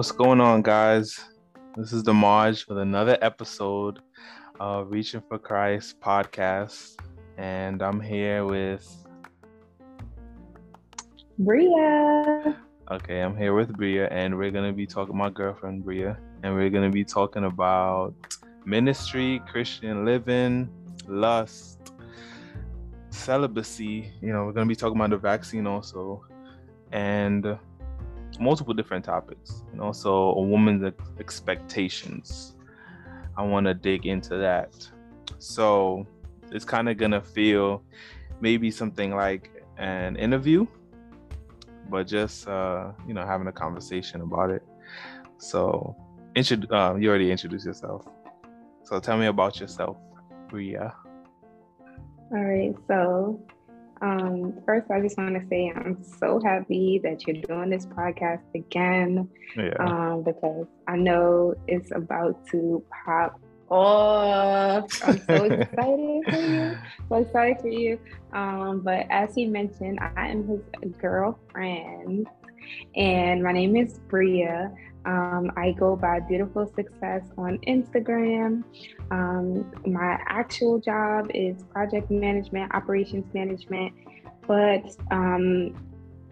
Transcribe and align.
What's 0.00 0.12
going 0.12 0.40
on, 0.40 0.62
guys? 0.62 1.20
This 1.76 1.92
is 1.92 2.02
Demaj 2.02 2.66
with 2.66 2.78
another 2.78 3.18
episode 3.20 3.98
of 4.58 4.90
Reaching 4.90 5.20
for 5.28 5.38
Christ 5.38 6.00
podcast, 6.00 6.96
and 7.36 7.82
I'm 7.82 8.00
here 8.00 8.46
with 8.46 9.06
Bria. 11.38 12.56
Okay, 12.90 13.20
I'm 13.20 13.36
here 13.36 13.52
with 13.52 13.76
Bria, 13.76 14.08
and 14.08 14.38
we're 14.38 14.50
gonna 14.50 14.72
be 14.72 14.86
talking 14.86 15.14
my 15.14 15.28
girlfriend 15.28 15.84
Bria, 15.84 16.16
and 16.42 16.54
we're 16.54 16.70
gonna 16.70 16.88
be 16.88 17.04
talking 17.04 17.44
about 17.44 18.14
ministry, 18.64 19.42
Christian 19.52 20.06
living, 20.06 20.70
lust, 21.08 21.92
celibacy. 23.10 24.10
You 24.22 24.32
know, 24.32 24.46
we're 24.46 24.52
gonna 24.52 24.64
be 24.64 24.76
talking 24.76 24.96
about 24.96 25.10
the 25.10 25.18
vaccine 25.18 25.66
also, 25.66 26.24
and 26.90 27.58
multiple 28.40 28.74
different 28.74 29.04
topics. 29.04 29.62
And 29.72 29.80
also 29.80 30.12
a 30.32 30.42
woman's 30.42 30.92
expectations. 31.18 32.56
I 33.36 33.42
want 33.42 33.66
to 33.66 33.74
dig 33.74 34.06
into 34.06 34.36
that. 34.38 34.74
So 35.38 36.06
it's 36.50 36.64
kind 36.64 36.88
of 36.88 36.96
gonna 36.96 37.20
feel 37.22 37.82
maybe 38.40 38.70
something 38.70 39.14
like 39.14 39.50
an 39.76 40.16
interview 40.16 40.66
but 41.90 42.06
just 42.06 42.48
uh, 42.48 42.92
you 43.06 43.12
know 43.12 43.26
having 43.26 43.48
a 43.48 43.52
conversation 43.52 44.22
about 44.22 44.50
it. 44.50 44.62
So, 45.38 45.96
intro- 46.34 46.68
uh, 46.70 46.94
you 46.94 47.08
already 47.10 47.30
introduced 47.30 47.66
yourself. 47.66 48.06
So 48.84 49.00
tell 49.00 49.18
me 49.18 49.26
about 49.26 49.60
yourself, 49.60 49.96
Bria. 50.48 50.94
All 52.32 52.44
right. 52.44 52.74
So 52.86 53.42
um, 54.02 54.54
first, 54.64 54.90
I 54.90 55.00
just 55.00 55.18
want 55.18 55.34
to 55.34 55.46
say 55.48 55.72
I'm 55.74 56.02
so 56.02 56.40
happy 56.42 57.00
that 57.04 57.26
you're 57.26 57.42
doing 57.42 57.70
this 57.70 57.86
podcast 57.86 58.42
again. 58.54 59.28
Yeah. 59.56 59.74
Um, 59.78 60.22
because 60.22 60.66
I 60.88 60.96
know 60.96 61.54
it's 61.66 61.90
about 61.92 62.46
to 62.48 62.82
pop 63.04 63.38
off. 63.68 64.90
I'm 65.04 65.18
so 65.26 65.44
excited 65.44 66.24
for 66.28 66.40
you. 66.40 66.78
So 67.08 67.16
excited 67.16 67.60
for 67.60 67.68
you. 67.68 67.98
Um, 68.32 68.80
but 68.80 69.06
as 69.10 69.34
he 69.34 69.46
mentioned, 69.46 69.98
I 70.00 70.28
am 70.28 70.48
his 70.48 70.92
girlfriend, 70.98 72.26
and 72.96 73.42
my 73.42 73.52
name 73.52 73.76
is 73.76 73.98
Bria. 74.08 74.72
Um, 75.04 75.50
I 75.56 75.72
go 75.72 75.96
by 75.96 76.20
Beautiful 76.20 76.70
Success 76.74 77.22
on 77.38 77.58
Instagram. 77.66 78.64
Um, 79.10 79.72
my 79.86 80.18
actual 80.26 80.78
job 80.78 81.30
is 81.34 81.62
project 81.72 82.10
management, 82.10 82.74
operations 82.74 83.32
management, 83.32 83.92
but 84.46 84.84
um, 85.10 85.74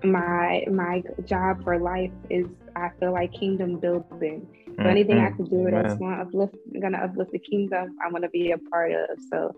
my 0.05 0.65
my 0.71 1.03
job 1.25 1.65
for 1.65 1.79
life 1.79 2.13
is 2.31 2.47
I 2.77 2.91
feel 3.01 3.13
like 3.13 3.33
kingdom 3.33 3.79
building. 3.79 4.47
So 4.79 4.85
anything 4.85 5.17
mm-hmm. 5.17 5.35
I 5.35 5.37
can 5.37 5.45
do 5.47 5.69
that's 5.71 5.99
going 5.99 6.15
to 6.15 6.23
uplift, 6.23 6.55
gonna 6.81 6.99
uplift 6.99 7.33
the 7.33 7.41
kingdom, 7.41 7.97
I 8.05 8.13
want 8.13 8.23
to 8.23 8.31
be 8.31 8.53
a 8.53 8.59
part 8.59 8.93
of. 8.93 9.19
So, 9.29 9.53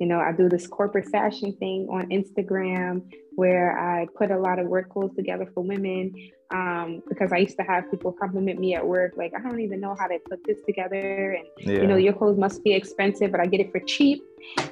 you 0.00 0.06
know, 0.06 0.18
I 0.18 0.32
do 0.32 0.48
this 0.48 0.66
corporate 0.66 1.08
fashion 1.08 1.52
thing 1.54 1.88
on 1.90 2.08
Instagram 2.10 3.02
where 3.34 3.78
I 3.78 4.06
put 4.16 4.30
a 4.30 4.38
lot 4.38 4.58
of 4.58 4.66
work 4.66 4.90
clothes 4.90 5.14
together 5.16 5.48
for 5.54 5.62
women 5.62 6.14
um, 6.52 7.02
because 7.08 7.32
I 7.32 7.38
used 7.38 7.56
to 7.56 7.62
have 7.62 7.90
people 7.90 8.12
compliment 8.12 8.60
me 8.60 8.74
at 8.74 8.86
work, 8.86 9.14
like, 9.16 9.32
I 9.34 9.40
don't 9.40 9.60
even 9.60 9.80
know 9.80 9.96
how 9.98 10.06
to 10.06 10.18
put 10.28 10.44
this 10.44 10.58
together. 10.66 11.32
And, 11.32 11.46
yeah. 11.58 11.80
you 11.80 11.86
know, 11.86 11.96
your 11.96 12.12
clothes 12.12 12.38
must 12.38 12.62
be 12.62 12.74
expensive, 12.74 13.30
but 13.32 13.40
I 13.40 13.46
get 13.46 13.60
it 13.60 13.72
for 13.72 13.80
cheap. 13.80 14.22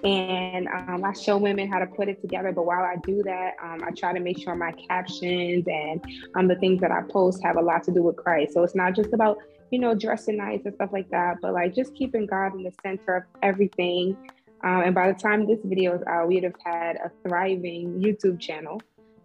And 0.05 0.69
um, 0.69 1.05
I 1.05 1.15
show 1.15 1.39
women 1.39 1.71
how 1.71 1.79
to 1.79 1.87
put 1.87 2.09
it 2.09 2.21
together. 2.21 2.53
But 2.53 2.67
while 2.67 2.83
I 2.83 2.97
do 3.03 3.23
that, 3.23 3.55
um, 3.63 3.83
I 3.83 3.93
try 3.93 4.13
to 4.13 4.21
make 4.21 4.39
sure 4.39 4.55
my 4.55 4.73
captions 4.73 5.65
and 5.67 6.05
um, 6.35 6.48
the 6.48 6.57
things 6.57 6.81
that 6.83 6.91
I 6.91 7.01
post 7.11 7.43
have 7.43 7.57
a 7.57 7.63
lot 7.63 7.85
to 7.85 7.93
do 7.93 8.03
with 8.03 8.17
Christ. 8.17 8.53
So 8.53 8.63
it's 8.63 8.75
not 8.75 8.95
just 8.95 9.15
about, 9.15 9.39
you 9.71 9.79
know, 9.79 9.95
dressing 9.95 10.37
nice 10.37 10.61
and 10.67 10.75
stuff 10.75 10.91
like 10.93 11.09
that, 11.11 11.37
but 11.41 11.55
like 11.55 11.75
just 11.75 11.95
keeping 11.95 12.27
God 12.27 12.55
in 12.55 12.63
the 12.63 12.73
center 12.83 13.17
of 13.17 13.23
everything. 13.42 14.17
Um, 14.63 14.83
and 14.83 14.95
by 14.95 15.11
the 15.13 15.19
time 15.19 15.47
this 15.47 15.61
video 15.65 15.95
is 15.95 16.03
out, 16.07 16.29
we'd 16.29 16.45
have 16.45 16.55
had 16.65 16.97
a 16.97 17.11
thriving 17.27 18.01
YouTube 18.01 18.39
channel. 18.39 18.81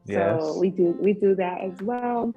Yes. 0.06 0.41
So 0.41 0.57
we 0.59 0.69
do 0.69 0.96
we 1.00 1.13
do 1.13 1.35
that 1.35 1.62
as 1.62 1.81
well. 1.81 2.34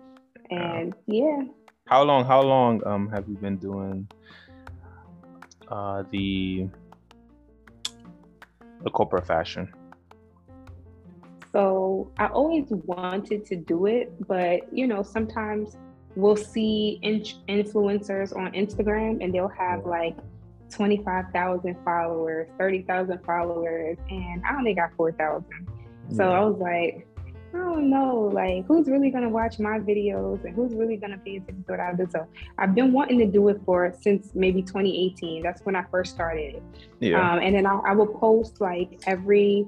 And 0.51 0.95
yeah. 1.07 1.43
How 1.87 2.03
long 2.03 2.25
how 2.25 2.43
long 2.43 2.85
um 2.87 3.09
have 3.11 3.29
you 3.29 3.37
been 3.37 3.57
doing 3.57 4.09
uh 5.69 6.03
the 6.11 6.69
the 8.83 8.91
corporate 8.91 9.27
fashion? 9.27 9.73
So 11.53 12.11
I 12.19 12.27
always 12.27 12.67
wanted 12.71 13.47
to 13.47 13.57
do 13.57 13.87
it, 13.87 14.13
but 14.27 14.73
you 14.73 14.87
know, 14.87 15.03
sometimes 15.03 15.77
we'll 16.15 16.37
see 16.37 16.99
in- 17.03 17.23
influencers 17.49 18.37
on 18.37 18.53
Instagram 18.53 19.23
and 19.23 19.33
they'll 19.33 19.49
have 19.49 19.87
like 19.87 20.17
25,000 20.71 21.77
followers, 21.84 22.49
30,000 22.59 23.25
followers, 23.25 23.97
and 24.11 24.43
I 24.45 24.56
only 24.56 24.75
got 24.75 24.93
4,000. 24.97 25.45
So 26.15 26.29
yeah. 26.29 26.31
I 26.31 26.45
was 26.45 26.59
like, 26.59 27.06
I 27.55 27.59
don't 27.59 27.89
know, 27.89 28.31
like 28.33 28.67
who's 28.67 28.89
really 28.89 29.11
gonna 29.11 29.29
watch 29.29 29.59
my 29.59 29.79
videos 29.79 30.45
and 30.45 30.55
who's 30.55 30.75
really 30.75 30.97
gonna 30.97 31.19
pay 31.19 31.37
attention 31.37 31.65
to 31.65 31.73
what 31.73 31.81
I 31.81 31.95
do. 31.95 32.06
So 32.11 32.27
I've 32.59 32.75
been 32.75 32.93
wanting 32.93 33.19
to 33.21 33.27
do 33.27 33.49
it 33.49 33.61
for 33.65 33.95
since 33.99 34.31
maybe 34.34 34.61
2018. 34.62 35.43
That's 35.43 35.62
when 35.62 35.75
I 35.75 35.84
first 35.91 36.12
started. 36.15 36.62
Yeah. 37.00 37.19
Um, 37.19 37.39
and 37.41 37.55
then 37.55 37.65
I, 37.65 37.79
I 37.87 37.93
will 37.93 38.06
post 38.06 38.61
like 38.61 39.00
every 39.06 39.67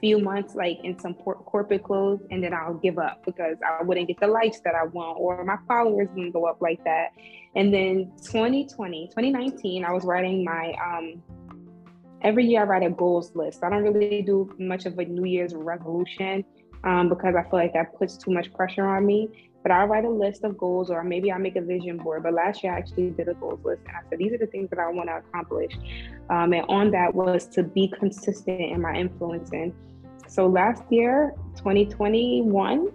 few 0.00 0.18
months, 0.18 0.54
like 0.54 0.78
in 0.82 0.98
some 0.98 1.14
por- 1.14 1.34
corporate 1.34 1.82
clothes, 1.82 2.20
and 2.30 2.42
then 2.42 2.54
I'll 2.54 2.74
give 2.74 2.98
up 2.98 3.24
because 3.24 3.56
I 3.66 3.82
wouldn't 3.82 4.08
get 4.08 4.18
the 4.20 4.26
likes 4.26 4.60
that 4.60 4.74
I 4.74 4.84
want 4.84 5.18
or 5.18 5.44
my 5.44 5.58
followers 5.68 6.08
wouldn't 6.14 6.32
go 6.32 6.46
up 6.46 6.60
like 6.62 6.82
that. 6.84 7.12
And 7.56 7.72
then 7.72 8.12
2020, 8.22 9.06
2019, 9.08 9.84
I 9.84 9.92
was 9.92 10.04
writing 10.04 10.44
my 10.44 10.74
um, 10.84 11.22
every 12.22 12.46
year 12.46 12.62
I 12.62 12.64
write 12.64 12.82
a 12.82 12.90
goals 12.90 13.34
list. 13.36 13.62
I 13.62 13.70
don't 13.70 13.84
really 13.84 14.22
do 14.22 14.50
much 14.58 14.86
of 14.86 14.98
a 14.98 15.04
New 15.04 15.24
Year's 15.24 15.54
resolution 15.54 16.44
um, 16.82 17.08
because 17.08 17.34
I 17.36 17.42
feel 17.42 17.60
like 17.60 17.74
that 17.74 17.96
puts 17.96 18.16
too 18.16 18.32
much 18.32 18.52
pressure 18.52 18.86
on 18.86 19.06
me. 19.06 19.50
But 19.62 19.72
I 19.72 19.84
write 19.84 20.04
a 20.04 20.10
list 20.10 20.44
of 20.44 20.58
goals, 20.58 20.90
or 20.90 21.02
maybe 21.02 21.32
I 21.32 21.38
make 21.38 21.56
a 21.56 21.62
vision 21.62 21.96
board. 21.96 22.22
But 22.22 22.34
last 22.34 22.62
year 22.62 22.74
I 22.74 22.78
actually 22.78 23.10
did 23.10 23.28
a 23.28 23.34
goals 23.34 23.60
list, 23.64 23.80
and 23.86 23.96
I 23.96 24.00
said 24.10 24.18
these 24.18 24.32
are 24.32 24.38
the 24.38 24.46
things 24.46 24.68
that 24.70 24.78
I 24.78 24.90
want 24.90 25.08
to 25.08 25.16
accomplish. 25.16 25.72
Um, 26.28 26.52
and 26.52 26.66
on 26.68 26.90
that 26.90 27.14
was 27.14 27.46
to 27.48 27.62
be 27.62 27.88
consistent 27.98 28.60
in 28.60 28.82
my 28.82 28.94
influencing. 28.94 29.74
So 30.26 30.46
last 30.46 30.82
year, 30.90 31.32
2021, 31.56 32.88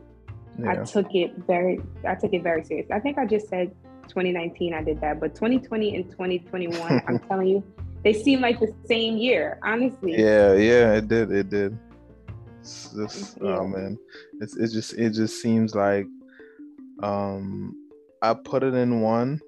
yeah. 0.60 0.72
I 0.72 0.76
took 0.84 1.16
it 1.16 1.34
very, 1.48 1.80
I 2.08 2.14
took 2.14 2.34
it 2.34 2.44
very 2.44 2.64
serious. 2.64 2.88
I 2.92 3.00
think 3.00 3.18
I 3.18 3.26
just 3.26 3.48
said 3.48 3.74
2019 4.10 4.74
I 4.74 4.84
did 4.84 5.00
that, 5.02 5.20
but 5.20 5.36
2020 5.36 5.96
and 5.96 6.10
2021, 6.12 7.02
I'm 7.08 7.20
telling 7.28 7.48
you, 7.48 7.64
they 8.04 8.14
seem 8.14 8.42
like 8.42 8.60
the 8.60 8.74
same 8.86 9.18
year. 9.18 9.60
Honestly. 9.64 10.14
Yeah, 10.14 10.54
yeah, 10.54 10.94
it 10.96 11.08
did, 11.08 11.32
it 11.32 11.50
did. 11.50 11.78
It's 12.60 12.94
just 12.94 13.38
oh 13.42 13.66
man, 13.66 13.98
it's 14.42 14.58
it 14.58 14.72
just 14.72 14.94
it 14.94 15.12
just 15.12 15.42
seems 15.42 15.76
like 15.76 16.08
um 17.02 17.76
I 18.22 18.34
put 18.34 18.64
it 18.64 18.74
in 18.74 19.02
one 19.02 19.40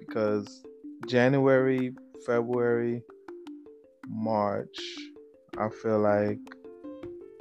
because 0.00 0.64
January, 1.06 1.94
February, 2.26 3.02
March, 4.08 4.76
I 5.58 5.68
feel 5.68 6.00
like 6.00 6.38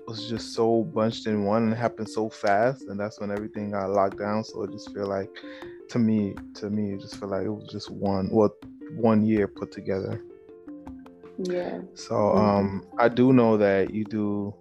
it 0.03 0.07
was 0.07 0.29
just 0.29 0.53
so 0.53 0.83
bunched 0.83 1.27
in 1.27 1.45
one 1.45 1.63
and 1.63 1.73
happened 1.73 2.09
so 2.09 2.29
fast 2.29 2.83
and 2.83 2.99
that's 2.99 3.19
when 3.19 3.31
everything 3.31 3.71
got 3.71 3.89
locked 3.89 4.19
down 4.19 4.43
so 4.43 4.63
i 4.63 4.67
just 4.67 4.93
feel 4.93 5.07
like 5.07 5.29
to 5.93 5.99
me 5.99 6.35
to 6.55 6.69
me 6.69 6.93
it 6.93 7.01
just 7.01 7.17
felt 7.17 7.31
like 7.31 7.45
it 7.45 7.49
was 7.49 7.67
just 7.71 7.89
one 7.91 8.27
well 8.31 8.53
one 8.95 9.23
year 9.23 9.47
put 9.47 9.71
together. 9.71 10.21
Yeah. 11.37 11.81
So 11.93 12.13
mm-hmm. 12.13 12.37
um 12.39 12.87
i 12.99 13.07
do 13.07 13.33
know 13.33 13.57
that 13.57 13.93
you 13.93 14.03
do 14.03 14.53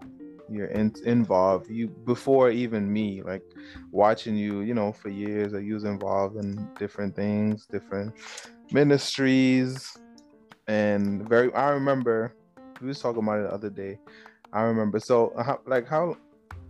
you're 0.50 0.66
in, 0.66 0.92
involved. 1.04 1.70
You 1.70 1.88
before 1.88 2.50
even 2.50 2.92
me 2.92 3.22
like 3.22 3.42
watching 3.90 4.36
you 4.36 4.60
you 4.60 4.74
know 4.74 4.92
for 4.92 5.08
years 5.08 5.52
you 5.52 5.74
was 5.74 5.84
involved 5.84 6.36
in 6.36 6.68
different 6.78 7.16
things 7.16 7.66
different 7.66 8.12
ministries 8.70 9.96
and 10.66 11.26
very 11.28 11.52
i 11.54 11.70
remember 11.70 12.34
we 12.82 12.88
was 12.88 13.00
talking 13.00 13.22
about 13.22 13.40
it 13.40 13.42
the 13.44 13.54
other 13.54 13.70
day. 13.70 13.98
I 14.52 14.62
remember 14.62 14.98
so 15.00 15.32
how, 15.38 15.60
like 15.66 15.88
how 15.88 16.16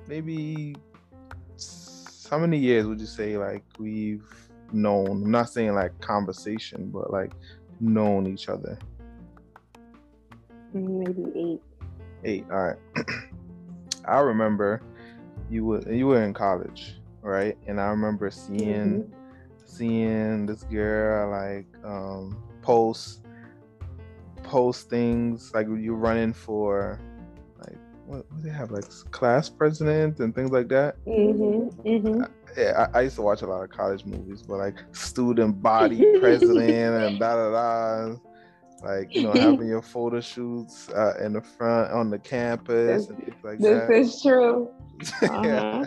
maybe 0.07 0.77
how 2.31 2.39
many 2.39 2.59
years 2.59 2.87
would 2.87 3.01
you 3.01 3.07
say 3.07 3.37
like 3.37 3.65
we've 3.79 4.27
known 4.73 5.09
i'm 5.25 5.31
not 5.31 5.49
saying 5.49 5.75
like 5.75 5.99
conversation 6.01 6.91
but 6.91 7.11
like 7.13 7.33
known 7.81 8.27
each 8.27 8.49
other 8.49 8.79
maybe 10.73 11.25
eight 11.35 11.63
eight 12.25 12.45
all 12.51 12.59
right 12.59 12.79
I 14.05 14.19
remember 14.19 14.83
you 15.51 15.65
were 15.65 15.93
you 15.93 16.07
were 16.07 16.23
in 16.23 16.35
college, 16.35 16.97
right? 17.21 17.57
And 17.67 17.81
I 17.81 17.87
remember 17.87 18.31
seeing 18.31 19.05
mm-hmm. 19.05 19.13
seeing 19.65 20.47
this 20.47 20.65
girl 20.65 21.31
like 21.31 21.67
um, 21.85 22.43
post 22.63 23.21
post 24.43 24.91
things 24.91 25.53
like 25.55 25.67
you 25.67 25.95
running 25.95 26.33
for 26.33 26.99
like 27.59 27.79
what, 28.07 28.31
what 28.31 28.43
do 28.43 28.49
they 28.49 28.55
have 28.55 28.71
like 28.71 28.89
class 29.11 29.49
president 29.49 30.19
and 30.21 30.35
things 30.35 30.51
like 30.51 30.69
that. 30.69 30.97
Mm-hmm. 31.05 31.89
Mm-hmm. 31.89 32.23
Yeah, 32.57 32.87
I, 32.93 32.99
I, 32.99 33.03
used 33.03 33.17
to 33.17 33.23
watch 33.23 33.43
a 33.43 33.47
lot 33.47 33.63
of 33.63 33.71
college 33.71 34.05
movies, 34.05 34.43
but 34.43 34.59
like 34.59 34.79
student 34.93 35.63
body 35.63 36.19
president 36.21 36.69
and 36.69 37.19
da 37.19 37.37
da 37.37 37.51
da, 37.51 38.17
like 38.83 39.15
you 39.15 39.23
know 39.23 39.33
having 39.33 39.69
your 39.69 39.83
photo 39.83 40.21
shoots 40.21 40.89
uh, 40.91 41.15
in 41.23 41.33
the 41.33 41.43
front 41.43 41.93
on 41.93 42.11
the 42.11 42.19
campus 42.19 43.09
and 43.09 43.19
things 43.19 43.37
like 43.43 43.59
this 43.59 43.81
that. 43.81 43.89
This 43.89 44.15
is 44.15 44.23
true. 44.23 44.71
Uh-huh. 45.23 45.87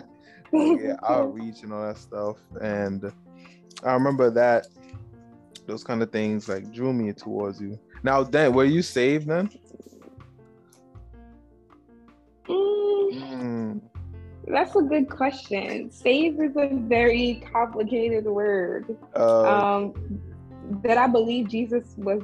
yeah, 0.52 0.76
yeah, 0.80 0.96
outreach 1.08 1.62
and 1.62 1.72
all 1.72 1.86
that 1.86 1.96
stuff, 1.96 2.36
and 2.60 3.12
I 3.82 3.92
remember 3.92 4.30
that 4.30 4.66
those 5.66 5.84
kind 5.84 6.02
of 6.02 6.10
things 6.10 6.48
like 6.48 6.72
drew 6.72 6.92
me 6.92 7.12
towards 7.12 7.60
you. 7.60 7.78
Now, 8.02 8.22
then, 8.22 8.52
were 8.52 8.64
you 8.64 8.82
saved 8.82 9.26
then? 9.26 9.50
Mm, 12.48 13.80
That's 14.46 14.76
a 14.76 14.82
good 14.82 15.10
question. 15.10 15.90
Save 15.90 16.40
is 16.40 16.56
a 16.56 16.68
very 16.72 17.42
complicated 17.52 18.24
word. 18.24 18.96
Uh, 19.14 19.42
um, 19.42 19.94
that 20.82 20.98
I 20.98 21.06
believe 21.06 21.48
Jesus 21.48 21.94
was 21.96 22.22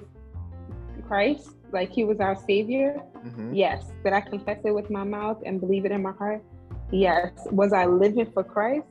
Christ, 1.06 1.50
like 1.72 1.90
he 1.90 2.04
was 2.04 2.20
our 2.20 2.36
savior. 2.36 3.02
Mm-hmm. 3.26 3.54
Yes. 3.54 3.86
That 4.04 4.12
I 4.12 4.20
confess 4.20 4.60
it 4.64 4.70
with 4.72 4.90
my 4.90 5.04
mouth 5.04 5.42
and 5.44 5.60
believe 5.60 5.84
it 5.84 5.92
in 5.92 6.02
my 6.02 6.12
heart. 6.12 6.42
Yes. 6.90 7.32
Was 7.50 7.72
I 7.72 7.86
living 7.86 8.30
for 8.32 8.44
Christ? 8.44 8.86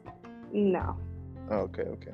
No. 0.51 0.97
Okay, 1.49 1.83
okay. 1.83 2.11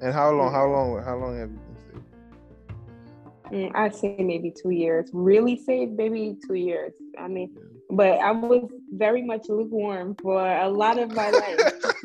And 0.00 0.12
how 0.12 0.30
long? 0.30 0.52
How 0.52 0.66
long? 0.66 1.02
How 1.02 1.16
long 1.16 1.38
have 1.38 1.50
you 1.50 1.58
been 1.58 1.76
saved? 1.76 3.72
Mm, 3.72 3.72
I'd 3.74 3.94
say 3.94 4.16
maybe 4.18 4.52
two 4.52 4.70
years. 4.70 5.10
Really 5.12 5.56
saved, 5.56 5.92
maybe 5.92 6.36
two 6.46 6.54
years. 6.54 6.92
I 7.18 7.28
mean, 7.28 7.50
but 7.90 8.18
I 8.20 8.30
was 8.30 8.70
very 8.92 9.22
much 9.22 9.48
lukewarm 9.48 10.16
for 10.22 10.46
a 10.46 10.68
lot 10.68 10.98
of 10.98 11.10
my 11.12 11.30
life. 11.30 11.58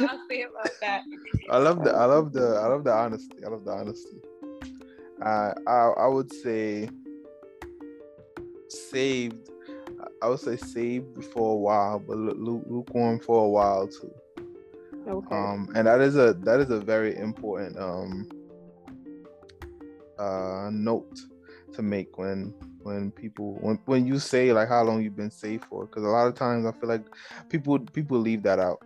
I'll 0.00 0.20
say 0.28 0.42
about 0.42 0.70
that. 0.80 1.02
I 1.50 1.58
love 1.58 1.84
the 1.84 1.92
I 1.92 2.04
love 2.04 2.32
the 2.32 2.60
I 2.62 2.66
love 2.66 2.84
the 2.84 2.92
honesty. 2.92 3.36
I 3.44 3.48
love 3.48 3.64
the 3.64 3.72
honesty. 3.72 4.20
Uh, 5.22 5.52
I 5.66 5.92
I 5.98 6.06
would 6.06 6.32
say 6.32 6.88
saved. 8.68 9.50
I 10.22 10.28
would 10.28 10.40
say 10.40 10.56
saved 10.56 11.24
for 11.26 11.54
a 11.54 11.56
while, 11.56 11.98
but 11.98 12.16
lukewarm 12.16 13.20
for 13.20 13.44
a 13.44 13.48
while 13.48 13.88
too. 13.88 14.14
Okay. 15.06 15.34
Um, 15.34 15.70
and 15.74 15.86
that 15.86 16.00
is 16.00 16.16
a 16.16 16.34
that 16.34 16.60
is 16.60 16.70
a 16.70 16.80
very 16.80 17.16
important 17.16 17.78
um 17.78 18.28
uh, 20.18 20.68
note 20.72 21.20
to 21.72 21.82
make 21.82 22.18
when 22.18 22.54
when 22.88 23.10
people 23.10 23.58
when 23.60 23.78
when 23.84 24.06
you 24.06 24.18
say 24.18 24.50
like 24.52 24.68
how 24.68 24.82
long 24.82 25.02
you've 25.02 25.16
been 25.16 25.30
safe 25.30 25.62
for 25.68 25.84
because 25.84 26.04
a 26.04 26.08
lot 26.08 26.26
of 26.26 26.34
times 26.34 26.64
i 26.64 26.72
feel 26.72 26.88
like 26.88 27.04
people 27.50 27.78
people 27.78 28.18
leave 28.18 28.42
that 28.42 28.58
out 28.58 28.82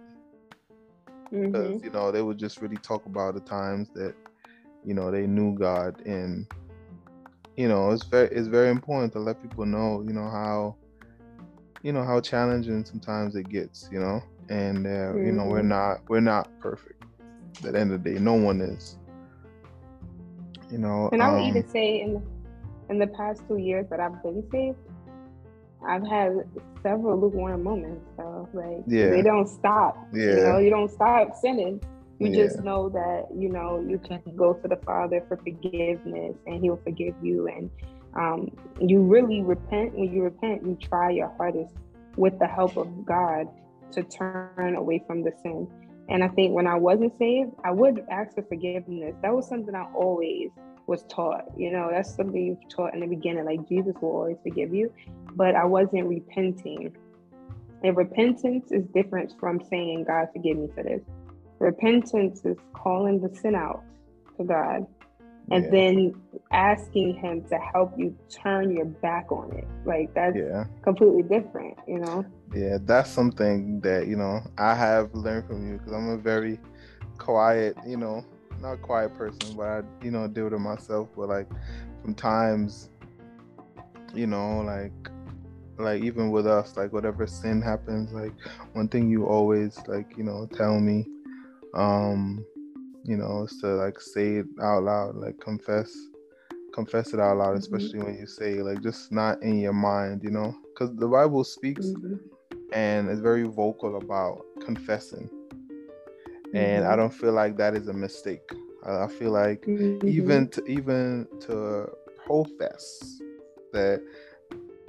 because 1.31 1.77
mm-hmm. 1.77 1.85
you 1.85 1.91
know 1.91 2.11
they 2.11 2.21
would 2.21 2.37
just 2.37 2.61
really 2.61 2.77
talk 2.79 3.07
about 3.07 3.35
the 3.35 3.41
times 3.41 3.89
that 3.95 4.15
you 4.85 4.93
know 4.93 5.11
they 5.13 5.25
knew 5.25 5.57
god 5.57 6.05
and 6.05 6.53
you 7.57 7.69
know 7.69 7.93
it's 7.93 8.05
very 8.05 8.29
it's 8.29 8.49
very 8.49 8.71
important 8.71 9.13
to 9.13 9.21
let 9.21 9.41
people 9.41 9.65
know 9.65 10.03
you 10.05 10.13
know 10.13 10.29
how 10.29 10.75
you 11.83 11.93
know 11.93 12.05
how 12.05 12.21
challenging 12.21 12.85
sometimes 12.85 13.37
it 13.37 13.49
gets 13.49 13.89
you 13.93 14.01
know 14.01 14.21
and 14.49 14.85
uh, 14.85 14.91
mm-hmm. 14.91 15.27
you 15.27 15.33
know 15.33 15.45
we're 15.45 15.61
mm-hmm. 15.61 15.69
not 15.69 16.01
we're 16.09 16.21
not 16.21 16.49
perfect 16.59 17.05
at 17.65 17.73
the 17.73 17.79
end 17.79 17.93
of 17.93 18.03
the 18.03 18.11
day 18.11 18.19
no 18.19 18.35
one 18.35 18.61
is 18.61 18.99
you 20.73 20.79
know. 20.79 21.11
And 21.13 21.23
I 21.23 21.31
would 21.31 21.43
um, 21.43 21.49
even 21.49 21.69
say 21.69 22.01
in 22.01 22.15
the, 22.15 22.23
in 22.93 22.99
the 22.99 23.07
past 23.09 23.43
two 23.49 23.57
years 23.57 23.87
that 23.91 23.99
I've 23.99 24.23
been 24.23 24.45
saved, 24.53 24.77
I've 25.87 26.07
had 26.07 26.49
several 26.83 27.21
lukewarm 27.21 27.65
moments. 27.65 28.05
So 28.17 28.49
like 28.53 28.85
yeah. 28.87 29.11
they 29.11 29.23
don't 29.23 29.49
stop. 29.49 29.97
Yeah. 30.13 30.23
You 30.23 30.43
know, 30.45 30.59
you 30.59 30.71
don't 30.71 30.91
stop 30.91 31.35
sinning. 31.41 31.81
You 32.21 32.29
yeah. 32.29 32.45
just 32.45 32.61
know 32.63 32.89
that, 32.91 33.27
you 33.37 33.49
know, 33.49 33.85
you 33.85 33.99
can 33.99 34.23
go 34.37 34.53
to 34.53 34.69
the 34.69 34.77
Father 34.77 35.25
for 35.27 35.37
forgiveness 35.39 36.37
and 36.47 36.63
he'll 36.63 36.81
forgive 36.85 37.15
you. 37.23 37.49
And 37.49 37.71
um, 38.15 38.51
you 38.81 39.01
really 39.01 39.43
repent. 39.43 39.95
When 39.95 40.13
you 40.13 40.23
repent, 40.23 40.65
you 40.65 40.77
try 40.81 41.11
your 41.11 41.33
hardest 41.37 41.75
with 42.17 42.39
the 42.39 42.47
help 42.47 42.77
of 42.77 43.05
God 43.05 43.49
to 43.93 44.03
turn 44.05 44.77
away 44.77 45.03
from 45.07 45.25
the 45.25 45.33
sin. 45.43 45.67
And 46.09 46.23
I 46.23 46.29
think 46.29 46.55
when 46.55 46.67
I 46.67 46.77
wasn't 46.77 47.17
saved, 47.19 47.53
I 47.65 47.71
would 47.71 48.05
ask 48.11 48.35
for 48.35 48.43
forgiveness. 48.43 49.15
That 49.23 49.35
was 49.35 49.49
something 49.49 49.75
I 49.75 49.87
always 49.95 50.51
was 50.87 51.05
taught. 51.05 51.47
You 51.57 51.73
know, 51.73 51.89
that's 51.91 52.15
something 52.15 52.41
you've 52.41 52.69
taught 52.69 52.95
in 52.95 53.01
the 53.01 53.07
beginning. 53.07 53.45
Like 53.45 53.69
Jesus 53.69 53.95
will 54.01 54.11
always 54.11 54.37
forgive 54.43 54.75
you, 54.75 54.93
but 55.35 55.55
I 55.55 55.65
wasn't 55.65 56.07
repenting. 56.07 56.95
And 57.85 57.97
repentance 57.97 58.71
is 58.71 58.85
different 58.95 59.35
from 59.41 59.61
saying, 59.69 60.05
God, 60.05 60.29
forgive 60.33 60.57
me 60.57 60.69
for 60.75 60.83
this. 60.83 61.03
Repentance 61.59 62.45
is 62.45 62.57
calling 62.73 63.21
the 63.21 63.35
sin 63.35 63.55
out 63.55 63.83
to 64.37 64.45
God 64.45 64.87
and 65.51 65.65
yeah. 65.65 65.71
then 65.71 66.15
asking 66.53 67.17
him 67.17 67.43
to 67.45 67.59
help 67.59 67.93
you 67.99 68.17
turn 68.31 68.71
your 68.71 68.85
back 68.85 69.33
on 69.33 69.51
it 69.53 69.67
like 69.85 70.13
that's 70.15 70.37
yeah. 70.37 70.65
completely 70.83 71.23
different 71.23 71.77
you 71.87 71.99
know 71.99 72.25
yeah 72.55 72.79
that's 72.83 73.11
something 73.11 73.81
that 73.81 74.07
you 74.07 74.17
know 74.17 74.41
i 74.59 74.75
have 74.75 75.13
learned 75.15 75.47
from 75.47 75.69
you 75.69 75.79
because 75.79 75.93
i'm 75.93 76.11
a 76.11 76.17
very 76.17 76.61
quiet 77.19 77.77
you 77.87 77.97
know 77.97 78.25
not 78.63 78.75
a 78.75 78.77
quiet 78.77 79.15
person 79.17 79.57
but 79.57 79.67
i 79.67 79.83
you 80.03 80.11
know 80.11 80.27
deal 80.29 80.45
with 80.45 80.55
it 80.55 80.59
myself 80.59 81.09
but 81.17 81.29
like 81.29 81.49
sometimes 82.03 82.91
you 84.15 84.27
know 84.27 84.61
like 84.61 84.93
like 85.79 86.03
even 86.03 86.31
with 86.31 86.47
us 86.47 86.77
like 86.77 86.93
whatever 86.93 87.27
sin 87.27 87.61
happens 87.61 88.13
like 88.13 88.33
one 88.75 88.89
thing 88.89 89.09
you 89.09 89.27
always 89.27 89.79
like 89.89 90.17
you 90.17 90.23
know 90.23 90.47
tell 90.55 90.79
me 90.79 91.05
um 91.75 92.45
you 93.05 93.17
know, 93.17 93.45
is 93.45 93.59
to 93.59 93.67
like 93.75 94.01
say 94.01 94.37
it 94.37 94.47
out 94.63 94.85
loud, 94.85 95.17
like 95.17 95.39
confess, 95.41 95.93
confess 96.73 97.13
it 97.13 97.21
out 97.21 97.39
loud, 97.39 97.57
mm-hmm. 97.57 97.59
especially 97.59 97.99
when 97.99 98.17
you 98.17 98.27
say 98.27 98.63
like 98.63 98.83
just 98.83 99.13
not 99.13 99.43
in 99.43 99.59
your 99.59 99.73
mind, 99.73 100.23
you 100.23 100.31
know, 100.31 100.55
because 100.73 100.95
the 100.97 101.09
Bible 101.09 101.45
speaks 101.45 101.87
mm-hmm. 101.87 102.17
and 102.73 103.09
is 103.11 103.21
very 103.21 103.45
vocal 103.45 103.97
about 103.97 104.45
confessing, 104.65 105.29
mm-hmm. 105.29 105.42
And 106.55 106.85
I 106.85 106.89
mm-hmm. 106.89 106.99
don't 106.99 107.15
feel 107.15 107.33
like 107.33 107.57
that 107.57 107.75
is 107.75 107.89
a 107.89 107.93
mistake. 107.93 108.51
I, 108.85 109.05
I 109.05 109.09
feel 109.09 109.31
like 109.31 109.63
mm-hmm. 109.63 110.07
even 110.07 110.49
to 110.49 110.65
even 110.67 111.27
to 111.41 111.89
profess 112.27 113.21
that 113.73 114.03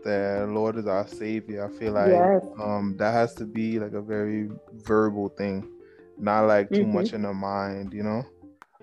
the 0.04 0.46
Lord 0.50 0.78
is 0.78 0.88
our 0.88 1.08
Savior, 1.08 1.66
I 1.66 1.80
feel 1.80 1.94
like 1.94 2.12
yes. 2.12 2.46
um 2.60 2.96
that 2.98 3.14
has 3.14 3.34
to 3.36 3.46
be 3.46 3.80
like 3.80 3.94
a 3.94 4.02
very 4.02 4.50
verbal 4.74 5.30
thing 5.30 5.70
not 6.18 6.42
like 6.42 6.70
too 6.70 6.84
mm-hmm. 6.84 6.94
much 6.94 7.14
in 7.14 7.24
the 7.24 7.34
mind, 7.34 7.94
you 7.94 8.04
know. 8.04 8.26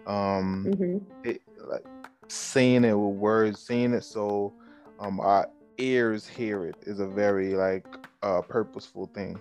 Um, 0.07 0.67
mm-hmm. 0.69 1.29
it, 1.29 1.43
like 1.69 1.85
saying 2.29 2.85
it 2.85 2.95
with 2.95 3.17
words, 3.17 3.61
saying 3.61 3.93
it 3.93 4.05
so 4.05 4.53
um 4.99 5.21
our 5.21 5.49
ears 5.79 6.27
hear 6.27 6.67
it 6.67 6.77
is 6.83 7.01
a 7.01 7.07
very 7.07 7.55
like 7.55 7.87
uh 8.23 8.41
purposeful 8.43 9.07
thing, 9.15 9.39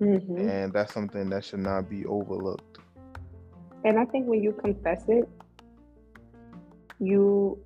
mm-hmm. 0.00 0.48
and 0.48 0.72
that's 0.72 0.92
something 0.92 1.28
that 1.30 1.44
should 1.44 1.60
not 1.60 1.88
be 1.88 2.04
overlooked. 2.06 2.78
And 3.84 3.98
I 3.98 4.04
think 4.04 4.26
when 4.26 4.42
you 4.42 4.52
confess 4.52 5.04
it, 5.08 5.28
you 6.98 7.62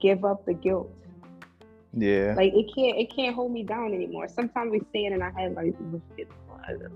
give 0.00 0.24
up 0.24 0.44
the 0.46 0.54
guilt. 0.54 0.92
Yeah. 1.96 2.34
Like 2.36 2.52
it 2.54 2.70
can't 2.74 2.98
it 2.98 3.14
can't 3.14 3.34
hold 3.34 3.52
me 3.52 3.62
down 3.62 3.94
anymore. 3.94 4.28
Sometimes 4.28 4.70
we 4.72 4.80
say 4.92 5.06
it 5.06 5.12
in 5.12 5.22
our 5.22 5.32
head 5.32 5.54
like 5.54 5.74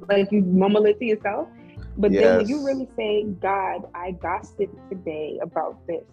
like 0.09 0.31
you 0.31 0.43
mumble 0.43 0.85
it 0.87 0.99
to 0.99 1.05
yourself. 1.05 1.49
But 1.97 2.13
yes. 2.13 2.23
then 2.23 2.37
when 2.39 2.49
you 2.49 2.67
really 2.67 2.89
say, 2.97 3.25
God, 3.25 3.89
I 3.95 4.13
gossiped 4.13 4.77
today 4.91 5.39
about 5.43 5.87
this. 5.87 6.05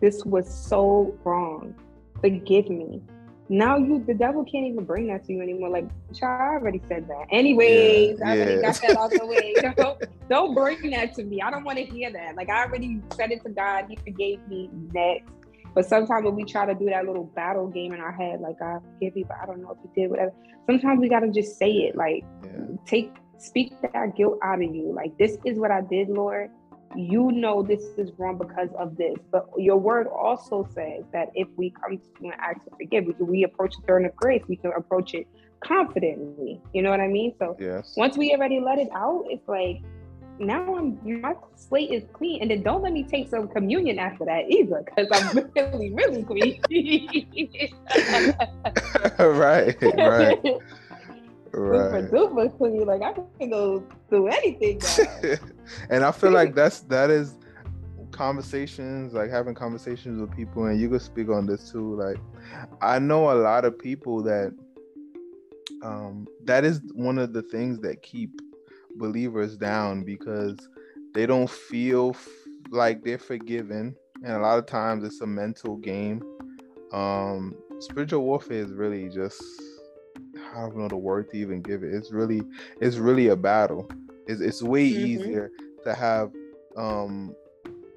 This 0.00 0.24
was 0.24 0.52
so 0.52 1.16
wrong. 1.24 1.74
Forgive 2.20 2.68
me. 2.68 3.02
Now 3.48 3.76
you 3.76 4.02
the 4.04 4.14
devil 4.14 4.44
can't 4.44 4.66
even 4.66 4.84
bring 4.84 5.06
that 5.08 5.24
to 5.26 5.32
you 5.32 5.40
anymore. 5.40 5.70
Like, 5.70 5.88
I 6.22 6.54
already 6.54 6.82
said 6.88 7.06
that. 7.08 7.26
Anyways, 7.30 8.18
yeah, 8.18 8.28
I 8.28 8.36
already 8.36 8.54
yeah. 8.54 8.60
got 8.60 8.80
that 8.82 8.96
out 8.96 9.10
the 9.10 9.26
way. 9.26 9.54
Don't, 9.76 10.02
don't 10.28 10.54
bring 10.54 10.90
that 10.90 11.14
to 11.14 11.24
me. 11.24 11.40
I 11.40 11.50
don't 11.50 11.62
want 11.62 11.78
to 11.78 11.84
hear 11.84 12.10
that. 12.12 12.34
Like 12.34 12.48
I 12.48 12.64
already 12.64 13.00
said 13.14 13.30
it 13.30 13.42
to 13.44 13.50
God. 13.50 13.86
He 13.88 13.96
forgave 13.96 14.40
me 14.48 14.68
next. 14.92 15.30
But 15.74 15.86
sometimes 15.86 16.24
when 16.24 16.34
we 16.34 16.44
try 16.44 16.66
to 16.66 16.74
do 16.74 16.86
that 16.86 17.06
little 17.06 17.24
battle 17.24 17.68
game 17.68 17.92
in 17.92 18.00
our 18.00 18.12
head, 18.12 18.40
like 18.40 18.60
I 18.60 18.78
forgive 18.94 19.16
you, 19.16 19.24
but 19.26 19.36
I 19.40 19.46
don't 19.46 19.62
know 19.62 19.70
if 19.70 19.78
you 19.84 19.90
did 19.94 20.10
whatever. 20.10 20.32
Sometimes 20.66 21.00
we 21.00 21.08
gotta 21.08 21.30
just 21.30 21.58
say 21.58 21.70
it. 21.70 21.96
Like 21.96 22.24
yeah. 22.42 22.76
take 22.86 23.12
speak 23.38 23.72
that 23.82 24.16
guilt 24.16 24.38
out 24.42 24.62
of 24.62 24.74
you. 24.74 24.92
Like, 24.92 25.16
this 25.18 25.38
is 25.44 25.58
what 25.58 25.70
I 25.70 25.80
did, 25.80 26.08
Lord. 26.08 26.50
You 26.96 27.30
know 27.32 27.62
this 27.62 27.82
is 27.96 28.10
wrong 28.18 28.38
because 28.38 28.70
of 28.78 28.96
this. 28.96 29.16
But 29.30 29.48
your 29.56 29.76
word 29.76 30.06
also 30.06 30.68
says 30.74 31.04
that 31.12 31.30
if 31.34 31.48
we 31.56 31.70
come 31.70 31.98
to 31.98 32.04
you 32.20 32.32
and 32.32 32.40
ask 32.40 32.64
to 32.64 32.70
forgive, 32.70 33.04
we 33.20 33.44
approach 33.44 33.74
the 33.76 33.86
throne 33.86 34.04
of 34.06 34.16
grace, 34.16 34.42
we 34.48 34.56
can 34.56 34.72
approach 34.72 35.14
it 35.14 35.26
confidently. 35.60 36.60
You 36.72 36.82
know 36.82 36.90
what 36.90 37.00
I 37.00 37.08
mean? 37.08 37.34
So 37.38 37.56
yes. 37.58 37.94
once 37.96 38.16
we 38.16 38.32
already 38.32 38.60
let 38.60 38.78
it 38.78 38.88
out, 38.94 39.24
it's 39.28 39.46
like 39.48 39.82
now 40.38 40.76
I'm 40.76 40.98
my 41.20 41.34
slate 41.54 41.90
is 41.90 42.04
clean. 42.12 42.42
And 42.42 42.50
then 42.50 42.62
don't 42.62 42.82
let 42.82 42.92
me 42.92 43.02
take 43.02 43.28
some 43.28 43.48
communion 43.48 43.98
after 43.98 44.24
that 44.24 44.50
either, 44.50 44.82
because 44.84 45.08
I'm 45.12 45.50
really, 45.56 45.92
really 45.92 46.22
clean. 46.22 46.60
right, 49.18 49.76
right. 49.82 50.44
right. 51.52 52.04
super 52.04 52.08
duper 52.12 52.58
clean. 52.58 52.86
Like 52.86 53.02
I 53.02 53.12
can 53.38 53.50
go 53.50 53.82
do 54.10 54.28
anything. 54.28 54.80
And 55.90 56.04
I 56.04 56.12
feel 56.12 56.30
like 56.30 56.54
that's 56.60 56.80
that 56.82 57.10
is 57.10 57.34
conversations, 58.12 59.12
like 59.12 59.30
having 59.30 59.54
conversations 59.54 60.20
with 60.20 60.34
people, 60.34 60.66
and 60.66 60.80
you 60.80 60.88
could 60.88 61.02
speak 61.02 61.28
on 61.28 61.46
this 61.46 61.70
too. 61.70 61.94
Like 61.94 62.18
I 62.80 62.98
know 62.98 63.30
a 63.30 63.34
lot 63.34 63.64
of 63.64 63.78
people 63.78 64.22
that 64.22 64.54
um 65.82 66.26
that 66.44 66.64
is 66.64 66.80
one 66.94 67.18
of 67.18 67.32
the 67.32 67.42
things 67.42 67.80
that 67.80 68.02
keep 68.02 68.30
believers 68.96 69.56
down 69.56 70.02
because 70.04 70.56
they 71.12 71.26
don't 71.26 71.50
feel 71.50 72.10
f- 72.10 72.28
like 72.70 73.04
they're 73.04 73.18
forgiven 73.18 73.94
and 74.24 74.32
a 74.32 74.38
lot 74.38 74.58
of 74.58 74.64
times 74.64 75.04
it's 75.04 75.20
a 75.20 75.26
mental 75.26 75.76
game 75.76 76.22
um 76.92 77.54
spiritual 77.78 78.22
warfare 78.22 78.62
is 78.62 78.72
really 78.72 79.10
just 79.10 79.42
I 80.56 80.60
don't 80.60 80.76
know 80.76 80.88
the 80.88 80.96
word 80.96 81.30
to 81.30 81.36
even 81.36 81.60
give 81.60 81.82
it. 81.82 81.92
It's 81.92 82.12
really 82.12 82.42
it's 82.80 82.96
really 82.96 83.28
a 83.28 83.36
battle. 83.36 83.88
It's 84.26 84.40
it's 84.40 84.62
way 84.62 84.90
mm-hmm. 84.90 85.06
easier 85.06 85.50
to 85.84 85.94
have 85.94 86.32
um 86.76 87.34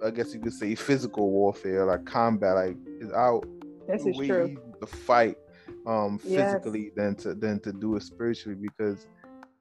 I 0.04 0.12
guess 0.12 0.34
you 0.34 0.40
could 0.40 0.54
say 0.54 0.76
physical 0.76 1.30
warfare, 1.30 1.86
like 1.86 2.06
combat, 2.06 2.56
like 2.56 2.78
is 3.00 3.12
out. 3.12 3.46
This 3.88 4.06
is 4.06 4.16
true. 4.16 4.58
To 4.80 4.88
fight 4.88 5.38
um 5.86 6.18
physically 6.20 6.86
yes. 6.86 6.92
than 6.96 7.16
to 7.16 7.34
than 7.34 7.60
to 7.60 7.72
do 7.74 7.96
it 7.96 8.04
spiritually 8.04 8.58
because 8.60 9.08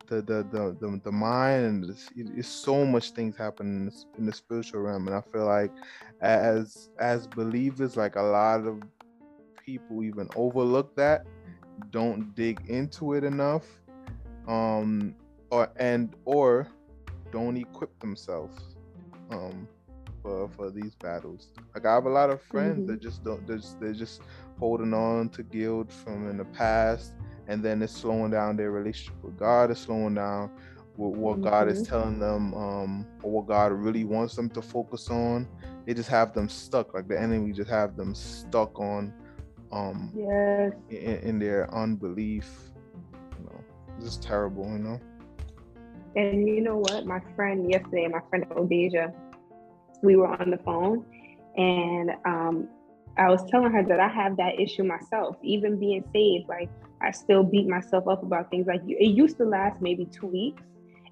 the 0.09 0.17
the 0.23 0.47
the 0.51 0.77
the, 0.81 1.01
the 1.05 1.13
mind 1.13 1.65
and 1.65 1.97
it's 2.17 2.49
so 2.49 2.85
much 2.85 3.11
things 3.11 3.37
happen 3.37 3.67
in 3.67 3.87
the, 3.87 4.05
in 4.19 4.27
the 4.27 4.33
spiritual 4.33 4.81
realm 4.81 5.07
and 5.07 5.17
i 5.17 5.21
feel 5.33 5.45
like 5.45 5.71
as 6.21 6.91
as 6.99 7.27
believers 7.27 7.97
like 7.97 8.17
a 8.17 8.23
lot 8.23 8.67
of 8.67 8.83
people 9.65 10.03
even 10.03 10.29
overlook 10.35 10.95
that 10.97 11.27
don't 11.91 12.35
dig 12.35 12.61
into 12.69 13.15
it 13.15 13.23
enough 13.23 13.67
um 14.47 15.15
or 15.51 15.71
and 15.77 16.15
or 16.25 16.69
don't 17.33 17.57
equip 17.57 17.99
themselves 18.01 18.77
um 19.31 19.69
for 20.23 20.49
for 20.49 20.71
these 20.71 20.95
battles 20.97 21.49
like 21.75 21.87
i 21.87 21.95
have 21.95 22.07
a 22.07 22.11
lot 22.11 22.31
of 22.31 22.41
friends 22.43 22.79
mm-hmm. 22.79 22.87
that 22.87 23.01
just 23.01 23.23
don't 23.25 23.47
they're 23.47 23.59
just, 23.59 23.81
they're 23.81 23.93
just 23.93 24.23
holding 24.59 24.93
on 24.93 25.29
to 25.29 25.43
guilt 25.43 25.93
from 25.93 26.29
in 26.29 26.37
the 26.37 26.45
past 26.47 27.13
and 27.49 27.63
then 27.63 27.83
it's 27.83 27.95
slowing 27.95 28.31
down 28.31 28.57
their 28.57 28.71
relationship 28.71 29.17
with 29.23 29.37
God. 29.37 29.71
It's 29.71 29.81
slowing 29.81 30.15
down 30.15 30.51
with 30.97 31.17
what 31.17 31.37
mm-hmm. 31.37 31.45
God 31.45 31.69
is 31.69 31.83
mm-hmm. 31.83 31.91
telling 31.91 32.19
them, 32.21 32.55
um, 32.55 33.07
or 33.23 33.33
what 33.33 33.47
God 33.47 33.73
really 33.73 34.05
wants 34.05 34.37
them 34.37 34.51
to 34.51 34.63
focus 34.63 35.09
on. 35.09 35.49
They 35.87 35.95
just 35.95 36.11
have 36.11 36.35
them 36.35 36.49
stuck, 36.49 36.93
like 36.93 37.09
the 37.09 37.19
enemy 37.19 37.53
just 37.53 37.71
have 37.71 37.97
them 37.97 38.15
stuck 38.15 38.79
on, 38.79 39.15
um, 39.73 40.13
yes, 40.15 40.73
in, 40.91 41.19
in 41.21 41.39
their 41.39 41.73
unbelief. 41.75 42.47
You 43.39 43.47
know, 43.47 43.65
it's 43.97 44.05
just 44.05 44.23
terrible, 44.23 44.67
you 44.67 44.79
know. 44.79 45.01
And 46.17 46.49
you 46.49 46.61
know 46.61 46.79
what? 46.79 47.07
My 47.07 47.21
friend 47.37 47.71
yesterday, 47.71 48.09
my 48.09 48.21
friend 48.31 48.49
Odeja, 48.51 49.13
we 50.03 50.17
were 50.17 50.29
on 50.29 50.51
the 50.51 50.59
phone, 50.59 51.05
and 51.57 52.11
um, 52.25 52.69
I 53.19 53.29
was 53.29 53.45
telling 53.51 53.73
her 53.73 53.85
that 53.85 53.99
I 53.99 54.09
have 54.09 54.37
that 54.37 54.61
issue 54.61 54.85
myself, 54.85 55.37
even 55.43 55.79
being 55.79 56.05
saved. 56.13 56.49
Like 56.49 56.71
I 57.03 57.11
still 57.11 57.43
beat 57.43 57.67
myself 57.67 58.07
up 58.07 58.23
about 58.23 58.51
things 58.51 58.67
like 58.67 58.81
it 58.87 59.11
used 59.11 59.39
to 59.39 59.45
last 59.45 59.83
maybe 59.83 60.07
two 60.07 60.27
weeks. 60.27 60.63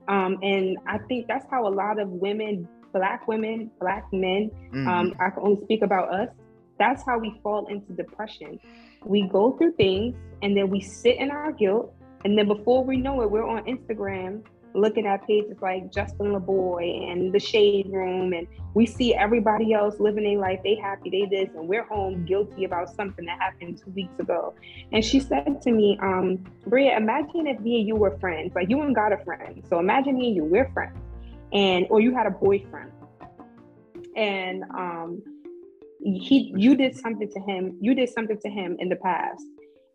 Um, 0.08 0.38
and 0.42 0.78
I 0.86 0.98
think 0.98 1.26
that's 1.26 1.46
how 1.50 1.66
a 1.66 1.72
lot 1.72 1.98
of 1.98 2.08
women, 2.08 2.68
black 2.92 3.26
women, 3.26 3.72
black 3.80 4.04
men, 4.12 4.50
mm-hmm. 4.68 4.88
um, 4.88 5.14
I 5.18 5.30
can 5.30 5.42
only 5.42 5.64
speak 5.64 5.82
about 5.82 6.14
us. 6.14 6.28
That's 6.78 7.02
how 7.04 7.18
we 7.18 7.40
fall 7.42 7.66
into 7.66 7.92
depression. 7.92 8.60
We 9.04 9.28
go 9.28 9.52
through 9.52 9.72
things 9.72 10.14
and 10.42 10.56
then 10.56 10.70
we 10.70 10.80
sit 10.80 11.16
in 11.16 11.30
our 11.30 11.50
guilt. 11.50 11.92
And 12.24 12.38
then 12.38 12.46
before 12.46 12.84
we 12.84 12.98
know 12.98 13.22
it, 13.22 13.30
we're 13.30 13.46
on 13.46 13.64
Instagram 13.64 14.44
looking 14.76 15.06
at 15.06 15.26
pages 15.26 15.56
like 15.60 15.92
Justin 15.92 16.32
LaBoy 16.32 17.10
and 17.10 17.32
the 17.32 17.38
Shade 17.38 17.88
Room, 17.90 18.32
and 18.32 18.46
we 18.74 18.86
see 18.86 19.14
everybody 19.14 19.72
else 19.72 19.98
living 19.98 20.24
their 20.24 20.38
life. 20.38 20.60
They 20.62 20.74
happy, 20.76 21.10
they 21.10 21.26
this, 21.26 21.54
and 21.54 21.68
we're 21.68 21.84
home 21.84 22.24
guilty 22.24 22.64
about 22.64 22.94
something 22.94 23.24
that 23.24 23.40
happened 23.40 23.80
two 23.82 23.90
weeks 23.90 24.18
ago. 24.18 24.54
And 24.92 25.04
she 25.04 25.20
said 25.20 25.62
to 25.62 25.72
me, 25.72 25.98
um, 26.02 26.44
Bria, 26.66 26.96
imagine 26.96 27.46
if 27.46 27.60
me 27.60 27.80
and 27.80 27.88
you 27.88 27.96
were 27.96 28.18
friends, 28.18 28.54
like 28.54 28.68
you 28.68 28.80
and 28.82 28.94
God 28.94 29.12
are 29.12 29.24
friends. 29.24 29.68
So 29.68 29.78
imagine 29.78 30.18
me 30.18 30.28
and 30.28 30.36
you, 30.36 30.44
we're 30.44 30.70
friends, 30.72 30.98
and 31.52 31.86
or 31.90 32.00
you 32.00 32.14
had 32.14 32.26
a 32.26 32.30
boyfriend, 32.30 32.92
and 34.16 34.62
um, 34.74 35.22
he, 36.02 36.52
you 36.56 36.76
did 36.76 36.96
something 36.96 37.28
to 37.30 37.40
him, 37.40 37.76
you 37.80 37.94
did 37.94 38.10
something 38.10 38.38
to 38.40 38.48
him 38.48 38.76
in 38.78 38.88
the 38.88 38.96
past 38.96 39.42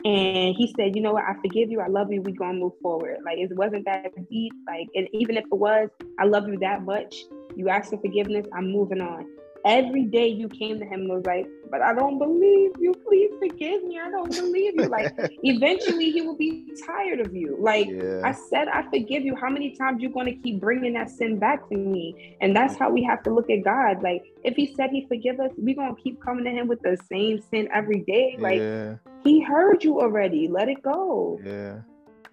and 0.03 0.55
he 0.55 0.73
said, 0.77 0.95
you 0.95 1.01
know 1.01 1.13
what, 1.13 1.23
I 1.23 1.33
forgive 1.41 1.69
you, 1.69 1.79
I 1.81 1.87
love 1.87 2.11
you, 2.11 2.21
we 2.21 2.31
gonna 2.31 2.53
move 2.53 2.73
forward. 2.81 3.17
Like 3.25 3.37
it 3.37 3.55
wasn't 3.55 3.85
that 3.85 4.11
deep. 4.29 4.53
Like, 4.67 4.87
and 4.95 5.07
even 5.13 5.37
if 5.37 5.45
it 5.45 5.55
was, 5.55 5.89
I 6.19 6.25
love 6.25 6.47
you 6.47 6.57
that 6.59 6.83
much. 6.83 7.15
You 7.55 7.69
asked 7.69 7.91
for 7.91 7.99
forgiveness, 7.99 8.45
I'm 8.55 8.71
moving 8.71 9.01
on 9.01 9.27
every 9.65 10.03
day 10.03 10.27
you 10.27 10.49
came 10.49 10.79
to 10.79 10.85
him 10.85 11.01
and 11.01 11.09
was 11.09 11.25
like, 11.25 11.47
but 11.69 11.81
I 11.81 11.93
don't 11.93 12.17
believe 12.17 12.71
you. 12.79 12.93
Please 13.07 13.31
forgive 13.39 13.83
me. 13.83 13.99
I 13.99 14.09
don't 14.09 14.31
believe 14.31 14.73
you. 14.75 14.87
Like 14.87 15.13
eventually 15.43 16.11
he 16.11 16.21
will 16.21 16.35
be 16.35 16.73
tired 16.85 17.19
of 17.25 17.33
you. 17.33 17.55
Like 17.59 17.87
yeah. 17.89 18.21
I 18.23 18.33
said, 18.33 18.67
I 18.67 18.83
forgive 18.83 19.23
you. 19.23 19.35
How 19.35 19.49
many 19.49 19.75
times 19.75 20.01
you 20.01 20.09
going 20.09 20.25
to 20.25 20.35
keep 20.35 20.59
bringing 20.59 20.93
that 20.93 21.09
sin 21.09 21.39
back 21.39 21.67
to 21.69 21.77
me? 21.77 22.37
And 22.41 22.55
that's 22.55 22.77
how 22.77 22.89
we 22.89 23.03
have 23.03 23.23
to 23.23 23.33
look 23.33 23.49
at 23.49 23.63
God. 23.63 24.03
Like 24.03 24.23
if 24.43 24.55
he 24.55 24.73
said 24.75 24.89
he 24.91 25.05
forgive 25.07 25.39
us, 25.39 25.51
we 25.57 25.73
going 25.73 25.95
to 25.95 26.01
keep 26.01 26.21
coming 26.21 26.43
to 26.43 26.51
him 26.51 26.67
with 26.67 26.81
the 26.81 26.97
same 27.09 27.41
sin 27.49 27.69
every 27.73 28.01
day. 28.01 28.35
Like 28.37 28.59
yeah. 28.59 28.95
he 29.23 29.41
heard 29.41 29.83
you 29.83 30.01
already. 30.01 30.47
Let 30.47 30.67
it 30.67 30.81
go. 30.81 31.39
Yeah. 31.43 31.79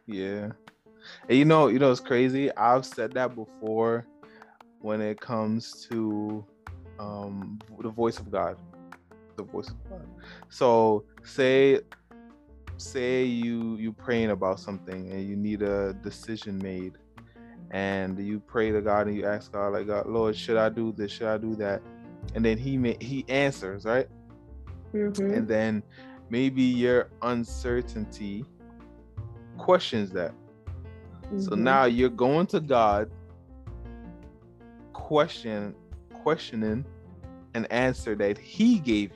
Yeah. 0.07 0.51
And 1.29 1.39
you 1.39 1.45
know, 1.45 1.69
you 1.69 1.79
know, 1.79 1.91
it's 1.91 2.01
crazy. 2.01 2.55
I've 2.57 2.85
said 2.85 3.13
that 3.13 3.35
before 3.35 4.07
when 4.81 5.01
it 5.01 5.21
comes 5.21 5.87
to 5.91 6.45
um, 6.99 7.59
the 7.81 7.91
voice 7.91 8.19
of 8.19 8.31
God, 8.31 8.57
the 9.37 9.43
voice 9.43 9.69
of 9.69 9.91
God. 9.91 10.07
So 10.49 11.05
say 11.25 11.81
say 12.79 13.25
you 13.25 13.77
you 13.77 13.93
praying 13.93 14.31
about 14.31 14.61
something 14.61 15.11
and 15.11 15.29
you 15.29 15.37
need 15.37 15.63
a 15.63 15.95
decision 15.95 16.59
made 16.59 16.93
and 17.73 18.19
you 18.19 18.41
pray 18.41 18.71
to 18.71 18.81
God 18.81 19.09
and 19.09 19.17
you 19.17 19.27
ask 19.27 19.53
God 19.53 19.73
like 19.73 19.89
God 19.89 20.07
Lord 20.07 20.37
should 20.37 20.57
I 20.57 20.69
do 20.69 20.93
this 20.93 21.11
should 21.11 21.27
I 21.27 21.39
do 21.39 21.57
that 21.57 21.83
and 22.35 22.45
then 22.45 22.57
he 22.57 22.79
may, 22.79 22.97
he 23.01 23.25
answers 23.29 23.85
right 23.85 24.09
mm-hmm. 24.95 25.35
and 25.35 25.49
then 25.49 25.83
maybe 26.31 26.63
your 26.63 27.11
uncertainty 27.23 28.45
questions 29.57 30.11
that 30.13 30.33
mm-hmm. 31.25 31.41
so 31.41 31.57
now 31.57 31.85
you're 31.85 32.09
going 32.09 32.47
to 32.49 32.61
God 32.61 33.11
question 34.93 35.75
questioning 36.29 36.85
an 37.55 37.65
answer 37.71 38.15
that 38.15 38.37
he 38.37 38.79
gave 38.79 39.13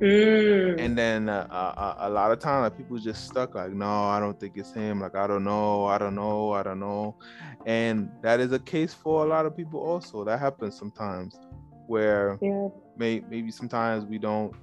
you. 0.00 0.06
Mm. 0.06 0.78
And 0.78 0.96
then 0.96 1.28
uh, 1.28 1.48
uh, 1.50 1.96
a 1.98 2.08
lot 2.08 2.30
of 2.30 2.38
times 2.38 2.62
like, 2.62 2.78
people 2.78 2.98
just 2.98 3.26
stuck 3.26 3.56
like, 3.56 3.72
no, 3.72 4.04
I 4.04 4.20
don't 4.20 4.38
think 4.38 4.52
it's 4.56 4.72
him. 4.72 5.00
Like, 5.00 5.16
I 5.16 5.26
don't 5.26 5.42
know, 5.42 5.86
I 5.86 5.98
don't 5.98 6.14
know, 6.14 6.52
I 6.52 6.62
don't 6.62 6.78
know. 6.78 7.16
And 7.66 8.12
that 8.22 8.38
is 8.38 8.52
a 8.52 8.60
case 8.60 8.94
for 8.94 9.24
a 9.24 9.28
lot 9.28 9.44
of 9.44 9.56
people 9.56 9.80
also. 9.80 10.22
That 10.22 10.38
happens 10.38 10.78
sometimes 10.78 11.36
where 11.88 12.38
yeah. 12.40 12.68
may, 12.96 13.24
maybe 13.28 13.50
sometimes 13.50 14.04
we 14.04 14.18
don't 14.18 14.54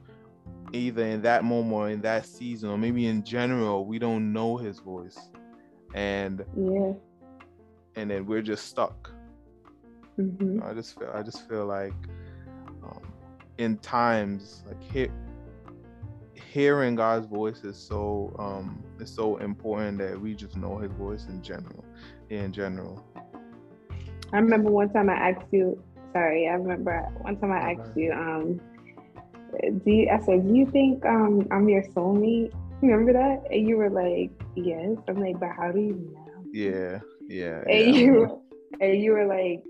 either 0.72 1.06
in 1.06 1.22
that 1.24 1.44
moment 1.44 1.74
or 1.74 1.90
in 1.90 2.02
that 2.02 2.26
season 2.26 2.70
or 2.70 2.78
maybe 2.78 3.08
in 3.08 3.26
general 3.26 3.86
we 3.86 4.00
don't 4.00 4.32
know 4.32 4.56
his 4.56 4.80
voice 4.80 5.20
and 5.94 6.46
yeah 6.56 6.94
and 7.98 8.10
then 8.10 8.26
we're 8.26 8.42
just 8.42 8.68
stuck 8.68 9.12
Mm-hmm. 10.22 10.64
I 10.64 10.74
just 10.74 10.98
feel 10.98 11.12
I 11.14 11.22
just 11.24 11.48
feel 11.48 11.66
like 11.66 11.94
um, 12.84 13.02
in 13.58 13.78
times 13.78 14.64
like 14.68 14.82
he- 14.82 15.12
hearing 16.52 16.96
God's 16.96 17.26
voice 17.26 17.64
is 17.64 17.78
so 17.78 18.36
um, 18.38 18.84
is 19.00 19.10
so 19.10 19.38
important 19.38 19.98
that 20.00 20.20
we 20.20 20.36
just 20.36 20.58
know 20.58 20.78
His 20.78 20.92
voice 20.92 21.26
in 21.28 21.42
general. 21.42 21.84
In 22.30 22.52
general. 22.52 23.04
I 24.34 24.38
remember 24.38 24.70
one 24.72 24.92
time 24.94 25.10
I 25.10 25.16
asked 25.16 25.48
you. 25.52 25.82
Sorry, 26.14 26.48
I 26.48 26.54
remember 26.54 27.02
one 27.22 27.38
time 27.38 27.52
I 27.52 27.74
asked 27.74 27.96
you. 27.96 28.12
Um, 28.14 28.62
do 29.84 29.92
you, 29.92 30.10
I 30.10 30.20
said, 30.20 30.48
do 30.48 30.54
you 30.54 30.66
think 30.66 31.06
um, 31.06 31.48
I'm 31.52 31.68
your 31.68 31.84
soulmate? 31.84 32.54
Remember 32.82 33.14
that? 33.14 33.44
And 33.52 33.68
you 33.68 33.78
were 33.78 33.90
like, 33.90 34.32
yes. 34.56 34.98
I'm 35.08 35.20
like, 35.20 35.40
but 35.40 35.50
how 35.58 35.72
do 35.72 35.80
you 35.80 36.14
know? 36.14 36.46
Yeah, 36.52 37.00
yeah. 37.28 37.62
And 37.70 37.96
yeah. 37.96 38.02
you 38.02 38.42
and 38.80 39.02
you 39.02 39.12
were 39.12 39.26
like, 39.26 39.62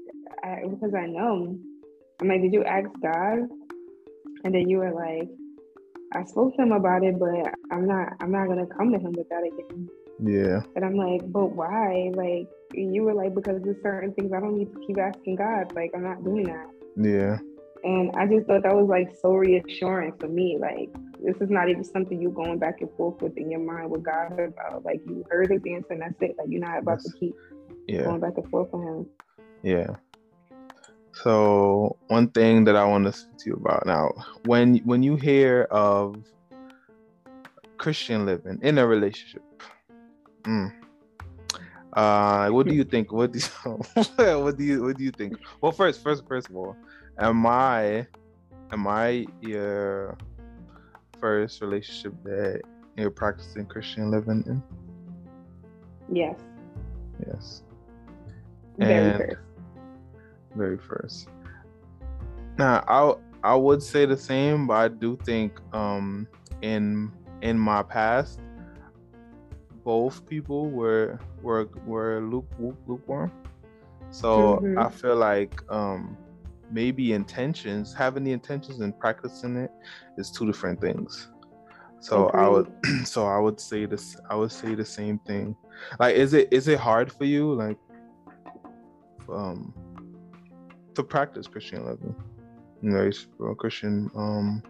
I, 0.43 0.67
because 0.69 0.93
I 0.93 1.05
know. 1.05 1.57
I'm 2.21 2.27
like, 2.27 2.41
did 2.41 2.53
you 2.53 2.63
ask 2.63 2.89
God? 3.01 3.49
And 4.43 4.53
then 4.53 4.69
you 4.69 4.77
were 4.77 4.91
like, 4.91 5.29
I 6.13 6.23
spoke 6.25 6.55
to 6.55 6.63
him 6.63 6.71
about 6.71 7.03
it, 7.03 7.17
but 7.19 7.53
I'm 7.71 7.87
not. 7.87 8.13
I'm 8.19 8.31
not 8.31 8.47
gonna 8.47 8.65
come 8.65 8.91
to 8.91 8.99
him 8.99 9.13
with 9.13 9.29
that 9.29 9.43
again. 9.43 9.89
Yeah. 10.23 10.61
And 10.75 10.85
I'm 10.85 10.95
like, 10.95 11.21
but 11.31 11.55
why? 11.55 12.11
Like, 12.13 12.47
you 12.73 13.03
were 13.03 13.13
like, 13.13 13.33
because 13.33 13.61
there's 13.63 13.81
certain 13.81 14.13
things 14.13 14.31
I 14.33 14.39
don't 14.39 14.57
need 14.57 14.71
to 14.73 14.79
keep 14.85 14.99
asking 14.99 15.37
God. 15.37 15.73
Like, 15.73 15.91
I'm 15.95 16.03
not 16.03 16.23
doing 16.23 16.43
that. 16.43 16.67
Yeah. 16.97 17.37
And 17.83 18.11
I 18.15 18.27
just 18.27 18.45
thought 18.45 18.63
that 18.63 18.75
was 18.75 18.87
like 18.87 19.15
so 19.21 19.33
reassuring 19.33 20.13
for 20.19 20.27
me. 20.27 20.57
Like, 20.59 20.93
this 21.23 21.35
is 21.41 21.49
not 21.49 21.69
even 21.69 21.83
something 21.83 22.21
you're 22.21 22.31
going 22.31 22.59
back 22.59 22.81
and 22.81 22.89
forth 22.97 23.21
with 23.21 23.37
in 23.37 23.49
your 23.49 23.59
mind 23.59 23.89
with 23.89 24.03
God 24.03 24.39
about. 24.39 24.83
Like 24.83 25.01
you 25.05 25.23
heard 25.29 25.51
his 25.51 25.61
answer 25.67 25.93
and 25.93 26.01
that's 26.01 26.21
it. 26.21 26.35
Like 26.37 26.47
you're 26.49 26.61
not 26.61 26.79
about 26.79 26.99
to 27.01 27.11
keep 27.19 27.35
yeah. 27.87 28.03
going 28.03 28.19
back 28.19 28.33
and 28.37 28.49
forth 28.49 28.69
with 28.71 28.83
him. 28.83 29.05
Yeah. 29.63 29.95
So 31.13 31.97
one 32.07 32.29
thing 32.29 32.63
that 32.65 32.75
I 32.75 32.85
want 32.85 33.05
to 33.05 33.13
speak 33.13 33.37
to 33.39 33.49
you 33.49 33.55
about 33.55 33.85
now, 33.85 34.11
when 34.45 34.77
when 34.77 35.03
you 35.03 35.15
hear 35.15 35.63
of 35.71 36.15
Christian 37.77 38.25
living 38.25 38.59
in 38.61 38.77
a 38.77 38.87
relationship, 38.87 39.43
mm, 40.43 40.71
uh, 41.93 42.49
what 42.49 42.67
do 42.67 42.73
you 42.73 42.83
think? 42.83 43.11
What 43.11 43.33
do 43.33 43.39
you, 43.39 43.71
what 44.15 44.57
do 44.57 44.63
you 44.63 44.83
what 44.83 44.97
do 44.97 45.03
you 45.03 45.11
think? 45.11 45.37
Well, 45.59 45.71
first, 45.71 46.01
first, 46.01 46.23
first 46.27 46.49
of 46.49 46.55
all, 46.55 46.75
am 47.19 47.45
I 47.45 48.07
am 48.71 48.87
I 48.87 49.25
your 49.41 50.17
first 51.19 51.61
relationship 51.61 52.13
that 52.23 52.61
you're 52.95 53.11
practicing 53.11 53.65
Christian 53.65 54.11
living 54.11 54.43
in? 54.47 54.63
Yes. 56.11 56.39
Yes. 57.27 57.63
Very 58.77 59.09
and 59.09 59.17
first. 59.17 59.50
Very 60.55 60.77
first. 60.77 61.29
Now, 62.57 62.83
I 62.87 63.13
I 63.43 63.55
would 63.55 63.81
say 63.81 64.05
the 64.05 64.17
same, 64.17 64.67
but 64.67 64.73
I 64.73 64.87
do 64.87 65.17
think 65.23 65.59
um 65.73 66.27
in 66.61 67.11
in 67.41 67.57
my 67.57 67.81
past 67.83 68.39
both 69.83 70.25
people 70.27 70.69
were 70.69 71.19
were 71.41 71.67
were 71.85 72.21
lukewarm. 72.21 73.31
So 74.11 74.59
mm-hmm. 74.61 74.77
I 74.77 74.89
feel 74.89 75.15
like 75.15 75.61
um 75.71 76.17
maybe 76.69 77.13
intentions, 77.13 77.93
having 77.93 78.23
the 78.23 78.31
intentions 78.31 78.79
and 78.79 78.97
practicing 78.97 79.57
it 79.57 79.71
is 80.17 80.31
two 80.31 80.45
different 80.45 80.79
things. 80.79 81.29
So 81.99 82.29
I 82.29 82.47
would 82.47 82.71
so 83.05 83.25
I 83.27 83.39
would 83.39 83.59
say 83.59 83.85
this 83.85 84.15
I 84.29 84.35
would 84.35 84.51
say 84.51 84.75
the 84.75 84.85
same 84.85 85.19
thing. 85.19 85.55
Like 85.99 86.15
is 86.15 86.33
it 86.33 86.47
is 86.51 86.67
it 86.67 86.79
hard 86.79 87.11
for 87.11 87.25
you 87.25 87.53
like 87.53 87.77
um 89.29 89.73
to 90.95 91.03
practice 91.03 91.47
Christian 91.47 91.85
living? 91.85 92.15
You 92.81 92.89
know, 92.89 93.55
Christian 93.55 94.09
um 94.15 94.63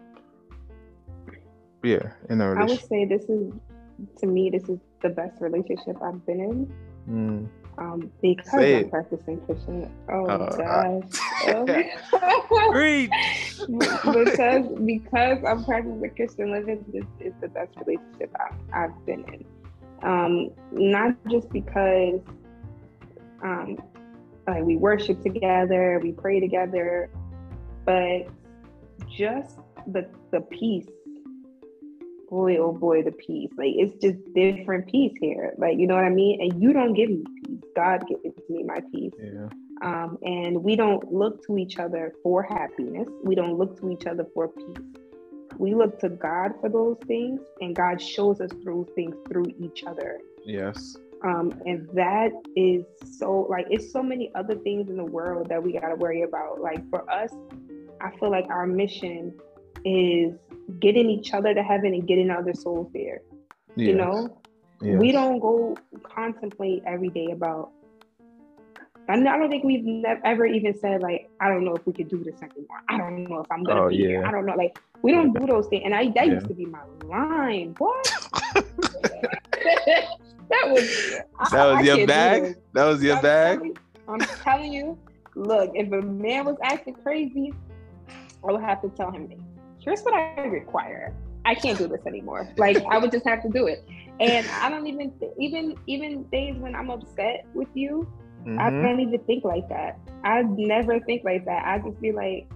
yeah, 1.82 2.12
in 2.30 2.40
a 2.40 2.50
relationship. 2.50 2.58
I 2.58 2.64
would 2.64 2.88
say 2.88 3.04
this 3.04 3.28
is 3.28 3.52
to 4.18 4.26
me 4.26 4.50
this 4.50 4.68
is 4.68 4.78
the 5.02 5.08
best 5.08 5.40
relationship 5.40 5.96
I've 6.02 6.24
been 6.26 6.40
in. 6.40 6.74
Mm. 7.08 7.48
Um, 7.78 8.12
because 8.20 8.50
Say 8.50 8.76
I'm 8.76 8.84
it. 8.84 8.90
practicing 8.90 9.40
Christian. 9.40 9.90
Oh 10.10 10.26
uh, 10.26 10.56
gosh. 10.56 11.04
Read. 12.72 13.10
because 13.66 14.68
because 14.84 15.38
I'm 15.44 15.64
practicing 15.64 16.10
Christian 16.14 16.52
living, 16.52 16.84
this 16.92 17.04
is 17.18 17.32
the 17.40 17.48
best 17.48 17.74
relationship 17.78 18.34
I've, 18.38 18.90
I've 18.90 19.06
been 19.06 19.24
in. 19.32 19.44
Um, 20.02 20.50
not 20.70 21.14
just 21.30 21.48
because 21.50 22.20
um, 23.42 23.78
like 24.46 24.64
we 24.64 24.76
worship 24.76 25.22
together, 25.22 26.00
we 26.02 26.12
pray 26.12 26.40
together, 26.40 27.10
but 27.84 28.28
just 29.08 29.58
the 29.86 30.08
the 30.30 30.40
peace 30.40 30.86
boy, 32.32 32.56
oh 32.56 32.72
boy, 32.72 33.02
the 33.02 33.12
peace. 33.12 33.50
Like 33.58 33.74
it's 33.76 33.94
just 34.02 34.16
different 34.34 34.90
peace 34.90 35.12
here. 35.20 35.52
Like, 35.58 35.76
you 35.78 35.86
know 35.86 35.94
what 35.94 36.04
I 36.04 36.08
mean? 36.08 36.40
And 36.40 36.62
you 36.62 36.72
don't 36.72 36.94
give 36.94 37.10
me 37.10 37.24
peace. 37.44 37.60
God 37.76 38.04
gives 38.08 38.22
me 38.48 38.62
my 38.62 38.80
peace. 38.90 39.12
Yeah. 39.22 39.48
Um, 39.82 40.16
and 40.22 40.64
we 40.64 40.74
don't 40.74 41.12
look 41.12 41.44
to 41.46 41.58
each 41.58 41.78
other 41.78 42.14
for 42.22 42.42
happiness. 42.42 43.08
We 43.22 43.34
don't 43.34 43.58
look 43.58 43.78
to 43.80 43.90
each 43.90 44.06
other 44.06 44.24
for 44.32 44.48
peace. 44.48 44.86
We 45.58 45.74
look 45.74 45.98
to 46.00 46.08
God 46.08 46.52
for 46.60 46.70
those 46.70 46.96
things, 47.06 47.40
and 47.60 47.76
God 47.76 48.00
shows 48.00 48.40
us 48.40 48.50
through 48.62 48.88
things 48.94 49.14
through 49.28 49.52
each 49.60 49.84
other. 49.84 50.18
Yes. 50.44 50.96
Um, 51.24 51.52
and 51.66 51.88
that 51.94 52.32
is 52.56 52.84
so 53.18 53.46
like 53.48 53.66
it's 53.70 53.92
so 53.92 54.02
many 54.02 54.32
other 54.34 54.56
things 54.56 54.90
in 54.90 54.96
the 54.96 55.04
world 55.04 55.48
that 55.50 55.62
we 55.62 55.72
got 55.72 55.88
to 55.88 55.94
worry 55.94 56.22
about. 56.22 56.60
Like 56.60 56.88
for 56.90 57.08
us, 57.10 57.32
I 58.00 58.10
feel 58.18 58.30
like 58.30 58.46
our 58.50 58.66
mission 58.66 59.38
is 59.84 60.34
getting 60.80 61.08
each 61.08 61.32
other 61.32 61.54
to 61.54 61.62
heaven 61.62 61.94
and 61.94 62.06
getting 62.06 62.30
other 62.30 62.54
souls 62.54 62.90
there. 62.92 63.20
Yes. 63.76 63.88
You 63.88 63.94
know, 63.94 64.36
yes. 64.80 64.98
we 64.98 65.12
don't 65.12 65.38
go 65.38 65.76
contemplate 66.02 66.82
every 66.86 67.08
day 67.10 67.28
about. 67.32 67.70
I 69.08 69.16
don't 69.16 69.50
think 69.50 69.64
we've 69.64 69.84
never 69.84 70.20
ever 70.24 70.46
even 70.46 70.78
said 70.78 71.02
like, 71.02 71.28
I 71.40 71.48
don't 71.48 71.64
know 71.64 71.74
if 71.74 71.86
we 71.86 71.92
could 71.92 72.08
do 72.08 72.22
this 72.24 72.40
anymore. 72.42 72.80
I 72.88 72.98
don't 72.98 73.24
know 73.24 73.40
if 73.40 73.50
I'm 73.50 73.62
gonna 73.62 73.84
oh, 73.84 73.88
be 73.90 73.96
yeah. 73.96 74.08
here. 74.08 74.26
I 74.26 74.30
don't 74.30 74.46
know. 74.46 74.54
Like, 74.54 74.78
we 75.02 75.12
don't 75.12 75.32
do 75.38 75.46
those 75.46 75.66
things. 75.68 75.82
And 75.84 75.94
I 75.94 76.06
that 76.14 76.26
yeah. 76.26 76.34
used 76.34 76.48
to 76.48 76.54
be 76.54 76.66
my 76.66 76.82
line. 77.04 77.74
What? 77.78 78.12
that 80.52 80.70
was 80.70 81.50
that 81.50 81.66
was 81.66 81.76
I 81.76 81.80
your 81.80 82.06
bag. 82.06 82.56
That 82.74 82.84
was 82.84 83.02
your 83.02 83.16
I'm 83.16 83.22
bag. 83.22 83.58
Telling, 83.58 83.76
I'm 84.08 84.20
telling 84.20 84.72
you. 84.72 84.98
Look, 85.34 85.70
if 85.74 85.90
a 85.90 86.02
man 86.02 86.44
was 86.44 86.56
acting 86.62 86.94
crazy, 86.94 87.54
I 88.46 88.52
would 88.52 88.60
have 88.60 88.82
to 88.82 88.90
tell 88.90 89.10
him 89.10 89.30
here's 89.82 90.02
what 90.02 90.14
I 90.14 90.42
require. 90.42 91.14
I 91.44 91.54
can't 91.54 91.76
do 91.76 91.88
this 91.88 92.04
anymore. 92.06 92.48
Like 92.56 92.84
I 92.84 92.98
would 92.98 93.10
just 93.10 93.26
have 93.26 93.42
to 93.42 93.48
do 93.48 93.66
it. 93.66 93.84
And 94.20 94.46
I 94.60 94.68
don't 94.68 94.86
even 94.86 95.10
th- 95.18 95.32
even 95.38 95.76
even 95.86 96.24
days 96.24 96.56
when 96.56 96.74
I'm 96.74 96.90
upset 96.90 97.46
with 97.54 97.68
you, 97.74 98.06
mm-hmm. 98.42 98.58
I 98.60 98.70
don't 98.70 99.00
even 99.00 99.18
think 99.20 99.44
like 99.44 99.68
that. 99.70 99.98
I 100.22 100.42
never 100.42 101.00
think 101.00 101.24
like 101.24 101.44
that. 101.46 101.66
I 101.66 101.78
just 101.78 102.00
be 102.00 102.12
like, 102.12 102.48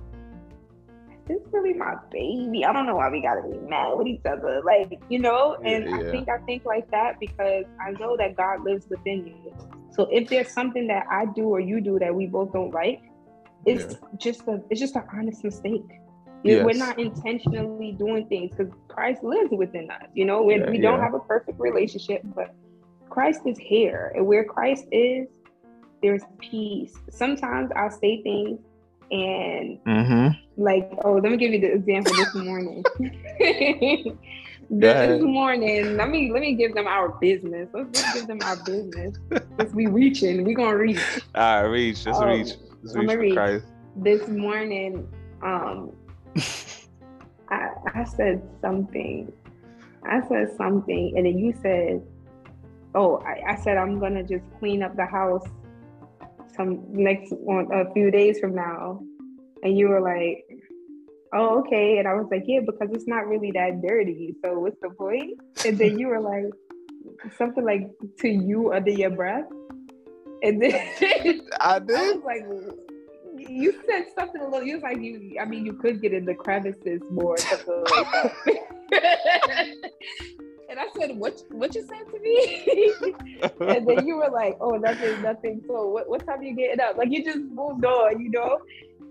this 1.26 1.40
is 1.40 1.52
really 1.52 1.74
my 1.74 1.94
baby. 2.10 2.64
I 2.64 2.72
don't 2.72 2.86
know 2.86 2.96
why 2.96 3.10
we 3.10 3.20
gotta 3.20 3.42
be 3.42 3.58
mad 3.68 3.94
with 3.96 4.06
each 4.06 4.24
other. 4.24 4.62
Like, 4.64 5.00
you 5.08 5.18
know, 5.18 5.56
and 5.64 5.84
yeah, 5.84 6.00
yeah. 6.00 6.08
I 6.08 6.10
think 6.10 6.28
I 6.28 6.38
think 6.38 6.64
like 6.64 6.90
that 6.90 7.18
because 7.18 7.64
I 7.80 7.90
know 7.92 8.16
that 8.16 8.36
God 8.36 8.62
lives 8.62 8.86
within 8.88 9.26
you. 9.26 9.54
So 9.90 10.08
if 10.12 10.28
there's 10.28 10.50
something 10.50 10.86
that 10.88 11.06
I 11.10 11.26
do 11.26 11.44
or 11.44 11.60
you 11.60 11.80
do 11.80 11.98
that 11.98 12.14
we 12.14 12.26
both 12.26 12.52
don't 12.52 12.72
like, 12.72 13.02
it's 13.64 13.94
yeah. 13.94 14.08
just 14.18 14.42
a 14.42 14.60
it's 14.70 14.80
just 14.80 14.94
an 14.94 15.04
honest 15.12 15.42
mistake. 15.42 15.82
Yes. 16.44 16.64
We're 16.64 16.74
not 16.74 16.98
intentionally 16.98 17.92
doing 17.92 18.28
things 18.28 18.54
because 18.54 18.72
Christ 18.88 19.24
lives 19.24 19.50
within 19.50 19.90
us. 19.90 20.08
You 20.14 20.26
know, 20.26 20.48
yeah, 20.48 20.70
we 20.70 20.78
don't 20.78 21.00
have 21.00 21.14
a 21.14 21.18
perfect 21.18 21.58
relationship, 21.58 22.22
but 22.36 22.54
Christ 23.10 23.40
is 23.46 23.58
here. 23.58 24.12
And 24.14 24.26
where 24.26 24.44
Christ 24.44 24.84
is, 24.92 25.26
there's 26.02 26.22
peace. 26.38 26.94
Sometimes 27.10 27.72
I'll 27.74 27.90
say 27.90 28.22
things 28.22 28.60
and 29.10 29.78
mm-hmm. 29.84 30.62
like, 30.62 30.90
oh, 31.04 31.14
let 31.14 31.30
me 31.30 31.36
give 31.36 31.52
you 31.52 31.60
the 31.60 31.72
example 31.72 32.12
this 32.14 32.34
morning. 32.34 32.84
this 34.70 35.22
morning, 35.22 35.96
let 35.96 36.10
me 36.10 36.32
let 36.32 36.40
me 36.40 36.54
give 36.54 36.74
them 36.74 36.86
our 36.86 37.10
business. 37.20 37.68
Let's 37.72 38.00
just 38.00 38.14
give 38.14 38.26
them 38.26 38.40
our 38.44 38.56
business. 38.64 39.16
Let's 39.58 39.72
be 39.72 39.86
reaching. 39.86 40.44
We're 40.44 40.56
gonna 40.56 40.76
reach. 40.76 41.00
All 41.34 41.62
right, 41.62 41.68
reach. 41.68 42.04
Let's 42.06 42.18
um, 42.18 42.28
reach. 42.28 42.54
Let's 42.82 42.96
reach 42.96 43.18
reach. 43.18 43.34
Christ. 43.34 43.66
This 43.96 44.28
morning, 44.28 45.08
um, 45.42 45.92
I, 47.48 47.68
I 47.94 48.04
said 48.04 48.42
something. 48.60 49.32
I 50.04 50.26
said 50.28 50.56
something, 50.56 51.16
and 51.16 51.26
then 51.26 51.38
you 51.38 51.54
said, 51.62 52.04
"Oh, 52.94 53.18
I, 53.18 53.52
I 53.52 53.56
said 53.56 53.76
I'm 53.76 54.00
gonna 54.00 54.24
just 54.24 54.44
clean 54.58 54.82
up 54.82 54.96
the 54.96 55.06
house 55.06 55.46
some 56.56 56.84
next 56.92 57.32
one 57.32 57.72
a 57.72 57.92
few 57.92 58.10
days 58.10 58.38
from 58.38 58.54
now," 58.54 59.00
and 59.62 59.76
you 59.76 59.88
were 59.88 60.00
like, 60.00 60.44
"Oh, 61.32 61.60
okay," 61.60 61.98
and 61.98 62.08
I 62.08 62.14
was 62.14 62.26
like, 62.30 62.44
"Yeah, 62.46 62.60
because 62.64 62.90
it's 62.92 63.06
not 63.06 63.26
really 63.26 63.50
that 63.52 63.82
dirty. 63.82 64.34
So 64.44 64.58
what's 64.58 64.80
the 64.80 64.90
point?" 64.90 65.40
And 65.64 65.78
then 65.78 65.98
you 65.98 66.08
were 66.08 66.20
like, 66.20 66.52
something 67.36 67.64
like 67.64 67.90
to 68.18 68.28
you 68.28 68.72
under 68.72 68.90
your 68.90 69.10
breath, 69.10 69.46
and 70.42 70.60
then 70.60 70.74
I 71.60 71.78
did. 71.78 71.96
I 71.96 72.12
was 72.12 72.22
like 72.24 72.44
you 73.38 73.72
said 73.88 74.06
something 74.18 74.40
a 74.40 74.44
little. 74.44 74.66
You 74.66 74.74
was 74.76 74.82
like 74.82 74.98
you. 74.98 75.36
I 75.40 75.44
mean, 75.44 75.66
you 75.66 75.74
could 75.74 76.00
get 76.00 76.12
in 76.12 76.24
the 76.24 76.34
crevices 76.34 77.02
more. 77.10 77.36
Something 77.38 77.84
like 77.96 78.34
that. 78.90 79.74
and 80.68 80.78
I 80.78 80.86
said, 80.98 81.16
"What? 81.16 81.42
What 81.50 81.74
you 81.74 81.82
said 81.86 82.10
to 82.10 82.20
me?" 82.20 82.94
and 83.60 83.86
then 83.86 84.06
you 84.06 84.16
were 84.16 84.30
like, 84.30 84.56
"Oh, 84.60 84.70
nothing, 84.70 85.22
nothing." 85.22 85.62
So, 85.66 85.88
what, 85.88 86.08
what 86.08 86.26
time 86.26 86.42
you 86.42 86.54
getting 86.54 86.80
up? 86.80 86.96
Like 86.96 87.08
you 87.10 87.24
just 87.24 87.38
moved 87.38 87.84
on, 87.84 88.20
you 88.20 88.30
know. 88.30 88.58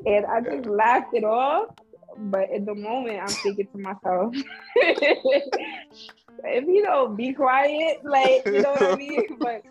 And 0.06 0.26
I 0.26 0.41
just 0.41 0.68
laughed 0.68 1.13
it 1.13 1.24
off. 1.24 1.70
But 2.18 2.50
in 2.50 2.65
the 2.65 2.76
moment, 2.76 3.20
I'm 3.20 3.28
thinking 3.28 3.68
to 3.74 3.78
myself, 3.78 4.34
if 4.76 6.65
you 6.68 6.84
don't 6.84 7.15
be 7.15 7.34
quiet, 7.34 8.00
like 8.04 8.46
you 8.46 8.62
know 8.62 8.72
what 8.72 8.84
I 8.84 8.96
mean. 8.96 9.24
But 9.39 9.63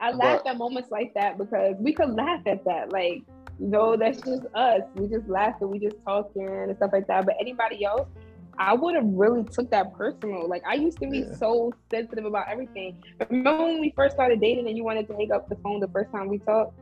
I 0.00 0.12
laugh 0.12 0.42
at 0.46 0.56
moments 0.56 0.90
like 0.90 1.12
that 1.14 1.38
because 1.38 1.74
we 1.78 1.92
could 1.92 2.14
laugh 2.14 2.40
at 2.46 2.64
that. 2.64 2.92
Like 2.92 3.22
you 3.58 3.66
know, 3.66 3.96
that's 3.96 4.20
just 4.20 4.46
us. 4.54 4.82
We 4.94 5.08
just 5.08 5.28
laughing, 5.28 5.68
we 5.70 5.80
just 5.80 5.96
talking 6.04 6.48
and 6.48 6.76
stuff 6.76 6.90
like 6.92 7.06
that. 7.08 7.26
But 7.26 7.34
anybody 7.40 7.84
else, 7.84 8.08
I 8.58 8.74
would 8.74 8.96
have 8.96 9.04
really 9.06 9.44
took 9.44 9.70
that 9.70 9.94
personal. 9.94 10.48
Like 10.48 10.62
I 10.66 10.74
used 10.74 10.98
to 11.00 11.08
be 11.08 11.20
yeah. 11.20 11.34
so 11.36 11.72
sensitive 11.90 12.24
about 12.24 12.48
everything. 12.48 13.02
Remember 13.30 13.64
when 13.66 13.80
we 13.80 13.92
first 13.94 14.14
started 14.14 14.40
dating 14.40 14.66
and 14.66 14.76
you 14.76 14.84
wanted 14.84 15.06
to 15.08 15.14
hang 15.14 15.30
up 15.32 15.48
the 15.48 15.56
phone 15.56 15.78
the 15.80 15.88
first 15.88 16.10
time 16.10 16.28
we 16.28 16.38
talked? 16.38 16.78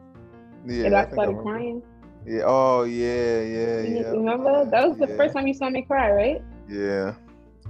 Yeah. 0.67 0.87
And 0.87 0.97
I, 0.97 1.03
I 1.03 1.11
started 1.11 1.39
I 1.39 1.43
crying. 1.43 1.83
Yeah. 2.27 2.43
Oh 2.45 2.85
yeah, 2.85 3.43
yeah, 3.43 3.81
yeah. 3.83 4.11
Remember? 4.11 4.65
That 4.65 4.89
was 4.89 4.99
the 4.99 5.07
yeah. 5.07 5.17
first 5.17 5.35
time 5.35 5.47
you 5.47 5.55
saw 5.55 5.69
me 5.69 5.83
cry, 5.83 6.11
right? 6.11 6.43
Yeah, 6.69 7.15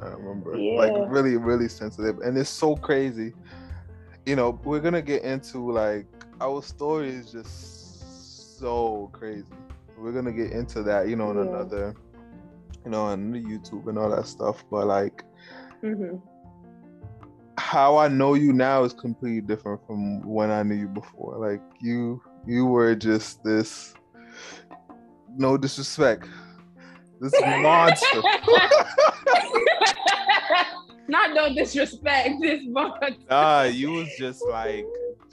I 0.00 0.06
remember. 0.06 0.56
Yeah. 0.56 0.78
Like 0.78 1.10
really, 1.10 1.36
really 1.36 1.68
sensitive, 1.68 2.20
and 2.20 2.38
it's 2.38 2.48
so 2.48 2.76
crazy. 2.76 3.34
You 4.24 4.36
know, 4.36 4.58
we're 4.64 4.80
gonna 4.80 5.02
get 5.02 5.24
into 5.24 5.70
like 5.70 6.06
our 6.40 6.62
story 6.62 7.10
is 7.10 7.32
just 7.32 8.58
so 8.58 9.10
crazy. 9.12 9.44
We're 9.98 10.12
gonna 10.12 10.32
get 10.32 10.52
into 10.52 10.82
that, 10.84 11.08
you 11.08 11.16
know, 11.16 11.30
in 11.32 11.38
another, 11.38 11.94
you 12.87 12.92
know, 12.92 13.09
and 13.09 13.35
YouTube 13.35 13.88
and 13.88 13.99
all 13.99 14.09
that 14.11 14.29
stuff. 14.29 14.64
But 14.70 14.87
like, 14.87 15.25
mm-hmm. 15.83 16.18
how 17.59 17.96
I 17.96 18.07
know 18.07 18.35
you 18.35 18.53
now 18.53 18.85
is 18.85 18.92
completely 18.92 19.40
different 19.40 19.85
from 19.88 20.22
when 20.22 20.53
I 20.53 20.62
knew 20.62 20.77
you 20.77 20.87
before. 20.88 21.37
Like 21.37 21.61
you, 21.81 22.22
you 22.46 22.64
were 22.66 22.94
just 22.94 23.42
this. 23.42 23.92
No 25.37 25.59
disrespect, 25.59 26.29
this 27.20 27.33
monster. 27.40 28.07
Not 31.09 31.35
no 31.35 31.55
disrespect, 31.55 32.37
this 32.40 32.62
monster. 32.66 33.16
Ah, 33.29 33.64
you 33.64 33.90
was 33.90 34.09
just 34.16 34.42
like 34.49 34.87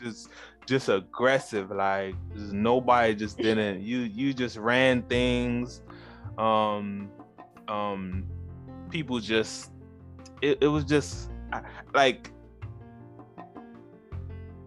just 0.03 0.29
just 0.65 0.89
aggressive. 0.89 1.69
Like 1.69 2.15
just 2.35 2.51
nobody 2.51 3.13
just 3.13 3.37
didn't. 3.37 3.81
You 3.81 3.99
you 3.99 4.33
just 4.33 4.57
ran 4.57 5.03
things. 5.03 5.81
Um, 6.37 7.11
um, 7.67 8.25
people 8.89 9.19
just. 9.19 9.71
It, 10.41 10.57
it 10.61 10.67
was 10.67 10.83
just 10.83 11.29
like 11.93 12.31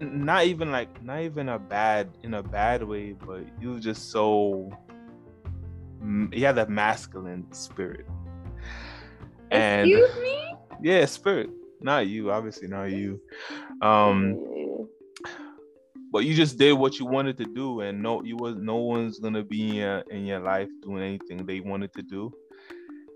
not 0.00 0.44
even 0.46 0.70
like 0.70 1.02
not 1.02 1.22
even 1.22 1.48
a 1.48 1.58
bad 1.58 2.10
in 2.22 2.34
a 2.34 2.42
bad 2.42 2.82
way, 2.82 3.12
but 3.12 3.44
you 3.60 3.70
was 3.70 3.82
just 3.82 4.10
so. 4.10 4.70
You 6.02 6.44
had 6.44 6.56
that 6.56 6.70
masculine 6.70 7.50
spirit. 7.52 8.06
And, 9.50 9.90
Excuse 9.90 10.16
me. 10.22 10.54
Yeah, 10.82 11.04
spirit. 11.06 11.50
Not 11.80 12.06
you, 12.06 12.30
obviously 12.30 12.68
not 12.68 12.90
you. 12.90 13.20
Um 13.82 14.46
but 16.12 16.24
you 16.24 16.34
just 16.34 16.58
did 16.58 16.72
what 16.72 16.98
you 16.98 17.04
wanted 17.04 17.36
to 17.36 17.44
do 17.44 17.80
and 17.80 18.02
no 18.02 18.22
you 18.22 18.36
was 18.36 18.56
no 18.56 18.76
one's 18.76 19.18
gonna 19.18 19.42
be 19.42 19.68
in 19.68 19.74
your, 19.74 19.98
in 20.10 20.24
your 20.24 20.40
life 20.40 20.68
doing 20.82 21.02
anything 21.02 21.44
they 21.44 21.60
wanted 21.60 21.92
to 21.92 22.02
do 22.02 22.32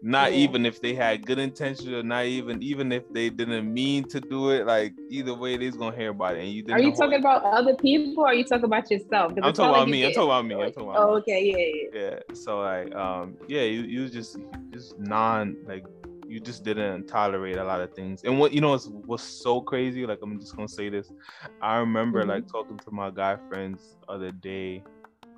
not 0.02 0.32
yeah. 0.32 0.38
even 0.38 0.64
if 0.64 0.80
they 0.80 0.94
had 0.94 1.26
good 1.26 1.38
intentions 1.38 1.88
or 1.88 2.02
not 2.02 2.24
even 2.24 2.62
even 2.62 2.90
if 2.90 3.06
they 3.12 3.28
didn't 3.28 3.72
mean 3.72 4.02
to 4.04 4.20
do 4.20 4.50
it 4.50 4.66
like 4.66 4.94
either 5.10 5.34
way 5.34 5.56
they's 5.56 5.76
gonna 5.76 5.94
hear 5.94 6.10
about 6.10 6.36
it 6.36 6.40
and 6.40 6.48
you 6.48 6.64
are 6.70 6.80
you 6.80 6.94
talking 6.94 7.18
about 7.18 7.44
other 7.44 7.74
people 7.76 8.22
or 8.22 8.28
are 8.28 8.34
you 8.34 8.44
talking 8.44 8.64
about 8.64 8.90
yourself 8.90 9.32
i'm 9.42 9.52
talking 9.52 9.74
about 9.74 9.88
me 9.88 10.06
i'm 10.06 10.12
talking 10.12 10.28
about 10.28 10.46
me 10.46 10.54
i'm 10.54 10.72
talking 10.72 10.88
about 10.88 10.96
oh, 10.96 11.16
okay 11.16 11.44
yeah, 11.44 12.00
yeah 12.00 12.08
yeah 12.10 12.34
so 12.34 12.60
like 12.60 12.94
um 12.94 13.36
yeah 13.46 13.62
you, 13.62 13.82
you 13.82 14.08
just 14.08 14.38
just 14.72 14.98
non 14.98 15.54
like 15.66 15.84
you 16.30 16.38
just 16.38 16.62
didn't 16.62 17.08
tolerate 17.08 17.56
a 17.56 17.64
lot 17.64 17.80
of 17.80 17.92
things. 17.92 18.22
And 18.22 18.38
what 18.38 18.52
you 18.52 18.60
know 18.60 18.70
was 18.70 18.88
was 18.88 19.20
so 19.20 19.60
crazy. 19.60 20.06
Like 20.06 20.20
I'm 20.22 20.38
just 20.38 20.54
gonna 20.54 20.68
say 20.68 20.88
this. 20.88 21.12
I 21.60 21.78
remember 21.78 22.20
mm-hmm. 22.20 22.30
like 22.30 22.48
talking 22.48 22.78
to 22.78 22.90
my 22.92 23.10
guy 23.10 23.36
friends 23.48 23.96
other 24.08 24.30
day. 24.30 24.84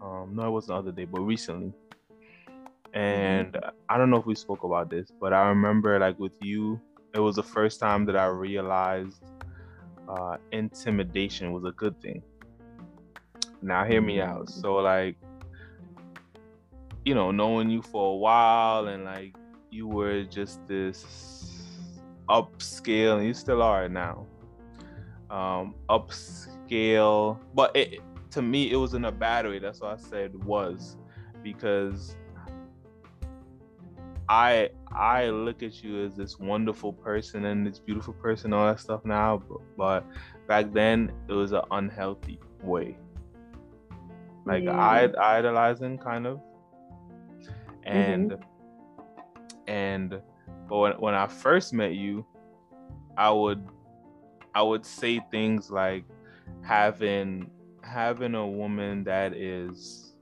Um, 0.02 0.32
no, 0.34 0.48
it 0.48 0.50
wasn't 0.50 0.74
the 0.76 0.78
other 0.80 0.92
day, 0.92 1.06
but 1.06 1.22
recently. 1.22 1.72
And 2.94 3.52
mm-hmm. 3.52 3.70
I 3.88 3.96
don't 3.96 4.10
know 4.10 4.18
if 4.18 4.26
we 4.26 4.34
spoke 4.34 4.64
about 4.64 4.90
this, 4.90 5.10
but 5.20 5.32
I 5.32 5.48
remember 5.48 5.98
like 5.98 6.18
with 6.18 6.36
you, 6.40 6.80
it 7.14 7.20
was 7.20 7.36
the 7.36 7.42
first 7.42 7.80
time 7.80 8.04
that 8.06 8.16
I 8.16 8.26
realized 8.26 9.22
uh, 10.08 10.36
intimidation 10.50 11.52
was 11.52 11.64
a 11.64 11.72
good 11.72 12.00
thing. 12.00 12.22
Now 13.62 13.84
hear 13.84 14.00
me 14.00 14.20
out. 14.20 14.46
Mm-hmm. 14.46 14.60
So 14.60 14.74
like, 14.74 15.16
you 17.04 17.14
know, 17.14 17.30
knowing 17.30 17.70
you 17.70 17.82
for 17.82 18.14
a 18.14 18.16
while 18.16 18.88
and 18.88 19.04
like 19.04 19.34
you 19.70 19.88
were 19.88 20.24
just 20.24 20.66
this 20.68 21.06
upscale, 22.28 23.18
and 23.18 23.26
you 23.26 23.34
still 23.34 23.62
are 23.62 23.88
now. 23.88 24.26
Um, 25.30 25.74
upscale, 25.88 27.38
but 27.54 27.74
it, 27.74 28.00
to 28.32 28.42
me, 28.42 28.70
it 28.70 28.76
was 28.76 28.94
in 28.94 29.06
a 29.06 29.12
bad 29.12 29.46
way. 29.46 29.58
That's 29.58 29.80
why 29.80 29.94
I 29.94 29.96
said 29.96 30.34
was, 30.44 30.96
because 31.42 32.16
I 34.32 34.70
I 34.96 35.28
look 35.28 35.62
at 35.62 35.82
you 35.82 36.04
as 36.04 36.16
this 36.16 36.38
wonderful 36.38 36.92
person 36.92 37.44
and 37.44 37.66
this 37.66 37.78
beautiful 37.78 38.14
person, 38.14 38.52
all 38.52 38.66
that 38.66 38.80
stuff 38.80 39.04
now, 39.04 39.42
but, 39.48 39.60
but 39.76 40.06
back 40.48 40.72
then 40.72 41.12
it 41.28 41.32
was 41.32 41.52
an 41.52 41.62
unhealthy 41.70 42.40
way. 42.62 42.96
Like 44.46 44.64
yeah. 44.64 44.76
I 44.76 45.36
idolizing 45.38 45.98
kind 45.98 46.26
of, 46.26 46.40
and. 47.84 48.32
Mm-hmm 48.32 48.48
and 49.66 50.20
but 50.68 50.78
when, 50.78 50.92
when 50.92 51.14
I 51.14 51.26
first 51.26 51.72
met 51.72 51.94
you, 51.94 52.24
I 53.16 53.30
would 53.30 53.66
I 54.54 54.62
would 54.62 54.84
say 54.84 55.20
things 55.30 55.70
like 55.70 56.04
having 56.62 57.50
having 57.82 58.34
a 58.34 58.46
woman 58.46 59.04
that 59.04 59.34
is 59.34 60.14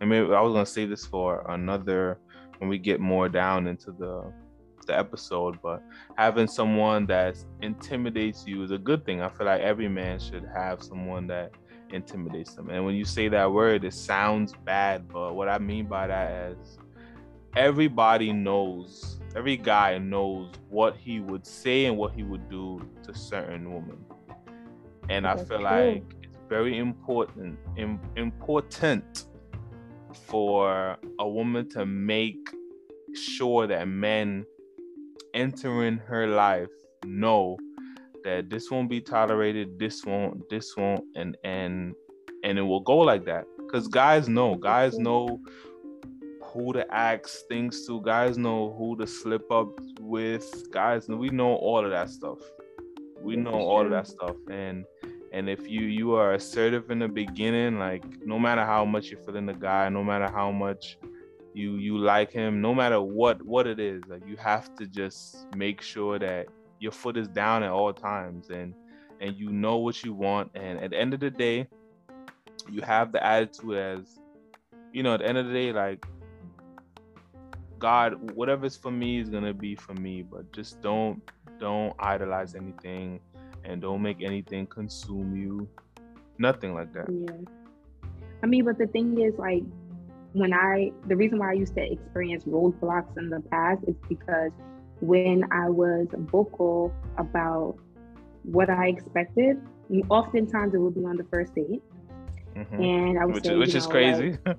I 0.00 0.04
mean 0.04 0.32
I 0.32 0.40
was 0.40 0.52
gonna 0.52 0.66
say 0.66 0.86
this 0.86 1.04
for 1.06 1.44
another 1.50 2.18
when 2.58 2.68
we 2.68 2.78
get 2.78 3.00
more 3.00 3.28
down 3.28 3.66
into 3.66 3.92
the 3.92 4.32
the 4.86 4.96
episode, 4.96 5.58
but 5.62 5.82
having 6.16 6.46
someone 6.46 7.06
that 7.06 7.36
intimidates 7.62 8.46
you 8.46 8.62
is 8.62 8.70
a 8.70 8.78
good 8.78 9.04
thing. 9.04 9.22
I 9.22 9.28
feel 9.30 9.46
like 9.46 9.62
every 9.62 9.88
man 9.88 10.18
should 10.18 10.46
have 10.54 10.82
someone 10.82 11.26
that 11.28 11.52
intimidates 11.90 12.54
them. 12.54 12.70
And 12.70 12.84
when 12.84 12.94
you 12.94 13.04
say 13.04 13.28
that 13.28 13.50
word, 13.50 13.84
it 13.84 13.94
sounds 13.94 14.52
bad, 14.64 15.08
but 15.08 15.34
what 15.34 15.48
I 15.48 15.58
mean 15.58 15.86
by 15.86 16.06
that 16.08 16.52
is 16.52 16.78
everybody 17.56 18.32
knows, 18.32 19.20
every 19.36 19.56
guy 19.56 19.98
knows 19.98 20.52
what 20.68 20.96
he 20.96 21.20
would 21.20 21.46
say 21.46 21.86
and 21.86 21.96
what 21.96 22.12
he 22.12 22.22
would 22.22 22.48
do 22.48 22.86
to 23.04 23.14
certain 23.14 23.72
women. 23.72 24.04
And 25.08 25.24
That's 25.24 25.42
I 25.42 25.44
feel 25.44 25.56
true. 25.58 25.64
like 25.66 26.04
it's 26.22 26.38
very 26.48 26.78
important, 26.78 27.58
Im- 27.76 28.00
important 28.16 29.26
for 30.14 30.96
a 31.18 31.28
woman 31.28 31.68
to 31.70 31.86
make 31.86 32.38
sure 33.14 33.66
that 33.66 33.88
men 33.88 34.44
entering 35.34 35.98
her 35.98 36.26
life 36.26 36.68
know 37.04 37.56
that 38.24 38.48
this 38.48 38.70
won't 38.70 38.88
be 38.88 39.00
tolerated, 39.00 39.78
this 39.78 40.04
won't, 40.04 40.48
this 40.48 40.76
won't, 40.76 41.04
and 41.14 41.36
and 41.44 41.94
and 42.42 42.58
it 42.58 42.62
will 42.62 42.80
go 42.80 42.98
like 42.98 43.24
that. 43.26 43.44
Because 43.58 43.88
guys 43.88 44.28
know, 44.28 44.54
guys 44.54 44.98
know 44.98 45.40
who 46.42 46.72
to 46.72 46.94
ask 46.94 47.46
things 47.48 47.86
to. 47.86 48.00
Guys 48.02 48.38
know 48.38 48.74
who 48.78 48.96
to 48.96 49.06
slip 49.06 49.50
up 49.50 49.68
with. 50.00 50.70
Guys, 50.70 51.08
we 51.08 51.28
know 51.28 51.56
all 51.56 51.84
of 51.84 51.90
that 51.90 52.10
stuff. 52.10 52.38
We 53.20 53.36
know 53.36 53.52
all 53.52 53.84
of 53.84 53.90
that 53.90 54.06
stuff, 54.06 54.36
and 54.50 54.84
and 55.34 55.50
if 55.50 55.68
you 55.68 55.80
you 55.80 56.14
are 56.14 56.34
assertive 56.34 56.92
in 56.92 57.00
the 57.00 57.08
beginning, 57.08 57.76
like 57.78 58.04
no 58.24 58.38
matter 58.38 58.64
how 58.64 58.84
much 58.84 59.10
you're 59.10 59.20
feeling 59.20 59.46
the 59.46 59.52
guy, 59.52 59.88
no 59.88 60.04
matter 60.04 60.30
how 60.30 60.52
much 60.52 60.96
you 61.54 61.72
you 61.72 61.98
like 61.98 62.30
him, 62.30 62.60
no 62.60 62.72
matter 62.72 63.02
what 63.02 63.42
what 63.42 63.66
it 63.66 63.80
is, 63.80 64.00
like 64.08 64.22
you 64.28 64.36
have 64.36 64.74
to 64.76 64.86
just 64.86 65.48
make 65.56 65.82
sure 65.82 66.20
that 66.20 66.46
your 66.78 66.92
foot 66.92 67.16
is 67.16 67.26
down 67.26 67.64
at 67.64 67.70
all 67.70 67.92
times, 67.92 68.50
and 68.50 68.74
and 69.20 69.36
you 69.36 69.50
know 69.50 69.78
what 69.78 70.04
you 70.04 70.14
want, 70.14 70.52
and 70.54 70.78
at 70.78 70.90
the 70.90 70.98
end 70.98 71.12
of 71.12 71.18
the 71.18 71.30
day, 71.30 71.66
you 72.70 72.80
have 72.82 73.10
the 73.10 73.24
attitude 73.24 73.76
as 73.76 74.20
you 74.92 75.02
know 75.02 75.14
at 75.14 75.20
the 75.20 75.26
end 75.26 75.36
of 75.36 75.48
the 75.48 75.52
day 75.52 75.72
like 75.72 76.06
God, 77.80 78.30
whatever's 78.36 78.76
for 78.76 78.92
me 78.92 79.18
is 79.18 79.28
gonna 79.28 79.52
be 79.52 79.74
for 79.74 79.94
me. 79.94 80.22
But 80.22 80.52
just 80.52 80.80
don't 80.80 81.20
don't 81.58 81.92
idolize 81.98 82.54
anything, 82.54 83.18
and 83.64 83.80
don't 83.80 84.02
make 84.02 84.22
anything 84.22 84.66
consume 84.66 85.36
you. 85.36 85.68
Nothing 86.38 86.74
like 86.74 86.92
that. 86.94 87.06
Yeah. 87.10 88.10
I 88.42 88.46
mean, 88.46 88.64
but 88.64 88.78
the 88.78 88.86
thing 88.86 89.20
is, 89.20 89.34
like, 89.38 89.62
when 90.32 90.52
I 90.52 90.90
the 91.06 91.16
reason 91.16 91.38
why 91.38 91.50
I 91.50 91.52
used 91.54 91.74
to 91.76 91.92
experience 91.92 92.44
roadblocks 92.44 93.16
in 93.16 93.30
the 93.30 93.40
past 93.40 93.82
is 93.86 93.94
because 94.08 94.50
when 95.00 95.44
I 95.52 95.68
was 95.68 96.08
vocal 96.12 96.92
about 97.18 97.76
what 98.42 98.68
I 98.68 98.88
expected, 98.88 99.60
oftentimes 100.10 100.74
it 100.74 100.78
would 100.78 100.94
be 100.94 101.04
on 101.04 101.16
the 101.16 101.24
first 101.32 101.54
date. 101.54 101.82
Mm-hmm. 102.56 102.82
And 102.82 103.18
I 103.18 103.24
would 103.24 103.36
which, 103.36 103.44
say, 103.44 103.56
which 103.56 103.74
is 103.74 103.84
know, 103.86 103.90
crazy. 103.90 104.38
Like, 104.44 104.56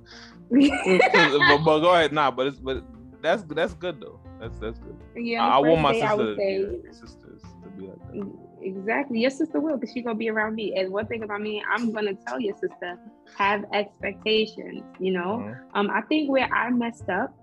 but, 0.50 1.58
but, 1.64 1.80
go 1.80 1.94
ahead, 1.94 2.14
nah. 2.14 2.32
But 2.32 2.48
it's 2.48 2.60
but 2.60 2.84
that's 3.22 3.44
that's 3.44 3.74
good 3.74 4.00
though. 4.00 4.20
That's 4.40 4.58
that's 4.60 4.80
good. 4.80 4.96
Yeah, 5.16 5.46
I, 5.46 5.58
I 5.58 5.60
want 5.60 5.82
my 5.82 5.94
sister, 5.94 6.36
say, 6.38 6.60
yeah, 6.62 6.92
sisters 6.92 7.25
to 7.66 7.70
be 7.72 7.88
like 7.88 8.00
that. 8.12 8.32
Exactly, 8.62 9.20
your 9.20 9.30
sister 9.30 9.60
will, 9.60 9.78
because 9.78 9.94
she's 9.94 10.04
gonna 10.04 10.18
be 10.18 10.30
around 10.30 10.56
me. 10.56 10.74
And 10.76 10.92
one 10.92 11.06
thing 11.08 11.24
about 11.24 11.42
me, 11.42 11.64
I'm 11.70 11.92
gonna 11.92 12.14
tell 12.14 12.40
your 12.40 12.56
sister 12.56 12.98
have 13.38 13.66
expectations. 13.74 14.84
You 15.00 15.12
know, 15.12 15.44
mm-hmm. 15.44 15.78
um, 15.78 15.90
I 15.92 16.02
think 16.02 16.32
where 16.32 16.52
I 16.54 16.70
messed 16.72 17.10
up 17.10 17.36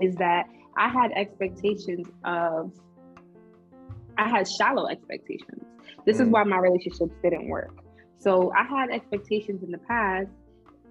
is 0.00 0.14
that 0.16 0.46
I 0.76 0.88
had 0.88 1.12
expectations 1.12 2.08
of, 2.24 2.72
I 4.18 4.28
had 4.28 4.48
shallow 4.48 4.88
expectations. 4.88 5.64
This 6.04 6.16
mm-hmm. 6.16 6.22
is 6.22 6.28
mm. 6.28 6.32
why 6.32 6.44
my 6.44 6.58
relationships 6.58 7.14
didn't 7.22 7.48
work. 7.48 7.74
So 8.18 8.52
I 8.56 8.64
had 8.64 8.90
expectations 8.90 9.62
in 9.62 9.70
the 9.70 9.78
past, 9.78 10.30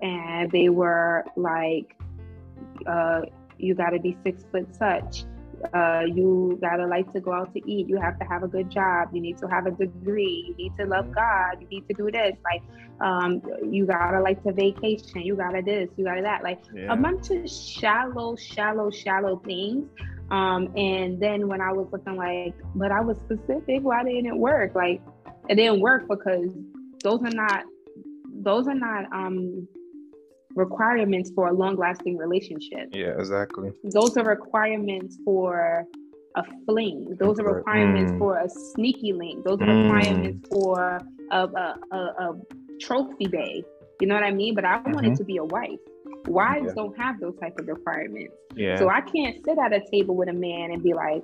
and 0.02 0.52
they 0.52 0.70
were 0.70 1.26
like, 1.36 1.96
uh, 2.88 3.22
you 3.58 3.76
got 3.76 3.92
to 3.92 4.00
be 4.00 4.18
six 4.24 4.44
foot 4.52 4.76
such. 4.76 5.26
Uh, 5.74 6.04
you 6.06 6.58
gotta 6.62 6.86
like 6.86 7.12
to 7.14 7.20
go 7.20 7.34
out 7.34 7.54
to 7.54 7.72
eat. 7.72 7.88
You 7.88 7.98
have 8.00 8.20
to 8.20 8.26
have 8.26 8.44
a 8.44 8.48
good 8.48 8.70
job. 8.70 9.10
You 9.14 9.22
need 9.22 9.38
to 9.40 9.48
have 9.48 9.66
a 9.66 9.72
degree. 9.72 10.46
You 10.50 10.56
need 10.56 10.78
to 10.78 10.86
love. 10.86 11.14
God. 11.14 11.62
You 11.62 11.68
need 11.68 11.88
to 11.88 11.94
do 11.94 12.12
this. 12.12 12.34
Like, 12.44 12.64
um, 13.02 13.42
you 13.64 13.86
gotta 13.86 14.20
like 14.22 14.44
to 14.44 14.54
vacation. 14.54 15.22
You 15.22 15.36
gotta 15.36 15.62
this. 15.62 15.90
You 15.98 16.06
gotta 16.06 16.22
that. 16.22 16.44
Like 16.44 16.62
yeah. 16.74 16.94
a 16.94 16.96
bunch 16.96 17.30
of 17.32 17.50
shallow, 17.50 18.36
shallow, 18.36 18.90
shallow 18.92 19.38
things. 19.46 19.90
Um, 20.30 20.72
and 20.78 21.20
then 21.20 21.48
when 21.48 21.60
I 21.62 21.74
was 21.74 21.88
looking 21.92 22.16
like, 22.16 22.56
but 22.76 22.92
I 22.92 23.02
was 23.02 23.18
specific. 23.18 23.84
Why 23.84 24.04
didn't 24.04 24.28
it 24.28 24.38
work? 24.38 24.76
Like, 24.76 25.02
it 25.50 25.56
didn't 25.56 25.82
work 25.82 26.08
because 26.08 26.52
those 27.04 27.22
are 27.22 27.32
not 27.32 27.64
those 28.44 28.68
are 28.68 28.76
not 28.76 29.06
um 29.12 29.68
requirements 30.56 31.32
for 31.34 31.48
a 31.48 31.54
long 31.54 31.76
lasting 31.76 32.18
relationship. 32.18 32.90
Yeah, 32.92 33.18
exactly. 33.18 33.72
Those 33.84 34.18
are 34.18 34.26
requirements 34.26 35.18
for 35.24 35.86
a 36.36 36.44
fling. 36.66 37.16
Those 37.20 37.40
are 37.40 37.46
requirements 37.46 38.12
mm. 38.12 38.20
for 38.20 38.38
a 38.38 38.50
sneaky 38.50 39.14
link. 39.14 39.46
Those 39.46 39.60
are 39.62 39.66
mm. 39.66 39.84
requirements 39.84 40.48
for 40.52 41.00
a, 41.32 41.38
a, 41.38 41.80
a, 41.92 41.98
a, 41.98 42.34
trophy 42.80 43.28
bay. 43.28 43.64
You 44.00 44.08
know 44.08 44.16
what 44.16 44.24
I 44.24 44.32
mean? 44.32 44.56
But 44.56 44.66
I 44.66 44.78
mm-hmm. 44.78 44.94
wanted 44.94 45.16
to 45.18 45.24
be 45.24 45.38
a 45.38 45.44
wife. 45.44 45.80
Wives 46.26 46.66
yeah. 46.68 46.74
don't 46.76 46.98
have 46.98 47.20
those 47.20 47.36
type 47.40 47.60
of 47.60 47.68
requirements. 47.68 48.34
Yeah. 48.56 48.78
So 48.78 48.90
I 48.90 49.02
can't 49.02 49.44
sit 49.46 49.58
at 49.60 49.74
a 49.74 49.82
table 49.92 50.16
with 50.16 50.30
a 50.30 50.34
man 50.34 50.72
and 50.72 50.82
be 50.82 50.94
like, 50.94 51.24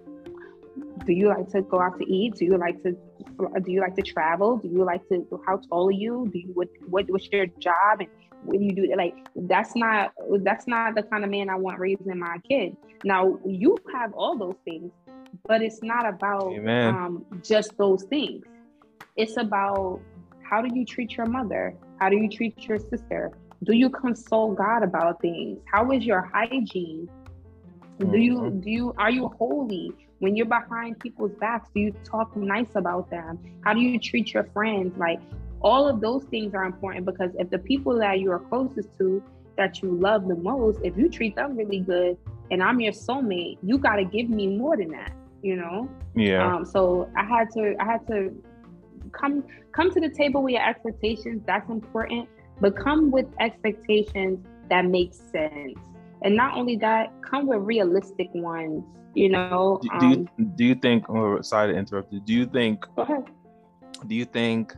do 1.05 1.13
you 1.13 1.29
like 1.29 1.49
to 1.49 1.61
go 1.61 1.79
out 1.81 1.97
to 1.99 2.05
eat? 2.05 2.35
Do 2.35 2.45
you 2.45 2.57
like 2.57 2.81
to 2.83 2.91
do 2.91 3.71
you 3.71 3.81
like 3.81 3.95
to 3.95 4.01
travel? 4.01 4.57
Do 4.57 4.67
you 4.67 4.83
like 4.83 5.07
to 5.09 5.25
how 5.45 5.57
tall 5.69 5.87
are 5.87 5.91
you? 5.91 6.29
Do 6.31 6.39
you 6.39 6.51
what 6.53 6.67
what 6.87 7.05
what's 7.09 7.29
your 7.31 7.47
job 7.59 7.99
and 7.99 8.09
when 8.43 8.61
you 8.61 8.71
do 8.73 8.83
it 8.83 8.97
like 8.97 9.15
that's 9.35 9.75
not 9.75 10.13
that's 10.41 10.67
not 10.67 10.95
the 10.95 11.03
kind 11.03 11.23
of 11.23 11.29
man 11.29 11.49
I 11.49 11.55
want 11.55 11.79
raising 11.79 12.17
my 12.17 12.37
kid. 12.47 12.75
Now 13.03 13.39
you 13.45 13.77
have 13.93 14.13
all 14.13 14.37
those 14.37 14.55
things, 14.63 14.91
but 15.45 15.61
it's 15.61 15.81
not 15.83 16.07
about 16.07 16.57
um, 16.67 17.25
just 17.43 17.77
those 17.77 18.03
things. 18.03 18.45
It's 19.15 19.37
about 19.37 19.99
how 20.41 20.61
do 20.61 20.73
you 20.73 20.85
treat 20.85 21.17
your 21.17 21.25
mother? 21.25 21.75
How 21.99 22.09
do 22.09 22.15
you 22.15 22.29
treat 22.29 22.67
your 22.67 22.79
sister? 22.79 23.31
Do 23.63 23.75
you 23.75 23.89
console 23.89 24.53
God 24.53 24.83
about 24.83 25.21
things? 25.21 25.59
How 25.71 25.91
is 25.91 26.05
your 26.05 26.29
hygiene? 26.33 27.09
Do 27.99 28.17
you 28.17 28.35
mm-hmm. 28.35 28.59
do 28.59 28.69
you 28.69 28.93
are 28.97 29.09
you 29.09 29.29
holy? 29.39 29.91
When 30.19 30.35
you're 30.35 30.47
behind 30.47 30.99
people's 30.99 31.33
backs, 31.39 31.69
do 31.75 31.79
you 31.79 31.91
talk 32.03 32.35
nice 32.35 32.75
about 32.75 33.09
them? 33.11 33.39
How 33.63 33.73
do 33.73 33.81
you 33.81 33.99
treat 33.99 34.33
your 34.33 34.45
friends? 34.45 34.97
Like 34.97 35.19
all 35.61 35.87
of 35.87 36.01
those 36.01 36.23
things 36.25 36.53
are 36.53 36.65
important 36.65 37.05
because 37.05 37.31
if 37.37 37.49
the 37.49 37.59
people 37.59 37.97
that 37.97 38.19
you 38.19 38.31
are 38.31 38.39
closest 38.39 38.89
to 38.97 39.23
that 39.57 39.81
you 39.81 39.91
love 39.91 40.27
the 40.27 40.35
most 40.35 40.79
if 40.83 40.97
you 40.97 41.09
treat 41.09 41.35
them 41.35 41.57
really 41.57 41.79
good 41.79 42.17
and 42.51 42.61
i'm 42.61 42.79
your 42.79 42.93
soulmate 42.93 43.57
you 43.63 43.77
got 43.77 43.95
to 43.95 44.05
give 44.05 44.29
me 44.29 44.47
more 44.47 44.77
than 44.77 44.89
that 44.89 45.11
you 45.43 45.55
know? 45.55 45.87
Yeah. 46.15 46.55
Um 46.55 46.65
so 46.65 47.09
i 47.15 47.23
had 47.23 47.51
to 47.51 47.75
i 47.79 47.85
had 47.85 48.05
to 48.07 48.35
come 49.11 49.43
come 49.71 49.91
to 49.91 49.99
the 49.99 50.09
table 50.09 50.43
with 50.43 50.53
your 50.53 50.67
expectations 50.67 51.41
that's 51.45 51.69
important 51.69 52.27
but 52.59 52.75
come 52.75 53.11
with 53.11 53.27
expectations 53.39 54.43
that 54.69 54.83
make 54.85 55.13
sense. 55.13 55.77
And 56.23 56.35
not 56.35 56.57
only 56.57 56.75
that 56.77 57.13
come 57.21 57.45
with 57.45 57.59
realistic 57.59 58.29
ones 58.33 58.83
you 59.17 59.29
know 59.29 59.79
do, 59.81 59.89
do 59.99 60.07
you 60.07 60.27
um, 60.39 60.51
do 60.55 60.63
you 60.65 60.75
think 60.75 61.09
or 61.09 61.41
sorry 61.41 61.73
to 61.73 61.79
interrupt 61.79 62.13
you 62.13 62.19
do 62.19 62.33
you 62.33 62.45
think 62.45 62.85
do 64.05 64.15
you 64.15 64.25
think 64.25 64.75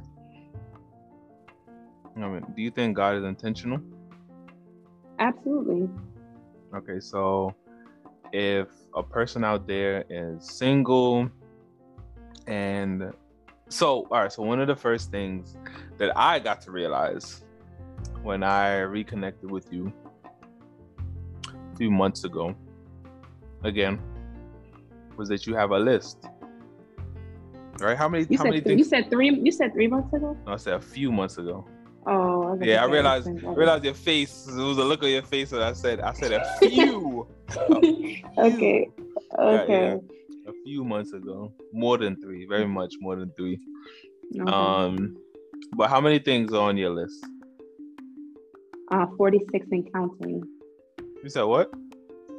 I 2.24 2.28
mean, 2.28 2.46
do 2.56 2.62
you 2.62 2.72
think 2.72 2.96
God 2.96 3.16
is 3.16 3.24
intentional? 3.24 3.80
Absolutely. 5.20 5.90
Okay, 6.76 7.00
so 7.00 7.54
if 8.32 8.68
a 8.96 9.04
person 9.04 9.44
out 9.44 9.68
there 9.68 10.06
is 10.10 10.46
single 10.46 11.30
and 12.48 13.12
so 13.70 14.08
all 14.12 14.22
right, 14.22 14.32
so 14.32 14.44
one 14.44 14.60
of 14.60 14.68
the 14.68 14.76
first 14.76 15.12
things 15.12 15.56
that 15.98 16.16
I 16.18 16.40
got 16.40 16.62
to 16.62 16.72
realize 16.72 17.44
when 18.24 18.44
I 18.44 18.80
reconnected 18.80 19.50
with 19.50 19.72
you 19.72 19.94
a 21.48 21.78
few 21.78 21.92
months 21.92 22.24
ago 22.24 22.56
again 23.64 24.02
was 25.18 25.30
that 25.30 25.46
you 25.46 25.54
have 25.56 25.72
a 25.72 25.80
list. 25.80 26.26
Right? 27.80 27.98
How 27.98 28.10
many 28.10 28.26
you 28.30 28.38
how 28.38 28.44
said, 28.44 28.50
many 28.50 28.62
things 28.62 28.78
you 28.80 28.84
said 28.84 29.10
three 29.10 29.30
you 29.30 29.52
said 29.52 29.74
three 29.74 29.88
months 29.88 30.14
ago? 30.14 30.36
No, 30.46 30.54
I 30.54 30.58
said 30.58 30.74
a 30.74 30.82
few 30.82 31.12
months 31.12 31.38
ago. 31.38 31.66
Oh, 32.12 32.58
yeah. 32.60 32.82
I 32.82 32.86
realized 32.86 33.28
realized 33.44 33.84
your 33.86 33.94
face. 33.94 34.48
It 34.48 34.56
was 34.56 34.80
a 34.80 34.84
look 34.84 35.04
on 35.04 35.10
your 35.10 35.22
face, 35.22 35.52
and 35.52 35.64
I 35.64 35.74
said, 35.74 36.00
I 36.00 36.12
said 36.14 36.32
a 36.32 36.44
few. 36.60 37.28
a 37.50 37.80
few. 37.82 38.16
Okay. 38.38 38.90
Okay. 39.38 39.66
Yeah, 39.68 39.68
yeah. 39.68 39.98
A 40.48 40.54
few 40.64 40.84
months 40.84 41.14
ago, 41.14 41.54
more 41.72 42.00
than 42.00 42.20
three, 42.20 42.48
very 42.48 42.66
much 42.66 42.96
more 43.00 43.16
than 43.16 43.32
three. 43.38 43.60
Okay. 44.42 44.52
Um, 44.52 45.18
but 45.78 45.90
how 45.92 46.02
many 46.02 46.18
things 46.18 46.52
are 46.52 46.68
on 46.70 46.78
your 46.78 46.90
list? 46.90 47.24
Uh, 48.92 49.06
forty-six 49.16 49.68
and 49.72 49.94
counting. 49.94 50.42
You 51.24 51.30
said 51.30 51.44
what? 51.44 51.72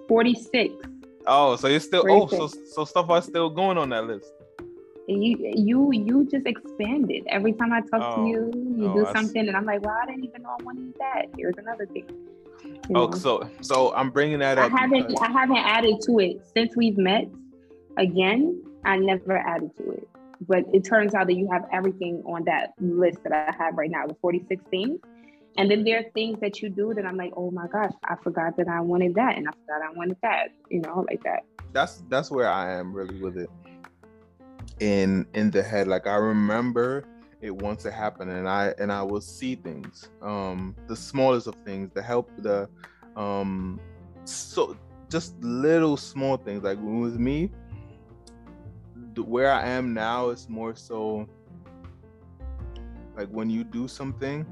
Forty-six. 0.09 0.75
Oh, 1.27 1.55
so 1.55 1.69
you're 1.69 1.79
still 1.79 2.03
46. 2.03 2.41
oh, 2.41 2.47
so 2.49 2.59
so 2.65 2.85
stuff 2.85 3.09
are 3.11 3.23
still 3.23 3.51
going 3.51 3.79
on 3.79 3.91
that 3.91 4.05
list 4.07 4.33
you 5.11 5.37
you 5.57 5.93
you 5.93 6.29
just 6.31 6.47
expanded 6.47 7.25
every 7.29 7.53
time 7.53 7.73
I 7.73 7.81
talk 7.81 8.19
oh, 8.19 8.23
to 8.23 8.29
you. 8.29 8.53
You 8.77 8.89
oh, 8.89 9.05
do 9.05 9.13
something, 9.13 9.49
and 9.49 9.57
I'm 9.57 9.65
like, 9.65 9.83
well, 9.83 9.97
I 10.03 10.07
didn't 10.07 10.25
even 10.25 10.43
know 10.43 10.57
I 10.59 10.63
wanted 10.63 10.95
that. 10.99 11.27
Here's 11.37 11.57
another 11.59 11.87
thing. 11.87 12.07
You 12.65 12.81
oh, 12.91 13.07
know? 13.07 13.13
so 13.13 13.49
so 13.61 13.95
I'm 13.95 14.11
bringing 14.11 14.39
that 14.41 14.59
up. 14.59 14.73
I 14.73 14.81
haven't 14.81 15.09
because... 15.09 15.27
I 15.29 15.33
haven't 15.33 15.59
added 15.59 16.01
to 16.03 16.21
it 16.21 16.47
since 16.55 16.77
we've 16.77 16.99
met. 16.99 17.29
Again, 17.97 18.63
I 18.85 18.97
never 18.97 19.37
added 19.37 19.77
to 19.79 19.91
it, 19.93 20.09
but 20.47 20.65
it 20.73 20.85
turns 20.85 21.15
out 21.15 21.27
that 21.27 21.35
you 21.35 21.49
have 21.51 21.67
everything 21.73 22.23
on 22.27 22.45
that 22.45 22.75
list 22.81 23.23
that 23.25 23.33
I 23.33 23.55
have 23.59 23.75
right 23.75 23.91
now, 23.91 24.07
the 24.07 24.15
46 24.21 24.63
things. 24.71 25.01
And 25.57 25.69
then 25.69 25.83
there 25.83 25.99
are 25.99 26.05
things 26.15 26.39
that 26.41 26.63
you 26.63 26.71
do 26.71 26.95
that 26.95 27.05
I'm 27.05 27.17
like, 27.17 27.33
oh 27.37 27.51
my 27.51 27.67
gosh, 27.67 27.91
I 28.05 28.15
forgot 28.23 28.57
that 28.57 28.69
I 28.69 28.81
wanted 28.81 29.17
that, 29.17 29.37
and 29.37 29.49
I 29.49 29.53
forgot 29.53 29.83
I 29.83 29.93
wanted 29.93 30.17
that. 30.23 30.49
You 30.71 30.81
know, 30.83 31.05
like 31.09 31.23
that. 31.25 31.45
That's 31.73 32.03
that's 32.09 32.31
where 32.31 32.49
I 32.49 32.73
am 32.75 32.93
really 32.93 33.21
with 33.21 33.37
it 33.37 33.51
in 34.79 35.27
in 35.35 35.51
the 35.51 35.63
head. 35.63 35.89
Like 35.89 36.07
i 36.07 36.15
remember 36.17 37.05
it 37.41 37.51
once 37.51 37.85
it 37.87 37.93
happened 37.93 38.31
and 38.31 38.47
i 38.47 38.75
and 38.79 38.93
i 38.93 39.03
will 39.03 39.21
see 39.21 39.55
things 39.55 40.11
um 40.21 40.77
the 40.89 40.95
smallest 40.95 41.47
of 41.47 41.55
things 41.65 41.91
the 41.95 42.03
help 42.03 42.31
the 42.39 42.69
um 43.17 43.81
so 44.25 44.77
just 45.09 45.35
little 45.43 45.97
small 45.97 46.37
things. 46.37 46.63
Like 46.63 46.79
with 46.81 47.19
me 47.19 47.51
where 49.25 49.53
i 49.53 49.67
am 49.67 49.93
now 49.95 50.31
is 50.31 50.49
more 50.49 50.75
so 50.75 51.29
like 53.17 53.29
when 53.29 53.51
you 53.51 53.65
do 53.65 53.87
something 53.87 54.47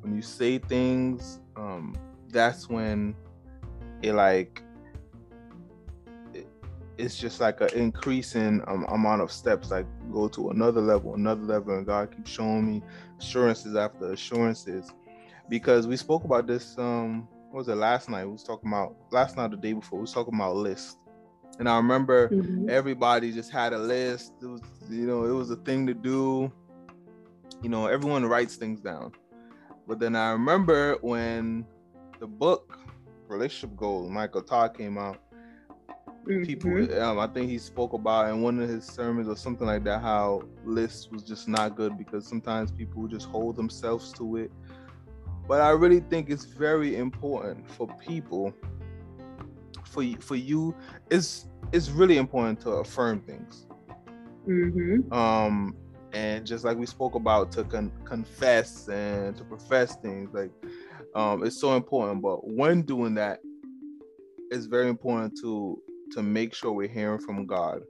when 0.00 0.14
you 0.14 0.22
say 0.22 0.58
things 0.58 1.40
um 1.56 1.94
that's 2.28 2.68
when 2.68 3.14
it 4.02 4.12
like 4.12 4.62
it's 6.96 7.18
just 7.18 7.40
like 7.40 7.60
an 7.60 7.70
increasing 7.74 8.62
um, 8.66 8.84
amount 8.88 9.20
of 9.20 9.32
steps 9.32 9.70
like 9.70 9.86
go 10.12 10.28
to 10.28 10.50
another 10.50 10.80
level 10.80 11.14
another 11.14 11.42
level 11.42 11.76
and 11.76 11.86
god 11.86 12.14
keeps 12.14 12.30
showing 12.30 12.66
me 12.66 12.82
assurances 13.18 13.76
after 13.76 14.12
assurances. 14.12 14.92
Because 15.48 15.86
we 15.86 15.96
spoke 15.96 16.24
about 16.24 16.46
this 16.46 16.76
um 16.78 17.28
what 17.50 17.58
was 17.58 17.68
it 17.68 17.76
last 17.76 18.08
night? 18.08 18.24
We 18.24 18.32
was 18.32 18.42
talking 18.42 18.68
about 18.68 18.96
last 19.10 19.36
night 19.36 19.50
the 19.50 19.56
day 19.56 19.72
before 19.72 19.98
we 19.98 20.02
was 20.02 20.12
talking 20.12 20.34
about 20.34 20.56
list. 20.56 20.98
And 21.58 21.68
i 21.68 21.76
remember 21.76 22.28
mm-hmm. 22.28 22.68
everybody 22.68 23.32
just 23.32 23.50
had 23.50 23.72
a 23.72 23.78
list. 23.78 24.32
It 24.42 24.46
was 24.46 24.62
you 24.90 25.06
know 25.06 25.24
it 25.24 25.32
was 25.32 25.50
a 25.50 25.56
thing 25.56 25.86
to 25.86 25.94
do. 25.94 26.52
You 27.62 27.68
know 27.68 27.86
everyone 27.86 28.24
writes 28.26 28.56
things 28.56 28.80
down. 28.80 29.12
But 29.86 29.98
then 29.98 30.16
i 30.16 30.30
remember 30.30 30.96
when 31.00 31.66
the 32.20 32.26
book 32.26 32.78
relationship 33.28 33.74
goals 33.76 34.10
michael 34.10 34.42
todd 34.42 34.76
came 34.76 34.98
out 34.98 35.18
Mm-hmm. 36.24 36.44
People, 36.44 37.02
um, 37.02 37.18
I 37.18 37.26
think 37.26 37.50
he 37.50 37.58
spoke 37.58 37.92
about 37.92 38.30
in 38.30 38.40
one 38.40 38.58
of 38.60 38.68
his 38.68 38.86
sermons 38.86 39.28
or 39.28 39.36
something 39.36 39.66
like 39.66 39.84
that 39.84 40.00
how 40.00 40.42
lists 40.64 41.10
was 41.10 41.22
just 41.22 41.48
not 41.48 41.76
good 41.76 41.98
because 41.98 42.26
sometimes 42.26 42.70
people 42.70 43.06
just 43.06 43.26
hold 43.26 43.56
themselves 43.56 44.12
to 44.14 44.36
it. 44.36 44.50
But 45.46 45.60
I 45.60 45.70
really 45.70 46.00
think 46.00 46.30
it's 46.30 46.46
very 46.46 46.96
important 46.96 47.70
for 47.70 47.86
people, 47.98 48.54
for 49.84 50.02
for 50.20 50.36
you, 50.36 50.74
it's 51.10 51.46
it's 51.72 51.90
really 51.90 52.16
important 52.16 52.60
to 52.62 52.70
affirm 52.70 53.20
things. 53.20 53.66
Mm-hmm. 54.48 55.12
Um, 55.12 55.76
and 56.14 56.46
just 56.46 56.64
like 56.64 56.78
we 56.78 56.86
spoke 56.86 57.14
about 57.14 57.52
to 57.52 57.64
con- 57.64 57.92
confess 58.04 58.88
and 58.88 59.36
to 59.36 59.44
profess 59.44 59.96
things, 59.96 60.30
like 60.32 60.52
um, 61.14 61.44
it's 61.44 61.60
so 61.60 61.76
important. 61.76 62.22
But 62.22 62.48
when 62.48 62.82
doing 62.82 63.14
that, 63.16 63.40
it's 64.50 64.66
very 64.66 64.88
important 64.88 65.38
to 65.42 65.82
to 66.14 66.22
make 66.22 66.54
sure 66.54 66.72
we're 66.72 66.88
hearing 66.88 67.18
from 67.18 67.46
God. 67.46 67.82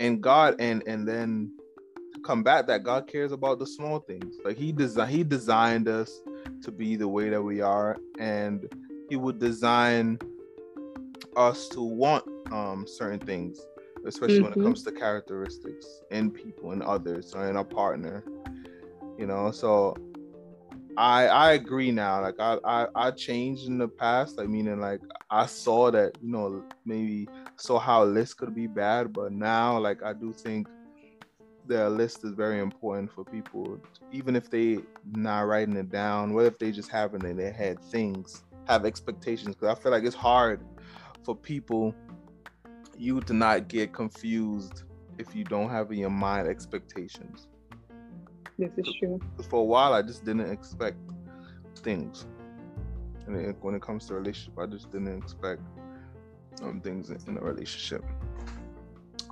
And 0.00 0.22
God 0.22 0.56
and 0.58 0.82
and 0.86 1.06
then 1.06 1.52
combat 2.24 2.66
that 2.68 2.84
God 2.84 3.06
cares 3.06 3.32
about 3.32 3.58
the 3.58 3.66
small 3.66 4.00
things. 4.00 4.36
Like 4.44 4.56
he 4.56 4.72
design 4.72 5.08
he 5.08 5.24
designed 5.24 5.88
us 5.88 6.20
to 6.62 6.70
be 6.70 6.96
the 6.96 7.08
way 7.08 7.28
that 7.28 7.42
we 7.42 7.60
are 7.60 7.96
and 8.18 8.72
he 9.08 9.16
would 9.16 9.38
design 9.38 10.18
us 11.36 11.68
to 11.68 11.82
want 11.82 12.24
um 12.52 12.86
certain 12.86 13.20
things 13.20 13.60
especially 14.04 14.36
mm-hmm. 14.36 14.44
when 14.44 14.52
it 14.52 14.56
mm-hmm. 14.56 14.64
comes 14.64 14.82
to 14.82 14.92
characteristics 14.92 16.02
in 16.10 16.30
people 16.30 16.72
and 16.72 16.82
others 16.82 17.34
or 17.34 17.48
in 17.48 17.56
a 17.56 17.64
partner. 17.64 18.24
You 19.18 19.26
know, 19.26 19.50
so 19.50 19.96
I 20.96 21.26
I 21.26 21.52
agree 21.52 21.90
now. 21.90 22.20
Like 22.20 22.34
I, 22.38 22.58
I 22.64 22.86
I 22.94 23.10
changed 23.12 23.66
in 23.66 23.78
the 23.78 23.88
past. 23.88 24.38
Like 24.38 24.48
meaning 24.48 24.80
like 24.80 25.00
I 25.30 25.46
saw 25.46 25.90
that 25.90 26.16
you 26.22 26.30
know 26.30 26.62
maybe 26.84 27.28
saw 27.56 27.78
how 27.78 28.04
a 28.04 28.06
list 28.06 28.36
could 28.36 28.54
be 28.54 28.66
bad, 28.66 29.12
but 29.12 29.32
now 29.32 29.78
like 29.78 30.02
I 30.02 30.12
do 30.12 30.32
think 30.32 30.68
the 31.66 31.88
list 31.88 32.24
is 32.24 32.32
very 32.32 32.60
important 32.60 33.10
for 33.10 33.24
people, 33.24 33.78
even 34.10 34.36
if 34.36 34.50
they 34.50 34.78
not 35.10 35.42
writing 35.42 35.76
it 35.76 35.90
down. 35.90 36.34
What 36.34 36.46
if 36.46 36.58
they 36.58 36.72
just 36.72 36.90
have 36.90 37.14
it 37.14 37.24
in 37.24 37.36
their 37.36 37.52
head 37.52 37.78
things, 37.90 38.42
have 38.66 38.84
expectations? 38.84 39.54
Because 39.54 39.76
I 39.76 39.80
feel 39.80 39.92
like 39.92 40.04
it's 40.04 40.16
hard 40.16 40.60
for 41.24 41.36
people 41.36 41.94
you 42.98 43.20
to 43.20 43.32
not 43.32 43.68
get 43.68 43.92
confused 43.92 44.82
if 45.18 45.34
you 45.34 45.44
don't 45.44 45.70
have 45.70 45.90
in 45.92 45.98
your 45.98 46.10
mind 46.10 46.48
expectations. 46.48 47.46
This 48.58 48.70
is 48.76 48.94
true. 48.98 49.20
For 49.48 49.60
a 49.60 49.64
while, 49.64 49.92
I 49.92 50.02
just 50.02 50.24
didn't 50.24 50.50
expect 50.50 50.98
things. 51.76 52.26
And 53.26 53.54
when 53.60 53.74
it 53.74 53.82
comes 53.82 54.06
to 54.06 54.14
relationship, 54.14 54.58
I 54.58 54.66
just 54.66 54.90
didn't 54.90 55.16
expect 55.16 55.62
um, 56.62 56.80
things 56.80 57.10
in 57.10 57.36
a 57.36 57.40
relationship. 57.40 58.04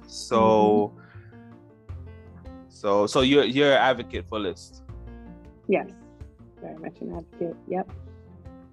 So, 0.07 0.93
mm-hmm. 0.95 2.49
so, 2.69 3.07
so 3.07 3.21
you're 3.21 3.45
you're 3.45 3.73
an 3.73 3.79
advocate 3.79 4.29
for 4.29 4.39
list. 4.39 4.83
Yes, 5.69 5.91
very 6.61 6.77
much 6.79 7.01
an 7.01 7.17
advocate. 7.17 7.57
Yep. 7.69 7.93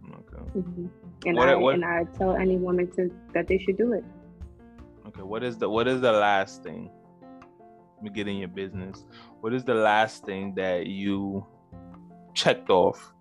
Okay. 0.06 0.44
Mm-hmm. 0.58 0.88
And 1.26 1.38
what, 1.38 1.50
I 1.50 1.56
what, 1.56 1.76
and 1.76 1.86
I 1.86 2.06
tell 2.18 2.36
any 2.36 2.58
woman 2.58 2.90
to 2.92 3.12
that 3.34 3.48
they 3.48 3.58
should 3.58 3.78
do 3.78 3.94
it. 3.94 4.04
Okay. 5.08 5.22
What 5.22 5.44
is 5.44 5.58
the 5.58 5.70
what 5.70 5.88
is 5.88 6.02
the 6.02 6.12
last 6.12 6.64
thing? 6.64 6.90
Let 7.98 8.04
me 8.04 8.10
get 8.12 8.28
in 8.28 8.38
your 8.38 8.48
business. 8.48 9.06
What 9.42 9.56
is 9.56 9.64
the 9.64 9.74
last 9.74 10.24
thing 10.24 10.54
that 10.54 10.86
you 10.86 11.44
checked 12.36 12.70
off, 12.70 13.12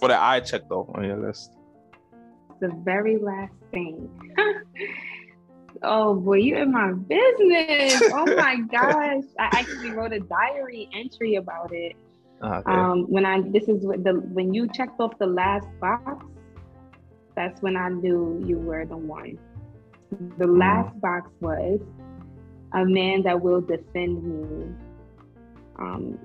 or 0.00 0.08
that 0.08 0.22
I 0.22 0.40
checked 0.40 0.70
off 0.70 0.88
on 0.94 1.04
your 1.04 1.18
list? 1.18 1.52
The 2.60 2.70
very 2.84 3.18
last 3.18 3.52
thing. 3.70 4.08
oh 5.82 6.14
boy, 6.14 6.38
you 6.38 6.56
in 6.56 6.72
my 6.72 6.92
business. 6.92 8.02
Oh 8.14 8.24
my 8.34 8.56
gosh. 8.72 9.24
I 9.38 9.58
actually 9.58 9.90
wrote 9.90 10.14
a 10.14 10.20
diary 10.20 10.88
entry 10.94 11.34
about 11.34 11.74
it. 11.74 11.94
Ah, 12.40 12.60
okay. 12.60 12.72
Um, 12.72 13.04
when 13.10 13.26
I 13.26 13.42
this 13.42 13.68
is 13.68 13.84
what 13.84 14.04
the 14.04 14.14
when 14.32 14.54
you 14.54 14.68
checked 14.72 14.98
off 15.00 15.18
the 15.18 15.26
last 15.26 15.68
box, 15.82 16.24
that's 17.36 17.60
when 17.60 17.76
I 17.76 17.90
knew 17.90 18.42
you 18.46 18.58
were 18.58 18.86
the 18.86 18.96
one. 18.96 19.38
The 20.38 20.46
mm. 20.46 20.58
last 20.58 20.98
box 21.02 21.30
was 21.40 21.80
a 22.74 22.84
man 22.84 23.22
that 23.22 23.40
will 23.40 23.60
defend 23.60 24.22
me. 24.22 24.74
Um, 25.78 26.18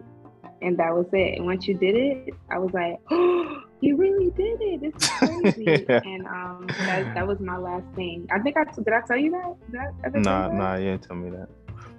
and 0.61 0.77
that 0.77 0.93
was 0.93 1.05
it. 1.13 1.37
And 1.37 1.45
once 1.45 1.67
you 1.67 1.75
did 1.75 1.95
it, 1.95 2.33
I 2.51 2.57
was 2.57 2.73
like, 2.73 2.99
oh, 3.11 3.61
you 3.81 3.95
really 3.95 4.31
did 4.31 4.57
it. 4.61 4.81
This 4.81 5.03
is 5.03 5.09
crazy. 5.09 5.85
and 5.89 6.27
um, 6.27 6.67
that, 6.79 7.13
that 7.15 7.27
was 7.27 7.39
my 7.39 7.57
last 7.57 7.85
thing. 7.95 8.27
I 8.31 8.39
think 8.39 8.57
I 8.57 8.65
did 8.65 8.93
I 8.93 9.01
tell 9.01 9.17
you 9.17 9.31
that? 9.31 9.93
that 10.03 10.15
nah, 10.15 10.49
nah, 10.49 10.75
you 10.75 10.91
didn't 10.91 11.03
tell 11.03 11.15
me 11.15 11.29
that. 11.29 11.47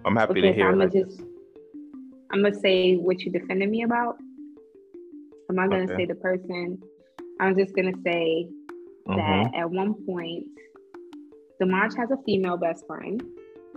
I'm 0.05 0.17
happy 0.17 0.33
okay, 0.33 0.41
to 0.43 0.53
hear. 0.53 0.65
So 0.65 0.69
I'm 0.69 0.79
gonna 0.79 0.85
like 0.85 0.93
just, 0.93 1.21
I'm 2.33 2.43
gonna 2.43 2.55
say 2.55 2.97
what 2.97 3.21
you 3.21 3.33
defended 3.33 3.71
me 3.71 3.83
about. 3.83 4.17
I'm 5.49 5.57
not 5.57 5.71
gonna 5.71 5.85
okay. 5.85 5.97
say 5.97 6.07
the 6.07 6.15
person. 6.17 6.81
I'm 7.41 7.57
just 7.57 7.75
gonna 7.75 7.97
say 8.05 8.49
that 9.07 9.17
mm-hmm. 9.17 9.55
at 9.55 9.71
one 9.71 9.95
point, 10.07 10.47
Damaj 11.61 11.97
has 11.97 12.11
a 12.11 12.17
female 12.25 12.57
best 12.57 12.87
friend, 12.87 13.23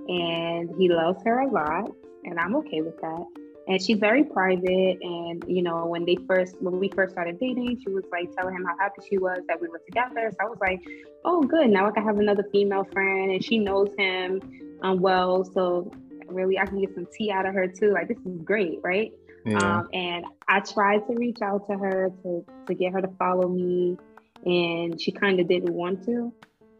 and 0.07 0.69
he 0.77 0.89
loves 0.89 1.23
her 1.25 1.39
a 1.39 1.49
lot, 1.49 1.91
and 2.23 2.39
I'm 2.39 2.55
okay 2.57 2.81
with 2.81 2.99
that. 3.01 3.25
And 3.67 3.81
she's 3.81 3.97
very 3.97 4.25
private 4.25 4.97
and 5.01 5.41
you 5.47 5.61
know 5.61 5.85
when 5.85 6.03
they 6.03 6.17
first 6.27 6.61
when 6.61 6.79
we 6.79 6.89
first 6.89 7.13
started 7.13 7.39
dating 7.39 7.79
she 7.81 7.89
was 7.89 8.03
like 8.11 8.29
telling 8.35 8.55
him 8.55 8.65
how 8.65 8.77
happy 8.77 9.01
she 9.09 9.17
was 9.17 9.39
that 9.47 9.61
we 9.61 9.69
were 9.69 9.81
together. 9.85 10.29
So 10.31 10.37
i 10.45 10.49
was 10.49 10.57
like 10.59 10.81
oh 11.23 11.41
good 11.43 11.69
now 11.69 11.87
i 11.87 11.91
can 11.91 12.03
have 12.03 12.19
another 12.19 12.45
female 12.51 12.83
friend 12.91 13.31
and 13.31 13.43
she 13.43 13.59
knows 13.59 13.89
him 13.97 14.41
um, 14.81 14.99
well. 14.99 15.45
So 15.45 15.89
really 16.27 16.59
i 16.59 16.65
can 16.65 16.81
get 16.81 16.93
some 16.93 17.07
tea 17.17 17.31
out 17.31 17.45
of 17.45 17.53
her 17.53 17.67
too. 17.67 17.91
Like 17.91 18.09
this 18.09 18.17
is 18.17 18.41
great 18.43 18.79
right? 18.83 19.13
Yeah. 19.45 19.57
um, 19.57 19.87
and 19.93 20.25
i 20.47 20.59
tried 20.59 21.07
to 21.07 21.13
reach 21.15 21.41
out 21.41 21.65
to 21.69 21.77
her 21.77 22.11
to 22.23 22.45
to 22.67 22.73
get 22.73 22.91
her 22.91 23.01
to 23.01 23.09
follow 23.19 23.47
me 23.47 23.97
and 24.45 24.99
she 24.99 25.11
kind 25.11 25.39
of 25.39 25.47
didn't 25.47 25.73
want 25.73 26.05
to 26.05 26.33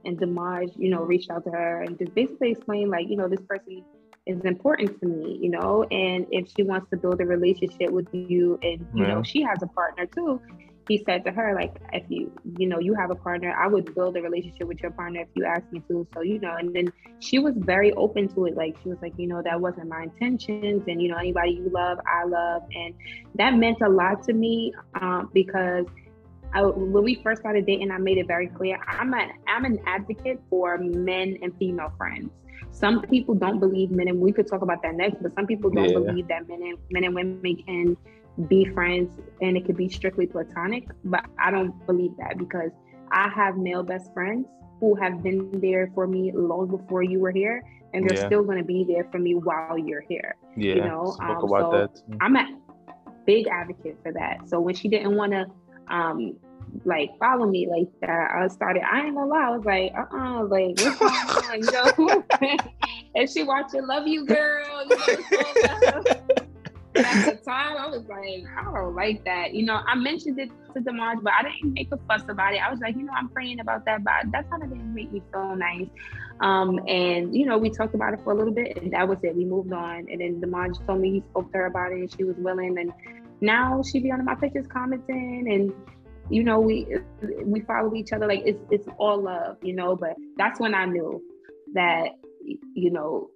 and 0.05 0.19
Damaj, 0.19 0.73
you 0.77 0.89
know, 0.89 1.03
reached 1.03 1.29
out 1.29 1.43
to 1.45 1.51
her 1.51 1.81
and 1.81 1.97
just 1.97 2.13
basically 2.13 2.51
explained 2.51 2.91
like, 2.91 3.07
you 3.09 3.17
know, 3.17 3.27
this 3.27 3.41
person 3.47 3.83
is 4.25 4.39
important 4.45 4.99
to 5.01 5.05
me, 5.05 5.37
you 5.41 5.49
know, 5.49 5.83
and 5.91 6.25
if 6.31 6.47
she 6.55 6.63
wants 6.63 6.89
to 6.91 6.97
build 6.97 7.19
a 7.19 7.25
relationship 7.25 7.89
with 7.89 8.07
you 8.13 8.57
and 8.61 8.85
you 8.93 9.03
yeah. 9.03 9.15
know 9.15 9.23
she 9.23 9.41
has 9.41 9.61
a 9.61 9.67
partner 9.67 10.05
too, 10.05 10.39
he 10.87 11.03
said 11.05 11.23
to 11.25 11.31
her 11.31 11.55
like 11.55 11.75
if 11.91 12.03
you 12.09 12.31
you 12.57 12.67
know 12.67 12.79
you 12.79 12.93
have 12.93 13.11
a 13.11 13.15
partner, 13.15 13.53
I 13.53 13.67
would 13.67 13.93
build 13.95 14.15
a 14.17 14.21
relationship 14.21 14.67
with 14.67 14.81
your 14.81 14.91
partner 14.91 15.21
if 15.21 15.27
you 15.33 15.45
asked 15.45 15.71
me 15.71 15.81
to. 15.89 16.07
So 16.13 16.21
you 16.21 16.39
know, 16.39 16.55
and 16.55 16.73
then 16.73 16.91
she 17.19 17.39
was 17.39 17.53
very 17.57 17.91
open 17.93 18.27
to 18.29 18.45
it. 18.45 18.55
Like 18.55 18.77
she 18.81 18.89
was 18.89 18.97
like, 19.01 19.13
you 19.17 19.27
know, 19.27 19.41
that 19.41 19.59
wasn't 19.59 19.89
my 19.89 20.03
intentions, 20.03 20.83
and 20.87 21.01
you 21.01 21.09
know, 21.09 21.17
anybody 21.17 21.51
you 21.51 21.69
love, 21.69 21.99
I 22.07 22.25
love, 22.25 22.63
and 22.73 22.93
that 23.35 23.55
meant 23.55 23.81
a 23.81 23.89
lot 23.89 24.23
to 24.23 24.33
me 24.33 24.73
um, 25.01 25.29
because. 25.33 25.85
I, 26.53 26.61
when 26.61 27.03
we 27.03 27.21
first 27.23 27.41
started 27.41 27.65
dating, 27.65 27.91
I 27.91 27.97
made 27.97 28.17
it 28.17 28.27
very 28.27 28.47
clear 28.47 28.79
I'm 28.87 29.13
an 29.13 29.31
I'm 29.47 29.65
an 29.65 29.79
advocate 29.85 30.39
for 30.49 30.77
men 30.77 31.37
and 31.41 31.55
female 31.57 31.91
friends 31.97 32.31
some 32.73 33.01
people 33.03 33.35
don't 33.35 33.59
believe 33.59 33.91
men 33.91 34.07
and 34.07 34.19
we 34.19 34.31
could 34.31 34.47
talk 34.47 34.61
about 34.61 34.81
that 34.81 34.95
next 34.95 35.21
but 35.21 35.33
some 35.35 35.45
people 35.45 35.69
don't 35.69 35.89
yeah. 35.89 35.99
believe 35.99 36.27
that 36.27 36.47
men 36.47 36.61
and 36.61 36.77
men 36.89 37.03
and 37.03 37.15
women 37.15 37.63
can 37.67 37.95
be 38.47 38.65
friends 38.65 39.19
and 39.41 39.55
it 39.55 39.65
could 39.65 39.77
be 39.77 39.87
strictly 39.87 40.25
platonic 40.25 40.83
but 41.05 41.23
i 41.39 41.51
don't 41.51 41.85
believe 41.85 42.11
that 42.17 42.37
because 42.37 42.71
i 43.11 43.29
have 43.29 43.57
male 43.57 43.83
best 43.83 44.11
friends 44.13 44.47
who 44.79 44.95
have 44.95 45.21
been 45.21 45.49
there 45.61 45.91
for 45.93 46.07
me 46.07 46.31
long 46.33 46.67
before 46.67 47.03
you 47.03 47.19
were 47.19 47.31
here 47.31 47.63
and 47.93 48.09
they're 48.09 48.17
yeah. 48.17 48.25
still 48.25 48.43
going 48.43 48.57
to 48.57 48.63
be 48.63 48.83
there 48.83 49.07
for 49.11 49.19
me 49.19 49.35
while 49.35 49.77
you're 49.77 50.03
here 50.09 50.35
yeah 50.57 50.73
you 50.73 50.81
know 50.81 51.15
um, 51.21 51.37
so 51.47 51.87
i'm 52.21 52.35
a 52.35 52.57
big 53.27 53.47
advocate 53.47 53.97
for 54.01 54.11
that 54.11 54.37
so 54.47 54.59
when 54.59 54.73
she 54.73 54.87
didn't 54.87 55.15
want 55.15 55.31
to 55.31 55.45
um 55.89 56.35
like 56.85 57.17
follow 57.19 57.45
me 57.45 57.67
like 57.69 57.89
that. 58.01 58.31
I 58.35 58.47
started, 58.47 58.83
I 58.83 59.05
ain't 59.05 59.15
gonna 59.15 59.29
lie, 59.29 59.45
I 59.45 59.55
was 59.55 59.65
like, 59.65 59.93
uh-uh, 59.95 60.43
like 60.45 60.79
what's 60.99 61.41
going 61.49 61.67
on, 61.69 62.01
know? 62.01 62.23
and 63.15 63.29
she 63.29 63.43
watching 63.43 63.85
Love 63.85 64.07
You 64.07 64.25
Girl, 64.25 64.65
you 64.89 64.97
know, 64.97 66.03
at 66.95 67.25
the 67.25 67.39
time, 67.43 67.77
I 67.77 67.87
was 67.87 68.05
like, 68.07 68.43
I 68.57 68.63
don't 68.63 68.95
like 68.95 69.23
that. 69.25 69.53
You 69.53 69.65
know, 69.65 69.81
I 69.87 69.95
mentioned 69.95 70.39
it 70.39 70.49
to 70.73 70.81
Damaj, 70.81 71.23
but 71.23 71.33
I 71.33 71.43
didn't 71.43 71.73
make 71.73 71.91
a 71.91 71.97
fuss 72.07 72.23
about 72.29 72.53
it. 72.53 72.57
I 72.57 72.69
was 72.69 72.79
like, 72.81 72.95
you 72.95 73.03
know, 73.03 73.13
I'm 73.13 73.29
praying 73.29 73.59
about 73.59 73.85
that, 73.85 74.03
but 74.03 74.31
that 74.31 74.49
kind 74.49 74.63
of 74.63 74.69
didn't 74.69 74.93
make 74.93 75.11
me 75.11 75.21
feel 75.31 75.55
nice. 75.55 75.87
Um, 76.39 76.79
and 76.87 77.35
you 77.35 77.45
know, 77.45 77.57
we 77.57 77.69
talked 77.69 77.95
about 77.95 78.13
it 78.13 78.19
for 78.23 78.33
a 78.33 78.35
little 78.35 78.53
bit, 78.53 78.77
and 78.77 78.91
that 78.93 79.07
was 79.07 79.17
it. 79.23 79.35
We 79.35 79.45
moved 79.45 79.73
on, 79.73 80.07
and 80.09 80.21
then 80.21 80.41
Damaj 80.41 80.85
told 80.85 81.01
me 81.01 81.11
he 81.11 81.21
spoke 81.21 81.51
to 81.51 81.59
her 81.59 81.65
about 81.67 81.91
it, 81.91 81.99
and 81.99 82.11
she 82.11 82.23
was 82.23 82.35
willing. 82.37 82.77
And 82.77 82.93
now 83.43 83.83
she 83.83 83.99
be 83.99 84.11
on 84.11 84.23
my 84.25 84.35
pictures 84.35 84.65
commenting, 84.67 85.45
and 85.51 85.73
you 86.29 86.43
know, 86.43 86.59
we 86.59 86.87
we 87.43 87.59
follow 87.61 87.93
each 87.93 88.13
other 88.13 88.27
like 88.27 88.41
it's 88.45 88.63
it's 88.71 88.87
all 88.97 89.21
love, 89.21 89.57
you 89.61 89.73
know. 89.73 89.95
But 89.95 90.15
that's 90.37 90.59
when 90.59 90.73
I 90.73 90.85
knew 90.85 91.21
that 91.73 92.11
you 92.41 92.91
know 92.91 93.29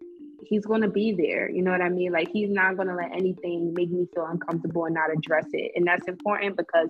he's 0.43 0.65
gonna 0.65 0.89
be 0.89 1.12
there. 1.12 1.50
You 1.50 1.62
know 1.62 1.72
what 1.72 1.82
I 1.82 1.89
mean? 1.89 2.12
Like 2.12 2.30
he's 2.32 2.50
not 2.50 2.78
gonna 2.78 2.96
let 2.96 3.12
anything 3.12 3.74
make 3.74 3.91
me 3.91 4.08
feel 4.13 4.26
uncomfortable 4.26 4.86
and 4.86 4.96
not 4.96 5.12
address 5.12 5.48
it. 5.52 5.74
And 5.76 5.86
that's 5.86 6.08
important 6.08 6.58
because 6.58 6.89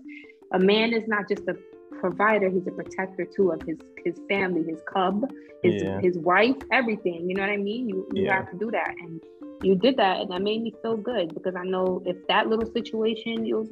a 0.54 0.60
man 0.60 0.94
is 0.94 1.08
not 1.08 1.28
just 1.28 1.42
a 1.48 1.58
provider; 2.00 2.50
he's 2.50 2.68
a 2.68 2.72
protector 2.72 3.26
too 3.26 3.52
of 3.52 3.62
his 3.64 3.78
his 4.04 4.20
family, 4.30 4.64
his 4.64 4.82
cub, 4.92 5.30
his 5.64 5.82
yeah. 5.84 6.00
his 6.02 6.18
wife, 6.18 6.58
everything. 6.72 7.30
You 7.30 7.36
know 7.36 7.42
what 7.44 7.52
I 7.52 7.58
mean? 7.58 7.90
You 7.90 8.08
you 8.14 8.26
yeah. 8.26 8.36
have 8.36 8.52
to 8.52 8.58
do 8.58 8.72
that 8.72 8.94
and 9.02 9.22
you 9.64 9.76
did 9.76 9.98
that 9.98 10.22
and 10.22 10.32
that 10.32 10.42
made 10.42 10.62
me 10.62 10.74
feel 10.82 10.98
good 10.98 11.34
because 11.34 11.56
I 11.56 11.64
know 11.64 12.02
if 12.06 12.16
that 12.28 12.48
little 12.48 12.72
situation 12.72 13.46
you'll 13.46 13.66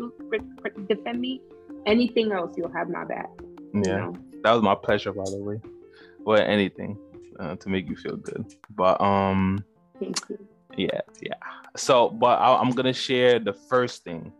defend 0.88 1.22
me, 1.22 1.42
anything 1.86 2.32
else, 2.32 2.56
you'll 2.58 2.74
have 2.74 2.90
my 2.90 3.06
back. 3.06 3.30
Yeah, 3.74 3.82
you 3.82 3.84
know? 3.84 4.14
that 4.44 4.52
was 4.52 4.64
my 4.64 4.76
pleasure, 4.76 5.12
by 5.12 5.24
the 5.26 5.38
way. 5.38 5.62
Or 6.26 6.40
anything 6.40 6.98
uh, 7.40 7.56
to 7.58 7.70
make 7.70 7.88
you 7.88 7.96
feel 7.96 8.16
good. 8.16 8.56
But 8.72 9.00
um, 9.00 9.64
yeah, 10.76 11.02
yeah. 11.22 11.34
So, 11.78 12.10
but 12.10 12.40
I, 12.40 12.56
I'm 12.56 12.72
gonna 12.72 12.94
share 12.94 13.38
the 13.40 13.54
first 13.54 14.04
thing 14.04 14.32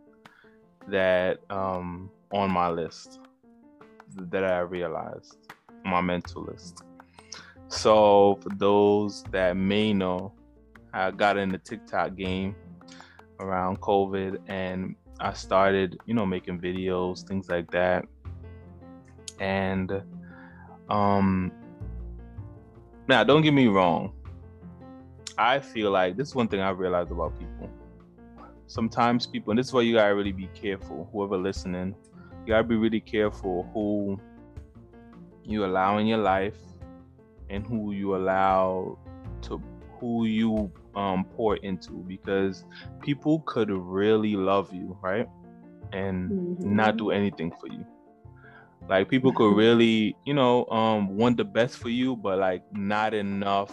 that 0.88 1.38
um 1.50 2.10
on 2.32 2.50
my 2.50 2.68
list 2.68 3.20
that 4.16 4.44
I 4.44 4.60
realized, 4.60 5.36
my 5.84 6.00
mentalist. 6.00 6.82
So, 7.68 8.38
for 8.42 8.48
those 8.56 9.24
that 9.30 9.56
may 9.56 9.92
know, 9.92 10.32
I 10.92 11.10
got 11.10 11.36
in 11.36 11.50
the 11.50 11.58
TikTok 11.58 12.16
game 12.16 12.54
around 13.40 13.80
COVID, 13.80 14.38
and 14.48 14.96
I 15.20 15.32
started, 15.32 15.98
you 16.06 16.14
know, 16.14 16.26
making 16.26 16.60
videos, 16.60 17.26
things 17.26 17.48
like 17.48 17.70
that. 17.70 18.04
And 19.40 20.02
um 20.88 21.52
now 23.08 23.24
don't 23.24 23.42
get 23.42 23.52
me 23.52 23.66
wrong. 23.66 24.12
I 25.38 25.60
feel 25.60 25.90
like 25.90 26.16
this 26.16 26.28
is 26.28 26.34
one 26.34 26.48
thing 26.48 26.60
I 26.60 26.70
realized 26.70 27.10
about 27.10 27.38
people. 27.38 27.70
Sometimes 28.66 29.26
people, 29.26 29.50
and 29.50 29.58
this 29.58 29.66
is 29.66 29.72
why 29.72 29.82
you 29.82 29.94
gotta 29.94 30.14
really 30.14 30.32
be 30.32 30.48
careful, 30.54 31.08
whoever 31.12 31.36
listening, 31.36 31.94
you 32.46 32.52
gotta 32.52 32.64
be 32.64 32.76
really 32.76 33.00
careful 33.00 33.68
who 33.74 34.20
you 35.42 35.64
allow 35.64 35.98
in 35.98 36.06
your 36.06 36.18
life 36.18 36.56
and 37.50 37.66
who 37.66 37.90
you 37.90 38.14
allow 38.14 38.96
to 39.42 39.60
who 39.98 40.26
you 40.26 40.70
um, 40.94 41.24
pour 41.24 41.56
into 41.56 42.04
because 42.06 42.64
people 43.02 43.40
could 43.40 43.70
really 43.70 44.36
love 44.36 44.72
you, 44.72 44.96
right? 45.02 45.28
And 45.92 46.30
mm-hmm. 46.30 46.76
not 46.76 46.96
do 46.96 47.10
anything 47.10 47.52
for 47.60 47.66
you. 47.68 47.84
Like 48.88 49.08
people 49.08 49.32
could 49.32 49.56
really, 49.56 50.16
you 50.24 50.34
know, 50.34 50.66
um, 50.66 51.16
want 51.16 51.38
the 51.38 51.44
best 51.44 51.78
for 51.78 51.88
you, 51.88 52.14
but 52.14 52.38
like 52.38 52.62
not 52.72 53.12
enough, 53.12 53.72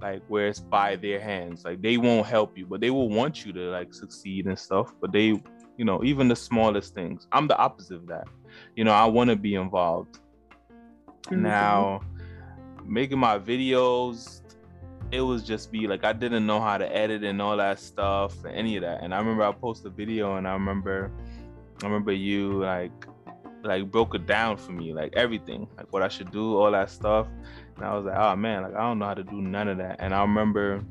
like 0.00 0.22
where 0.28 0.46
it's 0.46 0.60
by 0.60 0.94
their 0.94 1.20
hands. 1.20 1.64
Like 1.64 1.82
they 1.82 1.96
won't 1.96 2.26
help 2.26 2.56
you, 2.56 2.66
but 2.66 2.80
they 2.80 2.90
will 2.90 3.08
want 3.08 3.44
you 3.44 3.52
to 3.52 3.70
like 3.70 3.92
succeed 3.92 4.46
and 4.46 4.58
stuff. 4.58 4.94
But 5.00 5.10
they, 5.12 5.42
you 5.76 5.84
know, 5.84 6.02
even 6.04 6.28
the 6.28 6.36
smallest 6.36 6.94
things. 6.94 7.26
I'm 7.32 7.48
the 7.48 7.56
opposite 7.56 7.96
of 7.96 8.06
that. 8.08 8.28
You 8.76 8.84
know, 8.84 8.92
I 8.92 9.06
want 9.06 9.30
to 9.30 9.36
be 9.36 9.54
involved. 9.54 10.18
Mm-hmm. 11.24 11.42
Now, 11.42 12.00
making 12.84 13.18
my 13.18 13.38
videos, 13.38 14.42
it 15.10 15.20
was 15.20 15.42
just 15.42 15.70
be 15.70 15.86
like 15.86 16.04
I 16.04 16.12
didn't 16.12 16.46
know 16.46 16.60
how 16.60 16.78
to 16.78 16.96
edit 16.96 17.22
and 17.24 17.40
all 17.40 17.56
that 17.56 17.78
stuff, 17.78 18.34
any 18.44 18.76
of 18.76 18.82
that. 18.82 19.02
And 19.02 19.14
I 19.14 19.18
remember 19.18 19.44
I 19.44 19.52
posted 19.52 19.92
a 19.92 19.94
video, 19.94 20.36
and 20.36 20.46
I 20.46 20.52
remember, 20.52 21.10
I 21.82 21.86
remember 21.86 22.12
you 22.12 22.62
like, 22.62 22.92
like 23.62 23.90
broke 23.90 24.14
it 24.14 24.26
down 24.26 24.56
for 24.56 24.72
me, 24.72 24.92
like 24.92 25.14
everything, 25.16 25.68
like 25.76 25.92
what 25.92 26.02
I 26.02 26.08
should 26.08 26.30
do, 26.32 26.58
all 26.58 26.72
that 26.72 26.90
stuff. 26.90 27.28
And 27.76 27.84
I 27.84 27.94
was 27.94 28.04
like, 28.04 28.16
oh 28.16 28.36
man, 28.36 28.62
like 28.62 28.74
I 28.74 28.80
don't 28.80 28.98
know 28.98 29.06
how 29.06 29.14
to 29.14 29.24
do 29.24 29.40
none 29.40 29.68
of 29.68 29.78
that. 29.78 29.96
And 30.00 30.14
I 30.14 30.20
remember 30.22 30.84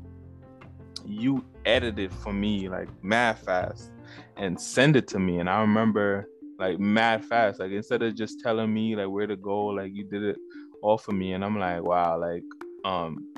you 1.04 1.44
edited 1.64 2.12
for 2.12 2.32
me 2.32 2.68
like 2.68 2.88
mad 3.02 3.38
fast 3.38 3.91
and 4.36 4.60
send 4.60 4.96
it 4.96 5.08
to 5.08 5.18
me. 5.18 5.38
And 5.38 5.48
I 5.48 5.60
remember 5.60 6.28
like 6.58 6.78
mad 6.78 7.24
fast, 7.24 7.60
like 7.60 7.72
instead 7.72 8.02
of 8.02 8.14
just 8.14 8.40
telling 8.40 8.72
me 8.72 8.96
like 8.96 9.08
where 9.08 9.26
to 9.26 9.36
go, 9.36 9.66
like 9.66 9.92
you 9.92 10.04
did 10.04 10.22
it 10.22 10.36
all 10.82 10.98
for 10.98 11.12
me. 11.12 11.32
And 11.32 11.44
I'm 11.44 11.58
like, 11.58 11.82
wow, 11.82 12.18
like 12.18 12.44
um 12.84 13.32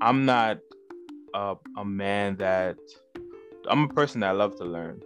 I'm 0.00 0.24
not 0.24 0.58
a, 1.34 1.54
a 1.76 1.84
man 1.84 2.36
that 2.36 2.76
I'm 3.68 3.84
a 3.84 3.88
person 3.88 4.20
that 4.20 4.30
I 4.30 4.32
love 4.32 4.56
to 4.56 4.64
learn. 4.64 5.00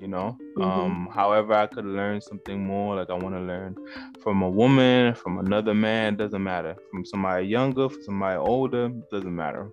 You 0.00 0.08
know, 0.08 0.36
mm-hmm. 0.58 0.62
um, 0.62 1.08
however 1.14 1.52
I 1.54 1.68
could 1.68 1.84
learn 1.84 2.20
something 2.20 2.66
more, 2.66 2.96
like 2.96 3.08
I 3.08 3.14
want 3.14 3.36
to 3.36 3.40
learn 3.40 3.76
from 4.20 4.42
a 4.42 4.50
woman, 4.50 5.14
from 5.14 5.38
another 5.38 5.74
man, 5.74 6.16
doesn't 6.16 6.42
matter. 6.42 6.74
From 6.90 7.04
somebody 7.04 7.46
younger, 7.46 7.88
from 7.88 8.02
somebody 8.02 8.36
older, 8.36 8.88
doesn't 9.12 9.34
matter. 9.34 9.70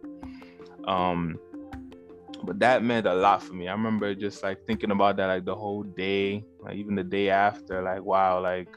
Um, 0.88 1.40
but 2.44 2.60
that 2.60 2.84
meant 2.84 3.06
a 3.06 3.14
lot 3.14 3.44
for 3.44 3.54
me. 3.54 3.68
I 3.68 3.72
remember 3.72 4.14
just 4.16 4.44
like 4.44 4.66
thinking 4.66 4.92
about 4.92 5.18
that 5.18 5.28
like 5.28 5.46
the 5.46 5.56
whole 5.56 5.84
day, 5.84 6.44
like 6.62 6.76
even 6.76 6.96
the 6.96 7.04
day 7.04 7.30
after, 7.30 7.82
like 7.82 8.04
wow, 8.04 8.42
like 8.42 8.70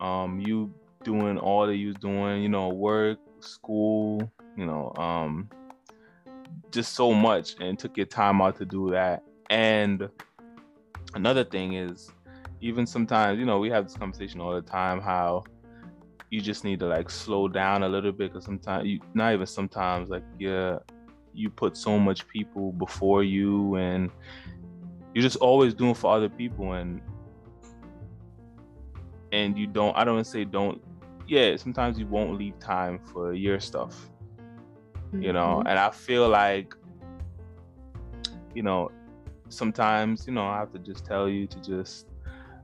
um 0.00 0.40
you 0.40 0.72
doing 1.02 1.38
all 1.38 1.66
that 1.66 1.76
you 1.76 1.88
was 1.88 1.96
doing, 1.96 2.42
you 2.42 2.48
know, 2.48 2.68
work, 2.68 3.18
school, 3.40 4.30
you 4.56 4.66
know, 4.66 4.92
um, 4.96 5.48
just 6.70 6.94
so 6.94 7.12
much 7.12 7.54
and 7.60 7.78
took 7.78 7.96
your 7.96 8.06
time 8.06 8.42
out 8.42 8.56
to 8.56 8.64
do 8.64 8.90
that. 8.90 9.22
And 9.50 10.08
another 11.14 11.44
thing 11.44 11.74
is, 11.74 12.10
even 12.60 12.86
sometimes, 12.86 13.38
you 13.38 13.44
know, 13.44 13.58
we 13.58 13.70
have 13.70 13.84
this 13.86 13.96
conversation 13.96 14.40
all 14.40 14.54
the 14.54 14.62
time 14.62 15.00
how 15.00 15.44
you 16.30 16.40
just 16.40 16.64
need 16.64 16.80
to 16.80 16.86
like 16.86 17.08
slow 17.08 17.46
down 17.46 17.82
a 17.82 17.88
little 17.88 18.12
bit 18.12 18.32
because 18.32 18.44
sometimes 18.44 18.86
you 18.86 19.00
not 19.14 19.32
even 19.32 19.46
sometimes 19.46 20.08
like 20.08 20.24
yeah 20.38 20.78
you 21.36 21.50
put 21.50 21.76
so 21.76 21.98
much 21.98 22.26
people 22.28 22.72
before 22.72 23.22
you 23.22 23.76
and 23.76 24.10
you're 25.14 25.22
just 25.22 25.36
always 25.36 25.74
doing 25.74 25.94
for 25.94 26.12
other 26.12 26.28
people 26.28 26.72
and 26.72 27.00
and 29.32 29.58
you 29.58 29.66
don't 29.66 29.96
i 29.96 30.04
don't 30.04 30.24
say 30.26 30.44
don't 30.44 30.82
yeah 31.26 31.56
sometimes 31.56 31.98
you 31.98 32.06
won't 32.06 32.38
leave 32.38 32.58
time 32.58 32.98
for 32.98 33.32
your 33.32 33.60
stuff 33.60 34.08
mm-hmm. 34.96 35.22
you 35.22 35.32
know 35.32 35.58
mm-hmm. 35.58 35.68
and 35.68 35.78
i 35.78 35.90
feel 35.90 36.28
like 36.28 36.74
you 38.54 38.62
know 38.62 38.90
sometimes 39.48 40.26
you 40.26 40.32
know 40.32 40.46
i 40.46 40.58
have 40.58 40.72
to 40.72 40.78
just 40.78 41.04
tell 41.04 41.28
you 41.28 41.46
to 41.46 41.60
just 41.60 42.06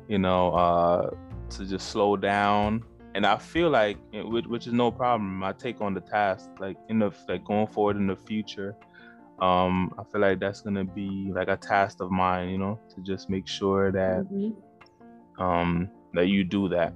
you 0.09 0.19
know 0.19 0.53
uh 0.53 1.11
to 1.51 1.67
just 1.67 1.91
slow 1.91 2.17
down 2.17 2.83
and 3.15 3.27
i 3.27 3.37
feel 3.37 3.71
like 3.71 3.99
which 4.13 4.67
is 4.67 4.73
no 4.73 4.91
problem 4.91 5.43
i 5.43 5.53
take 5.53 5.81
on 5.81 5.95
the 5.95 6.01
task 6.01 6.51
like 6.59 6.77
in 6.89 6.99
the 6.99 7.11
like 7.29 7.45
going 7.45 7.67
forward 7.67 7.97
in 7.97 8.07
the 8.07 8.17
future 8.17 8.75
um 9.41 9.93
i 9.99 10.05
feel 10.11 10.21
like 10.21 10.39
that's 10.39 10.61
gonna 10.61 10.85
be 10.85 11.31
like 11.35 11.49
a 11.49 11.57
task 11.57 12.01
of 12.01 12.11
mine 12.11 12.49
you 12.49 12.59
know 12.59 12.79
to 12.95 13.01
just 13.03 13.29
make 13.29 13.47
sure 13.47 13.91
that 13.91 14.25
mm-hmm. 14.33 15.43
um 15.43 15.91
that 16.15 16.29
you 16.29 16.45
do 16.45 16.69
that 16.69 16.93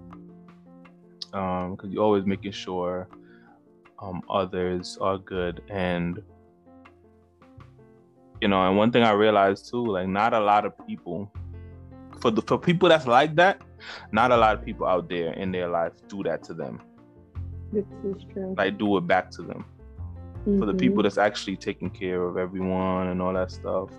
um 1.32 1.74
because 1.74 1.90
you're 1.90 2.02
always 2.02 2.24
making 2.24 2.52
sure 2.52 3.08
um, 3.98 4.22
others 4.28 4.98
are 5.00 5.18
good 5.18 5.62
and 5.70 6.22
you 8.40 8.48
know 8.48 8.66
and 8.68 8.76
one 8.76 8.92
thing 8.92 9.02
i 9.02 9.10
realized 9.10 9.70
too 9.70 9.84
like 9.84 10.06
not 10.06 10.34
a 10.34 10.40
lot 10.40 10.66
of 10.66 10.72
people 10.86 11.32
for 12.20 12.30
the 12.30 12.42
for 12.42 12.58
people 12.58 12.88
that's 12.88 13.06
like 13.06 13.34
that 13.34 13.60
not 14.12 14.30
a 14.32 14.36
lot 14.36 14.54
of 14.56 14.64
people 14.64 14.86
out 14.86 15.08
there 15.08 15.32
in 15.34 15.52
their 15.52 15.68
life 15.68 15.92
do 16.08 16.22
that 16.22 16.42
to 16.42 16.54
them 16.54 16.80
this 17.72 17.84
is 18.04 18.24
true 18.32 18.54
like 18.56 18.78
do 18.78 18.96
it 18.96 19.06
back 19.06 19.30
to 19.30 19.42
them 19.42 19.64
mm-hmm. 20.40 20.58
for 20.58 20.66
the 20.66 20.74
people 20.74 20.96
mm-hmm. 20.96 21.02
that's 21.02 21.18
actually 21.18 21.56
taking 21.56 21.90
care 21.90 22.22
of 22.22 22.36
everyone 22.36 23.08
and 23.08 23.20
all 23.20 23.32
that 23.32 23.50
stuff 23.50 23.90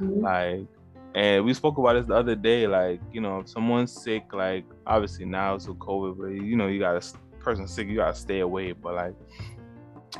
mm-hmm. 0.00 0.20
like 0.20 0.66
and 1.14 1.44
we 1.44 1.52
spoke 1.52 1.76
about 1.76 1.94
this 1.94 2.06
the 2.06 2.14
other 2.14 2.36
day 2.36 2.66
like 2.66 3.00
you 3.12 3.20
know 3.20 3.40
if 3.40 3.48
someone's 3.48 3.92
sick 3.92 4.24
like 4.32 4.64
obviously 4.86 5.24
now 5.24 5.54
it's 5.54 5.66
with 5.66 5.78
covid 5.78 6.16
but 6.16 6.28
you 6.28 6.56
know 6.56 6.68
you 6.68 6.78
got 6.78 6.96
a 6.96 7.18
person 7.40 7.66
sick, 7.66 7.88
you 7.88 7.96
gotta 7.96 8.14
stay 8.14 8.40
away. 8.40 8.72
But 8.72 8.94
like, 8.94 9.14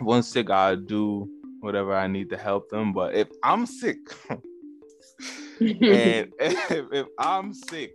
one 0.01 0.23
sick, 0.23 0.51
I'll 0.51 0.77
do 0.77 1.29
whatever 1.61 1.95
I 1.95 2.07
need 2.07 2.31
to 2.31 2.37
help 2.37 2.69
them. 2.71 2.93
But 2.93 3.15
if 3.15 3.29
I'm 3.43 3.67
sick, 3.67 3.99
and 4.31 4.41
if, 6.41 6.87
if, 6.93 7.07
I'm 7.19 7.53
sick, 7.55 7.95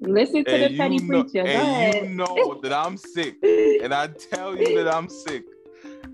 listen 0.00 0.44
to 0.44 0.58
the 0.58 0.76
petty 0.76 0.98
know, 0.98 1.24
preacher. 1.24 1.46
and 1.46 1.94
you 1.94 2.14
know 2.14 2.60
that 2.62 2.72
I'm 2.72 2.96
sick, 2.96 3.36
and 3.42 3.92
I 3.92 4.08
tell 4.08 4.56
you 4.56 4.82
that 4.82 4.94
I'm 4.94 5.08
sick. 5.08 5.44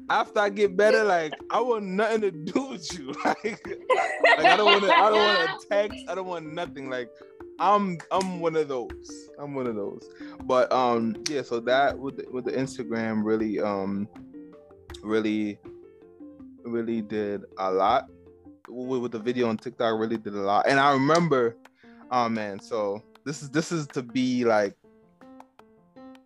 After 0.08 0.40
I 0.40 0.50
get 0.50 0.76
better, 0.76 1.02
like 1.04 1.32
I 1.50 1.60
want 1.60 1.84
nothing 1.84 2.20
to 2.22 2.30
do 2.30 2.68
with 2.68 2.98
you. 2.98 3.12
Like, 3.24 3.44
like 3.44 4.46
I 4.46 4.56
don't 4.56 4.66
want 4.66 4.84
to. 4.84 4.92
I 4.92 5.10
don't 5.10 5.18
want 5.18 5.60
to 5.60 5.68
text. 5.68 6.04
I 6.08 6.14
don't 6.14 6.26
want 6.26 6.52
nothing. 6.52 6.88
Like 6.88 7.10
I'm 7.58 7.98
I'm 8.10 8.40
one 8.40 8.56
of 8.56 8.68
those. 8.68 9.30
I'm 9.38 9.54
one 9.54 9.66
of 9.66 9.74
those. 9.74 10.08
But 10.44 10.70
um 10.72 11.16
yeah, 11.28 11.42
so 11.42 11.60
that 11.60 11.98
with 11.98 12.18
the, 12.18 12.30
with 12.30 12.44
the 12.44 12.52
Instagram 12.52 13.24
really 13.24 13.60
um 13.60 14.08
really 15.02 15.58
really 16.64 17.02
did 17.02 17.44
a 17.58 17.70
lot. 17.70 18.08
With, 18.68 19.00
with 19.00 19.12
the 19.12 19.18
video 19.18 19.48
on 19.48 19.56
TikTok 19.56 19.98
really 19.98 20.18
did 20.18 20.34
a 20.34 20.40
lot. 20.40 20.66
And 20.68 20.78
I 20.78 20.92
remember 20.92 21.56
oh 22.10 22.28
man, 22.28 22.60
so 22.60 23.02
this 23.26 23.42
is 23.42 23.50
this 23.50 23.72
is 23.72 23.88
to 23.88 24.02
be 24.02 24.44
like 24.44 24.74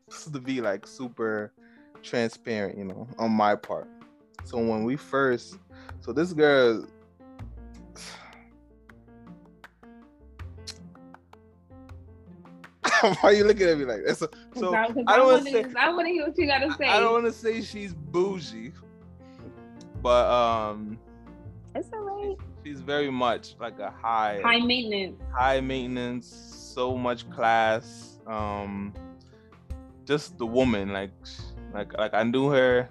this 0.06 0.26
is 0.26 0.32
to 0.32 0.38
be 0.38 0.60
like 0.60 0.86
super 0.86 1.50
transparent, 2.02 2.76
you 2.76 2.84
know, 2.84 3.08
on 3.18 3.32
my 3.32 3.56
part. 3.56 3.88
So 4.44 4.58
when 4.58 4.84
we 4.84 4.96
first 4.96 5.56
so 6.00 6.12
this 6.12 6.34
girl 6.34 6.86
Why 13.00 13.16
are 13.22 13.32
you 13.32 13.44
looking 13.44 13.66
at 13.66 13.78
me 13.78 13.86
like 13.86 14.04
that? 14.06 14.18
So, 14.18 14.28
so 14.54 14.74
I 14.74 14.88
don't 14.88 15.26
want 15.26 15.46
to 15.46 15.52
say. 15.52 15.64
I 15.78 15.90
want 15.90 16.06
to 16.06 16.12
hear 16.12 16.26
what 16.26 16.36
you 16.36 16.46
gotta 16.46 16.74
say. 16.76 16.86
I 16.86 17.00
don't 17.00 17.12
want 17.12 17.24
to 17.24 17.32
say 17.32 17.62
she's 17.62 17.94
bougie, 17.94 18.72
but 20.02 20.30
um, 20.30 20.98
it's 21.74 21.90
alright. 21.94 22.36
She's 22.62 22.82
very 22.82 23.10
much 23.10 23.54
like 23.58 23.78
a 23.78 23.90
high, 23.90 24.42
high 24.42 24.58
maintenance, 24.58 25.18
high 25.34 25.62
maintenance, 25.62 26.59
so 26.80 26.96
much 26.96 27.28
class. 27.28 28.18
Um, 28.26 28.94
just 30.06 30.38
the 30.38 30.46
woman, 30.46 30.94
like, 30.94 31.12
like, 31.74 31.92
like 31.98 32.14
I 32.14 32.22
knew 32.22 32.48
her 32.48 32.88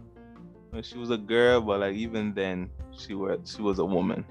when 0.70 0.84
she 0.84 1.00
was 1.00 1.10
a 1.10 1.18
girl, 1.18 1.60
but 1.60 1.80
like 1.80 1.96
even 1.96 2.36
then, 2.36 2.70
she 2.96 3.16
was 3.16 3.40
she 3.52 3.64
was 3.64 3.80
a 3.80 3.86
woman, 3.86 4.24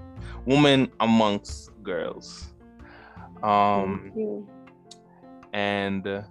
woman 0.46 0.92
amongst 1.00 1.72
girls. 1.82 2.54
Um 3.42 4.12
and 5.52 6.06
uh, 6.06 6.22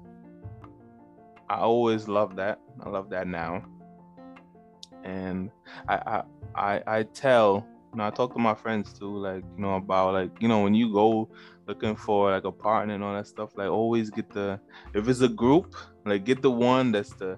I 1.49 1.57
always 1.57 2.07
love 2.07 2.37
that. 2.37 2.61
I 2.79 2.87
love 2.89 3.09
that 3.09 3.27
now, 3.27 3.65
and 5.03 5.51
I 5.89 5.95
I 5.95 6.23
I, 6.55 6.83
I 6.99 7.03
tell 7.03 7.67
you 7.91 7.97
know 7.97 8.07
I 8.07 8.09
talk 8.09 8.31
to 8.35 8.39
my 8.39 8.55
friends 8.55 8.93
too, 8.93 9.17
like 9.17 9.43
you 9.57 9.61
know 9.63 9.75
about 9.75 10.13
like 10.13 10.31
you 10.39 10.47
know 10.47 10.61
when 10.63 10.73
you 10.73 10.93
go 10.93 11.29
looking 11.67 11.95
for 11.95 12.31
like 12.31 12.45
a 12.45 12.51
partner 12.51 12.95
and 12.95 13.03
all 13.03 13.13
that 13.13 13.27
stuff, 13.27 13.51
like 13.55 13.69
always 13.69 14.09
get 14.09 14.29
the 14.29 14.59
if 14.93 15.07
it's 15.07 15.21
a 15.21 15.29
group, 15.29 15.75
like 16.05 16.23
get 16.25 16.41
the 16.41 16.51
one 16.51 16.91
that's 16.91 17.13
the 17.13 17.37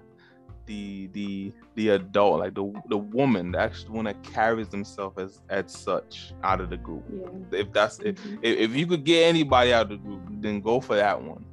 the 0.66 1.08
the 1.08 1.52
the 1.74 1.88
adult, 1.90 2.40
like 2.40 2.54
the 2.54 2.72
the 2.88 2.96
woman, 2.96 3.52
the 3.52 3.58
actual 3.58 3.94
one 3.94 4.04
that 4.04 4.22
carries 4.22 4.68
themselves 4.68 5.18
as 5.18 5.40
as 5.48 5.72
such 5.72 6.32
out 6.44 6.60
of 6.60 6.70
the 6.70 6.76
group. 6.76 7.04
Yeah. 7.12 7.58
If 7.58 7.72
that's 7.72 7.98
mm-hmm. 7.98 8.36
if, 8.42 8.70
if 8.70 8.76
you 8.76 8.86
could 8.86 9.04
get 9.04 9.28
anybody 9.28 9.72
out 9.72 9.82
of 9.82 9.88
the 9.90 9.96
group, 9.96 10.22
then 10.28 10.60
go 10.60 10.80
for 10.80 10.96
that 10.96 11.20
one. 11.20 11.44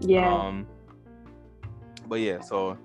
Yeah. 0.00 0.28
Um. 0.28 0.66
But 2.06 2.16
yeah, 2.16 2.40
so 2.40 2.76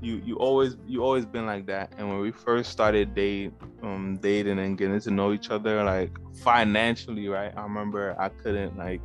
you 0.00 0.20
you 0.24 0.36
always 0.36 0.76
you 0.86 1.02
always 1.02 1.24
been 1.24 1.46
like 1.46 1.66
that. 1.66 1.92
And 1.96 2.08
when 2.08 2.20
we 2.20 2.30
first 2.30 2.70
started 2.70 3.14
date 3.14 3.52
um 3.82 4.18
dating 4.20 4.58
and 4.58 4.76
getting 4.76 5.00
to 5.00 5.10
know 5.10 5.32
each 5.32 5.50
other, 5.50 5.82
like 5.84 6.10
financially, 6.42 7.28
right? 7.28 7.52
I 7.56 7.62
remember 7.62 8.14
I 8.18 8.28
couldn't 8.28 8.76
like 8.76 9.00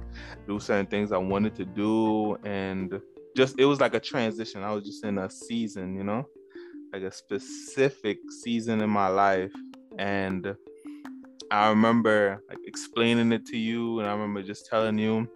do 0.47 0.59
certain 0.59 0.87
things 0.87 1.11
I 1.11 1.17
wanted 1.17 1.55
to 1.55 1.65
do 1.65 2.35
and 2.43 3.01
just 3.35 3.57
it 3.57 3.65
was 3.65 3.79
like 3.79 3.93
a 3.93 3.99
transition. 3.99 4.63
I 4.63 4.71
was 4.71 4.85
just 4.85 5.03
in 5.05 5.17
a 5.17 5.29
season, 5.29 5.95
you 5.95 6.03
know, 6.03 6.27
like 6.91 7.03
a 7.03 7.11
specific 7.11 8.17
season 8.43 8.81
in 8.81 8.89
my 8.89 9.07
life. 9.07 9.53
And 9.97 10.55
I 11.49 11.69
remember 11.69 12.43
like 12.49 12.59
explaining 12.65 13.31
it 13.31 13.45
to 13.47 13.57
you, 13.57 13.99
and 13.99 14.07
I 14.07 14.13
remember 14.13 14.41
just 14.41 14.67
telling 14.67 14.97
you. 14.97 15.27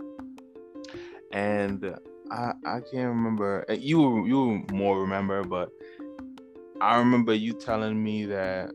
And 1.32 1.98
I 2.32 2.54
I 2.66 2.80
can't 2.80 3.10
remember. 3.10 3.66
Uh, 3.70 3.74
you 3.74 4.26
you 4.26 4.66
more 4.72 5.00
remember, 5.02 5.44
but 5.44 5.70
I 6.82 6.98
remember 6.98 7.34
you 7.34 7.54
telling 7.54 8.02
me 8.04 8.26
that 8.26 8.72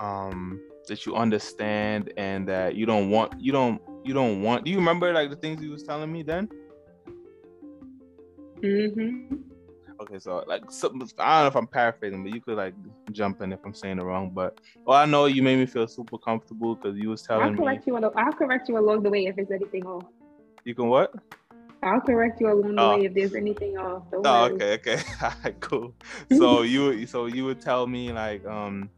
um 0.00 0.60
that 0.86 1.04
you 1.04 1.16
understand 1.16 2.12
and 2.16 2.48
that 2.48 2.74
you 2.74 2.86
don't 2.86 3.10
want 3.10 3.40
you 3.40 3.52
don't 3.52 3.80
you 4.04 4.14
don't 4.14 4.42
want. 4.42 4.64
Do 4.64 4.70
you 4.70 4.78
remember 4.78 5.12
like 5.12 5.30
the 5.30 5.36
things 5.36 5.62
you 5.62 5.70
was 5.70 5.82
telling 5.82 6.12
me 6.12 6.22
then? 6.22 6.48
Mm-hmm. 8.62 9.36
Okay, 10.00 10.18
so 10.18 10.44
like 10.46 10.62
I 11.18 11.42
don't 11.42 11.44
know 11.44 11.46
if 11.48 11.56
I'm 11.56 11.66
paraphrasing, 11.66 12.22
but 12.22 12.32
you 12.32 12.40
could 12.40 12.56
like 12.56 12.74
jump 13.10 13.40
in 13.42 13.52
if 13.52 13.58
I'm 13.64 13.74
saying 13.74 13.98
it 13.98 14.02
wrong. 14.02 14.30
But 14.30 14.60
well, 14.84 14.96
I 14.96 15.04
know 15.06 15.26
you 15.26 15.42
made 15.42 15.58
me 15.58 15.66
feel 15.66 15.88
super 15.88 16.18
comfortable 16.18 16.76
because 16.76 16.96
you 16.96 17.08
was 17.08 17.22
telling 17.22 17.50
I'll 17.50 17.56
correct 17.56 17.86
me. 17.86 17.94
You 17.94 18.00
the, 18.00 18.10
I'll 18.16 18.32
correct 18.32 18.68
you 18.68 18.78
along 18.78 19.02
the 19.02 19.10
way 19.10 19.26
if 19.26 19.36
there's 19.36 19.50
anything 19.50 19.86
off. 19.86 20.04
You 20.64 20.74
can 20.74 20.88
what? 20.88 21.12
I'll 21.82 22.00
correct 22.00 22.40
you 22.40 22.52
along 22.52 22.74
the 22.74 22.82
oh. 22.82 22.96
way 22.96 23.04
if 23.06 23.14
there's 23.14 23.34
anything 23.34 23.78
off. 23.78 24.02
Oh, 24.12 24.44
okay, 24.46 24.74
okay, 24.74 25.00
cool. 25.60 25.94
So 26.36 26.62
you, 26.62 27.06
so 27.06 27.26
you 27.26 27.44
would 27.44 27.60
tell 27.60 27.86
me 27.86 28.12
like, 28.12 28.44
um, 28.46 28.90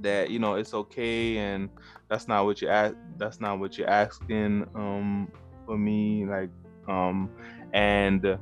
that 0.00 0.30
you 0.30 0.38
know 0.38 0.54
it's 0.54 0.74
okay, 0.74 1.38
and 1.38 1.68
that's 2.08 2.28
not 2.28 2.44
what 2.44 2.60
you 2.60 2.68
ask. 2.68 2.94
That's 3.18 3.40
not 3.40 3.58
what 3.58 3.78
you're 3.78 3.90
asking, 3.90 4.66
um, 4.74 5.30
for 5.64 5.78
me, 5.78 6.24
like, 6.26 6.50
um, 6.88 7.30
and 7.72 8.38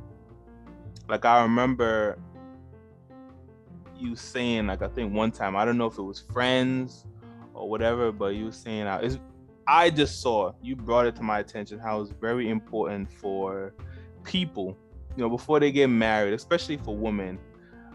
like 1.08 1.24
I 1.24 1.42
remember 1.42 2.18
you 3.98 4.16
saying 4.16 4.66
like 4.66 4.82
I 4.82 4.88
think 4.88 5.12
one 5.12 5.30
time 5.30 5.56
I 5.56 5.64
don't 5.64 5.76
know 5.76 5.86
if 5.86 5.98
it 5.98 6.02
was 6.02 6.20
friends 6.20 7.04
or 7.52 7.68
whatever, 7.68 8.12
but 8.12 8.34
you 8.34 8.46
were 8.46 8.52
saying 8.52 8.86
uh, 8.86 9.00
it's 9.02 9.18
I 9.70 9.88
just 9.88 10.20
saw 10.20 10.52
you 10.60 10.74
brought 10.74 11.06
it 11.06 11.14
to 11.16 11.22
my 11.22 11.38
attention 11.38 11.78
how 11.78 12.00
it's 12.00 12.10
very 12.10 12.50
important 12.50 13.08
for 13.08 13.72
people, 14.24 14.76
you 15.16 15.22
know, 15.22 15.30
before 15.30 15.60
they 15.60 15.70
get 15.70 15.86
married, 15.86 16.34
especially 16.34 16.76
for 16.76 16.96
women. 16.96 17.38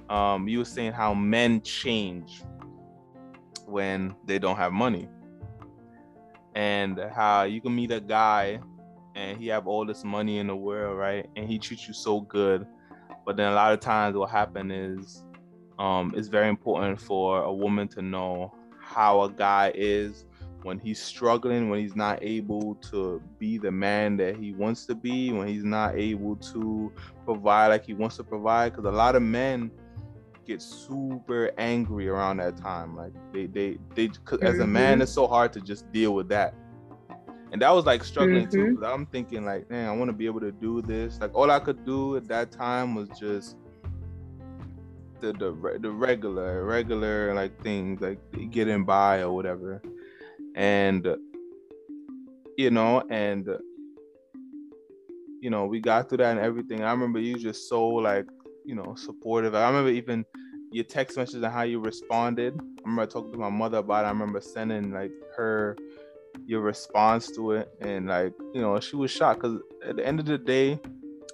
Um, 0.10 0.48
you 0.48 0.60
were 0.60 0.66
saying 0.66 0.94
how 0.94 1.14
men 1.14 1.62
change 1.64 2.44
when 3.66 4.16
they 4.26 4.40
don't 4.40 4.56
have 4.56 4.72
money, 4.72 5.10
and 6.56 6.98
how 7.14 7.44
you 7.44 7.60
can 7.60 7.76
meet 7.76 7.92
a 7.92 8.00
guy 8.00 8.62
and 9.16 9.38
he 9.38 9.48
have 9.48 9.68
all 9.68 9.86
this 9.86 10.06
money 10.06 10.38
in 10.38 10.48
the 10.48 10.56
world, 10.56 10.98
right? 10.98 11.30
And 11.36 11.46
he 11.46 11.60
treats 11.60 11.90
you 11.90 11.94
so 11.94 12.22
good, 12.22 12.66
but 13.26 13.36
then 13.36 13.52
a 13.52 13.56
lot 13.56 13.74
of 13.74 13.82
times 13.82 14.16
what 14.16 14.30
happen 14.30 14.72
is 14.72 15.26
um, 15.78 16.14
it's 16.16 16.30
very 16.30 16.48
important 16.48 17.02
for 17.02 17.44
a 17.44 17.54
woman 17.54 17.90
to 17.90 18.02
know 18.02 18.54
how 18.80 19.24
a 19.24 19.30
guy 19.30 19.74
is 19.76 20.24
when 20.66 20.80
he's 20.80 21.02
struggling, 21.02 21.70
when 21.70 21.80
he's 21.80 21.96
not 21.96 22.20
able 22.22 22.76
to 22.76 23.22
be 23.40 23.58
the 23.58 23.72
man 23.72 24.18
that 24.18 24.36
he 24.36 24.52
wants 24.52 24.86
to 24.88 24.96
be, 24.96 25.32
when 25.32 25.48
he's 25.48 25.64
not 25.64 25.96
able 25.96 26.36
to 26.38 26.92
provide 27.24 27.68
like 27.68 27.86
he 27.86 27.94
wants 27.94 28.18
to 28.18 28.24
provide. 28.24 28.72
Because 28.72 28.86
a 28.86 28.96
lot 28.96 29.16
of 29.16 29.22
men 29.22 29.70
get 30.46 30.62
super 30.62 31.52
angry 31.58 32.08
around 32.08 32.38
that 32.38 32.58
time. 32.58 32.96
Like 32.96 33.14
they, 33.32 33.46
they, 33.46 33.78
they. 33.94 34.10
As 34.42 34.60
a 34.60 34.68
man, 34.68 34.96
mm-hmm. 34.96 35.02
it's 35.04 35.12
so 35.12 35.28
hard 35.28 35.54
to 35.54 35.62
just 35.62 35.92
deal 35.92 36.14
with 36.14 36.28
that 36.30 36.56
and 37.52 37.62
that 37.62 37.74
was 37.74 37.86
like 37.86 38.04
struggling 38.04 38.48
mm-hmm. 38.48 38.76
too. 38.76 38.86
I'm 38.86 39.06
thinking 39.06 39.46
like, 39.46 39.70
man, 39.70 39.88
I 39.88 39.92
want 39.94 40.10
to 40.10 40.14
be 40.14 40.26
able 40.26 40.42
to 40.42 40.52
do 40.52 40.82
this. 40.82 41.20
Like 41.22 41.34
all 41.34 41.50
I 41.50 41.60
could 41.60 41.86
do 41.86 42.18
at 42.18 42.28
that 42.28 42.52
time 42.52 42.96
was 42.96 43.08
just 43.18 43.56
the 45.22 45.32
the 45.32 45.78
the 45.80 45.90
regular 45.90 46.66
regular 46.66 47.34
like 47.34 47.62
things 47.64 48.02
like 48.02 48.20
getting 48.52 48.84
by 48.84 49.20
or 49.20 49.32
whatever, 49.32 49.82
and 50.56 51.06
you 52.58 52.72
know, 52.72 53.04
and 53.10 53.48
you 55.42 55.50
know, 55.50 55.66
we 55.66 55.80
got 55.80 56.10
through 56.10 56.20
that 56.20 56.32
and 56.32 56.40
everything. 56.40 56.82
I 56.82 56.92
remember 56.92 57.20
you 57.20 57.38
just 57.38 57.70
so 57.70 57.88
like 57.88 58.26
you 58.66 58.76
know 58.76 58.96
supportive. 58.96 59.54
I 59.54 59.68
remember 59.68 59.92
even 59.92 60.26
your 60.72 60.86
text 60.86 61.18
messages 61.18 61.44
and 61.44 61.54
how 61.54 61.62
you 61.62 61.80
responded. 61.80 62.60
I 62.60 62.82
remember 62.82 63.06
talking 63.06 63.32
to 63.34 63.38
my 63.38 63.50
mother 63.50 63.78
about 63.80 64.06
it. 64.06 64.08
I 64.08 64.12
remember 64.12 64.42
sending 64.42 64.92
like 64.92 65.12
her 65.38 65.78
your 66.48 66.62
response 66.62 67.32
to 67.32 67.52
it 67.52 67.70
and 67.82 68.08
like 68.08 68.34
you 68.54 68.62
know 68.62 68.80
she 68.80 68.96
was 68.96 69.10
shocked 69.10 69.42
because 69.42 69.60
at 69.84 69.96
the 69.96 70.06
end 70.06 70.20
of 70.20 70.26
the 70.26 70.38
day 70.38 70.80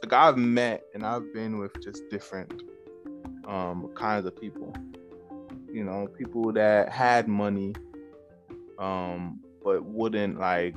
like 0.03 0.13
i've 0.13 0.37
met 0.37 0.83
and 0.93 1.05
i've 1.05 1.33
been 1.33 1.57
with 1.57 1.71
just 1.81 2.07
different 2.09 2.63
um 3.47 3.89
kinds 3.95 4.25
of 4.25 4.39
people 4.39 4.73
you 5.71 5.83
know 5.83 6.07
people 6.17 6.53
that 6.53 6.89
had 6.89 7.27
money 7.27 7.73
um 8.81 9.39
but 9.63 9.83
wouldn't 9.85 10.39
like 10.39 10.75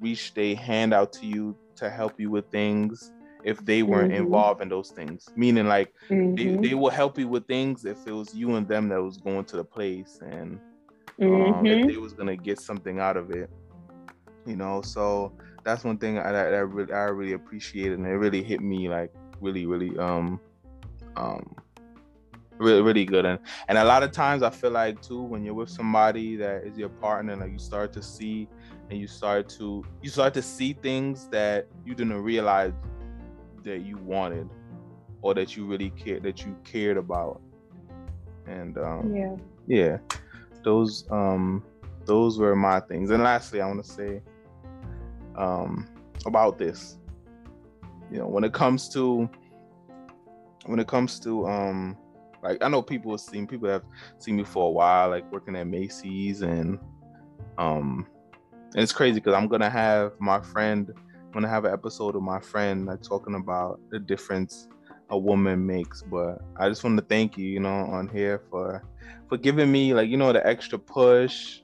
reach 0.00 0.34
their 0.34 0.54
hand 0.56 0.92
out 0.92 1.12
to 1.12 1.26
you 1.26 1.56
to 1.76 1.88
help 1.88 2.20
you 2.20 2.30
with 2.30 2.46
things 2.50 3.12
if 3.44 3.64
they 3.64 3.82
weren't 3.82 4.12
mm-hmm. 4.12 4.24
involved 4.24 4.60
in 4.60 4.68
those 4.68 4.90
things 4.90 5.28
meaning 5.36 5.66
like 5.66 5.92
mm-hmm. 6.10 6.34
they, 6.34 6.68
they 6.68 6.74
will 6.74 6.90
help 6.90 7.18
you 7.18 7.28
with 7.28 7.46
things 7.46 7.84
if 7.84 8.06
it 8.06 8.12
was 8.12 8.34
you 8.34 8.56
and 8.56 8.68
them 8.68 8.88
that 8.88 9.00
was 9.00 9.16
going 9.16 9.44
to 9.44 9.56
the 9.56 9.64
place 9.64 10.18
and 10.22 10.58
mm-hmm. 11.20 11.52
um, 11.52 11.66
if 11.66 11.78
mm-hmm. 11.78 11.88
they 11.88 11.96
was 11.96 12.12
gonna 12.12 12.36
get 12.36 12.60
something 12.60 12.98
out 12.98 13.16
of 13.16 13.30
it. 13.30 13.50
You 14.46 14.56
know, 14.56 14.82
so 14.82 15.32
that's 15.64 15.84
one 15.84 15.98
thing 15.98 16.18
I, 16.18 16.30
I, 16.30 16.42
I 16.42 16.58
really 16.58 16.92
I 16.92 17.04
really 17.04 17.32
appreciate, 17.32 17.92
and 17.92 18.06
it 18.06 18.10
really 18.10 18.42
hit 18.42 18.60
me 18.60 18.88
like 18.88 19.12
really 19.40 19.66
really 19.66 19.96
um 19.98 20.40
um 21.16 21.56
really 22.58 22.82
really 22.82 23.04
good 23.04 23.24
and 23.24 23.38
and 23.68 23.78
a 23.78 23.84
lot 23.84 24.02
of 24.02 24.12
times 24.12 24.42
i 24.42 24.50
feel 24.50 24.70
like 24.70 25.00
too 25.02 25.20
when 25.20 25.42
you're 25.42 25.54
with 25.54 25.68
somebody 25.68 26.36
that 26.36 26.64
is 26.64 26.78
your 26.78 26.88
partner 26.88 27.34
like 27.36 27.50
you 27.50 27.58
start 27.58 27.92
to 27.92 28.02
see 28.02 28.48
and 28.90 28.98
you 28.98 29.06
start 29.06 29.48
to 29.48 29.84
you 30.02 30.08
start 30.08 30.32
to 30.32 30.42
see 30.42 30.72
things 30.72 31.28
that 31.28 31.66
you 31.84 31.94
didn't 31.94 32.22
realize 32.22 32.72
that 33.64 33.80
you 33.80 33.96
wanted 33.98 34.48
or 35.22 35.34
that 35.34 35.56
you 35.56 35.66
really 35.66 35.90
cared 35.90 36.22
that 36.22 36.44
you 36.44 36.56
cared 36.64 36.96
about 36.96 37.40
and 38.46 38.78
um 38.78 39.14
yeah 39.14 39.36
yeah 39.66 39.98
those 40.62 41.04
um 41.10 41.62
those 42.06 42.38
were 42.38 42.56
my 42.56 42.80
things. 42.80 43.10
And 43.10 43.22
lastly, 43.22 43.60
I 43.60 43.66
want 43.66 43.84
to 43.84 43.90
say 43.90 44.22
um 45.36 45.88
about 46.26 46.58
this. 46.58 46.98
You 48.10 48.18
know, 48.18 48.28
when 48.28 48.44
it 48.44 48.52
comes 48.52 48.88
to 48.90 49.28
when 50.66 50.78
it 50.78 50.86
comes 50.86 51.18
to 51.20 51.46
um 51.46 51.96
like 52.44 52.62
I 52.62 52.68
know 52.68 52.82
people 52.82 53.10
have 53.12 53.20
seen 53.20 53.46
people 53.46 53.68
have 53.68 53.84
seen 54.18 54.36
me 54.36 54.44
for 54.44 54.68
a 54.68 54.70
while, 54.70 55.10
like 55.10 55.30
working 55.32 55.56
at 55.56 55.66
Macy's 55.66 56.42
and 56.42 56.78
um 57.58 58.06
and 58.74 58.82
it's 58.82 58.92
crazy 58.92 59.20
because 59.20 59.34
I'm 59.34 59.48
gonna 59.48 59.70
have 59.70 60.12
my 60.20 60.40
friend 60.40 60.92
I'm 60.96 61.32
gonna 61.32 61.48
have 61.48 61.64
an 61.64 61.72
episode 61.72 62.14
of 62.14 62.22
my 62.22 62.40
friend 62.40 62.86
like 62.86 63.02
talking 63.02 63.34
about 63.34 63.80
the 63.90 63.98
difference 63.98 64.68
a 65.10 65.18
woman 65.18 65.66
makes. 65.66 66.02
But 66.02 66.38
I 66.58 66.68
just 66.68 66.84
want 66.84 66.98
to 66.98 67.04
thank 67.04 67.38
you, 67.38 67.46
you 67.46 67.60
know, 67.60 67.86
on 67.86 68.08
here 68.08 68.42
for 68.50 68.84
for 69.28 69.38
giving 69.38 69.72
me 69.72 69.94
like 69.94 70.08
you 70.08 70.16
know 70.16 70.32
the 70.32 70.46
extra 70.46 70.78
push 70.78 71.60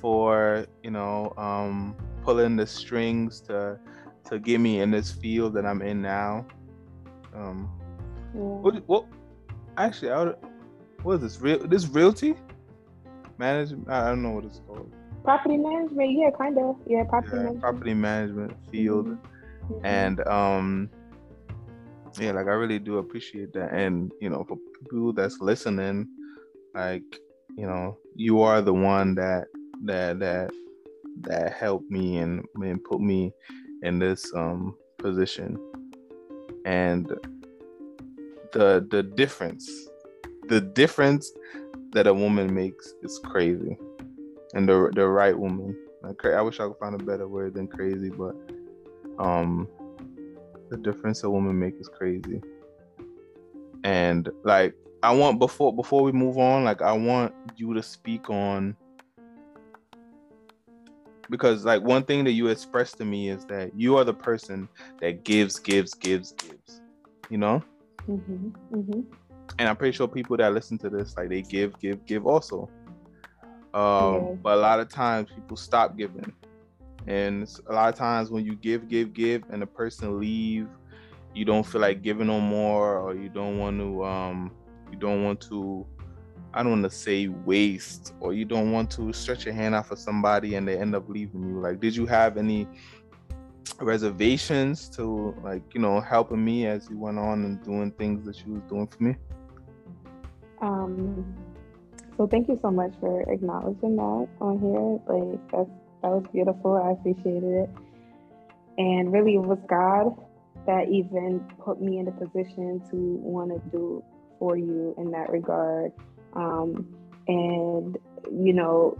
for 0.00 0.66
you 0.82 0.90
know 0.90 1.32
um 1.36 1.94
pulling 2.22 2.56
the 2.56 2.66
strings 2.66 3.40
to 3.42 3.78
to 4.28 4.38
get 4.38 4.60
me 4.60 4.80
in 4.80 4.90
this 4.90 5.10
field 5.10 5.54
that 5.54 5.66
I'm 5.66 5.82
in 5.82 6.00
now. 6.00 6.46
Um, 7.34 7.70
yeah. 8.34 8.40
what, 8.40 8.88
what 8.88 9.06
actually 9.84 10.10
I 10.10 10.24
would, 10.24 10.36
what 11.02 11.14
is 11.14 11.20
this 11.20 11.40
real 11.40 11.66
this 11.66 11.86
realty 11.88 12.34
management 13.38 13.88
I 13.88 14.08
don't 14.08 14.22
know 14.22 14.30
what 14.30 14.44
it's 14.44 14.60
called. 14.66 14.92
Property 15.24 15.58
management, 15.58 16.12
yeah, 16.12 16.30
kind 16.36 16.58
of, 16.58 16.76
yeah, 16.86 17.04
property 17.04 17.36
yeah, 17.36 17.42
management. 17.42 17.60
Property 17.60 17.94
management 17.94 18.56
field, 18.70 19.06
mm-hmm. 19.08 19.84
and 19.86 20.26
um, 20.26 20.90
yeah, 22.18 22.32
like 22.32 22.46
I 22.46 22.52
really 22.52 22.78
do 22.78 22.98
appreciate 22.98 23.52
that. 23.52 23.72
And 23.72 24.12
you 24.20 24.30
know, 24.30 24.44
for 24.44 24.56
people 24.82 25.12
that's 25.12 25.38
listening, 25.40 26.08
like 26.74 27.02
you 27.56 27.66
know, 27.66 27.98
you 28.14 28.40
are 28.40 28.62
the 28.62 28.72
one 28.72 29.14
that 29.16 29.48
that 29.84 30.18
that 30.20 30.50
that 31.22 31.52
helped 31.52 31.90
me 31.90 32.18
and 32.18 32.44
and 32.54 32.82
put 32.82 33.00
me 33.00 33.32
in 33.82 33.98
this 33.98 34.32
um 34.34 34.74
position. 34.98 35.58
And 36.64 37.12
the 38.52 38.86
the 38.90 39.02
difference, 39.02 39.70
the 40.48 40.60
difference 40.60 41.30
that 41.92 42.06
a 42.06 42.14
woman 42.14 42.54
makes 42.54 42.94
is 43.02 43.18
crazy, 43.24 43.76
and 44.54 44.68
the 44.68 44.90
the 44.94 45.06
right 45.06 45.38
woman. 45.38 45.76
I 46.02 46.40
wish 46.40 46.60
I 46.60 46.66
could 46.66 46.78
find 46.78 46.94
a 46.94 47.04
better 47.04 47.28
word 47.28 47.54
than 47.54 47.68
crazy, 47.68 48.08
but 48.08 48.34
um, 49.18 49.68
the 50.70 50.78
difference 50.78 51.22
a 51.24 51.30
woman 51.30 51.58
make 51.58 51.78
is 51.78 51.88
crazy. 51.88 52.40
And 53.84 54.28
like, 54.44 54.74
I 55.02 55.12
want 55.12 55.38
before 55.38 55.74
before 55.74 56.02
we 56.02 56.12
move 56.12 56.38
on, 56.38 56.64
like, 56.64 56.80
I 56.80 56.92
want 56.92 57.34
you 57.56 57.74
to 57.74 57.82
speak 57.82 58.30
on 58.30 58.76
because 61.28 61.64
like 61.64 61.82
one 61.82 62.02
thing 62.02 62.24
that 62.24 62.32
you 62.32 62.48
expressed 62.48 62.98
to 62.98 63.04
me 63.04 63.28
is 63.28 63.44
that 63.46 63.70
you 63.76 63.96
are 63.96 64.04
the 64.04 64.14
person 64.14 64.68
that 65.00 65.24
gives, 65.24 65.58
gives, 65.58 65.94
gives, 65.94 66.32
gives. 66.32 66.80
You 67.28 67.38
know. 67.38 67.62
Mm-hmm, 68.10 68.76
mm-hmm. 68.76 69.00
And 69.58 69.68
I'm 69.68 69.76
pretty 69.76 69.96
sure 69.96 70.08
people 70.08 70.36
that 70.36 70.52
listen 70.52 70.78
to 70.78 70.90
this, 70.90 71.16
like 71.16 71.28
they 71.28 71.42
give, 71.42 71.78
give, 71.78 72.04
give 72.06 72.26
also. 72.26 72.68
Um, 73.74 74.14
yeah. 74.14 74.34
But 74.42 74.58
a 74.58 74.60
lot 74.60 74.80
of 74.80 74.88
times 74.88 75.28
people 75.34 75.56
stop 75.56 75.96
giving, 75.96 76.32
and 77.06 77.48
a 77.68 77.72
lot 77.72 77.88
of 77.92 77.94
times 77.94 78.30
when 78.30 78.44
you 78.44 78.56
give, 78.56 78.88
give, 78.88 79.12
give, 79.12 79.44
and 79.50 79.62
the 79.62 79.66
person 79.66 80.18
leave, 80.18 80.68
you 81.34 81.44
don't 81.44 81.64
feel 81.64 81.80
like 81.80 82.02
giving 82.02 82.26
no 82.26 82.40
more, 82.40 82.98
or 82.98 83.14
you 83.14 83.28
don't 83.28 83.58
want 83.58 83.78
to, 83.78 84.04
um, 84.04 84.52
you 84.90 84.98
don't 84.98 85.22
want 85.22 85.40
to 85.42 85.86
I 86.52 86.62
don't 86.62 86.72
want 86.72 86.90
to 86.90 86.96
say 86.96 87.28
waste 87.28 88.14
or 88.20 88.32
you 88.32 88.44
don't 88.44 88.72
want 88.72 88.90
to 88.92 89.12
stretch 89.12 89.44
your 89.44 89.54
hand 89.54 89.74
out 89.74 89.86
for 89.86 89.96
somebody 89.96 90.56
and 90.56 90.66
they 90.66 90.76
end 90.76 90.96
up 90.96 91.08
leaving 91.08 91.48
you. 91.48 91.60
Like, 91.60 91.80
did 91.80 91.94
you 91.94 92.06
have 92.06 92.36
any 92.36 92.66
reservations 93.80 94.88
to 94.90 95.34
like, 95.42 95.62
you 95.74 95.80
know, 95.80 96.00
helping 96.00 96.44
me 96.44 96.66
as 96.66 96.88
you 96.90 96.98
went 96.98 97.18
on 97.18 97.44
and 97.44 97.62
doing 97.64 97.90
things 97.92 98.24
that 98.26 98.44
you 98.46 98.54
was 98.54 98.62
doing 98.68 98.86
for 98.86 99.02
me? 99.02 99.16
Um 100.60 101.34
so 102.16 102.26
thank 102.26 102.48
you 102.48 102.58
so 102.60 102.70
much 102.70 102.92
for 103.00 103.22
acknowledging 103.30 103.96
that 103.96 104.28
on 104.40 104.58
here. 104.58 105.16
Like 105.16 105.50
that's 105.50 105.70
that 106.02 106.10
was 106.10 106.24
beautiful. 106.32 106.76
I 106.76 106.92
appreciated 106.92 107.44
it. 107.44 107.70
And 108.78 109.12
really 109.12 109.34
it 109.34 109.42
was 109.42 109.58
God 109.68 110.16
that 110.66 110.88
even 110.88 111.40
put 111.64 111.80
me 111.80 111.98
in 111.98 112.04
the 112.04 112.12
position 112.12 112.82
to 112.90 112.96
want 112.96 113.50
to 113.50 113.70
do 113.70 114.04
for 114.38 114.56
you 114.56 114.94
in 114.98 115.10
that 115.10 115.30
regard 115.30 115.92
um, 116.34 116.86
and 117.28 117.98
you 118.30 118.52
know, 118.52 118.98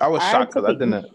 I 0.00 0.08
was 0.08 0.22
shocked 0.22 0.54
because 0.54 0.68
I, 0.68 0.70
I 0.70 0.72
didn't. 0.72 1.06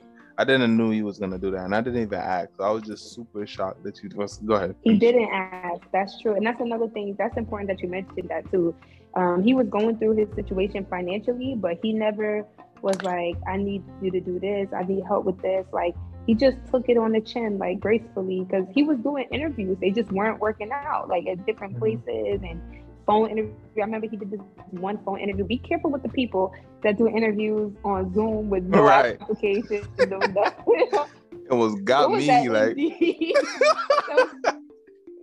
I 0.43 0.45
didn't 0.45 0.75
know 0.75 0.89
he 0.89 1.03
was 1.03 1.19
gonna 1.19 1.39
do 1.39 1.51
that, 1.51 1.63
and 1.63 1.73
I 1.73 1.79
didn't 1.79 2.01
even 2.01 2.19
ask. 2.19 2.49
I 2.59 2.69
was 2.69 2.83
just 2.83 3.13
super 3.13 3.47
shocked 3.47 3.81
that 3.83 4.03
you 4.03 4.09
was. 4.13 4.39
Go 4.39 4.55
ahead. 4.55 4.75
He 4.81 4.97
didn't 4.97 5.29
ask. 5.31 5.81
That's 5.93 6.19
true, 6.19 6.35
and 6.35 6.45
that's 6.45 6.59
another 6.59 6.89
thing. 6.89 7.15
That's 7.17 7.37
important 7.37 7.69
that 7.69 7.81
you 7.81 7.87
mentioned 7.87 8.27
that 8.27 8.51
too. 8.51 8.75
Um, 9.15 9.41
he 9.41 9.53
was 9.53 9.67
going 9.67 9.97
through 9.99 10.17
his 10.17 10.27
situation 10.35 10.85
financially, 10.89 11.55
but 11.57 11.77
he 11.81 11.93
never 11.93 12.45
was 12.81 13.01
like, 13.03 13.37
"I 13.47 13.55
need 13.55 13.83
you 14.01 14.11
to 14.11 14.19
do 14.19 14.37
this. 14.37 14.67
I 14.75 14.83
need 14.83 15.05
help 15.05 15.23
with 15.23 15.41
this." 15.41 15.65
Like 15.71 15.95
he 16.27 16.35
just 16.35 16.57
took 16.69 16.89
it 16.89 16.97
on 16.97 17.13
the 17.13 17.21
chin, 17.21 17.57
like 17.57 17.79
gracefully, 17.79 18.43
because 18.43 18.65
he 18.75 18.83
was 18.83 18.97
doing 18.97 19.25
interviews. 19.31 19.77
They 19.79 19.91
just 19.91 20.11
weren't 20.11 20.41
working 20.41 20.71
out, 20.73 21.07
like 21.07 21.25
at 21.25 21.45
different 21.45 21.75
mm-hmm. 21.75 22.01
places, 22.03 22.41
and 22.43 22.59
phone 23.05 23.29
interview. 23.29 23.53
I 23.77 23.81
remember 23.81 24.07
he 24.07 24.17
did 24.17 24.31
this 24.31 24.39
one 24.71 24.99
phone 25.03 25.19
interview. 25.19 25.45
Be 25.45 25.57
careful 25.57 25.91
with 25.91 26.03
the 26.03 26.09
people 26.09 26.53
that 26.83 26.97
do 26.97 27.07
interviews 27.07 27.73
on 27.83 28.13
Zoom 28.13 28.49
with 28.49 28.63
no 28.63 28.81
right. 28.83 29.19
application. 29.21 29.87
it 29.97 31.49
was 31.49 31.75
got 31.81 32.09
was 32.11 32.25
me 32.25 32.49
like. 32.49 32.75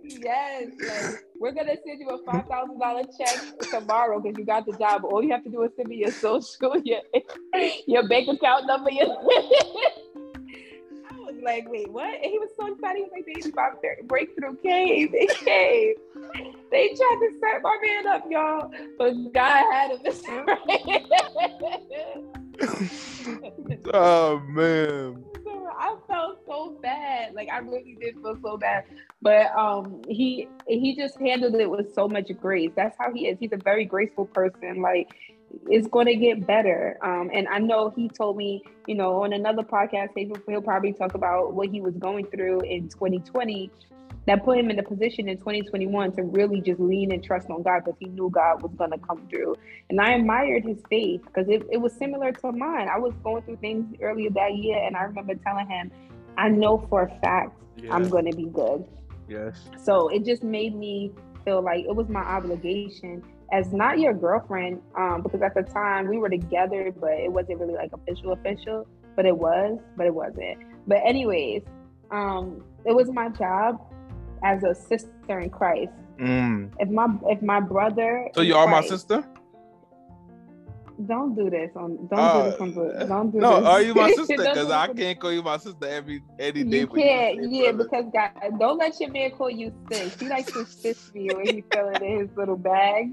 yes, 0.03 0.69
like, 0.79 1.23
we're 1.39 1.51
gonna 1.51 1.75
send 1.85 1.99
you 1.99 2.09
a 2.09 2.23
five 2.31 2.47
thousand 2.47 2.79
dollar 2.79 3.03
check 3.17 3.41
tomorrow 3.71 4.19
because 4.19 4.37
you 4.37 4.45
got 4.45 4.65
the 4.65 4.73
job. 4.73 5.03
All 5.05 5.23
you 5.23 5.31
have 5.31 5.43
to 5.43 5.49
do 5.49 5.63
is 5.63 5.71
send 5.75 5.89
me 5.89 5.97
your 5.97 6.11
social, 6.11 6.75
your 6.83 7.01
your 7.87 8.07
bank 8.07 8.27
account 8.29 8.67
number. 8.67 8.91
Your 8.91 9.07
like, 11.41 11.69
wait, 11.69 11.91
what? 11.91 12.13
And 12.13 12.25
he 12.25 12.39
was 12.39 12.49
so 12.57 12.73
excited. 12.73 12.97
He 12.97 13.03
was 13.03 13.11
like, 13.13 13.25
the 13.25 13.37
85 13.37 14.07
breakthrough 14.07 14.55
came. 14.57 15.09
It 15.13 15.29
came. 15.45 15.95
They 16.71 16.87
tried 16.89 17.19
to 17.19 17.29
set 17.39 17.61
my 17.61 17.77
man 17.83 18.07
up, 18.07 18.25
y'all, 18.29 18.71
but 18.97 19.13
God 19.33 19.63
had 19.71 19.91
him. 19.91 20.01
oh 23.93 24.39
man. 24.39 25.23
I 25.81 25.95
felt 26.07 26.39
so 26.45 26.77
bad. 26.81 27.33
Like 27.33 27.49
I 27.51 27.57
really 27.57 27.97
did 27.99 28.15
feel 28.15 28.37
so 28.41 28.57
bad. 28.57 28.85
But 29.21 29.51
um 29.57 30.01
he 30.07 30.47
he 30.67 30.95
just 30.95 31.19
handled 31.19 31.55
it 31.55 31.69
with 31.69 31.93
so 31.93 32.07
much 32.07 32.29
grace. 32.39 32.71
That's 32.75 32.95
how 32.99 33.11
he 33.11 33.27
is. 33.27 33.37
He's 33.39 33.51
a 33.51 33.57
very 33.57 33.85
graceful 33.85 34.25
person. 34.25 34.81
Like 34.81 35.09
it's 35.69 35.87
going 35.87 36.07
to 36.07 36.15
get 36.15 36.45
better. 36.45 36.97
Um, 37.03 37.29
and 37.33 37.47
I 37.47 37.59
know 37.59 37.89
he 37.95 38.09
told 38.09 38.37
me, 38.37 38.63
you 38.87 38.95
know, 38.95 39.23
on 39.23 39.33
another 39.33 39.63
podcast, 39.63 40.09
he'll, 40.15 40.35
he'll 40.47 40.61
probably 40.61 40.93
talk 40.93 41.13
about 41.13 41.53
what 41.53 41.69
he 41.69 41.81
was 41.81 41.95
going 41.95 42.27
through 42.27 42.61
in 42.61 42.89
2020 42.89 43.69
that 44.27 44.43
put 44.45 44.57
him 44.57 44.69
in 44.69 44.75
the 44.75 44.83
position 44.83 45.27
in 45.27 45.37
2021 45.37 46.11
to 46.13 46.23
really 46.23 46.61
just 46.61 46.79
lean 46.79 47.11
and 47.11 47.23
trust 47.23 47.49
on 47.49 47.63
God 47.63 47.83
because 47.83 47.97
he 47.99 48.07
knew 48.07 48.29
God 48.29 48.61
was 48.61 48.71
going 48.77 48.91
to 48.91 48.97
come 48.99 49.27
through. 49.29 49.55
And 49.89 49.99
I 49.99 50.13
admired 50.13 50.63
his 50.63 50.77
faith 50.89 51.21
because 51.25 51.49
it, 51.49 51.63
it 51.71 51.77
was 51.77 51.93
similar 51.93 52.31
to 52.31 52.51
mine. 52.51 52.87
I 52.87 52.99
was 52.99 53.13
going 53.23 53.41
through 53.43 53.57
things 53.57 53.95
earlier 54.01 54.29
that 54.31 54.55
year, 54.55 54.77
and 54.85 54.95
I 54.95 55.03
remember 55.03 55.33
telling 55.35 55.67
him, 55.67 55.91
I 56.37 56.49
know 56.49 56.85
for 56.89 57.03
a 57.03 57.19
fact 57.19 57.59
yeah. 57.77 57.93
I'm 57.93 58.09
going 58.09 58.29
to 58.29 58.35
be 58.35 58.45
good. 58.45 58.85
Yes. 59.27 59.69
So 59.83 60.09
it 60.09 60.23
just 60.23 60.43
made 60.43 60.75
me 60.75 61.11
feel 61.43 61.63
like 61.63 61.85
it 61.85 61.95
was 61.95 62.07
my 62.07 62.21
obligation 62.21 63.23
as 63.51 63.73
not 63.73 63.99
your 63.99 64.13
girlfriend, 64.13 64.81
um, 64.97 65.21
because 65.21 65.41
at 65.41 65.53
the 65.53 65.63
time 65.63 66.07
we 66.07 66.17
were 66.17 66.29
together, 66.29 66.93
but 66.99 67.11
it 67.11 67.31
wasn't 67.31 67.59
really 67.59 67.73
like 67.73 67.91
official 67.93 68.31
official. 68.33 68.87
But 69.15 69.25
it 69.25 69.37
was, 69.37 69.77
but 69.97 70.05
it 70.05 70.13
wasn't. 70.13 70.57
But 70.87 70.99
anyways, 71.05 71.63
um, 72.11 72.63
it 72.85 72.95
was 72.95 73.09
my 73.11 73.29
job 73.29 73.81
as 74.43 74.63
a 74.63 74.73
sister 74.73 75.39
in 75.39 75.49
Christ. 75.49 75.91
Mm. 76.19 76.71
If 76.79 76.89
my 76.89 77.07
if 77.25 77.41
my 77.41 77.59
brother, 77.59 78.29
so 78.33 78.41
you 78.41 78.55
are 78.55 78.67
Christ, 78.67 78.89
my 78.89 78.95
sister. 78.95 79.25
Don't 81.07 81.35
do 81.35 81.49
this 81.49 81.71
on. 81.75 81.97
Don't 82.07 82.19
uh, 82.19 82.43
do 82.43 82.51
this 82.51 82.61
on. 82.61 83.07
Don't 83.07 83.31
do 83.31 83.39
no, 83.39 83.59
this. 83.59 83.65
are 83.65 83.81
you 83.81 83.95
my 83.95 84.11
sister? 84.15 84.37
Because 84.37 84.69
I 84.69 84.87
can't 84.93 85.19
call 85.19 85.33
you 85.33 85.41
my 85.41 85.57
sister 85.57 85.87
every 85.87 86.21
any 86.39 86.63
day. 86.63 86.79
You 86.81 86.87
can't. 86.87 87.35
You 87.43 87.49
yeah, 87.49 87.71
because 87.71 88.05
God, 88.13 88.31
don't 88.59 88.77
let 88.77 88.99
your 88.99 89.09
man 89.09 89.31
call 89.31 89.49
you 89.49 89.73
sis. 89.91 90.19
He 90.19 90.27
likes 90.27 90.51
to 90.53 90.65
sis 90.65 91.13
me 91.13 91.29
when 91.33 91.47
he's 91.47 91.63
feeling 91.71 91.95
in 92.01 92.19
his 92.19 92.29
little 92.37 92.57
bag. 92.57 93.11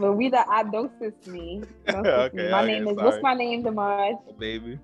But 0.00 0.14
we 0.14 0.30
the 0.30 0.48
I 0.48 0.62
don't 0.72 0.90
sis 0.98 1.26
me. 1.26 1.62
Don't 1.86 2.04
sis 2.04 2.12
okay, 2.12 2.36
me. 2.36 2.50
My 2.50 2.62
okay, 2.62 2.72
name 2.72 2.88
is 2.88 2.96
sorry. 2.96 3.06
what's 3.06 3.22
my 3.22 3.34
name, 3.34 3.62
Demaj? 3.62 4.38
Baby. 4.38 4.78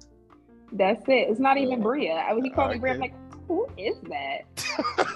That's 0.73 1.03
it. 1.09 1.31
It's 1.31 1.41
not 1.41 1.57
even 1.57 1.81
Bria. 1.81 2.17
I 2.17 2.39
he 2.43 2.51
called 2.51 2.71
okay. 2.71 2.75
me 2.75 2.81
Bria. 2.81 2.95
I'm 2.95 3.01
like, 3.01 3.15
who 3.49 3.67
is 3.79 3.97
that? 4.09 4.43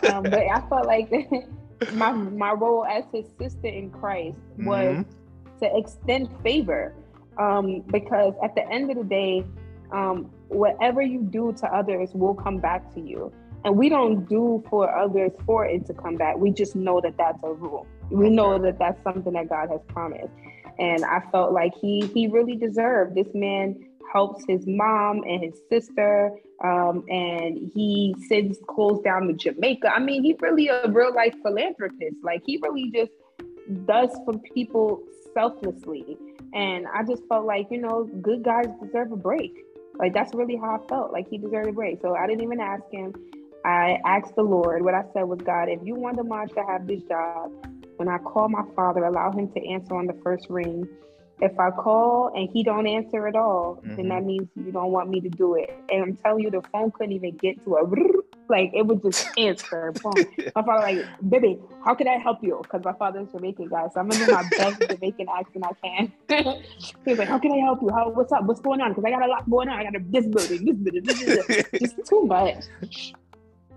um, 0.12 0.22
but 0.22 0.34
I 0.34 0.62
felt 0.68 0.86
like 0.86 1.12
my 1.92 2.12
my 2.12 2.52
role 2.52 2.86
as 2.86 3.04
his 3.12 3.26
sister 3.38 3.68
in 3.68 3.90
Christ 3.90 4.38
was 4.58 5.04
mm-hmm. 5.04 5.58
to 5.60 5.78
extend 5.78 6.30
favor. 6.42 6.94
Um, 7.38 7.80
because 7.90 8.34
at 8.42 8.54
the 8.54 8.68
end 8.68 8.90
of 8.90 8.98
the 8.98 9.04
day, 9.04 9.44
um, 9.92 10.30
whatever 10.48 11.00
you 11.00 11.22
do 11.22 11.54
to 11.58 11.66
others 11.66 12.10
will 12.12 12.34
come 12.34 12.58
back 12.58 12.92
to 12.94 13.00
you. 13.00 13.32
And 13.64 13.76
we 13.76 13.88
don't 13.88 14.28
do 14.28 14.62
for 14.68 14.94
others 14.94 15.32
for 15.46 15.66
it 15.66 15.86
to 15.86 15.94
come 15.94 16.16
back. 16.16 16.36
We 16.36 16.50
just 16.50 16.74
know 16.74 17.00
that 17.00 17.16
that's 17.16 17.38
a 17.42 17.52
rule. 17.52 17.86
We 18.10 18.30
know 18.30 18.58
that 18.58 18.78
that's 18.78 19.02
something 19.02 19.32
that 19.34 19.48
God 19.48 19.68
has 19.70 19.80
promised. 19.88 20.32
And 20.78 21.04
I 21.04 21.22
felt 21.30 21.52
like 21.52 21.72
he 21.80 22.06
he 22.14 22.26
really 22.26 22.56
deserved. 22.56 23.14
This 23.14 23.28
man 23.34 23.76
helps 24.12 24.44
his 24.48 24.66
mom 24.66 25.22
and 25.22 25.44
his 25.44 25.60
sister, 25.70 26.32
um, 26.64 27.04
and 27.08 27.70
he 27.74 28.14
sends 28.28 28.58
clothes 28.66 29.02
down 29.02 29.28
to 29.28 29.34
Jamaica. 29.34 29.92
I 29.92 30.00
mean, 30.00 30.24
he 30.24 30.36
really 30.40 30.68
a 30.68 30.88
real 30.88 31.14
life 31.14 31.34
philanthropist. 31.42 32.16
Like 32.22 32.42
he 32.44 32.58
really 32.62 32.90
just 32.90 33.12
does 33.86 34.10
for 34.24 34.38
people 34.54 35.02
selflessly. 35.34 36.16
And 36.52 36.86
I 36.92 37.04
just 37.04 37.22
felt 37.28 37.46
like, 37.46 37.68
you 37.70 37.80
know, 37.80 38.04
good 38.20 38.42
guys 38.42 38.66
deserve 38.82 39.12
a 39.12 39.16
break. 39.16 39.52
Like 39.94 40.14
that's 40.14 40.34
really 40.34 40.56
how 40.56 40.80
I 40.82 40.88
felt. 40.88 41.12
Like 41.12 41.28
he 41.28 41.38
deserved 41.38 41.68
a 41.68 41.72
break. 41.72 42.00
So 42.00 42.14
I 42.14 42.26
didn't 42.26 42.42
even 42.42 42.60
ask 42.60 42.82
him. 42.90 43.14
I 43.64 43.98
asked 44.06 44.34
the 44.34 44.42
Lord. 44.42 44.82
What 44.82 44.94
I 44.94 45.04
said 45.12 45.24
was, 45.24 45.40
God, 45.44 45.68
if 45.68 45.80
you 45.84 45.94
want 45.94 46.16
Demaj 46.16 46.54
to 46.54 46.64
have 46.64 46.86
this 46.86 47.02
job, 47.02 47.52
when 48.00 48.08
I 48.08 48.16
call 48.16 48.48
my 48.48 48.64
father, 48.74 49.04
allow 49.04 49.30
him 49.30 49.52
to 49.52 49.68
answer 49.68 49.94
on 49.94 50.06
the 50.06 50.16
first 50.24 50.46
ring. 50.48 50.88
If 51.42 51.58
I 51.60 51.70
call 51.70 52.32
and 52.34 52.48
he 52.50 52.64
don't 52.64 52.86
answer 52.86 53.28
at 53.28 53.36
all, 53.36 53.76
mm-hmm. 53.76 53.96
then 53.96 54.08
that 54.08 54.24
means 54.24 54.48
you 54.56 54.72
don't 54.72 54.90
want 54.90 55.10
me 55.10 55.20
to 55.20 55.28
do 55.28 55.54
it. 55.54 55.70
And 55.90 56.02
I'm 56.02 56.16
telling 56.16 56.42
you, 56.42 56.50
the 56.50 56.62
phone 56.72 56.92
couldn't 56.92 57.12
even 57.12 57.36
get 57.36 57.62
to 57.64 57.76
a 57.76 57.82
like 58.48 58.70
it 58.72 58.86
would 58.86 59.02
just 59.02 59.28
answer. 59.38 59.92
my 60.04 60.62
father 60.62 60.80
like, 60.80 61.06
baby, 61.28 61.58
how 61.84 61.94
can 61.94 62.08
I 62.08 62.16
help 62.16 62.38
you? 62.40 62.58
Because 62.62 62.82
my 62.84 62.94
father's 62.94 63.28
Jamaican 63.32 63.68
guy, 63.68 63.86
so 63.92 64.00
I'm 64.00 64.08
gonna 64.08 64.24
do 64.24 64.32
my 64.32 64.48
best 64.56 64.80
Jamaican 64.90 65.26
accent 65.38 65.64
I 65.66 65.74
can. 65.86 66.62
He's 67.04 67.18
like, 67.18 67.28
how 67.28 67.38
can 67.38 67.52
I 67.52 67.58
help 67.58 67.82
you? 67.82 67.90
How 67.90 68.08
what's 68.08 68.32
up? 68.32 68.44
What's 68.44 68.60
going 68.60 68.80
on? 68.80 68.92
Because 68.92 69.04
I 69.04 69.10
got 69.10 69.22
a 69.22 69.26
lot 69.26 69.48
going 69.48 69.68
on. 69.68 69.78
I 69.78 69.84
got 69.84 69.94
a 69.94 70.00
this 70.08 70.26
building, 70.26 70.64
this 70.64 70.76
building, 70.76 71.04
this, 71.04 71.46
this. 71.46 71.66
It's 71.74 72.08
too 72.08 72.22
much. 72.22 72.64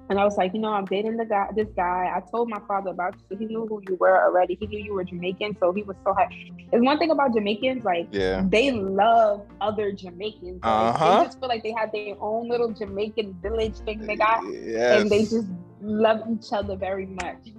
And 0.09 0.19
I 0.19 0.25
was 0.25 0.37
like, 0.37 0.53
you 0.53 0.59
know, 0.59 0.73
I'm 0.73 0.85
dating 0.85 1.17
the 1.17 1.25
guy, 1.25 1.47
this 1.55 1.69
guy. 1.75 2.11
I 2.13 2.21
told 2.29 2.49
my 2.49 2.59
father 2.67 2.91
about 2.91 3.15
you, 3.15 3.21
so 3.29 3.37
he 3.37 3.45
knew 3.45 3.65
who 3.67 3.81
you 3.87 3.95
were 3.95 4.21
already. 4.23 4.57
He 4.59 4.67
knew 4.67 4.79
you 4.79 4.93
were 4.93 5.03
Jamaican, 5.03 5.57
so 5.59 5.71
he 5.71 5.83
was 5.83 5.95
so 6.05 6.13
happy. 6.13 6.53
There's 6.71 6.83
one 6.83 6.99
thing 6.99 7.11
about 7.11 7.33
Jamaicans, 7.33 7.85
like, 7.85 8.07
yeah, 8.11 8.43
they 8.47 8.71
love 8.71 9.45
other 9.61 9.91
Jamaicans. 9.91 10.61
Like, 10.61 10.95
uh-huh. 10.95 11.19
They 11.19 11.25
just 11.25 11.39
feel 11.39 11.49
like 11.49 11.63
they 11.63 11.73
have 11.77 11.91
their 11.93 12.15
own 12.19 12.49
little 12.49 12.71
Jamaican 12.71 13.37
village 13.41 13.77
thing 13.79 14.05
they 14.05 14.17
got, 14.17 14.43
yes. 14.51 15.01
and 15.01 15.09
they 15.09 15.21
just 15.23 15.47
love 15.81 16.21
each 16.31 16.51
other 16.51 16.75
very 16.75 17.05
much. 17.05 17.53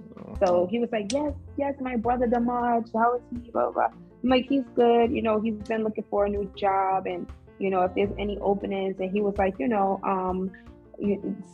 So 0.45 0.67
he 0.69 0.79
was 0.79 0.89
like, 0.91 1.11
yes, 1.11 1.33
yes, 1.57 1.75
my 1.79 1.95
brother 1.95 2.27
Damaj, 2.27 2.89
how 2.93 3.15
is 3.15 3.21
he? 3.43 3.51
Blah, 3.51 3.71
blah. 3.71 3.87
I'm 4.23 4.29
like, 4.29 4.45
he's 4.47 4.63
good. 4.75 5.11
You 5.11 5.21
know, 5.21 5.39
he's 5.39 5.55
been 5.67 5.83
looking 5.83 6.03
for 6.09 6.25
a 6.25 6.29
new 6.29 6.51
job, 6.55 7.07
and 7.07 7.27
you 7.57 7.69
know, 7.69 7.81
if 7.81 7.95
there's 7.95 8.13
any 8.19 8.37
openings, 8.39 8.97
and 8.99 9.11
he 9.11 9.21
was 9.21 9.35
like, 9.37 9.55
you 9.59 9.67
know, 9.67 9.99
um 10.03 10.51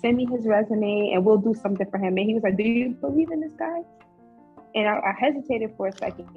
send 0.02 0.18
me 0.18 0.26
his 0.26 0.46
resume 0.46 1.12
and 1.14 1.26
we'll 1.26 1.38
do 1.38 1.54
something 1.54 1.90
for 1.90 1.98
him. 1.98 2.18
And 2.18 2.28
he 2.28 2.34
was 2.34 2.44
like, 2.44 2.58
Do 2.58 2.64
you 2.64 2.92
believe 2.92 3.32
in 3.32 3.42
this 3.42 3.54
guy? 3.54 3.82
And 4.76 4.88
I, 4.88 4.98
I 4.98 5.14
hesitated 5.20 5.74
for 5.78 5.88
a 5.88 5.98
second. 5.98 6.28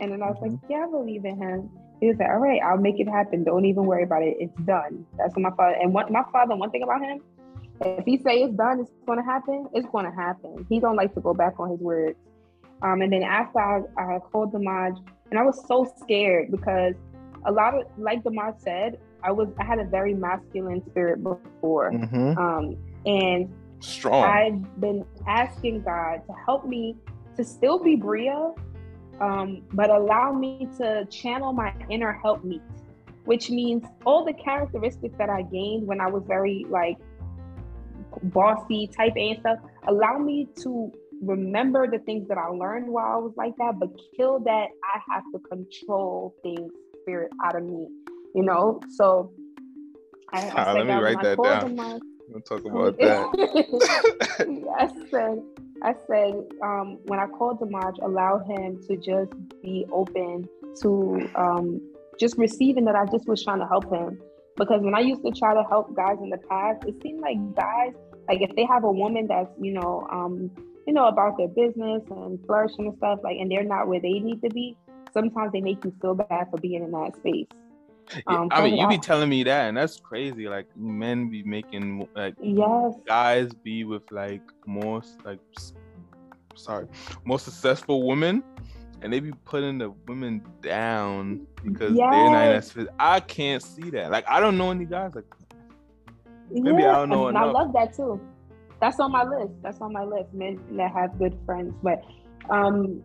And 0.00 0.12
then 0.12 0.22
I 0.22 0.30
was 0.30 0.38
like, 0.40 0.52
mm-hmm. 0.52 0.72
Yeah, 0.72 0.86
I 0.86 0.90
believe 0.90 1.24
in 1.24 1.36
him. 1.36 1.70
He 2.00 2.08
was 2.08 2.16
like, 2.18 2.28
All 2.28 2.38
right, 2.38 2.60
I'll 2.64 2.78
make 2.78 3.00
it 3.00 3.08
happen. 3.08 3.44
Don't 3.44 3.64
even 3.64 3.84
worry 3.84 4.04
about 4.04 4.22
it. 4.22 4.36
It's 4.38 4.60
done. 4.62 5.04
That's 5.16 5.34
what 5.34 5.42
my 5.42 5.50
father 5.50 5.76
and 5.80 5.92
what 5.92 6.10
my 6.10 6.24
father, 6.32 6.56
one 6.56 6.70
thing 6.70 6.82
about 6.82 7.00
him, 7.00 7.20
if 7.80 8.04
he 8.04 8.18
say 8.18 8.42
it's 8.42 8.54
done, 8.54 8.80
it's 8.80 8.90
gonna 9.06 9.24
happen, 9.24 9.68
it's 9.72 9.86
gonna 9.92 10.14
happen. 10.14 10.66
He 10.68 10.80
don't 10.80 10.96
like 10.96 11.14
to 11.14 11.20
go 11.20 11.32
back 11.34 11.60
on 11.60 11.70
his 11.70 11.80
words. 11.80 12.18
Um, 12.82 13.02
and 13.02 13.12
then 13.12 13.22
after 13.22 13.58
I, 13.58 13.80
I 13.96 14.18
called 14.18 14.52
Damaj, 14.52 14.96
and 15.30 15.38
I 15.38 15.42
was 15.42 15.64
so 15.66 15.92
scared 16.00 16.50
because 16.50 16.94
a 17.46 17.52
lot 17.52 17.74
of 17.74 17.84
like 17.96 18.22
Damaj 18.24 18.60
said, 18.60 18.98
I 19.22 19.32
was 19.32 19.48
I 19.58 19.64
had 19.64 19.78
a 19.78 19.84
very 19.84 20.14
masculine 20.14 20.82
spirit 20.90 21.22
before, 21.22 21.90
mm-hmm. 21.90 22.38
um, 22.38 22.76
and 23.06 23.52
strong. 23.80 24.24
I've 24.24 24.80
been 24.80 25.04
asking 25.26 25.82
God 25.82 26.22
to 26.26 26.32
help 26.44 26.66
me 26.66 26.96
to 27.36 27.44
still 27.44 27.78
be 27.78 27.96
Bria, 27.96 28.52
um, 29.20 29.62
but 29.72 29.90
allow 29.90 30.32
me 30.32 30.68
to 30.78 31.04
channel 31.06 31.52
my 31.52 31.72
inner 31.88 32.12
help 32.12 32.44
me, 32.44 32.60
which 33.24 33.50
means 33.50 33.84
all 34.04 34.24
the 34.24 34.32
characteristics 34.32 35.14
that 35.18 35.30
I 35.30 35.42
gained 35.42 35.86
when 35.86 36.00
I 36.00 36.08
was 36.08 36.22
very 36.26 36.64
like 36.68 36.98
bossy 38.24 38.88
type 38.88 39.14
A 39.16 39.30
and 39.30 39.40
stuff. 39.40 39.58
Allow 39.86 40.18
me 40.18 40.48
to 40.62 40.92
remember 41.20 41.90
the 41.90 41.98
things 41.98 42.28
that 42.28 42.38
I 42.38 42.46
learned 42.48 42.86
while 42.88 43.12
I 43.12 43.16
was 43.16 43.32
like 43.36 43.56
that, 43.58 43.78
but 43.80 43.90
kill 44.16 44.38
that 44.40 44.68
I 44.84 45.00
have 45.12 45.24
to 45.32 45.40
control 45.40 46.34
things 46.42 46.70
spirit 47.02 47.30
out 47.44 47.56
of 47.56 47.64
me 47.64 47.88
you 48.38 48.44
know. 48.44 48.80
So 48.90 49.32
I, 50.32 50.48
I 50.48 50.72
let 50.72 50.86
me 50.86 50.94
write 50.94 51.22
that 51.22 51.42
down. 51.42 51.74
My, 51.74 51.98
we'll 52.28 52.40
talk 52.42 52.64
about 52.64 52.96
that. 52.98 53.24
I 54.78 54.86
said, 55.10 55.42
I 55.82 55.94
said, 56.06 56.34
um, 56.62 56.98
when 57.06 57.18
I 57.18 57.26
called 57.26 57.58
Damaj, 57.60 58.00
allow 58.00 58.38
him 58.38 58.80
to 58.86 58.96
just 58.96 59.32
be 59.60 59.86
open 59.90 60.48
to 60.82 61.28
um, 61.34 61.80
just 62.20 62.38
receiving 62.38 62.84
that 62.84 62.94
I 62.94 63.06
just 63.06 63.26
was 63.26 63.42
trying 63.42 63.58
to 63.58 63.66
help 63.66 63.92
him. 63.92 64.20
Because 64.56 64.82
when 64.82 64.94
I 64.94 65.00
used 65.00 65.24
to 65.24 65.32
try 65.32 65.54
to 65.54 65.64
help 65.68 65.94
guys 65.96 66.18
in 66.22 66.30
the 66.30 66.38
past, 66.48 66.84
it 66.86 66.94
seemed 67.02 67.20
like 67.20 67.38
guys, 67.56 67.92
like 68.28 68.40
if 68.40 68.54
they 68.54 68.66
have 68.66 68.84
a 68.84 68.92
woman 68.92 69.26
that's, 69.28 69.50
you 69.60 69.72
know, 69.72 70.06
um, 70.12 70.50
you 70.86 70.92
know, 70.92 71.06
about 71.06 71.36
their 71.38 71.48
business 71.48 72.02
and 72.10 72.38
flourishing 72.46 72.86
and 72.86 72.96
stuff, 72.98 73.18
like, 73.24 73.36
and 73.40 73.50
they're 73.50 73.64
not 73.64 73.88
where 73.88 74.00
they 74.00 74.20
need 74.20 74.42
to 74.42 74.50
be, 74.50 74.76
sometimes 75.12 75.52
they 75.52 75.60
make 75.60 75.84
you 75.84 75.92
feel 76.00 76.14
bad 76.14 76.46
for 76.50 76.58
being 76.60 76.82
in 76.84 76.92
that 76.92 77.16
space. 77.16 77.46
Um, 78.26 78.48
I 78.50 78.62
mean, 78.62 78.76
you 78.76 78.88
be 78.88 78.98
telling 78.98 79.28
me 79.28 79.42
that, 79.44 79.68
and 79.68 79.76
that's 79.76 80.00
crazy. 80.00 80.48
Like 80.48 80.66
men 80.76 81.28
be 81.28 81.42
making 81.42 82.08
like 82.14 82.34
yes, 82.40 82.94
guys 83.06 83.52
be 83.52 83.84
with 83.84 84.10
like 84.10 84.42
more 84.66 85.02
like 85.24 85.40
sorry, 86.54 86.86
more 87.24 87.38
successful 87.38 88.06
women, 88.06 88.42
and 89.02 89.12
they 89.12 89.20
be 89.20 89.32
putting 89.44 89.78
the 89.78 89.90
women 90.06 90.42
down 90.62 91.46
because 91.62 91.96
yes. 91.96 92.10
they're 92.10 92.30
not 92.30 92.48
as 92.48 92.72
fit. 92.72 92.88
I 92.98 93.20
can't 93.20 93.62
see 93.62 93.90
that. 93.90 94.10
Like 94.10 94.28
I 94.28 94.40
don't 94.40 94.58
know 94.58 94.70
any 94.70 94.84
guys 94.84 95.12
like. 95.14 95.24
Maybe 96.50 96.82
yeah, 96.82 96.92
I 96.92 96.94
don't 97.00 97.10
know 97.10 97.28
enough. 97.28 97.42
I 97.42 97.50
love 97.50 97.72
that 97.74 97.94
too. 97.94 98.20
That's 98.80 98.98
on 99.00 99.12
my 99.12 99.24
list. 99.24 99.52
That's 99.62 99.80
on 99.80 99.92
my 99.92 100.04
list. 100.04 100.32
Men 100.32 100.58
that 100.76 100.92
have 100.92 101.18
good 101.18 101.38
friends, 101.44 101.74
but 101.82 102.02
um, 102.48 103.02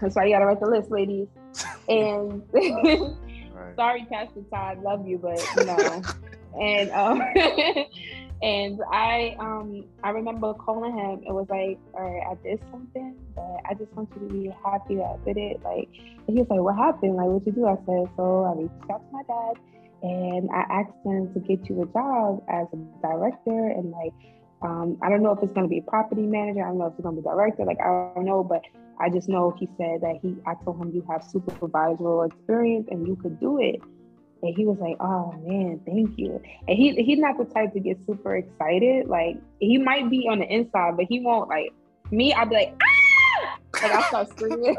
that's 0.00 0.16
why 0.16 0.24
you 0.24 0.34
gotta 0.34 0.46
write 0.46 0.60
the 0.60 0.66
list, 0.66 0.90
ladies. 0.90 1.28
and 1.88 2.42
sorry, 3.74 4.06
Pastor 4.10 4.42
Todd, 4.50 4.82
love 4.82 5.06
you, 5.06 5.18
but 5.18 5.40
you 5.56 5.64
know, 5.64 6.02
and 6.60 6.90
um, 6.90 7.22
and 8.42 8.80
I 8.92 9.36
um 9.38 9.84
I 10.02 10.10
remember 10.10 10.54
calling 10.54 10.96
him. 10.96 11.22
It 11.26 11.32
was 11.32 11.46
like, 11.48 11.78
all 11.94 12.02
right, 12.02 12.22
I 12.30 12.34
did 12.46 12.60
something, 12.70 13.16
but 13.34 13.60
I 13.68 13.74
just 13.74 13.92
want 13.92 14.10
you 14.14 14.28
to 14.28 14.32
be 14.32 14.52
happy 14.64 14.96
that 14.96 15.18
I 15.20 15.24
did 15.24 15.36
it. 15.36 15.62
Like, 15.62 15.88
he 16.26 16.34
was 16.34 16.46
like, 16.50 16.60
what 16.60 16.76
happened? 16.76 17.16
Like, 17.16 17.26
what 17.26 17.46
you 17.46 17.52
do? 17.52 17.66
I 17.66 17.76
said, 17.86 18.10
so 18.16 18.44
I 18.44 18.60
reached 18.60 18.90
out 18.90 19.00
to 19.00 19.12
my 19.12 19.22
dad, 19.26 19.56
and 20.02 20.50
I 20.50 20.80
asked 20.80 20.96
him 21.04 21.32
to 21.34 21.40
get 21.40 21.68
you 21.68 21.82
a 21.82 21.86
job 21.86 22.44
as 22.48 22.66
a 22.72 22.76
director, 23.02 23.70
and 23.70 23.90
like. 23.90 24.12
Um, 24.62 24.96
I 25.02 25.10
don't 25.10 25.22
know 25.22 25.32
if 25.32 25.42
it's 25.42 25.52
going 25.52 25.66
to 25.66 25.70
be 25.70 25.78
a 25.78 25.82
property 25.82 26.22
manager. 26.22 26.64
I 26.64 26.68
don't 26.68 26.78
know 26.78 26.86
if 26.86 26.94
it's 26.94 27.02
going 27.02 27.14
to 27.14 27.20
be 27.20 27.28
director. 27.28 27.66
Like 27.66 27.76
I 27.78 28.10
don't 28.14 28.24
know, 28.24 28.42
but 28.42 28.62
I 28.98 29.10
just 29.10 29.28
know 29.28 29.54
he 29.58 29.68
said 29.76 30.00
that 30.00 30.18
he, 30.22 30.36
I 30.46 30.54
told 30.64 30.80
him 30.80 30.90
you 30.92 31.04
have 31.10 31.22
supervisorial 31.22 32.26
experience 32.26 32.88
and 32.90 33.06
you 33.06 33.16
could 33.16 33.38
do 33.40 33.60
it. 33.60 33.80
And 34.42 34.54
he 34.54 34.66
was 34.66 34.78
like, 34.78 34.96
"Oh 35.00 35.32
man, 35.44 35.80
thank 35.86 36.18
you." 36.18 36.40
And 36.68 36.76
he 36.76 36.94
he's 37.02 37.18
not 37.18 37.38
the 37.38 37.46
type 37.46 37.72
to 37.72 37.80
get 37.80 37.98
super 38.06 38.36
excited. 38.36 39.08
Like 39.08 39.36
he 39.60 39.78
might 39.78 40.10
be 40.10 40.28
on 40.30 40.40
the 40.40 40.44
inside, 40.44 40.96
but 40.96 41.06
he 41.08 41.20
won't 41.20 41.48
like 41.48 41.72
me. 42.10 42.34
I'd 42.34 42.50
be 42.50 42.56
like, 42.56 42.82
"Ah!" 42.82 43.58
Like 43.82 43.92
I 43.92 44.08
start 44.08 44.28
screaming. 44.30 44.76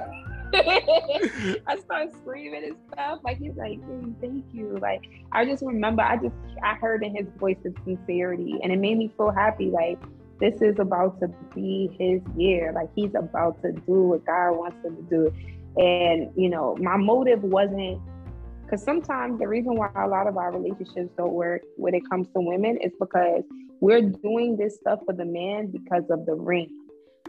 I 0.54 1.78
start 1.84 2.14
screaming 2.22 2.64
and 2.66 2.76
stuff. 2.94 3.20
Like 3.24 3.40
he's 3.40 3.56
like, 3.56 3.80
hey, 3.80 4.14
"Thank 4.22 4.46
you." 4.54 4.78
Like 4.80 5.02
I 5.32 5.44
just 5.44 5.64
remember, 5.64 6.04
I 6.04 6.18
just 6.18 6.36
I 6.64 6.76
heard 6.76 7.04
in 7.04 7.16
his 7.16 7.26
voice 7.38 7.58
of 7.66 7.74
sincerity, 7.84 8.60
and 8.62 8.72
it 8.72 8.80
made 8.80 8.98
me 8.98 9.12
feel 9.18 9.32
happy. 9.32 9.72
Like 9.72 9.98
this 10.40 10.62
is 10.62 10.78
about 10.80 11.20
to 11.22 11.28
be 11.56 11.90
his 12.00 12.22
year. 12.38 12.72
Like 12.74 12.90
he's 12.96 13.14
about 13.16 13.62
to 13.64 13.72
do 13.72 14.04
what 14.04 14.26
God 14.26 14.52
wants 14.52 14.86
him 14.86 14.96
to 14.96 15.04
do. 15.04 15.34
And, 15.82 16.32
you 16.36 16.50
know, 16.50 16.76
my 16.80 16.98
motive 16.98 17.44
wasn't 17.44 18.02
because 18.64 18.84
sometimes 18.84 19.40
the 19.40 19.48
reason 19.48 19.76
why 19.76 19.90
a 19.96 20.08
lot 20.08 20.28
of 20.28 20.38
our 20.38 20.52
relationships 20.52 21.12
don't 21.18 21.34
work 21.34 21.62
when 21.78 21.94
it 21.94 22.04
comes 22.10 22.28
to 22.28 22.42
women 22.42 22.78
is 22.82 22.92
because 23.00 23.44
we're 23.80 24.02
doing 24.02 24.58
this 24.58 24.76
stuff 24.76 25.00
for 25.06 25.14
the 25.14 25.26
man 25.26 25.68
because 25.68 26.04
of 26.10 26.26
the 26.26 26.34
ring. 26.34 26.70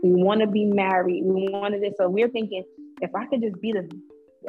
We 0.02 0.14
want 0.14 0.40
to 0.40 0.46
be 0.46 0.64
married. 0.64 1.24
We 1.24 1.48
wanted 1.50 1.82
this. 1.82 1.94
So 1.98 2.08
we're 2.08 2.28
thinking, 2.28 2.64
if 3.00 3.14
I 3.14 3.26
could 3.26 3.42
just 3.42 3.60
be 3.60 3.72
the 3.72 3.88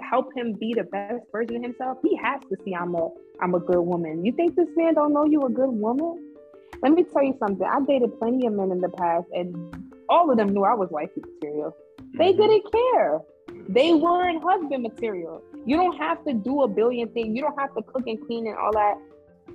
help 0.10 0.30
him 0.36 0.54
be 0.54 0.74
the 0.74 0.84
best 0.84 1.26
version 1.32 1.58
of 1.58 1.64
himself, 1.64 1.98
he 2.04 2.16
has 2.18 2.40
to 2.50 2.58
see 2.64 2.74
I'm 2.74 2.96
a 2.96 3.10
I'm 3.42 3.56
a 3.56 3.60
good 3.60 3.82
woman. 3.82 4.26
You 4.26 4.32
think 4.32 4.56
this 4.56 4.68
man 4.76 4.94
don't 4.96 5.14
know 5.14 5.26
you 5.26 5.46
a 5.46 5.50
good 5.50 5.70
woman? 5.70 6.29
Let 6.82 6.94
me 6.94 7.04
tell 7.04 7.24
you 7.24 7.36
something. 7.40 7.66
I 7.66 7.80
dated 7.86 8.18
plenty 8.20 8.48
of 8.48 8.54
men 8.54 8.72
in 8.72 8.80
the 8.80 8.90
past, 8.90 9.26
and 9.34 9.56
all 10.08 10.32
of 10.32 10.38
them 10.38 10.50
knew 10.50 10.64
I 10.64 10.74
was 10.74 10.90
wifey 10.92 11.22
material. 11.22 11.76
They 12.18 12.32
mm-hmm. 12.32 12.42
didn't 12.42 12.72
care. 12.72 13.20
They 13.68 13.94
weren't 13.94 14.44
husband 14.44 14.84
material. 14.84 15.44
You 15.66 15.76
don't 15.76 15.98
have 15.98 16.24
to 16.26 16.34
do 16.34 16.64
a 16.64 16.68
billion 16.68 17.10
things. 17.10 17.36
You 17.36 17.42
don't 17.42 17.60
have 17.60 17.76
to 17.76 17.82
cook 17.82 18.04
and 18.08 18.20
clean 18.26 18.48
and 18.48 18.58
all 18.58 18.72
that 18.74 18.96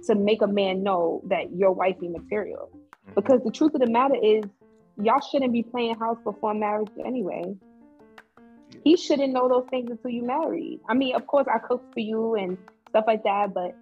to 0.06 0.14
make 0.14 0.42
a 0.42 0.46
man 0.46 0.82
know 0.82 1.22
that 1.28 1.56
you're 1.56 1.72
wifey 1.72 2.08
material. 2.08 2.70
Mm-hmm. 2.72 3.14
Because 3.14 3.40
the 3.42 3.50
truth 3.50 3.74
of 3.74 3.80
the 3.80 3.90
matter 3.90 4.16
is, 4.22 4.44
y'all 5.02 5.20
shouldn't 5.20 5.52
be 5.52 5.62
playing 5.62 5.94
house 5.96 6.18
before 6.24 6.52
marriage 6.52 6.90
anyway. 7.04 7.54
He 8.84 8.96
shouldn't 8.96 9.32
know 9.32 9.48
those 9.48 9.66
things 9.70 9.90
until 9.90 10.10
you 10.10 10.22
married. 10.24 10.80
I 10.88 10.94
mean, 10.94 11.14
of 11.14 11.26
course, 11.26 11.46
I 11.52 11.58
cook 11.58 11.82
for 11.94 12.00
you 12.00 12.34
and 12.34 12.58
stuff 12.90 13.04
like 13.06 13.24
that, 13.24 13.54
but 13.54 13.74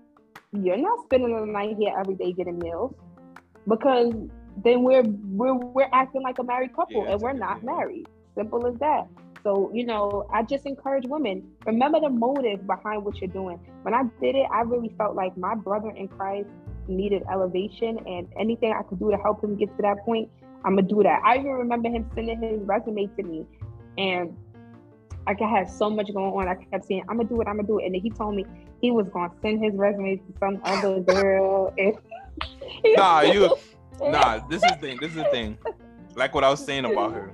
you're 0.53 0.76
not 0.76 1.05
spending 1.07 1.34
the 1.34 1.47
night 1.47 1.76
here 1.78 1.93
every 1.99 2.14
day 2.14 2.32
getting 2.32 2.59
meals 2.59 2.95
because 3.68 4.12
then 4.62 4.82
we're 4.82 5.02
we're 5.02 5.54
we're 5.54 5.88
acting 5.92 6.22
like 6.22 6.38
a 6.38 6.44
married 6.44 6.74
couple 6.74 7.04
yeah, 7.04 7.12
and 7.12 7.20
we're 7.20 7.32
not 7.32 7.62
married. 7.62 8.06
Simple 8.34 8.66
as 8.66 8.74
that. 8.76 9.08
So, 9.42 9.70
you 9.74 9.84
know, 9.84 10.28
I 10.32 10.44
just 10.44 10.66
encourage 10.66 11.04
women, 11.06 11.42
remember 11.66 11.98
the 12.00 12.10
motive 12.10 12.64
behind 12.66 13.04
what 13.04 13.20
you're 13.20 13.28
doing. 13.28 13.58
When 13.82 13.92
I 13.92 14.04
did 14.20 14.36
it, 14.36 14.46
I 14.52 14.60
really 14.60 14.94
felt 14.96 15.16
like 15.16 15.36
my 15.36 15.56
brother 15.56 15.90
in 15.90 16.06
Christ 16.06 16.48
needed 16.86 17.22
elevation 17.30 17.98
and 18.06 18.28
anything 18.38 18.72
I 18.72 18.82
could 18.82 19.00
do 19.00 19.10
to 19.10 19.16
help 19.16 19.42
him 19.42 19.56
get 19.56 19.74
to 19.76 19.82
that 19.82 20.04
point, 20.04 20.30
I'm 20.64 20.76
gonna 20.76 20.86
do 20.86 21.02
that. 21.02 21.22
I 21.24 21.38
even 21.38 21.52
remember 21.52 21.88
him 21.88 22.08
sending 22.14 22.40
his 22.40 22.60
resume 22.62 23.06
to 23.16 23.22
me 23.22 23.46
and 23.98 24.36
I 25.26 25.34
had 25.38 25.70
so 25.70 25.88
much 25.88 26.12
going 26.12 26.32
on. 26.32 26.48
I 26.48 26.54
kept 26.54 26.86
saying, 26.86 27.04
I'm 27.08 27.16
gonna 27.16 27.28
do 27.28 27.40
it, 27.40 27.48
I'm 27.48 27.56
gonna 27.56 27.66
do 27.66 27.78
it. 27.78 27.86
And 27.86 27.94
then 27.94 28.00
he 28.00 28.10
told 28.10 28.34
me 28.34 28.44
he 28.80 28.90
was 28.90 29.08
gonna 29.08 29.32
send 29.40 29.62
his 29.62 29.74
resume 29.74 30.16
to 30.16 30.34
some 30.38 30.60
other 30.64 31.00
girl. 31.00 31.72
And 31.78 31.94
nah, 32.84 33.20
you 33.20 33.56
nah, 34.00 34.46
this 34.48 34.62
is 34.62 34.70
the 34.70 34.76
thing. 34.76 34.98
This 35.00 35.10
is 35.10 35.16
the 35.16 35.24
thing. 35.24 35.58
Like 36.14 36.34
what 36.34 36.44
I 36.44 36.50
was 36.50 36.64
saying 36.64 36.84
about 36.84 37.12
her. 37.12 37.32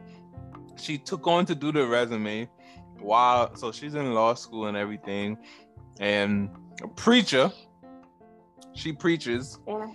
She 0.77 0.99
took 0.99 1.27
on 1.27 1.45
to 1.47 1.55
do 1.55 1.73
the 1.73 1.87
resume 1.87 2.49
while 3.01 3.55
so 3.57 3.73
she's 3.73 3.95
in 3.95 4.15
law 4.15 4.35
school 4.35 4.67
and 4.67 4.77
everything. 4.77 5.39
And 6.01 6.51
a 6.83 6.89
preacher, 6.89 7.51
she 8.75 8.93
preaches. 8.93 9.59
Yeah. 9.67 9.87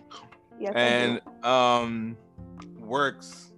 Yes, 0.59 0.73
and 0.75 1.45
um 1.45 2.17
works 2.77 3.53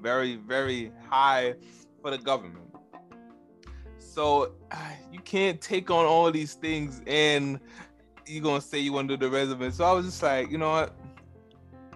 very, 0.00 0.36
very 0.36 0.92
high 1.08 1.54
for 2.00 2.10
the 2.10 2.18
government. 2.18 2.64
So 3.98 4.54
you 5.12 5.20
can't 5.20 5.60
take 5.60 5.90
on 5.90 6.04
all 6.04 6.30
these 6.30 6.54
things 6.54 7.02
and 7.06 7.60
you're 8.28 8.42
gonna 8.42 8.60
say 8.60 8.78
you 8.78 8.92
want 8.92 9.08
to 9.08 9.16
do 9.16 9.26
the 9.26 9.30
resume. 9.30 9.70
So 9.70 9.84
I 9.84 9.92
was 9.92 10.06
just 10.06 10.22
like, 10.22 10.50
you 10.50 10.58
know 10.58 10.70
what? 10.70 10.94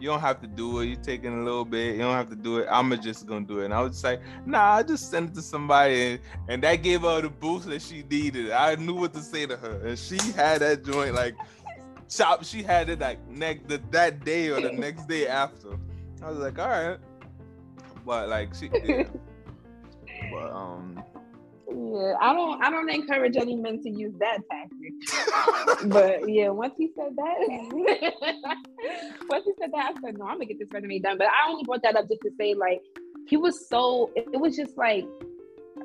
You 0.00 0.08
don't 0.08 0.20
have 0.20 0.40
to 0.40 0.48
do 0.48 0.80
it. 0.80 0.86
You're 0.86 0.96
taking 0.96 1.32
a 1.32 1.44
little 1.44 1.64
bit. 1.64 1.92
You 1.92 2.02
don't 2.02 2.14
have 2.14 2.28
to 2.30 2.36
do 2.36 2.58
it. 2.58 2.66
I'm 2.70 3.00
just 3.00 3.26
gonna 3.26 3.46
do 3.46 3.60
it. 3.60 3.66
And 3.66 3.74
I 3.74 3.82
was 3.82 3.92
just 3.92 4.04
like, 4.04 4.20
nah, 4.44 4.74
I 4.74 4.82
just 4.82 5.10
send 5.10 5.30
it 5.30 5.34
to 5.36 5.42
somebody, 5.42 6.12
and, 6.12 6.20
and 6.48 6.62
that 6.64 6.76
gave 6.76 7.02
her 7.02 7.20
the 7.20 7.28
boost 7.28 7.68
that 7.68 7.82
she 7.82 8.02
needed. 8.02 8.50
I 8.50 8.74
knew 8.74 8.94
what 8.94 9.12
to 9.14 9.20
say 9.20 9.46
to 9.46 9.56
her, 9.56 9.86
and 9.86 9.98
she 9.98 10.16
had 10.32 10.60
that 10.60 10.84
joint 10.84 11.14
like 11.14 11.36
chop. 12.08 12.44
She 12.44 12.62
had 12.62 12.88
it 12.88 12.98
like 12.98 13.26
next 13.28 13.68
the, 13.68 13.80
that 13.90 14.24
day 14.24 14.48
or 14.48 14.60
the 14.60 14.72
next 14.86 15.06
day 15.06 15.28
after. 15.28 15.78
I 16.22 16.30
was 16.30 16.38
like, 16.38 16.58
all 16.58 16.68
right, 16.68 16.98
but 18.04 18.28
like 18.28 18.54
she, 18.54 18.70
yeah. 18.84 19.04
but 20.32 20.52
um, 20.52 21.02
yeah, 21.74 22.14
I 22.20 22.34
don't 22.34 22.62
I 22.62 22.70
don't 22.70 22.88
encourage 22.90 23.36
any 23.36 23.56
men 23.56 23.82
to 23.82 23.90
use 23.90 24.14
that 24.18 24.38
tactic. 24.50 25.90
but 25.90 26.28
yeah, 26.28 26.48
once 26.48 26.74
he 26.76 26.90
said 26.94 27.16
that, 27.16 27.36
once 29.28 29.44
he 29.44 29.52
said 29.60 29.72
that, 29.72 29.92
I 29.96 30.00
said, 30.00 30.18
no, 30.18 30.26
I'm 30.26 30.34
gonna 30.34 30.46
get 30.46 30.58
this 30.58 30.68
resume 30.72 30.98
done. 30.98 31.18
But 31.18 31.28
I 31.28 31.50
only 31.50 31.64
brought 31.64 31.82
that 31.82 31.96
up 31.96 32.08
just 32.08 32.22
to 32.22 32.30
say, 32.38 32.54
like, 32.54 32.82
he 33.26 33.36
was 33.36 33.68
so 33.68 34.10
it, 34.14 34.28
it 34.32 34.40
was 34.40 34.56
just 34.56 34.76
like, 34.76 35.06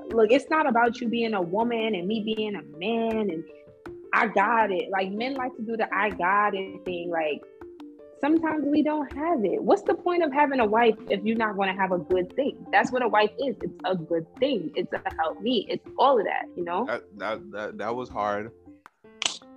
look, 0.10 0.32
it's 0.32 0.50
not 0.50 0.68
about 0.68 1.00
you 1.00 1.08
being 1.08 1.34
a 1.34 1.42
woman 1.42 1.96
and 1.96 2.08
me 2.08 2.22
being 2.24 2.56
a 2.56 2.64
man 2.78 3.30
and 3.30 3.44
I 4.14 4.28
got 4.28 4.72
it. 4.72 4.90
Like 4.90 5.12
men 5.12 5.36
like 5.36 5.56
to 5.58 5.62
do 5.62 5.78
the 5.78 5.88
I 5.94 6.10
got 6.10 6.56
it 6.56 6.84
thing. 6.86 7.10
Like 7.10 7.42
sometimes 8.20 8.66
we 8.66 8.82
don't 8.84 9.12
have 9.16 9.44
it. 9.44 9.62
What's 9.62 9.84
the 9.84 9.94
point 9.94 10.24
of 10.24 10.32
having 10.32 10.60
a 10.60 10.66
wife 10.66 10.96
if 11.10 11.24
you're 11.24 11.38
not 11.38 11.56
going 11.56 11.74
to 11.74 11.80
have 11.80 11.92
a 11.92 11.98
good 11.98 12.36
thing? 12.36 12.66
That's 12.72 12.92
what 12.92 13.02
a 13.04 13.08
wife 13.08 13.32
is. 13.40 13.56
It's 13.62 13.80
a 13.86 13.96
good 13.96 14.26
thing. 14.38 14.72
It's 14.76 14.92
a 14.94 15.02
help 15.20 15.42
me. 15.42 15.68
It's 15.70 15.88
all 15.98 16.20
of 16.20 16.26
that, 16.26 16.46
you 16.56 16.64
know? 16.64 16.86
That, 16.86 17.04
that, 17.18 17.52
that, 17.52 17.78
that 17.78 17.96
was 17.96 18.10
hard 18.10 18.52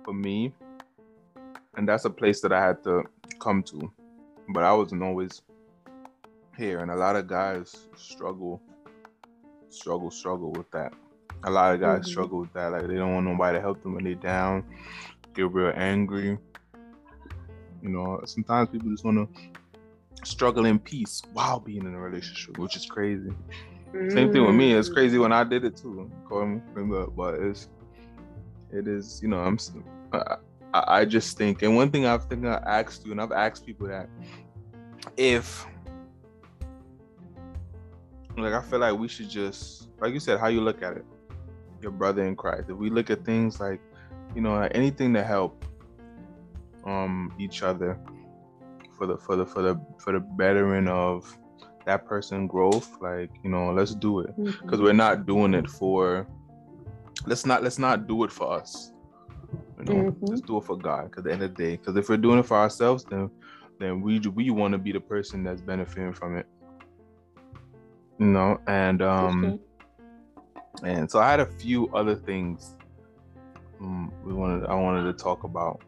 for 0.03 0.13
me. 0.13 0.53
And 1.77 1.87
that's 1.87 2.05
a 2.05 2.09
place 2.09 2.41
that 2.41 2.51
I 2.51 2.61
had 2.61 2.83
to 2.83 3.03
come 3.39 3.63
to. 3.63 3.91
But 4.49 4.63
I 4.63 4.73
wasn't 4.73 5.03
always 5.03 5.41
here. 6.57 6.79
And 6.79 6.91
a 6.91 6.95
lot 6.95 7.15
of 7.15 7.27
guys 7.27 7.87
struggle, 7.95 8.61
struggle, 9.69 10.11
struggle 10.11 10.51
with 10.51 10.69
that. 10.71 10.93
A 11.45 11.49
lot 11.49 11.73
of 11.73 11.79
guys 11.79 12.01
mm-hmm. 12.01 12.11
struggle 12.11 12.39
with 12.41 12.53
that. 12.53 12.71
Like 12.71 12.87
they 12.87 12.95
don't 12.95 13.13
want 13.13 13.25
nobody 13.25 13.57
to 13.57 13.61
help 13.61 13.81
them 13.81 13.95
when 13.95 14.03
they're 14.03 14.15
down, 14.15 14.63
get 15.33 15.51
real 15.51 15.73
angry 15.75 16.37
you 17.81 17.89
know, 17.89 18.21
sometimes 18.25 18.69
people 18.69 18.89
just 18.89 19.03
want 19.03 19.17
to 19.17 20.25
struggle 20.25 20.65
in 20.65 20.79
peace 20.79 21.21
while 21.33 21.59
being 21.59 21.85
in 21.85 21.93
a 21.93 21.99
relationship, 21.99 22.57
which 22.57 22.75
is 22.75 22.85
crazy. 22.85 23.31
Mm. 23.93 24.11
Same 24.11 24.31
thing 24.31 24.45
with 24.45 24.55
me. 24.55 24.73
It's 24.73 24.89
crazy 24.89 25.17
when 25.17 25.31
I 25.31 25.43
did 25.43 25.65
it 25.65 25.77
too. 25.77 26.09
Call 26.27 26.45
me, 26.45 26.61
but 27.15 27.35
it's 27.35 27.69
it 28.71 28.87
is. 28.87 29.21
You 29.21 29.29
know, 29.29 29.39
I'm. 29.39 29.57
I, 30.13 30.37
I 30.73 31.05
just 31.05 31.37
think, 31.37 31.63
and 31.63 31.75
one 31.75 31.91
thing 31.91 32.05
I've 32.05 32.25
think 32.25 32.45
I 32.45 32.61
asked 32.65 33.05
you, 33.05 33.11
and 33.11 33.21
I've 33.21 33.33
asked 33.33 33.65
people 33.65 33.87
that 33.87 34.07
if 35.17 35.65
like 38.37 38.53
I 38.53 38.61
feel 38.61 38.79
like 38.79 38.97
we 38.97 39.09
should 39.09 39.29
just 39.29 39.89
like 40.01 40.13
you 40.13 40.19
said, 40.19 40.39
how 40.39 40.47
you 40.47 40.61
look 40.61 40.81
at 40.81 40.97
it, 40.97 41.05
your 41.81 41.91
brother 41.91 42.25
in 42.25 42.35
Christ. 42.35 42.69
If 42.69 42.77
we 42.77 42.89
look 42.89 43.09
at 43.09 43.23
things 43.23 43.59
like, 43.59 43.79
you 44.35 44.41
know, 44.41 44.55
anything 44.71 45.13
to 45.13 45.23
help, 45.23 45.63
um 46.85 47.33
each 47.39 47.63
other 47.63 47.99
for 48.97 49.07
the 49.07 49.17
for 49.17 49.35
the 49.35 49.45
for 49.45 49.61
the 49.61 49.79
for 49.97 50.13
the 50.13 50.19
bettering 50.19 50.87
of 50.87 51.37
that 51.85 52.05
person 52.05 52.47
growth 52.47 52.97
like 53.01 53.31
you 53.43 53.49
know 53.49 53.71
let's 53.71 53.95
do 53.95 54.19
it 54.19 54.35
because 54.37 54.55
mm-hmm. 54.55 54.83
we're 54.83 54.93
not 54.93 55.25
doing 55.25 55.53
it 55.53 55.69
for 55.69 56.27
let's 57.25 57.45
not 57.45 57.63
let's 57.63 57.79
not 57.79 58.07
do 58.07 58.23
it 58.23 58.31
for 58.31 58.53
us 58.53 58.91
you 59.79 59.85
know 59.85 60.11
mm-hmm. 60.11 60.25
let's 60.25 60.41
do 60.41 60.57
it 60.57 60.63
for 60.63 60.77
god 60.77 61.09
because 61.09 61.19
at 61.19 61.23
the 61.25 61.31
end 61.31 61.43
of 61.43 61.55
the 61.55 61.63
day 61.63 61.77
because 61.77 61.95
if 61.95 62.09
we're 62.09 62.17
doing 62.17 62.39
it 62.39 62.45
for 62.45 62.57
ourselves 62.57 63.03
then 63.09 63.29
then 63.79 64.01
we 64.01 64.19
we 64.19 64.49
want 64.49 64.71
to 64.71 64.77
be 64.77 64.91
the 64.91 64.99
person 64.99 65.43
that's 65.43 65.61
benefiting 65.61 66.13
from 66.13 66.37
it 66.37 66.45
you 68.19 68.27
know 68.27 68.59
and 68.67 69.01
um 69.01 69.59
and 70.83 71.09
so 71.09 71.19
i 71.19 71.29
had 71.29 71.39
a 71.39 71.45
few 71.45 71.89
other 71.89 72.15
things 72.15 72.75
um, 73.81 74.13
we 74.23 74.33
wanted 74.33 74.65
i 74.67 74.75
wanted 74.75 75.03
to 75.03 75.13
talk 75.13 75.43
about 75.43 75.81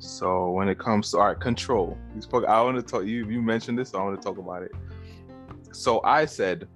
so 0.00 0.50
when 0.50 0.68
it 0.68 0.78
comes 0.78 1.10
to 1.12 1.18
art 1.18 1.40
control, 1.40 1.96
you 2.14 2.22
spoke. 2.22 2.44
I 2.46 2.60
want 2.62 2.76
to 2.76 2.82
talk. 2.82 3.04
You 3.04 3.28
you 3.28 3.40
mentioned 3.40 3.78
this, 3.78 3.90
so 3.90 3.98
I 3.98 4.04
want 4.04 4.20
to 4.20 4.24
talk 4.24 4.38
about 4.38 4.62
it. 4.62 4.72
So 5.72 6.00
I 6.04 6.24
said, 6.24 6.68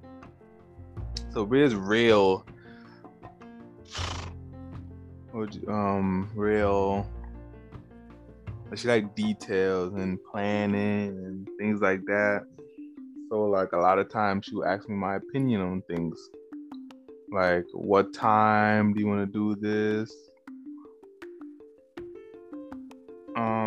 so 1.31 1.45
there's 1.45 1.75
real, 1.75 2.45
um, 5.69 6.31
real. 6.35 7.07
She 8.75 8.89
like 8.89 9.15
details 9.15 9.95
and 9.95 10.19
planning 10.31 11.09
and 11.09 11.49
things 11.59 11.81
like 11.81 12.05
that. 12.07 12.45
So 13.31 13.45
like 13.45 13.73
a 13.73 13.79
lot 13.79 13.99
of 13.99 14.11
times 14.11 14.47
she 14.47 14.55
would 14.57 14.67
ask 14.67 14.89
me 14.89 14.95
my 14.95 15.17
opinion 15.17 15.61
on 15.61 15.83
things, 15.83 16.19
like 17.31 17.65
what 17.73 18.13
time 18.13 18.93
do 18.93 19.01
you 19.01 19.07
want 19.07 19.21
to 19.21 19.33
do 19.33 19.55
this? 19.55 20.13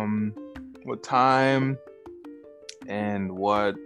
Um 0.02 0.34
what 0.84 1.02
time 1.02 1.78
and 2.88 3.30
what 3.30 3.76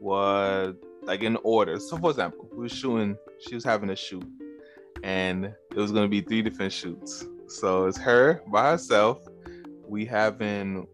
what 0.00 0.76
like 1.02 1.22
in 1.22 1.36
order. 1.42 1.78
So 1.80 1.98
for 1.98 2.10
example, 2.10 2.48
we 2.52 2.58
were 2.58 2.68
shooting, 2.68 3.16
she 3.40 3.54
was 3.54 3.64
having 3.64 3.90
a 3.90 3.96
shoot 3.96 4.24
and 5.02 5.46
it 5.46 5.76
was 5.76 5.90
gonna 5.90 6.08
be 6.08 6.20
three 6.20 6.42
different 6.42 6.72
shoots. 6.72 7.24
So 7.48 7.86
it's 7.86 7.98
her 7.98 8.42
by 8.46 8.70
herself. 8.70 9.18
We 9.86 10.04
having 10.06 10.86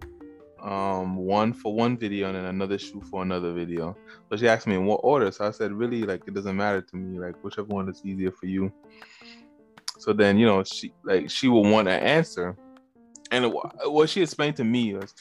um 0.63 1.17
one 1.17 1.53
for 1.53 1.73
one 1.73 1.97
video 1.97 2.29
and 2.29 2.37
then 2.37 2.47
another 2.47 2.79
shoot 2.79 3.05
for 3.05 3.23
another 3.23 3.53
video. 3.53 3.97
So 4.31 4.37
she 4.37 4.49
asked 4.49 4.67
me 4.67 4.77
in 4.77 4.87
what 4.87 5.01
order. 5.03 5.31
So 5.31 5.47
I 5.47 5.51
said, 5.51 5.73
really, 5.73 6.03
like 6.03 6.23
it 6.27 6.35
doesn't 6.35 6.57
matter 6.57 6.81
to 6.81 6.97
me, 6.97 7.19
like 7.19 7.37
whichever 7.45 7.69
one 7.69 7.89
is 7.89 8.01
easier 8.05 8.33
for 8.33 8.47
you. 8.47 8.73
So 9.99 10.13
then, 10.13 10.39
you 10.39 10.47
know, 10.47 10.65
she 10.65 10.93
like 11.05 11.29
she 11.29 11.49
will 11.49 11.65
want 11.65 11.89
an 11.89 12.01
answer 12.01 12.57
and 13.31 13.53
what 13.85 14.09
she 14.09 14.23
explained 14.23 14.57
to 14.57 14.65
me 14.65 14.95
was 14.95 15.15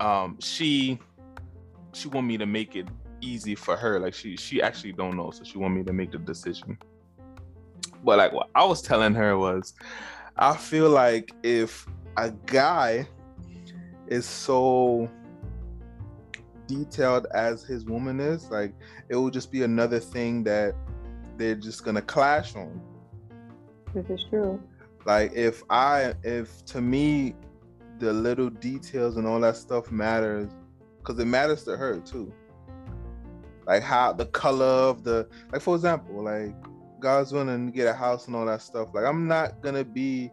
um 0.00 0.38
she 0.40 0.98
she 1.92 2.08
want 2.08 2.26
me 2.26 2.38
to 2.38 2.46
make 2.46 2.76
it 2.76 2.88
easy 3.20 3.54
for 3.54 3.76
her. 3.76 3.98
Like 3.98 4.14
she 4.14 4.36
she 4.36 4.62
actually 4.62 4.92
don't 4.92 5.16
know 5.16 5.30
so 5.30 5.44
she 5.44 5.58
want 5.58 5.74
me 5.74 5.82
to 5.84 5.92
make 5.92 6.12
the 6.12 6.18
decision. 6.18 6.78
But 8.04 8.18
like 8.18 8.32
what 8.32 8.48
i 8.54 8.64
was 8.64 8.80
telling 8.80 9.12
her 9.14 9.36
was 9.36 9.74
i 10.36 10.56
feel 10.56 10.88
like 10.88 11.32
if 11.42 11.84
a 12.16 12.30
guy 12.46 13.06
is 14.06 14.24
so 14.24 15.10
detailed 16.68 17.26
as 17.34 17.64
his 17.64 17.84
woman 17.84 18.20
is 18.20 18.50
like 18.50 18.72
it 19.08 19.16
will 19.16 19.30
just 19.30 19.50
be 19.50 19.62
another 19.62 19.98
thing 19.98 20.44
that 20.44 20.74
they're 21.36 21.54
just 21.54 21.84
gonna 21.84 22.02
clash 22.02 22.54
on. 22.54 22.80
This 23.94 24.06
is 24.10 24.24
true 24.30 24.60
like 25.08 25.32
if 25.32 25.62
I 25.70 26.12
if 26.22 26.62
to 26.66 26.82
me 26.82 27.34
the 27.98 28.12
little 28.12 28.50
details 28.50 29.16
and 29.16 29.26
all 29.26 29.40
that 29.40 29.56
stuff 29.56 29.90
matters 29.90 30.50
because 30.98 31.18
it 31.18 31.24
matters 31.24 31.64
to 31.64 31.78
her 31.78 31.98
too. 32.00 32.30
Like 33.66 33.82
how 33.82 34.12
the 34.12 34.26
color 34.26 34.66
of 34.66 35.04
the 35.04 35.26
like 35.50 35.62
for 35.62 35.74
example, 35.76 36.22
like 36.22 36.54
God's 37.00 37.32
willing 37.32 37.68
to 37.68 37.72
get 37.72 37.86
a 37.86 37.94
house 37.94 38.26
and 38.26 38.36
all 38.36 38.44
that 38.44 38.60
stuff. 38.60 38.88
Like 38.92 39.06
I'm 39.06 39.26
not 39.26 39.62
gonna 39.62 39.82
be 39.82 40.30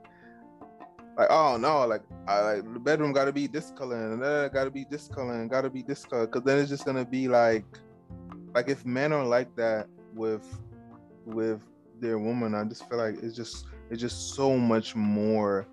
like, 1.17 1.28
oh 1.30 1.55
no, 1.55 1.88
like 1.88 2.01
I 2.28 2.41
like 2.41 2.73
the 2.73 2.80
bedroom 2.82 3.13
gotta 3.13 3.32
be 3.32 3.47
this 3.47 3.71
color 3.78 4.11
and 4.11 4.21
that 4.21 4.51
gotta 4.53 4.71
be 4.71 4.86
this 4.91 5.07
color 5.07 5.39
and 5.39 5.49
gotta 5.49 5.69
be 5.69 5.84
this 5.84 6.03
color. 6.03 6.28
Cause 6.28 6.43
then 6.43 6.59
it's 6.59 6.69
just 6.69 6.84
gonna 6.84 7.05
be 7.05 7.30
like 7.30 7.63
like 8.53 8.67
if 8.67 8.86
men 8.86 9.13
are 9.13 9.26
like 9.26 9.55
that 9.55 9.88
with 10.13 10.45
with 11.23 11.61
their 12.01 12.19
woman, 12.19 12.53
I 12.53 12.65
just 12.65 12.89
feel 12.89 12.97
like 12.97 13.23
it's 13.23 13.38
just 13.38 13.67
it's 13.90 14.02
just 14.02 14.34
so 14.34 14.58
much 14.58 14.96
more 14.96 15.68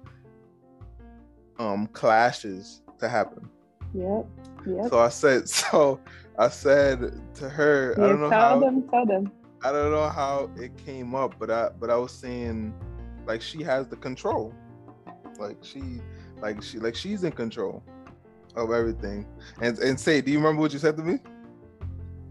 um 1.59 1.87
clashes 1.89 2.83
to 2.99 3.09
happen. 3.09 3.49
Yep. 3.95 4.27
Yep. 4.67 4.91
So 4.91 4.99
I 4.99 5.09
said 5.09 5.49
so 5.61 6.01
I 6.39 6.49
said 6.49 7.21
to 7.35 7.49
her, 7.49 7.95
yeah, 7.99 8.05
I 8.05 8.09
don't 8.09 8.21
know 8.21 8.31
tell 8.31 8.41
how 8.41 8.61
them, 8.61 8.89
tell 8.89 9.07
them. 9.07 9.33
I 9.65 9.71
don't 9.71 9.93
know 9.93 10.09
how 10.09 10.51
it 10.57 10.77
came 10.85 11.15
up, 11.15 11.35
but 11.39 11.51
I 11.51 11.71
but 11.79 11.91
I 11.91 11.97
was 11.97 12.13
saying 12.13 12.75
like 13.27 13.43
she 13.43 13.63
has 13.63 13.89
the 13.89 13.97
control. 13.97 14.55
Like 15.39 15.59
she 15.63 16.01
like 16.41 16.63
she 16.63 16.79
like 16.79 16.95
she's 16.95 17.25
in 17.25 17.33
control 17.33 17.83
of 18.57 18.71
everything. 18.71 19.27
And 19.61 19.79
and 19.79 19.99
say, 19.99 20.21
do 20.21 20.31
you 20.31 20.39
remember 20.39 20.61
what 20.61 20.73
you 20.73 20.79
said 20.79 20.97
to 20.97 21.03
me? 21.03 21.19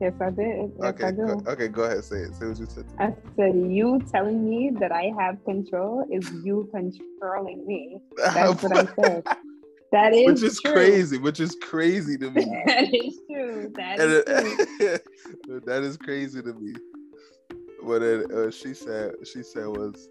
Yes, 0.02 0.14
I 0.20 0.32
did. 0.32 0.72
Yes, 0.80 0.94
okay, 0.96 1.04
I 1.04 1.12
do. 1.12 1.28
Go, 1.28 1.52
okay, 1.52 1.68
go 1.68 1.84
ahead. 1.84 2.04
Say 2.04 2.22
it. 2.22 2.36
Say 2.36 2.48
what 2.48 2.58
you 2.58 2.66
said. 2.66 2.86
I 2.98 3.14
said, 3.36 3.56
you 3.56 4.02
telling 4.12 4.50
me 4.50 4.72
that 4.80 4.92
I 4.92 5.14
have 5.16 5.44
control 5.46 6.08
is 6.12 6.28
you 6.44 6.68
controlling 6.74 7.68
me. 7.68 8.00
That's 8.18 8.64
what 8.64 8.72
I 8.72 8.88
said. 8.96 9.24
That 9.92 10.14
is 10.16 10.26
which 10.26 10.42
is 10.42 10.60
true. 10.60 10.74
crazy, 10.74 11.20
which 11.20 11.40
is 11.40 11.56
crazy 11.62 12.18
to 12.18 12.32
me. 12.32 12.46
that 12.66 12.92
is 12.92 13.20
true. 13.30 13.72
That 13.76 14.00
is 14.00 14.24
true. 14.26 15.60
that 15.66 15.84
is 15.84 15.98
crazy 15.98 16.42
to 16.42 16.54
me. 16.54 16.74
What 17.82 18.02
uh, 18.02 18.50
she 18.50 18.74
said, 18.74 19.14
she 19.24 19.44
said 19.44 19.68
was, 19.68 20.10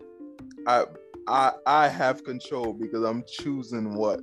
I, 0.68 0.84
I, 1.26 1.53
I 1.66 1.88
have 1.88 2.22
control 2.22 2.74
because 2.74 3.03
I'm 3.03 3.24
choosing 3.26 3.95
what 3.95 4.20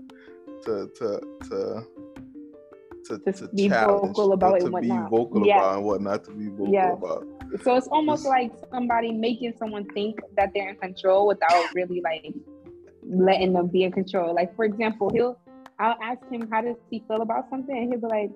to 0.64 0.90
to 0.96 1.20
to 1.50 1.88
to, 3.08 3.20
to, 3.20 3.32
to 3.32 3.48
be 3.50 3.68
vocal 3.68 4.34
about 4.34 4.62
whatnot. 4.64 5.10
be 5.10 5.18
vocal 5.18 5.46
yeah. 5.46 5.58
about 5.58 5.76
and 5.76 5.86
what 5.86 6.02
not 6.02 6.24
to 6.26 6.32
be 6.32 6.48
vocal 6.48 6.74
yeah. 6.74 6.94
about. 6.94 7.26
So 7.64 7.76
it's 7.76 7.88
almost 7.88 8.22
it's, 8.22 8.30
like 8.30 8.52
somebody 8.72 9.12
making 9.12 9.54
someone 9.58 9.86
think 9.86 10.20
that 10.36 10.52
they're 10.54 10.70
in 10.70 10.76
control 10.76 11.28
without 11.28 11.74
really 11.74 12.02
like 12.02 12.34
letting 13.04 13.54
them 13.54 13.68
be 13.68 13.84
in 13.84 13.92
control. 13.92 14.34
Like 14.34 14.56
for 14.56 14.66
example, 14.66 15.10
he'll 15.14 15.40
I'll 15.80 15.98
ask 16.02 16.20
him 16.30 16.50
how 16.52 16.62
does 16.62 16.76
he 16.90 17.04
feel 17.08 17.22
about 17.22 17.50
something, 17.50 17.76
and 17.76 17.92
he'll 17.92 18.02
be 18.02 18.08
like, 18.08 18.32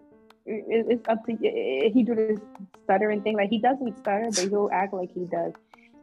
"It's 0.45 1.07
up 1.09 1.25
to 1.25 1.33
you." 1.33 1.91
He 1.93 2.03
do 2.03 2.15
this 2.15 2.39
stuttering 2.83 3.21
thing. 3.21 3.35
Like 3.35 3.49
he 3.49 3.57
doesn't 3.57 3.97
stutter, 3.97 4.27
but 4.29 4.49
he'll 4.49 4.69
act 4.71 4.93
like 4.93 5.11
he 5.13 5.25
does. 5.25 5.53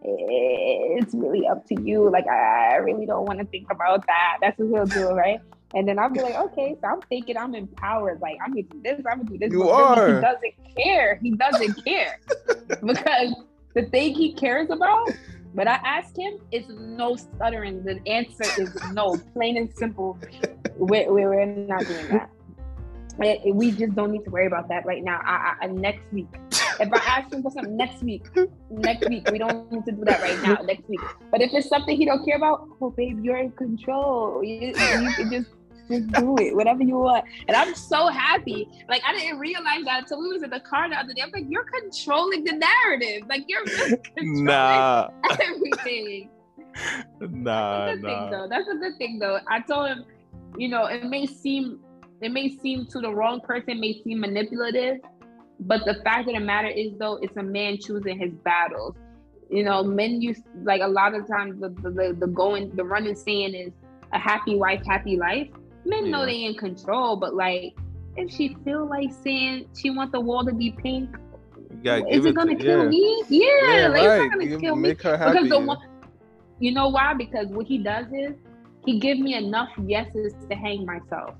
It's 0.02 1.14
really 1.14 1.46
up 1.46 1.66
to 1.66 1.80
you. 1.80 2.10
Like 2.10 2.26
I 2.26 2.76
really 2.76 3.06
don't 3.06 3.24
want 3.24 3.38
to 3.38 3.44
think 3.46 3.70
about 3.70 4.06
that. 4.06 4.38
That's 4.40 4.58
what 4.58 4.68
he'll 4.68 4.86
do, 4.86 5.14
right? 5.14 5.40
And 5.74 5.86
then 5.86 5.98
I'll 5.98 6.10
be 6.10 6.20
like, 6.20 6.34
okay, 6.34 6.76
so 6.80 6.88
I'm 6.88 7.00
thinking 7.02 7.36
I'm 7.36 7.54
empowered. 7.54 8.20
Like 8.20 8.38
I'm 8.42 8.52
gonna 8.52 8.62
do 8.62 8.80
this, 8.82 8.98
I'm 9.10 9.18
gonna 9.18 9.24
do 9.24 9.38
this. 9.38 9.52
You 9.52 9.68
are. 9.68 10.14
He 10.14 10.20
doesn't 10.20 10.54
care. 10.76 11.18
He 11.22 11.30
doesn't 11.32 11.84
care 11.84 12.20
because 12.84 13.34
the 13.74 13.82
thing 13.86 14.14
he 14.14 14.32
cares 14.32 14.70
about. 14.70 15.10
But 15.54 15.66
I 15.66 15.80
ask 15.84 16.16
him, 16.16 16.38
it's 16.52 16.68
no 16.68 17.16
stuttering. 17.16 17.82
The 17.82 18.00
answer 18.06 18.44
is 18.60 18.76
no, 18.92 19.16
plain 19.32 19.56
and 19.56 19.72
simple. 19.76 20.18
We're, 20.76 21.10
we're 21.10 21.46
not 21.46 21.86
doing 21.86 22.08
that. 22.08 22.30
We 23.52 23.72
just 23.72 23.94
don't 23.94 24.12
need 24.12 24.24
to 24.24 24.30
worry 24.30 24.46
about 24.46 24.68
that 24.68 24.86
right 24.86 25.02
now. 25.02 25.20
I, 25.24 25.54
I, 25.62 25.66
next 25.66 26.02
week, 26.12 26.28
if 26.52 26.92
I 26.92 26.98
ask 26.98 27.32
him 27.32 27.42
for 27.42 27.50
something 27.50 27.76
next 27.76 28.02
week, 28.02 28.26
next 28.70 29.08
week, 29.08 29.28
we 29.32 29.38
don't 29.38 29.72
need 29.72 29.84
to 29.86 29.92
do 29.92 30.04
that 30.04 30.20
right 30.20 30.40
now. 30.42 30.62
Next 30.62 30.88
week. 30.88 31.00
But 31.30 31.42
if 31.42 31.52
it's 31.52 31.68
something 31.68 31.96
he 31.96 32.04
don't 32.04 32.24
care 32.24 32.36
about, 32.36 32.68
oh 32.80 32.90
babe, 32.90 33.24
you're 33.24 33.38
in 33.38 33.50
control. 33.52 34.44
You, 34.44 34.68
you 34.68 34.74
can 34.74 35.30
just 35.32 35.50
just 35.88 36.12
do 36.12 36.36
it, 36.38 36.54
whatever 36.54 36.82
you 36.82 36.98
want. 36.98 37.24
And 37.46 37.56
I'm 37.56 37.74
so 37.74 38.08
happy. 38.08 38.68
Like 38.88 39.02
I 39.06 39.12
didn't 39.12 39.38
realize 39.38 39.84
that 39.84 40.02
until 40.02 40.20
we 40.20 40.28
was 40.28 40.42
in 40.42 40.50
the 40.50 40.60
car 40.60 40.88
the 40.88 40.96
other 40.96 41.12
day. 41.14 41.22
I'm 41.22 41.30
like, 41.30 41.46
you're 41.48 41.64
controlling 41.64 42.44
the 42.44 42.52
narrative. 42.52 43.22
Like 43.28 43.44
you're 43.48 43.64
really 43.64 43.96
controlling 44.16 44.44
nah. 44.44 45.08
everything. 45.40 46.30
Nah, 47.20 47.86
That's 47.86 47.98
a 47.98 48.00
good 48.00 48.02
nah. 48.02 48.20
thing 48.20 48.30
though. 48.30 48.48
That's 48.48 48.68
a 48.68 48.74
good 48.74 48.98
thing 48.98 49.18
though. 49.18 49.38
I 49.48 49.60
told 49.60 49.88
him, 49.88 50.04
you 50.56 50.68
know, 50.68 50.86
it 50.86 51.04
may 51.04 51.26
seem 51.26 51.80
it 52.20 52.32
may 52.32 52.48
seem 52.48 52.86
to 52.86 53.00
the 53.00 53.12
wrong 53.12 53.40
person, 53.40 53.80
may 53.80 54.00
seem 54.02 54.20
manipulative, 54.20 54.98
but 55.60 55.84
the 55.84 55.94
fact 56.02 56.28
of 56.28 56.34
the 56.34 56.40
matter 56.40 56.68
is 56.68 56.92
though, 56.98 57.16
it's 57.22 57.36
a 57.36 57.42
man 57.42 57.78
choosing 57.78 58.18
his 58.18 58.32
battles. 58.44 58.94
You 59.50 59.64
know, 59.64 59.82
men 59.82 60.20
use 60.20 60.40
like 60.62 60.82
a 60.82 60.88
lot 60.88 61.14
of 61.14 61.26
times 61.26 61.60
the 61.60 61.70
the, 61.70 61.90
the, 61.90 62.16
the 62.20 62.26
going 62.26 62.74
the 62.76 62.84
running 62.84 63.14
saying 63.14 63.54
is 63.54 63.72
a 64.12 64.18
happy 64.18 64.56
wife, 64.56 64.82
happy 64.86 65.16
life 65.16 65.48
men 65.88 66.06
yeah. 66.06 66.12
know 66.12 66.26
they 66.26 66.44
in 66.44 66.54
control, 66.54 67.16
but 67.16 67.34
like 67.34 67.74
if 68.16 68.30
she 68.30 68.56
feel 68.64 68.86
like 68.88 69.10
saying 69.24 69.68
she 69.76 69.90
want 69.90 70.12
the 70.12 70.20
wall 70.20 70.44
to 70.44 70.52
be 70.52 70.70
pink, 70.72 71.10
is 71.84 72.24
it 72.24 72.34
gonna 72.34 72.56
to, 72.56 72.62
kill 72.62 72.84
yeah. 72.84 72.88
me? 72.88 73.24
Yeah, 73.28 73.46
yeah 73.46 73.88
like 73.88 74.06
right. 74.06 74.22
it's 74.22 74.34
not 74.34 74.38
gonna 74.38 74.60
kill 74.60 74.76
me 74.76 74.90
because 74.92 75.48
the 75.48 75.58
one, 75.58 75.78
you 76.58 76.72
know 76.72 76.88
why? 76.88 77.14
Because 77.14 77.48
what 77.48 77.66
he 77.66 77.78
does 77.78 78.06
is 78.12 78.34
he 78.84 78.98
give 78.98 79.18
me 79.18 79.34
enough 79.34 79.70
yeses 79.84 80.34
to 80.48 80.56
hang 80.56 80.84
myself. 80.84 81.34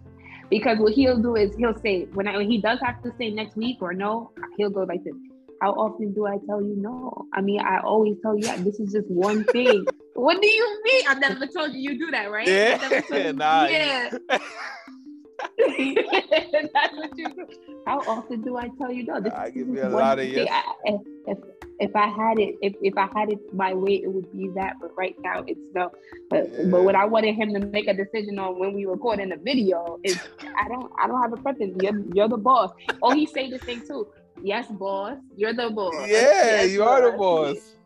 Because 0.51 0.79
what 0.79 0.93
he'll 0.93 1.19
do 1.19 1.37
is 1.37 1.55
he'll 1.57 1.79
say 1.79 2.05
when, 2.15 2.27
I, 2.27 2.37
when 2.37 2.51
he 2.51 2.61
does 2.61 2.79
have 2.81 3.03
to 3.03 3.13
say 3.19 3.31
next 3.31 3.57
week 3.57 3.79
or 3.81 3.93
no, 3.93 4.31
he'll 4.57 4.71
go 4.71 4.83
like 4.83 5.05
this. 5.05 5.15
How 5.61 5.73
often 5.73 6.15
do 6.15 6.27
I 6.27 6.37
tell 6.47 6.63
you 6.63 6.75
no? 6.77 7.27
I 7.35 7.41
mean, 7.41 7.61
I 7.61 7.81
always 7.81 8.17
tell 8.23 8.37
you 8.37 8.45
this 8.65 8.81
is 8.81 8.93
just 8.93 9.11
one 9.11 9.45
thing. 9.45 9.85
what 10.19 10.43
do 10.43 10.49
you 10.49 10.83
mean? 10.85 11.03
I 11.09 11.15
never 11.15 11.47
told 11.47 11.73
you 11.73 11.81
you 11.81 11.99
do 11.99 12.11
that, 12.11 12.31
right? 12.31 12.47
Yeah, 12.49 13.33
nah, 13.37 13.67
yeah. 13.67 14.11
That's 14.19 14.45
what 16.97 17.17
you 17.17 17.29
do. 17.29 17.47
How 17.87 18.01
often 18.01 18.43
do 18.43 18.57
I 18.57 18.69
tell 18.79 18.91
you 18.91 19.05
no? 19.05 19.21
This 19.21 19.33
I 19.33 19.51
give 19.51 19.69
you 19.69 19.85
a 19.85 19.89
lot 19.89 20.19
of 20.19 20.29
yes. 20.29 20.49
I, 20.51 20.65
if, 21.27 21.39
if 21.79 21.95
I 21.95 22.09
had 22.09 22.41
it, 22.41 22.57
if, 22.61 22.75
if 22.83 22.99
I 22.99 23.09
had 23.15 23.31
it 23.31 23.55
my 23.55 23.73
way, 23.73 24.03
it 24.03 24.13
would 24.13 24.33
be 24.33 24.49
that. 24.57 24.81
But 24.81 24.91
right 24.97 25.15
now, 25.21 25.45
it's 25.47 25.61
no. 25.75 25.93
But, 26.29 26.51
yeah. 26.51 26.65
but 26.69 26.83
what 26.83 26.97
I 26.97 27.05
wanted 27.05 27.37
him 27.37 27.55
to 27.55 27.61
make 27.61 27.87
a 27.87 27.95
decision 27.95 28.41
on 28.41 28.59
when 28.59 28.75
we 28.75 28.87
record 28.87 29.21
in 29.21 29.29
the 29.29 29.37
video 29.37 30.01
is, 30.03 30.19
I 30.41 30.67
don't, 30.69 30.91
I 30.99 31.07
don't 31.07 31.23
have 31.23 31.33
a 31.33 31.37
preference. 31.37 31.81
You're, 31.81 32.03
you're 32.13 32.29
the 32.29 32.37
boss. 32.37 32.73
Oh, 33.03 33.15
he 33.15 33.27
say 33.27 33.49
this 33.49 33.63
thing 33.63 33.87
too. 33.87 34.09
Yes, 34.43 34.67
boss. 34.69 35.17
You're 35.37 35.55
the 35.55 35.71
boss. 35.71 35.95
Yeah, 36.01 36.07
yes, 36.07 36.73
you 36.73 36.81
boss. 36.81 36.89
are 36.89 37.13
the 37.13 37.17
boss. 37.17 37.78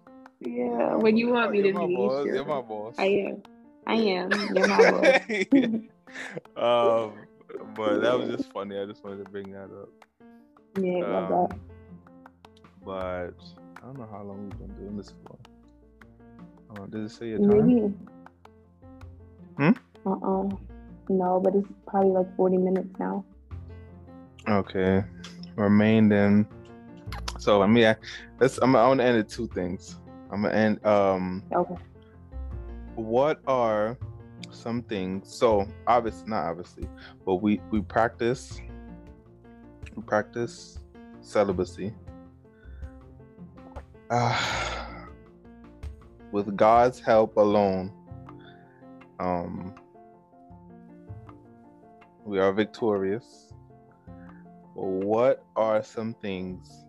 Yeah, 0.45 0.95
when 0.97 1.17
you 1.17 1.29
want 1.29 1.53
me 1.53 1.63
to 1.63 1.73
be. 1.73 1.97
Boss. 1.97 2.25
Sure. 2.25 2.35
You're 2.35 2.45
my 2.45 2.61
boss. 2.61 2.95
I 2.99 3.05
am. 3.05 3.43
I 3.87 3.95
am. 3.95 4.31
You're 4.55 4.69
my 4.69 4.91
boss. 4.91 5.05
um, 6.57 7.13
but 7.75 7.99
that 8.01 8.19
was 8.19 8.29
just 8.37 8.53
funny. 8.53 8.79
I 8.79 8.87
just 8.87 9.05
wanted 9.05 9.25
to 9.25 9.31
bring 9.31 9.53
that 9.53 9.65
up. 9.65 9.89
Yeah, 10.81 11.05
um, 11.05 11.13
love 11.13 11.29
that. 11.51 11.59
But 12.85 13.35
I 13.77 13.87
don't 13.87 13.99
know 13.99 14.09
how 14.11 14.23
long 14.23 14.49
we've 14.49 14.59
been 14.59 14.77
doing 14.77 14.97
this 14.97 15.13
for. 15.25 15.39
Uh, 16.71 16.87
does 16.87 17.13
it 17.13 17.15
say 17.15 17.33
a 17.33 17.39
time? 17.39 17.67
Maybe. 17.67 17.95
Hmm. 19.59 19.71
Uh 20.07 20.13
uh 20.13 20.49
No, 21.09 21.41
but 21.41 21.55
it's 21.55 21.69
probably 21.87 22.11
like 22.11 22.37
forty 22.37 22.57
minutes 22.57 22.99
now. 22.99 23.25
Okay 24.49 25.05
remained 25.57 26.13
in. 26.13 26.47
So 27.39 27.59
let 27.59 27.71
me. 27.71 27.87
Let's. 28.41 28.59
I'm. 28.59 28.77
I 28.77 28.87
want 28.87 29.01
to 29.01 29.05
end 29.05 29.19
at 29.19 29.29
two 29.29 29.49
things. 29.49 29.97
I'm 30.33 30.47
end. 30.47 30.85
Um. 30.85 31.43
Okay. 31.53 31.77
What 32.95 33.41
are 33.47 33.99
some 34.51 34.83
things? 34.83 35.33
So 35.33 35.69
obviously, 35.87 36.29
not 36.29 36.47
obviously, 36.47 36.89
but 37.25 37.37
we 37.37 37.61
we 37.71 37.83
practice. 37.83 38.61
We 39.95 40.03
practice 40.03 40.79
celibacy. 41.21 41.95
Uh, 44.11 44.87
with 46.33 46.57
God's 46.57 46.99
help 46.99 47.37
alone, 47.37 47.93
um, 49.21 49.75
we 52.25 52.39
are 52.39 52.53
victorious 52.53 53.53
what 54.75 55.45
are 55.55 55.83
some 55.83 56.15
things 56.15 56.82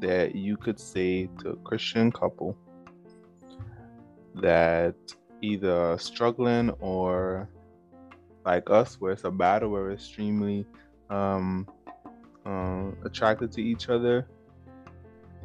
that 0.00 0.34
you 0.34 0.56
could 0.56 0.78
say 0.78 1.28
to 1.40 1.50
a 1.50 1.56
Christian 1.56 2.10
couple 2.10 2.56
that 4.34 4.94
either 5.40 5.98
struggling 5.98 6.70
or 6.80 7.48
like 8.44 8.70
us, 8.70 9.00
where 9.00 9.12
it's 9.12 9.24
a 9.24 9.30
battle, 9.30 9.70
where 9.70 9.82
we're 9.82 9.92
extremely 9.92 10.66
um, 11.10 11.66
um, 12.44 12.96
attracted 13.04 13.52
to 13.52 13.62
each 13.62 13.88
other, 13.88 14.26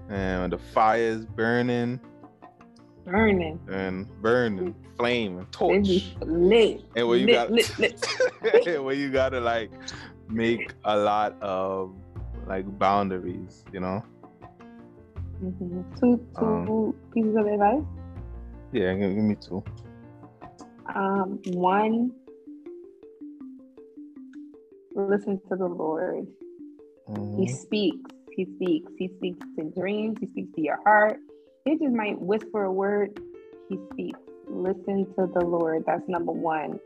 and 0.09 0.53
the 0.53 0.57
fire 0.57 1.01
is 1.01 1.25
burning, 1.25 1.99
burning, 3.05 3.59
and 3.69 4.07
burning, 4.21 4.73
flame, 4.95 5.39
and 5.39 5.51
torch, 5.51 6.15
lit, 6.21 6.83
and 6.95 7.07
where 7.07 7.17
you 7.17 7.27
got, 7.27 7.51
lit. 7.51 8.05
where 8.81 8.95
you 8.95 9.11
gotta 9.11 9.39
like 9.39 9.71
make 10.29 10.73
a 10.85 10.97
lot 10.97 11.35
of 11.41 11.95
like 12.47 12.65
boundaries, 12.79 13.63
you 13.71 13.79
know. 13.79 14.03
Mm-hmm. 15.43 15.81
Two 15.99 16.25
two 16.37 16.45
um, 16.45 16.95
pieces 17.13 17.35
of 17.35 17.45
advice. 17.45 17.83
Yeah, 18.71 18.93
give, 18.93 19.15
give 19.15 19.23
me 19.23 19.35
two. 19.35 19.63
Um, 20.95 21.39
one, 21.47 22.11
listen 24.95 25.39
to 25.49 25.55
the 25.55 25.67
Lord. 25.67 26.27
Mm-hmm. 27.09 27.41
He 27.41 27.47
speaks. 27.47 28.11
He 28.31 28.45
speaks. 28.55 28.91
He 28.97 29.09
speaks 29.17 29.47
in 29.57 29.71
dreams. 29.71 30.17
He 30.19 30.27
speaks 30.27 30.55
to 30.55 30.61
your 30.61 30.81
heart. 30.83 31.19
He 31.65 31.77
just 31.77 31.93
might 31.93 32.19
whisper 32.19 32.63
a 32.63 32.71
word. 32.71 33.19
He 33.69 33.77
speaks. 33.91 34.19
Listen 34.49 35.05
to 35.17 35.27
the 35.33 35.45
Lord. 35.45 35.83
That's 35.85 36.07
number 36.07 36.31
one. 36.31 36.79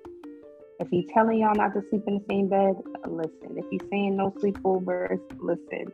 If 0.79 0.89
he's 0.89 1.05
telling 1.13 1.39
y'all 1.39 1.53
not 1.53 1.73
to 1.75 1.83
sleep 1.89 2.03
in 2.07 2.15
the 2.15 2.25
same 2.27 2.49
bed, 2.49 2.73
listen. 3.07 3.55
If 3.55 3.65
he's 3.69 3.81
saying 3.91 4.17
no 4.17 4.31
sleepovers, 4.31 5.19
listen 5.39 5.93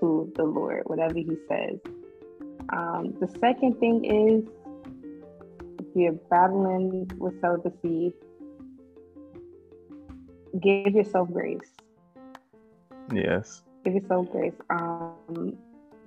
to 0.00 0.30
the 0.36 0.44
Lord, 0.44 0.82
whatever 0.86 1.14
he 1.14 1.36
says. 1.48 1.78
Um, 2.70 3.14
the 3.20 3.28
second 3.40 3.78
thing 3.78 4.04
is 4.04 4.48
if 5.78 5.86
you're 5.94 6.12
battling 6.30 7.10
with 7.18 7.40
celibacy, 7.40 8.12
give 10.60 10.94
yourself 10.94 11.30
grace. 11.32 11.72
Yes. 13.12 13.62
Give 13.84 13.94
yourself 13.94 14.30
grace. 14.30 14.54
Um, 14.70 15.56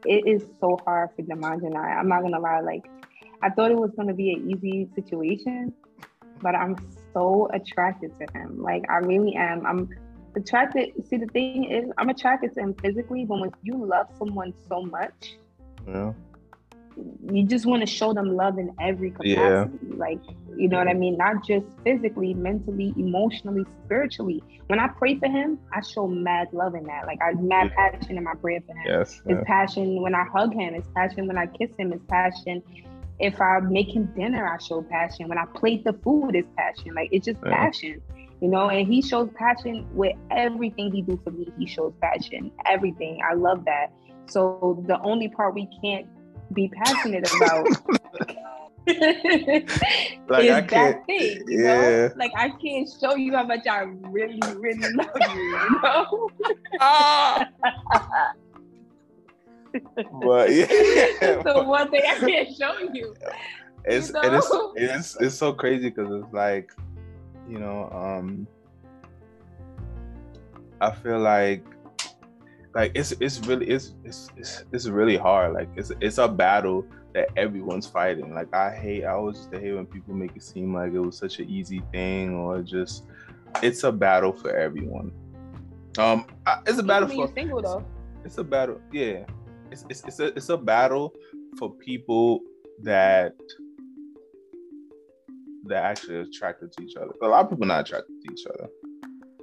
it 0.06 0.28
is 0.28 0.46
so 0.60 0.80
hard 0.86 1.10
for 1.16 1.22
Demond 1.24 1.66
and 1.66 1.78
I. 1.78 1.92
I'm 1.92 2.08
not 2.08 2.22
gonna 2.22 2.40
lie, 2.40 2.60
like 2.62 2.90
I 3.42 3.50
thought 3.50 3.72
it 3.72 3.78
was 3.78 3.92
gonna 3.96 4.14
be 4.14 4.34
an 4.34 4.52
easy 4.52 4.90
situation, 4.96 5.74
but 6.42 6.56
I'm 6.56 6.76
so 7.14 7.50
attracted 7.54 8.12
to 8.20 8.38
him. 8.38 8.62
Like 8.62 8.84
I 8.90 8.98
really 8.98 9.36
am. 9.36 9.66
I'm 9.66 9.90
attracted. 10.36 10.92
See, 11.08 11.18
the 11.18 11.28
thing 11.28 11.72
is, 11.72 11.90
I'm 11.98 12.10
attracted 12.10 12.54
to 12.56 12.62
him 12.62 12.74
physically, 12.76 13.26
but 13.26 13.40
when 13.40 13.52
you 13.64 13.86
love 13.86 14.08
someone 14.18 14.54
so 14.68 14.82
much, 14.82 15.38
yeah 15.88 16.14
you 17.32 17.44
just 17.44 17.66
want 17.66 17.82
to 17.82 17.88
show 17.88 18.14
them 18.14 18.36
love 18.36 18.58
in 18.58 18.74
every 18.80 19.12
capacity. 19.12 19.34
Yeah. 19.34 19.68
Like, 19.96 20.20
you 20.56 20.68
know 20.68 20.78
what 20.78 20.88
I 20.88 20.94
mean? 20.94 21.18
Not 21.18 21.46
just 21.46 21.66
physically, 21.84 22.34
mentally, 22.34 22.94
emotionally, 22.98 23.66
spiritually. 23.86 24.44
When 24.68 24.80
I 24.80 24.88
pray 24.88 25.18
for 25.18 25.28
him, 25.28 25.60
I 25.74 25.82
show 25.82 26.08
mad 26.08 26.50
love 26.52 26.76
in 26.76 26.84
that. 26.84 27.06
Like 27.06 27.20
I 27.22 27.34
mad 27.34 27.72
yeah. 27.78 27.92
passion 27.92 28.18
in 28.18 28.24
my 28.24 28.36
prayer 28.36 28.62
for 28.66 28.74
him. 28.74 28.84
Yes. 28.86 29.22
It's 29.26 29.44
passion 29.46 30.02
when 30.02 30.16
I 30.16 30.26
hug 30.26 30.54
him. 30.54 30.74
It's 30.76 30.88
passion 30.96 31.28
when 31.28 31.38
I 31.38 31.48
kiss 31.48 31.72
him. 31.78 31.94
It's 31.94 32.04
passion. 32.08 32.62
If 33.20 33.42
I 33.42 33.60
make 33.60 33.94
him 33.94 34.06
dinner, 34.16 34.48
I 34.48 34.58
show 34.64 34.82
passion. 34.82 35.28
When 35.28 35.38
I 35.38 35.46
plate 35.46 35.84
the 35.84 35.94
food, 35.94 36.36
it's 36.36 36.48
passion. 36.58 36.94
Like 36.94 37.10
it's 37.12 37.26
just 37.26 37.40
yeah. 37.46 37.52
passion. 37.52 38.02
You 38.42 38.48
know, 38.48 38.70
and 38.70 38.88
he 38.88 39.02
shows 39.02 39.30
passion 39.36 39.86
with 39.94 40.16
everything 40.32 40.94
he 40.94 41.02
do 41.02 41.20
for 41.24 41.32
me. 41.32 41.52
He 41.58 41.66
shows 41.66 41.94
passion. 42.02 42.52
Everything. 42.66 43.20
I 43.30 43.34
love 43.34 43.66
that. 43.66 43.92
So 44.28 44.84
the 44.88 45.02
only 45.02 45.28
part 45.28 45.56
we 45.56 45.68
can't 45.84 46.08
be 46.54 46.70
passionate 46.70 47.30
about. 47.36 47.68
like 48.90 50.46
is 50.46 50.52
I 50.52 50.62
that 50.62 51.06
thing, 51.06 51.44
you 51.48 51.64
yeah. 51.64 52.08
know? 52.08 52.10
Like 52.16 52.32
I 52.36 52.50
can't 52.50 52.90
show 53.00 53.16
you 53.16 53.36
how 53.36 53.44
much 53.44 53.68
I 53.68 53.82
really, 53.82 54.40
really 54.56 54.94
love 54.94 55.10
you, 55.34 55.40
you 55.40 55.82
know? 55.84 56.30
ah. 56.80 57.48
but 60.22 60.52
yeah. 60.52 61.44
so 61.44 61.64
one 61.64 61.92
thing 61.92 62.02
I 62.08 62.16
can't 62.20 62.58
show 62.58 62.80
you. 62.94 63.14
It's 63.86 64.08
you 64.08 64.14
know? 64.14 64.74
it 64.76 64.84
is 64.84 64.96
it's 65.00 65.22
it's 65.22 65.36
so 65.36 65.54
crazy 65.54 65.90
because 65.90 66.12
it's 66.24 66.34
like, 66.34 66.72
you 67.48 67.60
know, 67.60 67.90
um 67.92 68.48
I 70.82 70.92
feel 70.92 71.20
like 71.20 71.64
like 72.76 72.92
it's 72.96 73.12
it's 73.14 73.40
really 73.48 73.68
it's 73.68 73.96
it's 74.04 74.30
it's, 74.38 74.64
it's 74.72 74.88
really 74.88 75.18
hard. 75.18 75.54
Like 75.54 75.70
it's 75.76 75.92
it's 76.02 76.18
a 76.18 76.28
battle 76.28 76.86
that 77.14 77.30
everyone's 77.36 77.88
fighting. 77.88 78.34
Like 78.34 78.54
I 78.54 78.76
hate 78.76 79.04
I 79.06 79.12
always 79.12 79.38
just 79.38 79.54
hate 79.54 79.74
when 79.74 79.86
people 79.86 80.14
make 80.14 80.36
it 80.36 80.44
seem 80.44 80.74
like 80.74 80.94
it 80.94 81.00
was 81.00 81.18
such 81.18 81.40
an 81.40 81.50
easy 81.50 81.82
thing 81.92 82.36
or 82.36 82.62
just 82.62 83.06
it's 83.64 83.84
a 83.84 83.92
battle 83.92 84.34
for 84.34 84.56
everyone. 84.56 85.12
Um, 85.98 86.26
it's 86.68 86.80
a 86.80 86.84
battle 86.84 87.10
for 87.10 87.34
single 87.34 87.62
though. 87.62 87.84
It's 88.24 88.38
a 88.38 88.44
battle, 88.44 88.80
yeah. 88.92 89.26
It's 89.72 89.86
it's 89.90 90.04
it's 90.06 90.20
a 90.20 90.28
it's 90.28 90.50
a 90.50 90.58
battle 90.58 91.14
for 91.58 91.72
people 91.72 92.42
that 92.84 93.36
that 95.66 95.84
actually 95.84 96.20
attracted 96.22 96.72
to 96.74 96.84
each 96.84 96.96
other. 96.96 97.12
A 97.22 97.28
lot 97.28 97.46
of 97.46 97.50
people 97.50 97.66
not 97.66 97.82
attracted 97.82 98.16
to 98.26 98.34
each 98.34 98.46
other. 98.46 98.70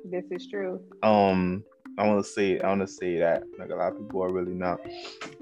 This 0.05 0.25
is 0.31 0.47
true. 0.49 0.81
Um, 1.03 1.65
I 1.99 2.07
want 2.07 2.25
to 2.25 2.31
say 2.31 2.61
I 2.61 2.69
want 2.69 2.83
to 2.83 2.87
say 2.87 3.19
that 3.19 3.45
like 3.59 3.71
a 3.71 3.75
lot 3.75 3.93
of 3.93 3.99
people 3.99 4.23
are 4.23 4.33
really 4.33 4.55
not 4.55 4.81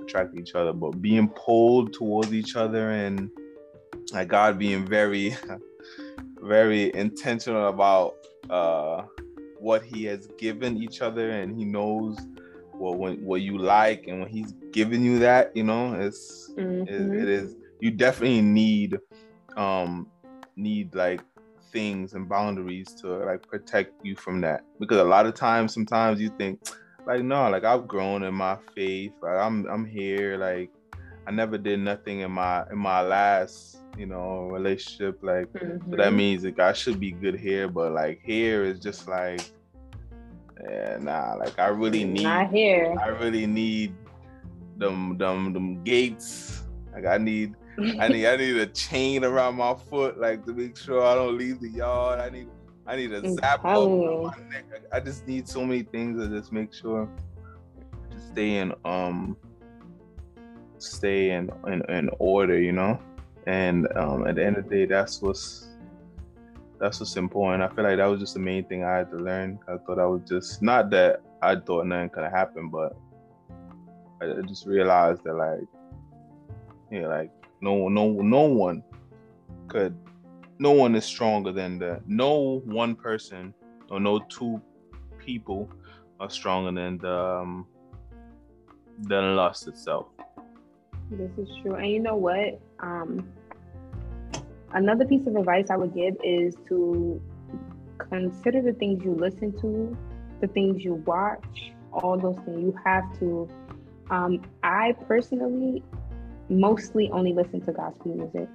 attracted 0.01 0.37
to 0.37 0.43
each 0.43 0.55
other, 0.55 0.73
but 0.73 1.03
being 1.03 1.29
pulled 1.29 1.93
towards 1.93 2.33
each 2.33 2.55
other 2.55 2.91
and 2.91 3.31
like 4.13 4.29
God 4.29 4.59
being 4.59 4.87
very, 4.87 5.37
very 6.41 6.95
intentional 6.95 7.69
about 7.69 8.15
uh, 8.51 9.03
what 9.59 9.83
He 9.83 10.05
has 10.05 10.29
given 10.39 10.77
each 10.77 11.01
other, 11.01 11.31
and 11.31 11.59
He 11.59 11.65
knows 11.65 12.19
what 12.73 12.99
when, 12.99 13.25
what 13.25 13.41
you 13.41 13.59
like, 13.59 14.07
and 14.07 14.21
when 14.21 14.29
He's 14.29 14.53
giving 14.73 15.03
you 15.03 15.19
that, 15.21 15.57
you 15.57 15.65
know, 15.65 15.95
it's 15.95 16.53
mm-hmm. 16.57 16.83
it, 16.83 17.23
it 17.23 17.29
is 17.29 17.57
you 17.81 17.91
definitely 17.91 18.43
need 18.43 18.99
um 19.57 20.07
need 20.57 20.95
like 20.95 21.21
things 21.75 22.15
and 22.15 22.27
boundaries 22.27 22.95
to 23.03 23.09
like 23.27 23.47
protect 23.47 23.93
you 24.03 24.17
from 24.17 24.41
that. 24.41 24.65
Because 24.81 24.99
a 24.99 25.05
lot 25.05 25.27
of 25.27 25.35
times 25.35 25.75
sometimes 25.75 26.21
you 26.21 26.31
think 26.39 26.63
like 27.07 27.23
no 27.23 27.51
like 27.51 27.65
i've 27.65 27.87
grown 27.87 28.23
in 28.23 28.33
my 28.33 28.57
faith. 28.75 29.13
Like 29.21 29.37
i'm 29.37 29.67
i'm 29.67 29.85
here 29.85 30.39
like 30.39 30.71
i 31.27 31.31
never 31.31 31.59
did 31.59 31.81
nothing 31.81 32.21
in 32.21 32.31
my 32.31 32.65
in 32.71 32.79
my 32.79 33.03
last 33.03 33.79
you 33.99 34.07
know 34.07 34.49
relationship 34.51 35.19
like 35.23 35.47
mm-hmm. 35.53 35.91
so 35.91 35.97
that 35.97 36.13
means 36.13 36.45
like 36.45 36.59
i 36.59 36.73
should 36.73 36.99
be 36.99 37.13
good 37.13 37.39
here 37.39 37.69
but 37.69 37.93
like 37.93 38.21
here 38.25 38.65
is 38.65 38.81
just 38.81 39.07
like 39.07 39.41
yeah 40.69 40.99
nah 41.01 41.35
like 41.35 41.59
i 41.59 41.67
really 41.67 42.05
need 42.05 42.23
not 42.23 42.51
here. 42.51 42.97
I 43.01 43.09
really 43.09 43.47
need 43.47 43.95
them 44.77 45.17
them 45.19 45.53
them 45.53 45.83
gates. 45.85 46.63
Like 46.93 47.07
i 47.07 47.19
need 47.19 47.55
I 47.79 48.09
need 48.09 48.27
I 48.27 48.37
need 48.37 48.57
a 48.57 48.67
chain 48.67 49.25
around 49.25 49.57
my 49.57 49.75
foot, 49.75 50.19
like 50.19 50.45
to 50.47 50.53
make 50.53 50.77
sure 50.77 51.03
I 51.05 51.15
don't 51.15 51.37
leave 51.37 51.61
the 51.61 51.69
yard. 51.69 52.21
I 52.21 52.31
need 52.31 52.49
I 52.87 52.97
need 52.97 53.13
a 53.13 53.29
zap 53.35 53.65
on 53.65 54.25
my 54.25 54.33
neck. 54.51 54.67
I, 54.93 55.01
just 55.01 55.27
need 55.27 55.49
so 55.49 55.65
many 55.65 55.83
things 55.83 56.21
to 56.21 56.29
just 56.29 56.53
make 56.53 56.75
sure 56.75 57.09
to 58.11 58.21
stay 58.21 58.57
in 58.59 58.75
um 58.85 59.37
stay 60.79 61.31
in 61.31 61.51
in, 61.67 61.83
in 61.89 62.11
order, 62.19 62.59
you 62.61 62.73
know. 62.73 63.01
And 63.47 63.89
um, 63.97 64.27
at 64.27 64.37
the 64.37 64.45
end 64.45 64.57
of 64.57 64.69
the 64.69 64.71
day, 64.71 64.87
that's 64.87 65.21
what's 65.21 65.69
that's 66.79 67.01
what's 67.01 67.17
important. 67.17 67.63
I 67.63 67.75
feel 67.75 67.85
like 67.85 67.97
that 67.97 68.07
was 68.07 68.21
just 68.21 68.35
the 68.35 68.41
main 68.41 68.65
thing 68.65 68.85
I 68.85 68.99
had 68.99 69.11
to 69.11 69.17
learn. 69.17 69.59
I 69.67 69.77
thought 69.79 69.99
I 69.99 70.07
was 70.07 70.23
just 70.29 70.63
not 70.63 70.91
that 70.91 71.23
I 71.43 71.57
thought 71.57 71.87
nothing 71.87 72.11
could 72.11 72.25
happen, 72.25 72.69
but 72.69 72.97
I 74.21 74.41
just 74.47 74.67
realized 74.67 75.25
that 75.25 75.35
like 75.35 75.67
yeah, 76.91 77.07
like 77.07 77.31
no, 77.65 77.89
no, 77.89 78.11
no 78.11 78.43
one 78.43 78.83
could. 79.69 79.97
No 80.59 80.73
one 80.73 80.95
is 80.95 81.05
stronger 81.05 81.51
than 81.51 81.79
the. 81.79 82.01
No 82.07 82.61
one 82.67 82.95
person 82.95 83.55
or 83.91 83.99
no 83.99 84.21
two 84.29 84.61
people 85.19 85.71
are 86.21 86.29
stronger 86.29 86.73
than 86.79 86.99
the 86.99 87.17
um, 87.17 87.67
than 89.01 89.35
lust 89.35 89.67
itself. 89.67 90.07
This 91.11 91.31
is 91.39 91.49
true, 91.63 91.75
and 91.75 91.91
you 91.91 92.01
know 92.01 92.17
what? 92.17 92.61
Um, 92.81 93.27
another 94.73 95.07
piece 95.07 95.27
of 95.27 95.35
advice 95.37 95.71
I 95.71 95.77
would 95.77 95.95
give 95.95 96.17
is 96.23 96.55
to 96.69 97.21
consider 97.99 98.61
the 98.61 98.75
things 98.75 99.03
you 99.05 99.15
listen 99.15 99.59
to, 99.61 99.97
the 100.41 100.49
things 100.49 100.85
you 100.85 100.95
watch, 101.07 101.73
all 101.93 102.19
those 102.19 102.37
things. 102.45 102.61
You 102.61 102.79
have 102.85 103.19
to. 103.21 103.49
Um, 104.11 104.43
I 104.63 104.95
personally 105.09 105.83
mostly 106.49 107.11
only 107.11 107.33
listen 107.33 107.61
to 107.63 107.73
gospel 107.73 108.15
music. 108.15 108.49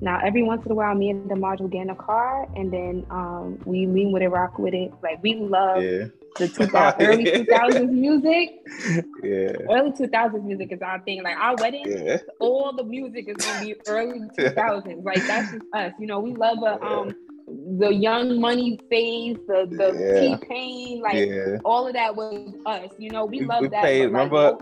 Now, 0.00 0.20
every 0.22 0.42
once 0.42 0.64
in 0.66 0.72
a 0.72 0.74
while, 0.74 0.94
me 0.94 1.10
and 1.10 1.28
Demaj 1.30 1.60
will 1.60 1.68
get 1.68 1.82
in 1.82 1.90
a 1.90 1.94
car 1.94 2.46
and 2.54 2.70
then 2.70 3.06
um, 3.10 3.58
we 3.64 3.86
lean 3.86 4.12
with 4.12 4.22
it, 4.22 4.28
rock 4.28 4.58
with 4.58 4.74
it. 4.74 4.92
Like 5.02 5.22
we 5.22 5.36
love 5.36 5.82
yeah. 5.82 6.06
the 6.38 6.48
2000, 6.54 7.02
early 7.02 7.24
2000s 7.24 7.90
music. 7.90 8.60
Yeah. 9.22 9.52
Early 9.70 9.92
2000s 9.92 10.44
music 10.44 10.72
is 10.72 10.82
our 10.82 11.00
thing. 11.00 11.22
Like 11.22 11.36
our 11.38 11.56
wedding, 11.56 11.84
yeah. 11.86 12.18
all 12.40 12.74
the 12.74 12.84
music 12.84 13.26
is 13.28 13.36
going 13.36 13.60
to 13.60 13.64
be 13.64 13.80
early 13.88 14.20
2000s. 14.38 15.02
like 15.02 15.26
that's 15.26 15.52
just 15.52 15.64
us. 15.72 15.92
You 15.98 16.06
know, 16.06 16.20
we 16.20 16.34
love 16.34 16.58
a, 16.62 16.82
um, 16.84 17.14
the 17.78 17.88
Young 17.88 18.38
Money 18.38 18.78
phase, 18.90 19.38
the 19.46 19.66
the. 19.70 20.38
T 20.40 20.46
Pain, 20.46 21.00
like 21.00 21.60
all 21.64 21.86
of 21.86 21.94
that 21.94 22.14
was 22.14 22.54
us. 22.66 22.90
You 22.98 23.10
know, 23.10 23.24
we, 23.24 23.40
we 23.40 23.46
love 23.46 23.62
we 23.62 23.68
that. 23.68 23.80
Played, 23.80 24.06
remember, 24.06 24.58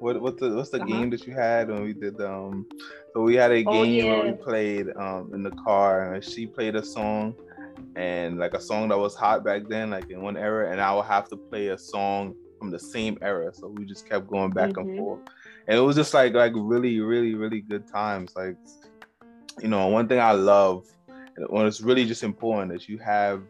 what 0.00 0.20
what's 0.20 0.40
the 0.40 0.54
what's 0.54 0.70
the 0.70 0.78
uh-huh. 0.78 0.86
game 0.86 1.10
that 1.10 1.26
you 1.26 1.32
had 1.32 1.68
when 1.68 1.82
we 1.82 1.92
did 1.92 2.20
um 2.20 2.66
so 3.12 3.22
we 3.22 3.34
had 3.34 3.50
a 3.50 3.64
oh, 3.64 3.72
game 3.72 3.74
oh, 3.74 3.82
yeah. 3.82 4.04
where 4.04 4.26
we 4.26 4.32
played 4.32 4.86
um 4.96 5.30
in 5.34 5.42
the 5.42 5.50
car 5.50 6.14
and 6.14 6.24
she 6.24 6.46
played 6.46 6.74
a 6.76 6.84
song 6.84 7.34
and 7.96 8.38
like 8.38 8.54
a 8.54 8.60
song 8.60 8.88
that 8.88 8.98
was 8.98 9.14
hot 9.14 9.44
back 9.44 9.62
then 9.68 9.90
like 9.90 10.10
in 10.10 10.22
one 10.22 10.36
era 10.36 10.70
and 10.70 10.80
I 10.80 10.94
would 10.94 11.06
have 11.06 11.28
to 11.30 11.36
play 11.36 11.68
a 11.68 11.78
song 11.78 12.34
from 12.58 12.70
the 12.70 12.78
same 12.78 13.18
era 13.22 13.52
so 13.52 13.68
we 13.68 13.84
just 13.84 14.08
kept 14.08 14.26
going 14.28 14.50
back 14.50 14.70
mm-hmm. 14.70 14.90
and 14.90 14.98
forth 14.98 15.20
and 15.66 15.76
it 15.76 15.80
was 15.80 15.96
just 15.96 16.14
like 16.14 16.34
like 16.34 16.52
really 16.54 17.00
really 17.00 17.34
really 17.34 17.60
good 17.60 17.86
times 17.86 18.32
like 18.36 18.56
you 19.60 19.68
know 19.68 19.88
one 19.88 20.08
thing 20.08 20.20
I 20.20 20.32
love 20.32 20.86
when 21.48 21.66
it's 21.66 21.80
really 21.80 22.04
just 22.04 22.22
important 22.24 22.72
is 22.72 22.88
you 22.88 22.98
have 22.98 23.42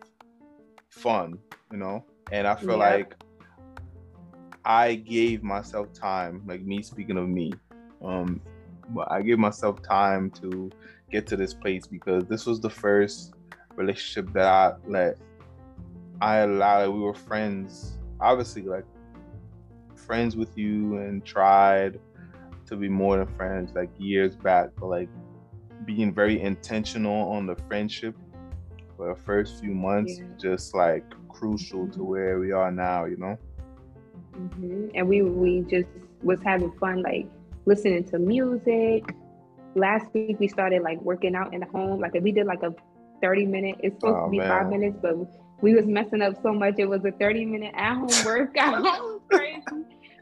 fun 0.90 1.38
you 1.70 1.78
know 1.78 2.04
and 2.32 2.46
I 2.46 2.54
feel 2.54 2.70
yeah. 2.70 2.76
like 2.76 3.14
I 4.68 4.96
gave 4.96 5.42
myself 5.42 5.94
time, 5.94 6.42
like 6.46 6.60
me 6.60 6.82
speaking 6.82 7.16
of 7.16 7.26
me, 7.26 7.54
um, 8.04 8.38
but 8.90 9.10
I 9.10 9.22
gave 9.22 9.38
myself 9.38 9.82
time 9.82 10.30
to 10.42 10.70
get 11.10 11.26
to 11.28 11.36
this 11.36 11.54
place 11.54 11.86
because 11.86 12.24
this 12.26 12.44
was 12.44 12.60
the 12.60 12.68
first 12.68 13.32
relationship 13.76 14.30
that 14.34 14.46
I 14.46 14.74
let 14.86 15.16
I 16.20 16.38
allowed. 16.38 16.90
We 16.90 17.00
were 17.00 17.14
friends, 17.14 17.96
obviously, 18.20 18.62
like 18.62 18.84
friends 19.96 20.36
with 20.36 20.56
you, 20.58 20.98
and 20.98 21.24
tried 21.24 21.98
to 22.66 22.76
be 22.76 22.90
more 22.90 23.16
than 23.16 23.26
friends, 23.36 23.72
like 23.74 23.88
years 23.96 24.36
back, 24.36 24.68
but 24.78 24.88
like 24.88 25.08
being 25.86 26.12
very 26.12 26.42
intentional 26.42 27.30
on 27.32 27.46
the 27.46 27.56
friendship 27.68 28.14
for 28.98 29.14
the 29.14 29.22
first 29.22 29.60
few 29.60 29.70
months, 29.70 30.18
yeah. 30.18 30.26
just 30.36 30.74
like 30.74 31.04
crucial 31.30 31.88
to 31.88 32.02
where 32.02 32.38
we 32.38 32.52
are 32.52 32.70
now, 32.70 33.06
you 33.06 33.16
know. 33.16 33.38
Mm-hmm. 34.38 34.88
And 34.94 35.08
we 35.08 35.22
we 35.22 35.60
just 35.62 35.88
was 36.22 36.40
having 36.44 36.72
fun, 36.78 37.02
like 37.02 37.26
listening 37.66 38.04
to 38.04 38.18
music. 38.18 39.14
Last 39.74 40.06
week 40.14 40.38
we 40.40 40.48
started 40.48 40.82
like 40.82 41.00
working 41.02 41.34
out 41.34 41.52
in 41.54 41.60
the 41.60 41.66
home. 41.66 42.00
Like 42.00 42.14
we 42.14 42.32
did 42.32 42.46
like 42.46 42.62
a 42.62 42.74
30 43.22 43.46
minute. 43.46 43.76
It's 43.80 43.96
supposed 43.96 44.16
oh, 44.18 44.24
to 44.26 44.30
be 44.30 44.38
man. 44.38 44.48
five 44.48 44.68
minutes, 44.68 44.98
but 45.00 45.16
we 45.60 45.74
was 45.74 45.86
messing 45.86 46.22
up 46.22 46.40
so 46.42 46.52
much. 46.52 46.74
It 46.78 46.86
was 46.86 47.04
a 47.04 47.12
30 47.12 47.44
minute 47.46 47.74
at 47.76 47.94
home 47.94 48.08
workout. 48.24 49.28
crazy. 49.28 49.62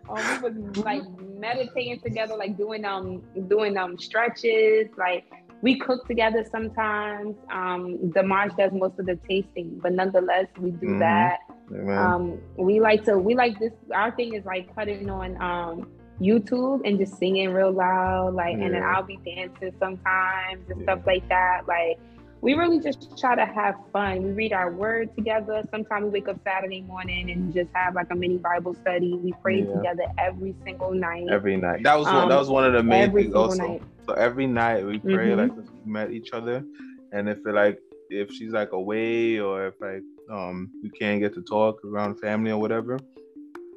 Um, 0.08 0.42
we 0.42 0.50
was 0.50 0.76
like 0.78 1.02
meditating 1.38 2.00
together, 2.00 2.36
like 2.36 2.56
doing 2.56 2.84
um 2.84 3.22
doing 3.48 3.76
um 3.76 3.98
stretches, 3.98 4.88
like 4.96 5.24
we 5.62 5.78
cook 5.78 6.06
together 6.06 6.44
sometimes. 6.50 7.36
Um, 7.50 7.98
Damaj 8.14 8.56
does 8.56 8.72
most 8.72 8.98
of 8.98 9.06
the 9.06 9.18
tasting, 9.28 9.78
but 9.82 9.92
nonetheless, 9.92 10.46
we 10.58 10.70
do 10.70 10.86
mm-hmm. 10.86 10.98
that. 11.00 11.38
Um, 11.74 12.40
we 12.56 12.80
like 12.80 13.04
to 13.04 13.18
we 13.18 13.34
like 13.34 13.58
this. 13.58 13.72
Our 13.94 14.10
thing 14.12 14.34
is 14.34 14.44
like 14.44 14.74
putting 14.74 15.10
on 15.10 15.40
um 15.42 15.88
YouTube 16.20 16.82
and 16.84 16.98
just 16.98 17.18
singing 17.18 17.52
real 17.52 17.72
loud, 17.72 18.34
like, 18.34 18.56
yeah. 18.56 18.64
and 18.64 18.74
then 18.74 18.82
I'll 18.82 19.02
be 19.02 19.18
dancing 19.24 19.72
sometimes 19.78 20.62
and 20.70 20.80
yeah. 20.80 20.84
stuff 20.84 21.00
like 21.06 21.28
that. 21.28 21.62
Like, 21.68 21.98
we 22.40 22.54
really 22.54 22.80
just 22.80 23.18
try 23.18 23.34
to 23.34 23.44
have 23.44 23.74
fun. 23.92 24.22
We 24.22 24.30
read 24.30 24.52
our 24.52 24.72
word 24.72 25.14
together. 25.14 25.62
Sometimes 25.70 26.04
we 26.04 26.10
wake 26.10 26.28
up 26.28 26.38
Saturday 26.44 26.82
morning 26.82 27.30
and 27.30 27.52
just 27.52 27.68
have 27.74 27.94
like 27.94 28.06
a 28.10 28.14
mini 28.14 28.38
Bible 28.38 28.74
study. 28.74 29.14
We 29.14 29.34
pray 29.42 29.62
yeah. 29.62 29.74
together 29.74 30.04
every 30.18 30.54
single 30.64 30.92
night. 30.92 31.26
Every 31.30 31.56
night. 31.56 31.82
That 31.82 31.98
was 31.98 32.06
um, 32.06 32.14
one, 32.14 32.28
that 32.28 32.38
was 32.38 32.48
one 32.48 32.64
of 32.64 32.72
the 32.72 32.82
main 32.82 33.12
things 33.12 33.34
also. 33.34 33.66
Night. 33.66 33.82
So 34.06 34.14
every 34.14 34.46
night 34.46 34.86
we 34.86 34.98
pray 34.98 35.28
mm-hmm. 35.28 35.40
like 35.40 35.52
we 35.84 35.92
met 35.92 36.12
each 36.12 36.30
other, 36.32 36.64
and 37.12 37.28
if 37.28 37.38
it 37.38 37.54
like 37.54 37.78
if 38.10 38.30
she's 38.30 38.52
like 38.52 38.72
away 38.72 39.38
or 39.38 39.66
if 39.68 39.74
like 39.80 40.02
um 40.30 40.70
we 40.82 40.90
can't 40.90 41.20
get 41.20 41.34
to 41.34 41.42
talk 41.42 41.84
around 41.84 42.16
family 42.20 42.50
or 42.50 42.58
whatever, 42.58 42.98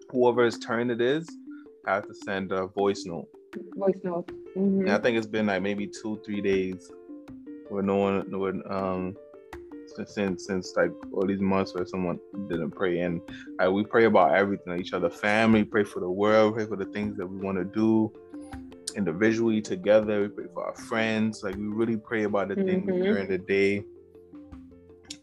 whoever's 0.10 0.58
turn 0.58 0.90
it 0.90 1.02
is, 1.02 1.28
I 1.86 1.96
have 1.96 2.08
to 2.08 2.14
send 2.14 2.52
a 2.52 2.68
voice 2.68 3.06
note. 3.06 3.28
Voice 3.76 4.00
note. 4.04 4.32
Mm-hmm. 4.56 4.90
I 4.90 4.98
think 4.98 5.18
it's 5.18 5.28
been 5.28 5.48
like 5.48 5.62
maybe 5.62 5.88
two, 5.88 6.20
three 6.26 6.42
days 6.42 6.92
where 7.70 7.84
no 7.84 7.98
one, 7.98 8.40
one, 8.40 8.64
um, 8.70 9.16
since 10.06 10.46
since 10.46 10.76
like 10.76 10.92
all 11.14 11.26
these 11.26 11.42
months 11.42 11.74
where 11.74 11.86
someone 11.86 12.20
didn't 12.48 12.72
pray 12.72 13.00
and 13.02 13.22
like, 13.58 13.70
we 13.70 13.84
pray 13.84 14.06
about 14.06 14.34
everything 14.36 14.80
each 14.80 14.94
other 14.94 15.10
family 15.10 15.64
pray 15.64 15.84
for 15.84 16.00
the 16.00 16.10
world 16.10 16.56
pray 16.56 16.66
for 16.66 16.76
the 16.76 16.86
things 16.86 17.18
that 17.18 17.26
we 17.26 17.38
want 17.38 17.58
to 17.58 17.66
do 17.66 18.12
individually 18.96 19.62
together 19.62 20.22
we 20.22 20.28
pray 20.28 20.46
for 20.54 20.66
our 20.66 20.76
friends 20.76 21.44
like 21.44 21.56
we 21.56 21.64
really 21.64 21.98
pray 21.98 22.24
about 22.24 22.48
the 22.48 22.56
things 22.56 22.88
mm-hmm. 22.88 23.02
during 23.02 23.28
the 23.28 23.38
day 23.38 23.84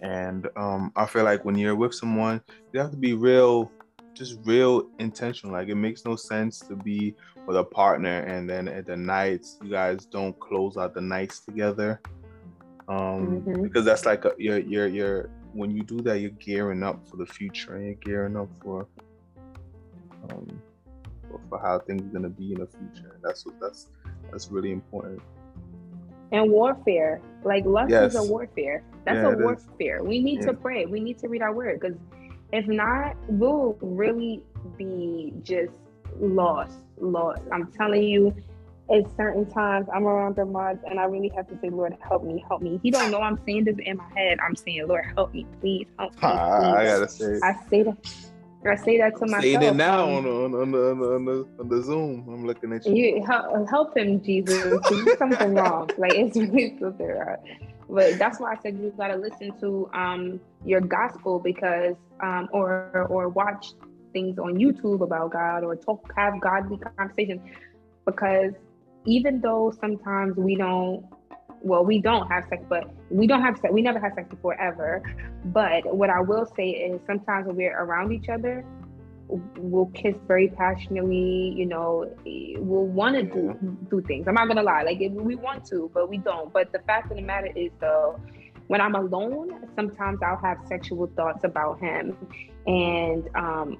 and 0.00 0.48
um 0.56 0.92
i 0.96 1.06
feel 1.06 1.24
like 1.24 1.44
when 1.44 1.56
you're 1.56 1.74
with 1.74 1.94
someone 1.94 2.40
you 2.72 2.80
have 2.80 2.90
to 2.90 2.96
be 2.96 3.14
real 3.14 3.70
just 4.16 4.38
real 4.44 4.88
intentional. 4.98 5.52
Like 5.52 5.68
it 5.68 5.74
makes 5.74 6.04
no 6.04 6.16
sense 6.16 6.58
to 6.60 6.74
be 6.74 7.14
with 7.46 7.56
a 7.56 7.64
partner 7.64 8.20
and 8.20 8.48
then 8.48 8.66
at 8.66 8.86
the 8.86 8.96
nights 8.96 9.58
you 9.62 9.70
guys 9.70 10.06
don't 10.06 10.38
close 10.40 10.76
out 10.76 10.94
the 10.94 11.00
nights 11.00 11.40
together. 11.40 12.00
Um, 12.88 13.42
mm-hmm. 13.42 13.62
because 13.62 13.84
that's 13.84 14.06
like 14.06 14.24
a, 14.24 14.32
you're 14.38 14.58
you're 14.58 14.86
you're 14.86 15.30
when 15.52 15.70
you 15.70 15.82
do 15.82 16.00
that 16.02 16.20
you're 16.20 16.30
gearing 16.30 16.82
up 16.82 17.06
for 17.08 17.16
the 17.16 17.26
future 17.26 17.74
and 17.74 17.84
you're 17.84 17.94
gearing 17.94 18.36
up 18.36 18.48
for 18.62 18.86
um 20.30 20.62
for 21.50 21.58
how 21.58 21.80
things 21.80 22.02
are 22.02 22.14
gonna 22.14 22.28
be 22.28 22.52
in 22.52 22.60
the 22.60 22.66
future. 22.66 23.12
And 23.14 23.22
that's 23.22 23.44
what 23.44 23.60
that's 23.60 23.88
that's 24.30 24.50
really 24.50 24.72
important. 24.72 25.20
And 26.32 26.50
warfare, 26.50 27.20
like 27.44 27.64
lust 27.64 27.90
yes. 27.90 28.14
is 28.14 28.16
a 28.16 28.24
warfare. 28.24 28.82
That's 29.04 29.16
yeah, 29.16 29.32
a 29.32 29.36
warfare. 29.36 29.98
Is. 29.98 30.06
We 30.06 30.20
need 30.20 30.40
yeah. 30.40 30.48
to 30.48 30.54
pray. 30.54 30.86
We 30.86 31.00
need 31.00 31.18
to 31.20 31.28
read 31.28 31.42
our 31.42 31.54
word 31.54 31.80
because 31.80 31.96
if 32.52 32.66
not, 32.66 33.16
we'll 33.28 33.76
really 33.80 34.42
be 34.76 35.32
just 35.42 35.72
lost, 36.20 36.78
lost. 36.98 37.42
I'm 37.52 37.70
telling 37.72 38.02
you, 38.02 38.34
at 38.88 39.04
certain 39.16 39.46
times 39.50 39.88
I'm 39.92 40.04
around 40.06 40.36
the 40.36 40.44
mods 40.44 40.80
and 40.88 41.00
I 41.00 41.04
really 41.04 41.30
have 41.34 41.48
to 41.48 41.58
say, 41.60 41.70
Lord, 41.70 41.96
help 42.06 42.22
me, 42.22 42.44
help 42.46 42.62
me. 42.62 42.78
He 42.82 42.90
don't 42.90 43.10
know 43.10 43.20
I'm 43.20 43.38
saying 43.44 43.64
this 43.64 43.76
in 43.84 43.96
my 43.96 44.08
head. 44.14 44.38
I'm 44.44 44.54
saying, 44.54 44.86
Lord, 44.86 45.04
help 45.14 45.34
me, 45.34 45.46
please, 45.60 45.86
help 45.98 46.12
me. 46.14 46.18
Please. 46.20 46.30
I 46.30 46.84
gotta 46.84 47.08
say, 47.08 47.40
I 47.42 47.56
say 47.68 47.82
that. 47.82 47.96
I 48.70 48.76
say 48.76 48.98
that 48.98 49.16
to 49.16 49.26
myself. 49.26 49.42
Saying 49.42 49.62
it 49.62 49.76
now 49.76 50.08
on, 50.08 50.26
on, 50.26 50.54
on, 50.54 50.70
the, 50.72 50.90
on, 50.90 50.98
the, 51.00 51.14
on, 51.14 51.24
the, 51.24 51.48
on 51.60 51.68
the 51.68 51.82
Zoom. 51.82 52.26
I'm 52.28 52.46
looking 52.46 52.72
at 52.72 52.84
you. 52.86 52.94
you 52.94 53.24
help, 53.24 53.68
help 53.68 53.96
him, 53.96 54.22
Jesus. 54.22 54.78
Something 55.18 55.54
wrong. 55.54 55.90
Like 55.98 56.14
it's 56.14 56.36
really 56.36 56.76
something 56.78 57.06
wrong. 57.06 57.36
But 57.88 58.18
that's 58.18 58.40
why 58.40 58.52
I 58.52 58.56
said 58.62 58.78
you've 58.78 58.96
gotta 58.96 59.16
listen 59.16 59.58
to 59.60 59.88
um, 59.94 60.40
your 60.64 60.80
gospel 60.80 61.38
because 61.38 61.94
um, 62.20 62.48
or 62.52 63.06
or 63.08 63.28
watch 63.28 63.72
things 64.12 64.38
on 64.38 64.54
YouTube 64.56 65.02
about 65.02 65.30
God 65.32 65.62
or 65.62 65.76
talk 65.76 66.12
have 66.16 66.40
godly 66.40 66.78
conversations 66.96 67.42
because 68.04 68.52
even 69.04 69.40
though 69.40 69.72
sometimes 69.80 70.36
we 70.36 70.56
don't 70.56 71.06
well 71.62 71.84
we 71.84 72.00
don't 72.00 72.28
have 72.28 72.44
sex 72.48 72.62
but 72.68 72.90
we 73.10 73.26
don't 73.26 73.42
have 73.42 73.56
sex 73.56 73.72
we 73.72 73.82
never 73.82 73.98
had 73.98 74.14
sex 74.14 74.28
before 74.28 74.60
ever. 74.60 75.02
But 75.46 75.94
what 75.94 76.10
i 76.10 76.20
will 76.20 76.46
say 76.56 76.70
is 76.70 77.00
sometimes 77.06 77.46
when 77.46 77.56
we're 77.56 77.78
around 77.78 78.12
each 78.12 78.28
other 78.28 78.64
we'll 79.28 79.86
kiss 79.86 80.14
very 80.28 80.48
passionately 80.48 81.52
you 81.56 81.66
know 81.66 82.08
we'll 82.58 82.86
want 82.86 83.16
to 83.16 83.22
do 83.22 83.76
do 83.90 84.00
things. 84.02 84.26
I'm 84.28 84.34
not 84.34 84.48
gonna 84.48 84.62
lie 84.62 84.82
like 84.82 84.98
we 84.98 85.34
want 85.34 85.64
to 85.66 85.90
but 85.92 86.08
we 86.08 86.18
don't. 86.18 86.52
But 86.52 86.72
the 86.72 86.80
fact 86.80 87.10
of 87.10 87.16
the 87.16 87.22
matter 87.22 87.50
is 87.54 87.70
though 87.80 88.20
when 88.68 88.80
i'm 88.80 88.94
alone 88.94 89.68
sometimes 89.74 90.18
i'll 90.22 90.40
have 90.42 90.58
sexual 90.66 91.06
thoughts 91.16 91.44
about 91.44 91.78
him 91.80 92.16
and 92.66 93.28
um 93.34 93.78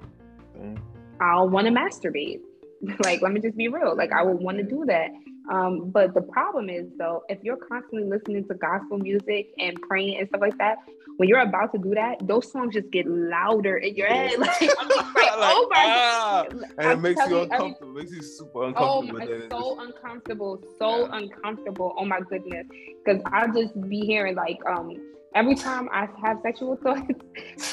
mm. 0.57 0.77
i'll 1.21 1.49
want 1.49 1.67
to 1.67 1.73
masturbate. 1.73 2.41
Like 3.03 3.23
let 3.23 3.31
me 3.31 3.41
just 3.41 3.57
be 3.57 3.69
real 3.69 3.97
like 3.97 4.11
i 4.11 4.21
would 4.21 4.39
want 4.39 4.57
to 4.57 4.63
do 4.63 4.85
that 4.85 5.09
um, 5.49 5.89
but 5.91 6.13
the 6.13 6.21
problem 6.21 6.69
is 6.69 6.87
though, 6.97 7.23
if 7.29 7.39
you're 7.41 7.57
constantly 7.57 8.07
listening 8.07 8.47
to 8.47 8.53
gospel 8.55 8.97
music 8.97 9.47
and 9.59 9.81
praying 9.81 10.17
and 10.19 10.27
stuff 10.27 10.41
like 10.41 10.57
that, 10.57 10.77
when 11.17 11.29
you're 11.29 11.39
about 11.39 11.71
to 11.73 11.79
do 11.79 11.95
that, 11.95 12.25
those 12.27 12.51
songs 12.51 12.73
just 12.73 12.91
get 12.91 13.07
louder 13.07 13.77
in 13.77 13.95
your 13.95 14.07
head. 14.07 14.31
Like 14.37 14.61
I'm 14.79 14.87
just 14.87 15.15
like, 15.15 15.29
oh 15.33 15.67
my 15.71 15.85
ah, 15.87 16.45
god. 16.49 16.63
And 16.77 16.91
it 16.91 16.99
makes 16.99 17.29
you 17.29 17.41
uncomfortable. 17.41 17.97
It 17.97 18.03
makes 18.03 18.11
you 18.11 18.21
super 18.21 18.59
oh 18.59 19.01
uncomfortable. 19.01 19.19
Oh, 19.21 19.33
it's 19.33 19.49
so 19.49 19.79
uncomfortable. 19.79 20.63
So 20.77 20.99
yeah. 20.99 21.17
uncomfortable. 21.17 21.95
Oh 21.97 22.05
my 22.05 22.19
goodness. 22.21 22.67
Cause 23.05 23.21
I'll 23.25 23.51
just 23.51 23.79
be 23.89 24.01
hearing 24.01 24.35
like 24.35 24.59
um 24.69 24.93
every 25.35 25.55
time 25.55 25.89
I 25.91 26.07
have 26.23 26.39
sexual 26.41 26.75
thoughts, 26.83 27.13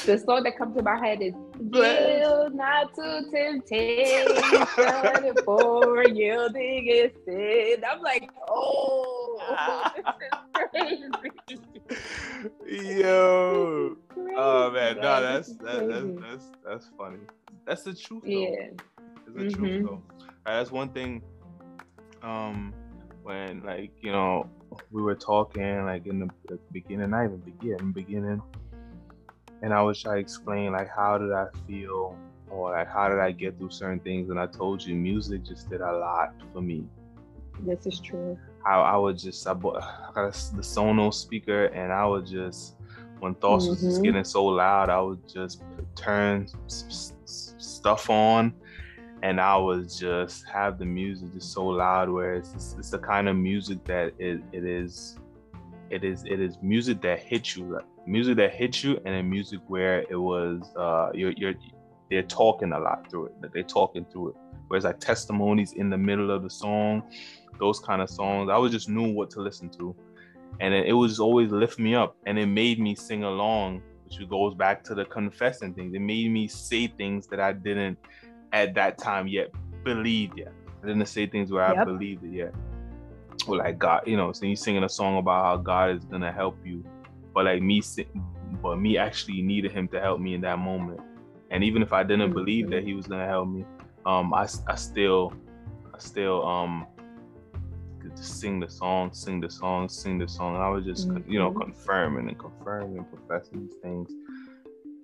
the 0.05 0.17
thought 0.19 0.43
that 0.43 0.57
comes 0.57 0.75
to 0.77 0.83
my 0.83 0.97
head 0.97 1.21
is 1.21 1.33
"Yield 1.73 2.55
not 2.55 2.93
to 2.95 3.23
temptation, 3.31 4.65
for 5.45 6.03
yielding 6.07 6.87
is 6.87 7.11
sin." 7.25 7.83
I'm 7.89 8.01
like, 8.01 8.29
oh, 8.49 9.39
this 10.73 10.91
is 10.91 11.09
crazy. 11.21 11.61
Yo, 12.99 13.95
crazy, 14.09 14.33
oh 14.37 14.71
man, 14.71 14.97
no, 14.97 15.21
that's 15.21 15.55
that, 15.57 15.87
that's 15.87 16.05
that's 16.19 16.45
that's 16.65 16.89
funny. 16.97 17.19
That's 17.65 17.83
the 17.83 17.93
truth. 17.93 18.23
Though. 18.23 18.29
Yeah, 18.29 18.47
it's 18.47 18.83
the 19.27 19.31
mm-hmm. 19.31 19.63
truth 19.63 19.85
though. 19.85 20.01
Right, 20.45 20.57
that's 20.57 20.71
one 20.71 20.89
thing. 20.89 21.21
Um, 22.21 22.73
when 23.25 23.63
like 23.63 23.91
you 24.01 24.11
know 24.11 24.47
we 24.91 25.01
were 25.01 25.15
talking 25.15 25.83
like 25.85 26.05
in 26.05 26.19
the, 26.19 26.29
the 26.47 26.59
beginning, 26.71 27.09
not 27.09 27.25
even 27.25 27.37
beginning, 27.37 27.91
beginning, 27.91 28.41
and 29.63 29.73
I 29.73 29.81
was 29.81 29.99
trying 29.99 30.15
to 30.15 30.21
explain 30.21 30.73
like 30.73 30.89
how 30.95 31.17
did 31.17 31.31
I 31.33 31.47
feel 31.67 32.15
or 32.49 32.71
like 32.71 32.87
how 32.87 33.09
did 33.09 33.19
I 33.19 33.31
get 33.31 33.57
through 33.57 33.71
certain 33.71 33.99
things, 33.99 34.29
and 34.29 34.39
I 34.39 34.45
told 34.45 34.85
you 34.85 34.93
music 34.95 35.43
just 35.43 35.69
did 35.69 35.81
a 35.81 35.91
lot 35.91 36.35
for 36.53 36.61
me. 36.61 36.85
This 37.61 37.87
is 37.87 37.99
true. 37.99 38.37
I, 38.63 38.75
I 38.75 38.97
would 38.97 39.17
just 39.17 39.47
I 39.47 39.53
bought 39.53 39.81
I 39.81 40.11
got 40.13 40.33
the 40.33 40.61
Sonos 40.61 41.15
speaker, 41.15 41.65
and 41.65 41.91
I 41.91 42.05
would 42.05 42.27
just 42.27 42.75
when 43.19 43.33
thoughts 43.35 43.63
mm-hmm. 43.63 43.71
was 43.71 43.81
just 43.81 43.95
mm-hmm. 43.95 44.03
getting 44.03 44.23
so 44.23 44.45
loud, 44.45 44.91
I 44.91 45.01
would 45.01 45.27
just 45.27 45.63
turn 45.95 46.47
stuff 46.67 48.07
on 48.11 48.53
and 49.23 49.39
I 49.39 49.57
was 49.57 49.99
just 49.99 50.45
have 50.47 50.77
the 50.77 50.85
music 50.85 51.33
just 51.33 51.53
so 51.53 51.65
loud 51.65 52.09
where 52.09 52.35
it's, 52.35 52.75
it's 52.77 52.89
the 52.89 52.99
kind 52.99 53.27
of 53.29 53.35
music 53.35 53.83
that 53.85 54.13
it, 54.19 54.41
it 54.51 54.63
is 54.65 55.17
it 55.89 56.03
is 56.03 56.23
it 56.25 56.39
is 56.39 56.57
music 56.61 57.01
that 57.01 57.19
hits 57.19 57.55
you 57.55 57.79
music 58.07 58.37
that 58.37 58.53
hits 58.53 58.83
you 58.83 58.95
and 58.97 59.15
then 59.15 59.29
music 59.29 59.59
where 59.67 60.03
it 60.09 60.15
was 60.15 60.61
uh 60.77 61.09
you're 61.13 61.31
you're 61.37 61.53
they're 62.09 62.23
talking 62.23 62.71
a 62.73 62.79
lot 62.79 63.09
through 63.09 63.27
it 63.27 63.41
that 63.41 63.53
they're 63.53 63.63
talking 63.63 64.05
through 64.11 64.29
it. 64.29 64.35
Whereas 64.67 64.83
like 64.83 64.99
testimonies 64.99 65.73
in 65.73 65.89
the 65.89 65.97
middle 65.97 66.31
of 66.31 66.43
the 66.43 66.49
song 66.49 67.03
those 67.59 67.79
kind 67.79 68.01
of 68.01 68.09
songs. 68.09 68.49
I 68.49 68.57
was 68.57 68.71
just 68.71 68.89
knew 68.89 69.13
what 69.13 69.29
to 69.31 69.39
listen 69.39 69.69
to. 69.69 69.95
And 70.59 70.73
it, 70.73 70.87
it 70.87 70.93
was 70.93 71.19
always 71.19 71.51
lift 71.51 71.79
me 71.79 71.95
up 71.95 72.17
and 72.25 72.37
it 72.37 72.47
made 72.47 72.79
me 72.79 72.95
sing 72.95 73.23
along 73.23 73.81
which 74.05 74.29
goes 74.29 74.53
back 74.53 74.83
to 74.83 74.95
the 74.95 75.05
confessing 75.05 75.73
things. 75.73 75.93
It 75.93 75.99
made 75.99 76.31
me 76.31 76.47
say 76.47 76.87
things 76.87 77.27
that 77.27 77.39
I 77.39 77.53
didn't 77.53 77.97
at 78.55 78.73
that 78.73 78.97
time 78.97 79.27
yet 79.27 79.51
believed 79.83 80.37
yet. 80.37 80.53
I 80.81 80.87
didn't 80.87 81.05
say 81.07 81.27
things 81.27 81.51
where 81.51 81.67
yep. 81.67 81.77
I 81.77 81.83
believed 81.83 82.23
it 82.23 82.31
yet. 82.31 82.53
Or 83.47 83.57
like 83.57 83.77
God, 83.77 84.03
you 84.07 84.15
know, 84.15 84.31
so 84.31 84.45
you 84.45 84.55
singing 84.55 84.83
a 84.83 84.89
song 84.89 85.17
about 85.17 85.43
how 85.43 85.57
God 85.57 85.95
is 85.97 86.05
gonna 86.05 86.31
help 86.31 86.57
you, 86.65 86.83
but 87.33 87.45
like 87.45 87.61
me, 87.61 87.83
but 88.63 88.77
me 88.77 88.97
actually 88.97 89.41
needed 89.41 89.71
Him 89.73 89.89
to 89.89 89.99
help 89.99 90.21
me 90.21 90.33
in 90.33 90.41
that 90.41 90.57
moment. 90.57 91.01
And 91.51 91.63
even 91.63 91.81
if 91.81 91.91
I 91.91 92.03
didn't 92.03 92.27
mm-hmm. 92.27 92.33
believe 92.33 92.69
that 92.69 92.83
He 92.83 92.93
was 92.93 93.07
gonna 93.07 93.27
help 93.27 93.49
me, 93.49 93.65
um, 94.05 94.33
I, 94.33 94.47
I 94.67 94.75
still, 94.75 95.33
I 95.93 95.99
still, 95.99 96.47
um, 96.47 96.87
could 97.99 98.15
just 98.15 98.39
sing 98.39 98.61
the 98.61 98.69
song, 98.69 99.11
sing 99.11 99.41
the 99.41 99.49
song, 99.49 99.89
sing 99.89 100.17
the 100.17 100.29
song. 100.29 100.55
And 100.55 100.63
I 100.63 100.69
was 100.69 100.85
just, 100.85 101.09
mm-hmm. 101.09 101.29
you 101.29 101.39
know, 101.39 101.49
mm-hmm. 101.49 101.61
confirming 101.61 102.29
and 102.29 102.39
confirming 102.39 102.99
and 102.99 103.07
professing 103.11 103.67
these 103.67 103.75
things. 103.81 104.09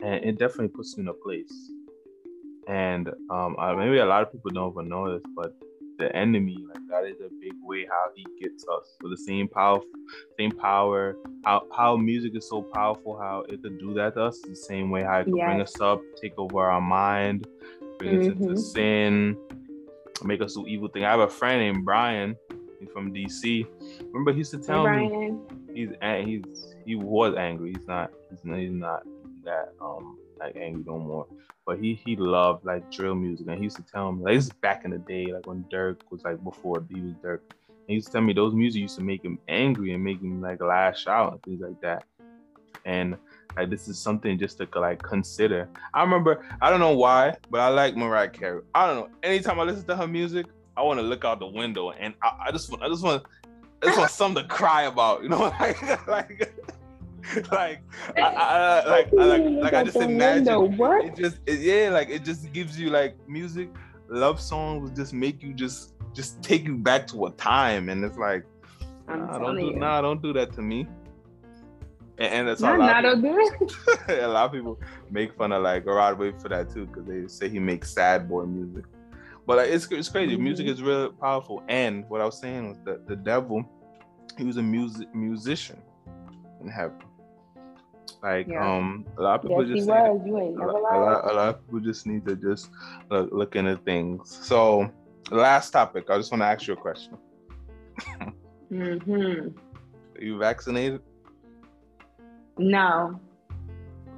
And 0.02 0.23
it 0.23 0.40
definitely 0.40 0.69
puts 0.69 0.95
you 0.95 1.03
in 1.03 1.10
a 1.10 1.14
place. 1.14 1.70
And 2.68 3.10
um, 3.30 3.56
I, 3.60 3.74
maybe 3.76 3.98
a 3.98 4.06
lot 4.06 4.22
of 4.22 4.32
people 4.32 4.52
don't 4.52 4.72
even 4.72 4.90
know 4.90 5.12
this, 5.12 5.24
but 5.36 5.56
the 5.98 6.16
enemy, 6.16 6.58
like 6.68 6.82
that 6.90 7.06
is 7.06 7.20
a 7.22 7.30
big 7.40 7.54
way 7.62 7.86
how 7.86 8.08
he 8.16 8.26
gets 8.40 8.66
us 8.68 8.98
with 9.02 9.12
the 9.12 9.24
same 9.24 9.48
power, 9.48 9.80
same 10.38 10.52
power. 10.52 11.16
How 11.44 11.64
how 11.76 11.96
music 11.98 12.36
is 12.36 12.48
so 12.50 12.62
powerful, 12.62 13.18
how 13.18 13.46
it 13.50 13.62
could 13.62 13.80
do 13.80 13.94
that 13.96 14.16
to 14.16 14.26
us. 14.26 14.40
The 14.42 14.56
same 14.56 14.90
way 14.90 15.04
how 15.04 15.20
it 15.20 15.26
could 15.26 15.38
yes. 15.38 15.48
bring 15.48 15.62
us 15.62 15.80
up, 15.80 16.02
take 16.22 16.34
over 16.38 16.70
our 16.70 16.82
mind, 16.82 17.48
bring 18.00 18.12
mm-hmm. 18.12 18.22
us 18.22 18.28
into 18.28 18.46
mm-hmm. 18.46 18.56
sin, 18.56 19.38
make 20.24 20.42
us 20.42 20.56
do 20.56 20.66
evil 20.68 20.88
thing. 20.88 21.06
I 21.06 21.12
have 21.12 21.20
a 21.20 21.30
friend 21.30 21.60
named 21.60 21.86
Brian 21.86 22.36
from 22.94 23.14
DC. 23.14 23.66
Remember, 24.12 24.32
he 24.32 24.40
used 24.40 24.52
to 24.52 24.60
tell 24.60 24.86
hey, 24.86 25.08
me 25.08 25.34
he's 25.74 25.90
he's 26.26 26.76
he 26.86 26.96
was 26.96 27.36
angry. 27.36 27.74
He's 27.76 27.88
not 27.88 28.12
he's 28.30 28.44
not, 28.44 28.60
he's 28.60 28.72
not 28.72 29.04
that 29.44 29.74
um 29.82 30.18
like 30.41 30.55
angry 30.55 30.84
no 30.85 30.99
more. 30.99 31.27
But 31.65 31.80
he 31.80 31.93
he 31.93 32.15
loved 32.15 32.65
like 32.65 32.89
drill 32.91 33.15
music, 33.15 33.47
and 33.47 33.57
he 33.57 33.65
used 33.65 33.77
to 33.77 33.84
tell 33.84 34.11
me 34.11 34.23
like 34.23 34.35
this 34.35 34.45
is 34.45 34.53
back 34.53 34.84
in 34.85 34.91
the 34.91 34.97
day, 34.97 35.31
like 35.31 35.45
when 35.47 35.63
Durk 35.72 35.97
was 36.09 36.23
like 36.23 36.43
before 36.43 36.84
he 36.89 36.99
was 37.01 37.13
Durk. 37.23 37.39
And 37.69 37.88
he 37.88 37.93
used 37.95 38.07
to 38.07 38.13
tell 38.13 38.22
me 38.22 38.34
those 38.34 38.53
music 38.53 38.81
used 38.81 38.97
to 38.97 39.03
make 39.03 39.23
him 39.23 39.39
angry 39.47 39.93
and 39.93 40.03
make 40.03 40.22
him 40.22 40.41
like 40.41 40.61
lash 40.61 41.07
out 41.07 41.34
and 41.34 41.43
things 41.43 41.61
like 41.61 41.80
that. 41.81 42.03
And 42.85 43.15
like 43.55 43.69
this 43.69 43.88
is 43.88 43.99
something 43.99 44.39
just 44.39 44.57
to 44.57 44.68
like 44.76 45.01
consider. 45.01 45.69
I 45.93 46.01
remember 46.01 46.45
I 46.61 46.69
don't 46.69 46.80
know 46.80 46.95
why, 46.95 47.35
but 47.49 47.59
I 47.59 47.68
like 47.68 47.95
Mariah 47.95 48.30
Carey. 48.30 48.61
I 48.73 48.88
don't 48.88 48.95
know. 48.95 49.09
Anytime 49.23 49.59
I 49.59 49.63
listen 49.63 49.85
to 49.88 49.95
her 49.95 50.07
music, 50.07 50.47
I 50.76 50.81
want 50.84 50.99
to 50.99 51.05
look 51.05 51.26
out 51.26 51.39
the 51.39 51.47
window 51.47 51.91
and 51.91 52.13
I, 52.23 52.47
I 52.47 52.51
just 52.51 52.72
want 52.72 52.84
I 52.84 52.88
just 52.88 53.03
want 53.03 53.23
I 53.81 53.85
just 53.88 53.97
want 53.97 54.11
something 54.22 54.43
to 54.43 54.49
cry 54.49 54.84
about, 54.84 55.23
you 55.23 55.30
know, 55.30 55.39
like 55.59 56.07
like 56.07 56.53
like 57.52 57.81
I, 58.18 58.22
I, 58.22 58.85
like 58.89 59.11
like 59.11 59.43
like 59.43 59.73
I 59.73 59.84
just 59.84 59.98
imagine 59.98 60.77
it 60.80 61.15
just 61.15 61.38
it, 61.45 61.60
yeah 61.60 61.89
like 61.89 62.10
it 62.10 62.23
just 62.23 62.52
gives 62.52 62.80
you 62.80 62.89
like 62.89 63.15
music 63.27 63.69
love 64.10 64.39
songs 64.39 64.91
just 64.91 65.14
make 65.14 65.41
you 65.41 65.53
just 65.53 65.93
just 66.14 66.41
take 66.41 66.65
you 66.65 66.77
back 66.77 67.07
to 67.07 67.26
a 67.26 67.31
time 67.31 67.89
and 67.89 68.03
it's 68.03 68.18
like 68.18 68.45
nah, 69.07 69.38
don't 69.38 69.57
do, 69.57 69.72
nah 69.73 70.02
don't 70.02 70.22
do 70.22 70.34
that 70.34 70.53
to 70.53 70.61
me. 70.61 70.88
And, 72.18 72.34
and 72.34 72.48
that's 72.48 72.61
all 72.61 72.77
not, 72.77 73.03
not 73.03 73.06
a 74.10 74.27
lot 74.27 74.45
of 74.45 74.52
people 74.52 74.80
make 75.10 75.35
fun 75.35 75.52
of 75.52 75.64
like 75.64 75.85
Rod 75.85 76.19
Wave 76.19 76.39
for 76.39 76.49
that 76.49 76.69
too 76.72 76.85
because 76.85 77.06
they 77.06 77.27
say 77.27 77.49
he 77.49 77.60
makes 77.60 77.91
sad 77.91 78.30
boy 78.30 78.43
music. 78.43 78.85
But 79.48 79.57
like, 79.57 79.69
it's, 79.69 79.88
it's 79.91 80.07
crazy. 80.07 80.35
Mm-hmm. 80.35 80.43
music 80.43 80.68
is 80.68 80.84
really 80.84 81.10
powerful. 81.19 81.64
And 81.68 82.07
what 82.10 82.22
I 82.22 82.26
was 82.26 82.39
saying 82.39 82.69
was 82.69 82.77
that 82.85 83.07
the 83.07 83.15
devil 83.15 83.68
he 84.38 84.43
was 84.43 84.57
a 84.57 84.61
music 84.61 85.14
musician 85.14 85.81
in 86.61 86.68
heaven 86.68 86.98
like 88.23 88.48
yeah. 88.48 88.65
um, 88.65 89.06
a 89.18 89.22
lot 89.22 89.35
of 89.35 89.41
people 89.41 89.65
yes, 89.65 89.77
just 89.77 89.88
need, 89.88 89.93
was. 89.93 90.22
You 90.26 90.39
ain't 90.39 90.57
never 90.57 90.69
a, 90.69 90.81
lot, 90.81 91.31
a 91.31 91.34
lot 91.34 91.49
of 91.49 91.65
people 91.65 91.80
just 91.80 92.06
need 92.06 92.26
to 92.27 92.35
just 92.35 92.69
look, 93.10 93.30
look 93.31 93.56
into 93.56 93.77
things. 93.77 94.38
So, 94.43 94.91
last 95.31 95.72
topic. 95.72 96.10
I 96.10 96.18
just 96.18 96.31
want 96.31 96.41
to 96.41 96.45
ask 96.45 96.68
you 96.68 96.73
a 96.73 96.77
question. 96.77 97.18
mm-hmm. 98.72 99.48
Are 100.18 100.23
you 100.23 100.38
vaccinated? 100.38 101.02
No. 102.57 103.19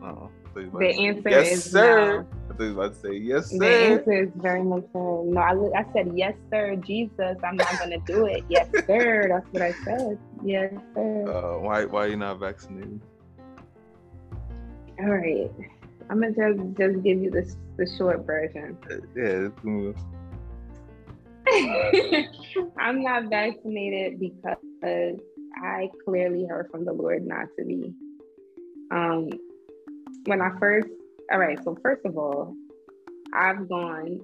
No. 0.01 0.29
The 0.53 0.87
answer 0.99 1.29
yes, 1.29 1.51
is 1.51 1.71
sir. 1.71 2.21
No. 2.21 2.27
I 2.49 2.53
thought 2.53 2.63
you 2.63 2.73
about 2.73 2.93
to 2.93 2.99
say 2.99 3.13
yes, 3.15 3.49
sir. 3.49 3.57
The 3.57 3.67
answer 3.67 4.23
is 4.23 4.29
very 4.35 4.61
much 4.61 4.83
no. 4.93 5.23
No, 5.27 5.41
I, 5.41 5.79
I 5.79 5.85
said 5.93 6.11
yes, 6.13 6.35
sir. 6.51 6.75
Jesus, 6.75 7.37
I'm 7.43 7.55
not 7.55 7.79
gonna 7.79 7.97
do 8.05 8.27
it. 8.27 8.43
Yes, 8.49 8.67
sir. 8.85 9.29
That's 9.29 9.47
what 9.51 9.61
I 9.63 9.71
said. 9.83 10.19
Yes, 10.43 10.73
sir. 10.93 11.23
Uh, 11.33 11.59
why? 11.59 11.85
Why 11.85 12.05
are 12.05 12.07
you 12.09 12.17
not 12.17 12.39
vaccinated? 12.39 13.01
All 15.03 15.09
right. 15.09 15.51
I'm 16.09 16.21
gonna 16.21 16.31
just 16.31 16.77
just 16.77 17.03
give 17.03 17.21
you 17.21 17.29
this 17.29 17.57
the 17.77 17.85
short 17.97 18.25
version. 18.25 18.77
Yeah. 19.15 19.49
I'm 22.77 23.03
not 23.03 23.29
vaccinated 23.29 24.19
because 24.19 25.19
I 25.61 25.89
clearly 26.05 26.45
heard 26.45 26.69
from 26.71 26.85
the 26.85 26.93
Lord 26.93 27.25
not 27.25 27.47
to 27.59 27.65
be. 27.65 27.93
Um, 28.91 29.29
when 30.25 30.41
I 30.41 30.51
first, 30.57 30.87
all 31.31 31.39
right. 31.39 31.61
So 31.65 31.77
first 31.81 32.05
of 32.05 32.17
all, 32.17 32.55
I've 33.33 33.67
gone 33.67 34.21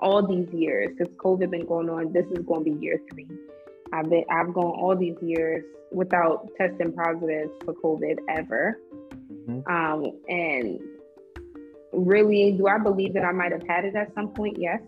all 0.00 0.24
these 0.24 0.48
years 0.52 0.90
because 0.96 1.12
COVID 1.16 1.50
been 1.50 1.66
going 1.66 1.90
on. 1.90 2.12
This 2.12 2.26
is 2.26 2.44
going 2.44 2.64
to 2.64 2.72
be 2.72 2.84
year 2.84 3.00
three. 3.10 3.26
I've 3.92 4.08
been 4.08 4.24
I've 4.30 4.54
gone 4.54 4.78
all 4.78 4.96
these 4.96 5.16
years 5.20 5.64
without 5.90 6.48
testing 6.56 6.92
positive 6.92 7.50
for 7.64 7.74
COVID 7.74 8.18
ever. 8.28 8.78
Mm-hmm. 9.48 9.70
Um, 9.70 10.20
and 10.28 10.80
really, 11.92 12.52
do 12.52 12.66
I 12.66 12.78
believe 12.78 13.14
that 13.14 13.24
I 13.24 13.32
might 13.32 13.52
have 13.52 13.66
had 13.68 13.84
it 13.84 13.94
at 13.94 14.14
some 14.14 14.28
point? 14.28 14.56
Yes. 14.58 14.80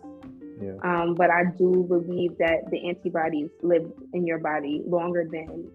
Yeah. 0.61 0.75
Um, 0.83 1.15
but 1.15 1.31
I 1.31 1.45
do 1.59 1.85
believe 1.89 2.39
that 2.39 2.71
the 2.71 2.89
antibodies 2.89 3.51
live 3.63 3.91
in 4.13 4.27
your 4.27 4.39
body 4.39 4.83
longer 4.87 5.27
than 5.31 5.71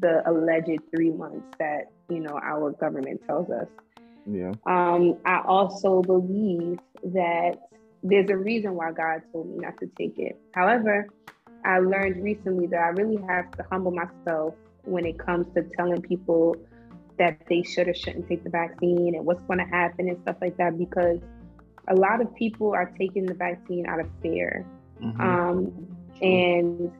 the 0.00 0.28
alleged 0.28 0.80
three 0.94 1.10
months 1.10 1.46
that 1.58 1.92
you 2.08 2.20
know 2.20 2.38
our 2.42 2.72
government 2.72 3.22
tells 3.26 3.48
us. 3.50 3.68
Yeah. 4.26 4.52
Um, 4.66 5.18
I 5.24 5.40
also 5.46 6.02
believe 6.02 6.78
that 7.04 7.58
there's 8.02 8.28
a 8.30 8.36
reason 8.36 8.74
why 8.74 8.92
God 8.92 9.22
told 9.32 9.50
me 9.50 9.58
not 9.58 9.78
to 9.80 9.86
take 9.98 10.18
it. 10.18 10.38
However, 10.52 11.08
I 11.64 11.78
learned 11.78 12.22
recently 12.22 12.66
that 12.68 12.80
I 12.80 12.88
really 12.88 13.22
have 13.28 13.50
to 13.52 13.64
humble 13.70 13.92
myself 13.92 14.54
when 14.84 15.06
it 15.06 15.18
comes 15.18 15.46
to 15.54 15.62
telling 15.76 16.02
people 16.02 16.56
that 17.18 17.38
they 17.48 17.62
should 17.62 17.88
or 17.88 17.94
shouldn't 17.94 18.28
take 18.28 18.44
the 18.44 18.50
vaccine 18.50 19.14
and 19.14 19.24
what's 19.24 19.42
going 19.44 19.58
to 19.58 19.64
happen 19.64 20.08
and 20.08 20.20
stuff 20.22 20.36
like 20.40 20.56
that 20.56 20.78
because 20.78 21.18
a 21.88 21.94
lot 21.94 22.20
of 22.20 22.34
people 22.34 22.72
are 22.72 22.92
taking 22.98 23.26
the 23.26 23.34
vaccine 23.34 23.86
out 23.86 24.00
of 24.00 24.08
fear. 24.22 24.66
Mm-hmm. 25.02 25.20
um, 25.20 25.96
and 26.22 26.92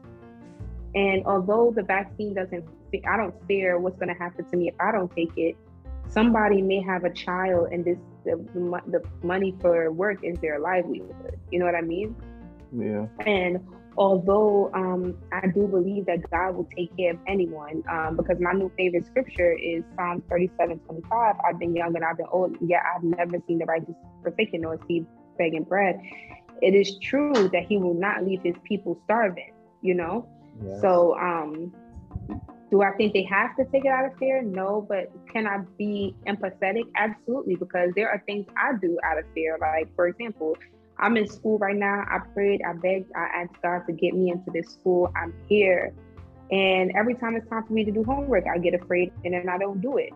and 0.95 1.25
although 1.25 1.71
the 1.73 1.81
vaccine 1.81 2.33
doesn't 2.33 2.65
i 3.09 3.17
don't 3.17 3.33
fear 3.47 3.79
what's 3.79 3.97
going 3.97 4.13
to 4.13 4.21
happen 4.21 4.43
to 4.45 4.57
me 4.57 4.67
if 4.67 4.75
i 4.81 4.91
don't 4.91 5.13
take 5.15 5.31
it 5.37 5.55
somebody 6.09 6.61
may 6.61 6.81
have 6.81 7.05
a 7.05 7.09
child 7.09 7.69
and 7.71 7.85
this 7.85 7.97
the, 8.25 8.35
the 8.87 9.01
money 9.23 9.55
for 9.61 9.91
work 9.91 10.23
is 10.23 10.37
their 10.39 10.59
livelihood. 10.59 11.39
You 11.51 11.59
know 11.59 11.65
what 11.65 11.75
i 11.75 11.81
mean? 11.81 12.15
Yeah. 12.75 13.05
And 13.25 13.65
although 13.97 14.71
um, 14.73 15.17
I 15.31 15.47
do 15.47 15.67
believe 15.67 16.05
that 16.05 16.29
God 16.29 16.55
will 16.55 16.67
take 16.75 16.95
care 16.97 17.13
of 17.13 17.19
anyone, 17.27 17.83
um, 17.89 18.17
because 18.17 18.37
my 18.39 18.51
new 18.53 18.71
favorite 18.77 19.05
scripture 19.05 19.53
is 19.53 19.83
Psalm 19.95 20.23
37 20.29 20.79
25. 20.79 21.35
I've 21.47 21.59
been 21.59 21.75
young 21.75 21.95
and 21.95 22.03
I've 22.03 22.17
been 22.17 22.27
old, 22.31 22.55
yet 22.61 22.81
I've 22.95 23.03
never 23.03 23.37
seen 23.47 23.59
the 23.59 23.65
righteous 23.65 23.95
forsaken 24.23 24.61
nor 24.61 24.79
see 24.87 25.05
begging 25.37 25.63
bread. 25.63 25.99
It 26.61 26.73
is 26.73 26.97
true 26.99 27.33
that 27.33 27.65
He 27.67 27.77
will 27.77 27.93
not 27.93 28.25
leave 28.25 28.41
His 28.43 28.55
people 28.63 28.99
starving, 29.05 29.53
you 29.81 29.93
know? 29.93 30.27
Yes. 30.63 30.81
So, 30.81 31.17
um, 31.17 31.73
do 32.71 32.81
I 32.81 32.91
think 32.93 33.13
they 33.13 33.23
have 33.23 33.55
to 33.57 33.65
take 33.65 33.85
it 33.85 33.89
out 33.89 34.05
of 34.05 34.17
fear? 34.17 34.41
No, 34.41 34.85
but 34.87 35.11
can 35.31 35.47
I 35.47 35.59
be 35.77 36.15
empathetic? 36.27 36.83
Absolutely, 36.95 37.55
because 37.55 37.91
there 37.95 38.09
are 38.09 38.21
things 38.25 38.45
I 38.57 38.73
do 38.81 38.97
out 39.03 39.17
of 39.17 39.25
fear. 39.33 39.57
Like, 39.61 39.93
for 39.95 40.07
example, 40.07 40.57
I'm 40.99 41.17
in 41.17 41.27
school 41.27 41.57
right 41.57 41.75
now. 41.75 42.05
I 42.09 42.19
prayed, 42.33 42.61
I 42.67 42.73
begged, 42.73 43.11
I 43.15 43.41
asked 43.41 43.61
God 43.61 43.85
to 43.87 43.93
get 43.93 44.13
me 44.13 44.31
into 44.31 44.51
this 44.51 44.71
school. 44.71 45.11
I'm 45.15 45.33
here. 45.47 45.93
And 46.51 46.91
every 46.95 47.15
time 47.15 47.35
it's 47.35 47.49
time 47.49 47.65
for 47.65 47.73
me 47.73 47.83
to 47.85 47.91
do 47.91 48.03
homework, 48.03 48.45
I 48.47 48.57
get 48.59 48.73
afraid 48.73 49.11
and 49.23 49.33
then 49.33 49.49
I 49.49 49.57
don't 49.57 49.81
do 49.81 49.97
it. 49.97 50.13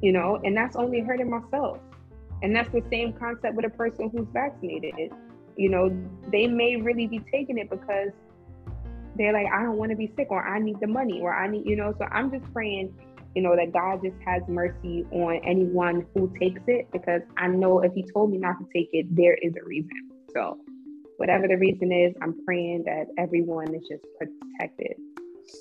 You 0.00 0.12
know, 0.12 0.40
and 0.44 0.56
that's 0.56 0.76
only 0.76 1.00
hurting 1.00 1.30
myself. 1.30 1.78
And 2.42 2.54
that's 2.54 2.70
the 2.70 2.84
same 2.90 3.12
concept 3.14 3.54
with 3.54 3.64
a 3.64 3.70
person 3.70 4.10
who's 4.10 4.28
vaccinated. 4.32 5.12
You 5.56 5.70
know, 5.70 5.90
they 6.30 6.46
may 6.46 6.76
really 6.76 7.08
be 7.08 7.20
taking 7.32 7.58
it 7.58 7.68
because 7.68 8.10
they're 9.16 9.32
like, 9.32 9.48
I 9.52 9.62
don't 9.64 9.76
want 9.76 9.90
to 9.90 9.96
be 9.96 10.12
sick 10.16 10.28
or 10.30 10.46
I 10.46 10.60
need 10.60 10.78
the 10.78 10.86
money 10.86 11.20
or 11.20 11.34
I 11.34 11.48
need, 11.48 11.66
you 11.66 11.74
know. 11.74 11.92
So 11.98 12.06
I'm 12.12 12.30
just 12.30 12.52
praying 12.52 12.94
you 13.34 13.42
know, 13.42 13.54
that 13.56 13.72
God 13.72 14.00
just 14.02 14.16
has 14.26 14.42
mercy 14.48 15.06
on 15.12 15.40
anyone 15.44 16.06
who 16.14 16.32
takes 16.40 16.60
it 16.66 16.88
because 16.92 17.22
I 17.36 17.48
know 17.48 17.80
if 17.80 17.92
He 17.92 18.04
told 18.12 18.30
me 18.30 18.38
not 18.38 18.58
to 18.58 18.66
take 18.74 18.88
it, 18.92 19.06
there 19.14 19.34
is 19.34 19.52
a 19.60 19.64
reason. 19.66 19.90
So, 20.34 20.58
whatever 21.16 21.46
the 21.48 21.56
reason 21.56 21.92
is, 21.92 22.14
I'm 22.22 22.34
praying 22.44 22.84
that 22.84 23.06
everyone 23.18 23.74
is 23.74 23.82
just 23.88 24.04
protected. 24.18 24.96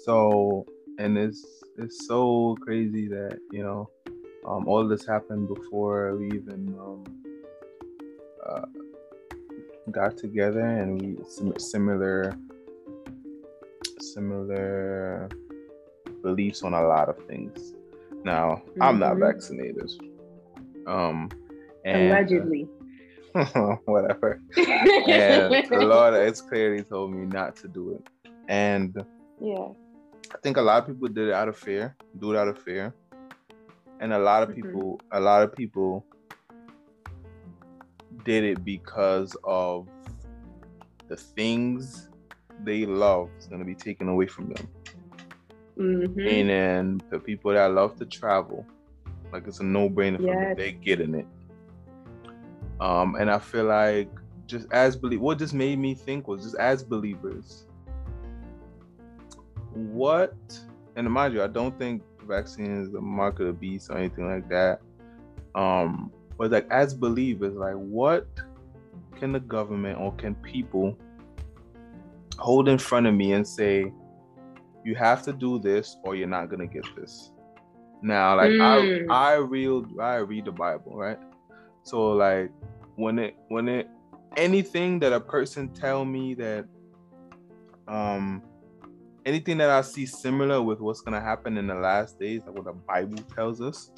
So, 0.03 0.65
and 0.97 1.17
it's 1.17 1.45
it's 1.77 2.07
so 2.07 2.57
crazy 2.61 3.07
that 3.07 3.39
you 3.51 3.63
know, 3.63 3.89
um, 4.45 4.67
all 4.67 4.87
this 4.87 5.05
happened 5.05 5.47
before 5.53 6.15
we 6.17 6.27
even 6.27 6.75
um, 6.79 7.03
uh, 8.45 8.65
got 9.91 10.17
together, 10.17 10.65
and 10.65 11.01
we 11.01 11.17
similar 11.59 12.33
similar 13.99 15.29
beliefs 16.27 16.61
on 16.63 16.73
a 16.73 16.85
lot 16.93 17.07
of 17.07 17.17
things. 17.25 17.73
Now, 18.23 18.45
mm-hmm. 18.47 18.81
I'm 18.81 18.99
not 18.99 19.13
mm-hmm. 19.13 19.27
vaccinated. 19.27 19.89
Um, 20.85 21.29
and, 21.85 22.09
allegedly. 22.09 22.67
whatever. 23.85 24.41
and 24.57 25.69
the 25.69 25.85
Lord 25.93 26.13
has 26.13 26.41
clearly 26.41 26.83
told 26.83 27.13
me 27.13 27.25
not 27.25 27.55
to 27.57 27.67
do 27.67 27.83
it. 27.95 28.31
And 28.49 28.91
yeah, 29.39 29.67
I 30.33 30.37
think 30.43 30.57
a 30.57 30.61
lot 30.61 30.81
of 30.81 30.87
people 30.87 31.07
did 31.07 31.29
it 31.29 31.33
out 31.33 31.47
of 31.47 31.57
fear, 31.57 31.95
do 32.19 32.33
it 32.33 32.37
out 32.37 32.47
of 32.47 32.57
fear. 32.61 32.93
And 33.99 34.13
a 34.13 34.19
lot 34.19 34.43
of 34.43 34.49
mm-hmm. 34.49 34.61
people, 34.61 35.01
a 35.11 35.19
lot 35.19 35.43
of 35.43 35.55
people 35.55 36.05
did 38.25 38.43
it 38.43 38.65
because 38.65 39.35
of 39.43 39.87
the 41.07 41.15
things 41.15 42.09
they 42.63 42.85
love 42.85 43.29
is 43.39 43.47
going 43.47 43.59
to 43.59 43.65
be 43.65 43.75
taken 43.75 44.09
away 44.09 44.27
from 44.27 44.49
them. 44.53 44.67
Mm-hmm. 45.79 46.27
And 46.27 46.49
then 46.49 47.01
the 47.09 47.19
people 47.19 47.53
that 47.53 47.67
love 47.67 47.97
to 47.97 48.05
travel, 48.05 48.65
like 49.31 49.47
it's 49.47 49.59
a 49.59 49.63
no 49.63 49.89
brainer 49.89 50.17
for 50.17 50.23
yes. 50.23 50.35
them, 50.35 50.55
they 50.57 50.71
get 50.71 51.01
in 51.01 51.15
it. 51.15 51.27
Um, 52.79 53.15
and 53.15 53.29
I 53.29 53.39
feel 53.39 53.65
like 53.65 54.09
just 54.45 54.67
as 54.71 54.95
believe 54.95 55.19
what 55.19 55.39
just 55.39 55.53
made 55.53 55.77
me 55.79 55.93
think 55.93 56.27
was 56.27 56.43
just 56.43 56.55
as 56.55 56.83
believers, 56.83 57.65
what 59.73 60.35
and 60.95 61.09
mind 61.11 61.33
you, 61.33 61.43
I 61.43 61.47
don't 61.47 61.77
think 61.77 62.01
vaccine 62.27 62.81
is 62.81 62.91
the 62.91 63.01
mark 63.01 63.39
of 63.39 63.47
the 63.47 63.53
beast 63.53 63.89
or 63.89 63.97
anything 63.97 64.27
like 64.27 64.49
that. 64.49 64.81
Um, 65.55 66.11
but 66.37 66.51
like 66.51 66.67
as 66.71 66.93
believers, 66.93 67.55
like 67.55 67.75
what 67.75 68.27
can 69.15 69.31
the 69.31 69.39
government 69.39 69.99
or 69.99 70.13
can 70.13 70.35
people 70.35 70.97
hold 72.37 72.67
in 72.67 72.77
front 72.77 73.07
of 73.07 73.13
me 73.13 73.33
and 73.33 73.47
say, 73.47 73.91
you 74.87 74.95
have 74.95 75.21
to 75.21 75.33
do 75.33 75.59
this 75.59 75.97
or 76.03 76.15
you're 76.15 76.29
not 76.29 76.49
gonna 76.49 76.65
get 76.65 76.85
this. 76.95 77.31
Now, 78.01 78.37
like 78.37 78.51
mm. 78.51 79.05
I 79.11 79.33
I 79.33 79.35
read 79.35 79.83
I 79.99 80.15
read 80.15 80.45
the 80.45 80.53
Bible, 80.53 80.95
right? 80.95 81.19
So 81.83 82.13
like 82.13 82.49
when 82.95 83.19
it 83.19 83.35
when 83.49 83.67
it 83.67 83.89
anything 84.37 84.99
that 84.99 85.11
a 85.11 85.19
person 85.19 85.67
tell 85.73 86.05
me 86.05 86.35
that 86.35 86.65
um 87.89 88.41
anything 89.25 89.57
that 89.57 89.69
I 89.69 89.81
see 89.81 90.05
similar 90.05 90.61
with 90.61 90.79
what's 90.79 91.01
gonna 91.01 91.19
happen 91.19 91.57
in 91.57 91.67
the 91.67 91.75
last 91.75 92.17
days, 92.17 92.43
like 92.45 92.55
what 92.55 92.63
the 92.63 92.71
Bible 92.71 93.21
tells 93.35 93.59
us, 93.59 93.91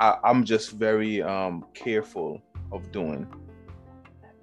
I, 0.00 0.18
am 0.22 0.44
just 0.44 0.72
very 0.72 1.22
um 1.22 1.64
careful 1.72 2.42
of 2.72 2.92
doing. 2.92 3.26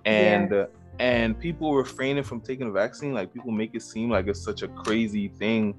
And 0.05 0.49
yeah. 0.49 0.65
And 0.99 1.39
people 1.39 1.75
refraining 1.75 2.23
from 2.23 2.39
taking 2.41 2.67
a 2.67 2.71
vaccine, 2.71 3.13
like 3.13 3.33
people 3.33 3.51
make 3.51 3.73
it 3.73 3.81
seem 3.81 4.09
like 4.09 4.27
it's 4.27 4.43
such 4.43 4.61
a 4.61 4.67
crazy 4.67 5.27
thing. 5.27 5.75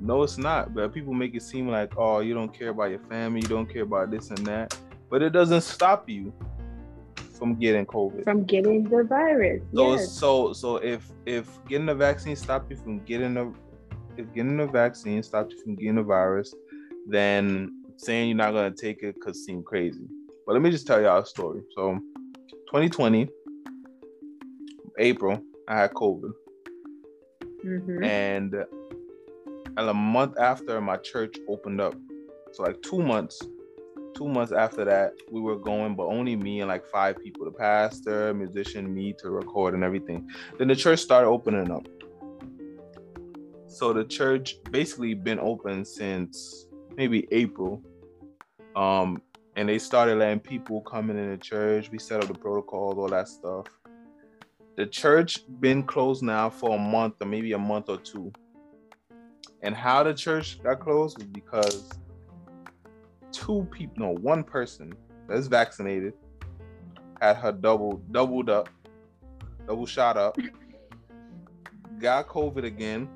No, 0.00 0.22
it's 0.22 0.38
not. 0.38 0.74
But 0.74 0.92
people 0.92 1.12
make 1.12 1.34
it 1.34 1.42
seem 1.42 1.68
like, 1.68 1.92
oh, 1.96 2.20
you 2.20 2.34
don't 2.34 2.52
care 2.52 2.70
about 2.70 2.90
your 2.90 3.00
family, 3.00 3.40
you 3.40 3.48
don't 3.48 3.66
care 3.66 3.82
about 3.82 4.10
this 4.10 4.30
and 4.30 4.46
that. 4.46 4.76
But 5.10 5.22
it 5.22 5.30
doesn't 5.30 5.62
stop 5.62 6.08
you 6.08 6.32
from 7.42 7.56
getting 7.56 7.84
COVID. 7.84 8.24
From 8.24 8.44
getting 8.44 8.84
the 8.84 9.04
virus. 9.04 9.62
So 9.74 9.92
yes. 9.92 10.12
so 10.12 10.52
so 10.52 10.76
if 10.76 11.10
if 11.26 11.58
getting 11.66 11.86
the 11.86 11.94
vaccine 11.94 12.36
stopped 12.36 12.70
you 12.70 12.76
from 12.76 13.00
getting 13.00 13.34
the 13.34 13.52
if 14.16 14.32
getting 14.32 14.56
the 14.56 14.66
vaccine 14.66 15.22
stopped 15.22 15.52
you 15.52 15.62
from 15.62 15.74
getting 15.74 15.96
the 15.96 16.02
virus, 16.02 16.54
then 17.06 17.82
saying 17.96 18.28
you're 18.28 18.36
not 18.36 18.52
gonna 18.52 18.70
take 18.70 19.02
it 19.02 19.20
could 19.20 19.34
seem 19.34 19.62
crazy. 19.62 20.06
But 20.46 20.52
let 20.52 20.62
me 20.62 20.70
just 20.70 20.86
tell 20.86 21.00
y'all 21.00 21.20
a 21.20 21.26
story. 21.26 21.62
So 21.74 21.98
2020, 22.68 23.28
April, 24.98 25.40
I 25.68 25.78
had 25.78 25.92
COVID. 25.94 26.32
Mm-hmm. 27.64 28.04
And 28.04 28.54
a 29.76 29.94
month 29.94 30.38
after 30.38 30.80
my 30.80 30.96
church 30.96 31.36
opened 31.48 31.80
up, 31.80 31.94
so 32.52 32.62
like 32.64 32.80
two 32.82 33.02
months 33.02 33.40
two 34.14 34.28
months 34.28 34.52
after 34.52 34.84
that, 34.84 35.14
we 35.30 35.40
were 35.40 35.58
going, 35.58 35.94
but 35.94 36.06
only 36.06 36.36
me 36.36 36.60
and 36.60 36.68
like 36.68 36.86
five 36.86 37.16
people 37.22 37.44
the 37.44 37.50
pastor, 37.50 38.32
musician, 38.34 38.92
me 38.92 39.14
to 39.18 39.30
record 39.30 39.74
and 39.74 39.84
everything. 39.84 40.28
Then 40.58 40.68
the 40.68 40.76
church 40.76 41.00
started 41.00 41.28
opening 41.28 41.70
up. 41.70 41.86
So 43.66 43.92
the 43.92 44.04
church 44.04 44.56
basically 44.70 45.14
been 45.14 45.38
open 45.38 45.84
since 45.84 46.66
maybe 46.96 47.26
April. 47.32 47.82
Um, 48.76 49.22
and 49.56 49.68
they 49.68 49.78
started 49.78 50.18
letting 50.18 50.40
people 50.40 50.80
come 50.82 51.10
in 51.10 51.30
the 51.30 51.36
church. 51.36 51.90
We 51.90 51.98
set 51.98 52.22
up 52.22 52.28
the 52.28 52.38
protocols, 52.38 52.96
all 52.98 53.08
that 53.08 53.28
stuff. 53.28 53.66
The 54.76 54.86
church 54.86 55.40
been 55.60 55.82
closed 55.82 56.22
now 56.22 56.48
for 56.48 56.76
a 56.76 56.78
month 56.78 57.16
or 57.20 57.26
maybe 57.26 57.52
a 57.52 57.58
month 57.58 57.90
or 57.90 57.98
two. 57.98 58.32
And 59.62 59.74
how 59.74 60.02
the 60.02 60.14
church 60.14 60.62
got 60.62 60.80
closed 60.80 61.18
was 61.18 61.26
because 61.26 61.90
two 63.32 63.68
people, 63.70 64.06
no, 64.06 64.14
one 64.20 64.42
person 64.42 64.94
that's 65.28 65.46
vaccinated 65.46 66.14
had 67.20 67.36
her 67.36 67.52
double 67.52 68.02
doubled 68.10 68.48
up, 68.48 68.68
double 69.66 69.86
shot 69.86 70.16
up, 70.16 70.38
got 71.98 72.26
COVID 72.28 72.64
again, 72.64 73.08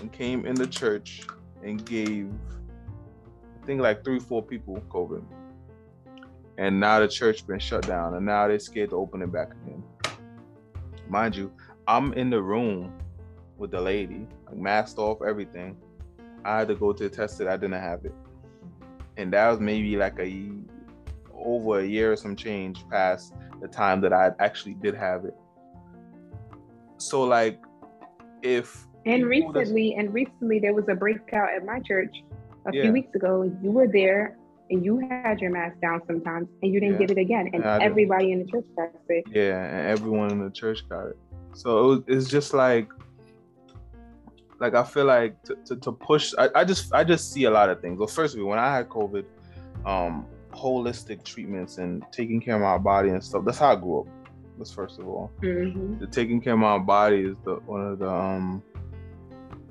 and 0.00 0.12
came 0.12 0.44
in 0.44 0.54
the 0.54 0.66
church 0.66 1.22
and 1.62 1.84
gave, 1.86 2.28
I 3.62 3.66
think 3.66 3.80
like 3.80 4.04
three, 4.04 4.18
four 4.18 4.42
people 4.42 4.82
COVID. 4.90 5.24
And 6.58 6.80
now 6.80 7.00
the 7.00 7.08
church 7.08 7.46
been 7.46 7.58
shut 7.58 7.86
down, 7.86 8.14
and 8.14 8.26
now 8.26 8.48
they're 8.48 8.58
scared 8.58 8.90
to 8.90 8.96
open 8.96 9.22
it 9.22 9.30
back 9.30 9.52
again. 9.52 9.82
Mind 11.08 11.36
you, 11.36 11.52
I'm 11.86 12.12
in 12.14 12.30
the 12.30 12.42
room 12.42 12.92
with 13.58 13.70
the 13.70 13.80
lady, 13.80 14.26
like 14.46 14.56
masked 14.56 14.98
off, 14.98 15.18
everything. 15.26 15.76
I 16.44 16.58
had 16.58 16.68
to 16.68 16.74
go 16.74 16.92
to 16.92 17.08
test 17.08 17.40
it. 17.40 17.48
I 17.48 17.56
didn't 17.56 17.80
have 17.80 18.04
it 18.04 18.14
and 19.16 19.32
that 19.32 19.50
was 19.50 19.60
maybe 19.60 19.96
like 19.96 20.18
a 20.18 20.50
over 21.34 21.80
a 21.80 21.86
year 21.86 22.12
or 22.12 22.16
some 22.16 22.36
change 22.36 22.86
past 22.90 23.32
the 23.60 23.68
time 23.68 24.00
that 24.02 24.12
I 24.12 24.32
actually 24.38 24.74
did 24.74 24.94
have 24.94 25.24
it. 25.24 25.34
So 26.98 27.22
like 27.22 27.60
if 28.42 28.86
and 29.04 29.26
recently 29.26 29.94
and 29.94 30.12
recently 30.12 30.58
there 30.58 30.74
was 30.74 30.84
a 30.88 30.94
breakout 30.94 31.50
at 31.54 31.64
my 31.64 31.80
church 31.80 32.14
a 32.66 32.74
yeah. 32.74 32.82
few 32.82 32.92
weeks 32.92 33.14
ago. 33.14 33.42
You 33.62 33.70
were 33.70 33.88
there 33.88 34.36
and 34.70 34.84
you 34.84 34.98
had 35.08 35.40
your 35.40 35.50
mask 35.50 35.80
down 35.80 36.00
sometimes 36.06 36.48
and 36.62 36.72
you 36.72 36.80
didn't 36.80 37.00
yeah. 37.00 37.06
get 37.06 37.16
it 37.16 37.20
again 37.20 37.50
and 37.52 37.64
everybody 37.64 38.32
in 38.32 38.40
the 38.40 38.50
church 38.50 38.64
got 38.76 38.90
it. 39.08 39.24
Yeah, 39.30 39.62
and 39.64 39.86
everyone 39.88 40.30
in 40.30 40.44
the 40.44 40.50
church 40.50 40.88
got 40.88 41.06
it. 41.06 41.18
So 41.54 41.78
it 41.78 41.86
was, 41.88 42.00
it's 42.06 42.28
just 42.28 42.52
like 42.52 42.88
like 44.58 44.74
I 44.74 44.84
feel 44.84 45.04
like 45.04 45.42
to, 45.44 45.56
to, 45.66 45.76
to 45.76 45.92
push 45.92 46.32
I, 46.38 46.48
I 46.54 46.64
just 46.64 46.92
I 46.92 47.04
just 47.04 47.32
see 47.32 47.44
a 47.44 47.50
lot 47.50 47.70
of 47.70 47.80
things. 47.80 47.98
Well, 47.98 48.08
first 48.08 48.34
of 48.34 48.40
all, 48.40 48.48
when 48.48 48.58
I 48.58 48.74
had 48.74 48.88
COVID, 48.88 49.24
um, 49.84 50.26
holistic 50.52 51.24
treatments 51.24 51.78
and 51.78 52.04
taking 52.12 52.40
care 52.40 52.56
of 52.56 52.62
my 52.62 52.78
body 52.78 53.10
and 53.10 53.22
stuff, 53.22 53.44
that's 53.44 53.58
how 53.58 53.72
I 53.72 53.76
grew 53.76 54.00
up. 54.00 54.06
That's 54.58 54.72
first 54.72 54.98
of 54.98 55.06
all. 55.06 55.30
Mm-hmm. 55.42 55.98
The 55.98 56.06
taking 56.06 56.40
care 56.40 56.54
of 56.54 56.58
my 56.58 56.78
body 56.78 57.22
is 57.22 57.36
the 57.44 57.56
one 57.66 57.86
of 57.86 57.98
the 57.98 58.08
um 58.08 58.62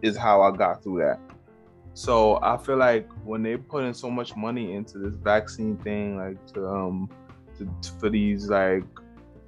is 0.02 0.16
how 0.16 0.42
I 0.42 0.56
got 0.56 0.84
through 0.84 1.00
that. 1.00 1.20
So 1.96 2.40
I 2.42 2.58
feel 2.58 2.76
like 2.76 3.10
when 3.24 3.42
they 3.42 3.56
put 3.56 3.86
in 3.86 3.94
so 3.94 4.12
much 4.12 4.36
money 4.36 4.74
into 4.74 4.98
this 4.98 5.16
vaccine 5.16 5.78
thing, 5.78 6.18
like 6.18 6.46
to 6.54 6.68
um 6.68 7.10
to, 7.58 7.70
for 8.00 8.10
these 8.10 8.50
like 8.50 8.84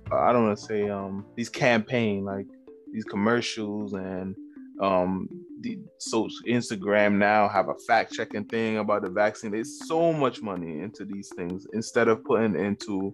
I 0.09 0.31
don't 0.31 0.45
want 0.45 0.57
to 0.57 0.65
say 0.65 0.89
um 0.89 1.25
these 1.35 1.49
campaign 1.49 2.23
like 2.23 2.45
these 2.93 3.03
commercials 3.03 3.91
and 3.93 4.33
um 4.81 5.27
the 5.59 5.77
so 5.97 6.29
instagram 6.47 7.17
now 7.17 7.49
have 7.49 7.67
a 7.67 7.75
fact 7.85 8.13
checking 8.13 8.45
thing 8.45 8.77
about 8.77 9.01
the 9.01 9.09
vaccine. 9.09 9.51
There's 9.51 9.85
so 9.85 10.13
much 10.13 10.41
money 10.41 10.79
into 10.79 11.03
these 11.03 11.29
things 11.35 11.67
instead 11.73 12.07
of 12.07 12.23
putting 12.23 12.55
into 12.55 13.13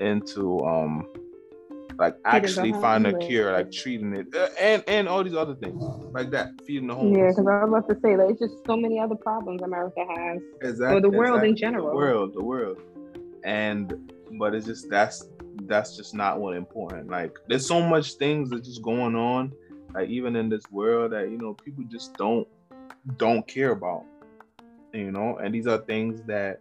into 0.00 0.64
um 0.64 1.06
like 1.98 2.16
actually 2.24 2.72
find 2.72 3.06
a 3.06 3.16
cure 3.18 3.52
like 3.52 3.72
treating 3.72 4.14
it 4.14 4.26
uh, 4.34 4.48
and 4.60 4.84
and 4.86 5.08
all 5.08 5.24
these 5.24 5.34
other 5.34 5.54
things 5.54 5.82
like 6.12 6.30
that 6.30 6.48
feeding 6.66 6.88
the 6.88 6.94
homeless 6.94 7.18
yeah 7.18 7.28
because 7.28 7.46
i 7.46 7.64
was 7.64 7.68
about 7.68 7.88
to 7.88 7.94
say 8.02 8.16
there's 8.16 8.38
just 8.38 8.54
so 8.66 8.76
many 8.76 9.00
other 9.00 9.14
problems 9.14 9.62
america 9.62 10.04
has. 10.16 10.40
Exactly 10.62 10.96
or 10.96 11.00
the 11.00 11.10
world 11.10 11.42
exactly. 11.42 11.48
in 11.48 11.56
general. 11.56 11.88
the 11.88 11.94
world 11.94 12.34
the 12.34 12.44
world. 12.44 12.78
And 13.44 14.12
but 14.38 14.54
it's 14.54 14.66
just 14.66 14.90
that's 14.90 15.28
that's 15.62 15.96
just 15.96 16.14
not 16.14 16.40
what 16.40 16.56
important 16.56 17.08
like 17.08 17.38
there's 17.48 17.66
so 17.66 17.80
much 17.80 18.14
things 18.14 18.50
that's 18.50 18.66
just 18.66 18.82
going 18.82 19.14
on 19.14 19.52
like 19.94 20.08
even 20.08 20.36
in 20.36 20.48
this 20.48 20.64
world 20.70 21.12
that 21.12 21.30
you 21.30 21.38
know 21.38 21.54
people 21.54 21.84
just 21.88 22.14
don't 22.16 22.46
don't 23.16 23.46
care 23.46 23.70
about 23.70 24.04
you 24.92 25.10
know 25.10 25.38
and 25.38 25.54
these 25.54 25.66
are 25.66 25.78
things 25.78 26.20
that 26.26 26.60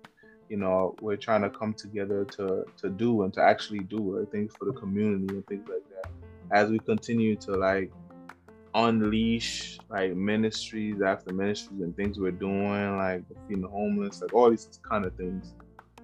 you 0.49 0.57
know 0.57 0.95
we're 1.01 1.15
trying 1.15 1.41
to 1.41 1.49
come 1.49 1.73
together 1.73 2.25
to 2.25 2.65
to 2.77 2.89
do 2.89 3.23
and 3.23 3.33
to 3.33 3.41
actually 3.41 3.79
do 3.79 4.27
things 4.31 4.53
for 4.57 4.65
the 4.65 4.73
community 4.73 5.33
and 5.33 5.45
things 5.47 5.67
like 5.67 5.83
that 5.89 6.11
as 6.51 6.69
we 6.69 6.79
continue 6.79 7.35
to 7.35 7.51
like 7.51 7.91
unleash 8.75 9.79
like 9.89 10.13
ministries 10.15 11.01
after 11.01 11.33
ministries 11.33 11.81
and 11.81 11.95
things 11.95 12.19
we're 12.19 12.31
doing 12.31 12.97
like 12.97 13.23
feeding 13.47 13.61
the 13.61 13.67
homeless 13.67 14.21
like 14.21 14.33
all 14.33 14.49
these 14.49 14.79
kind 14.87 15.05
of 15.05 15.15
things 15.15 15.53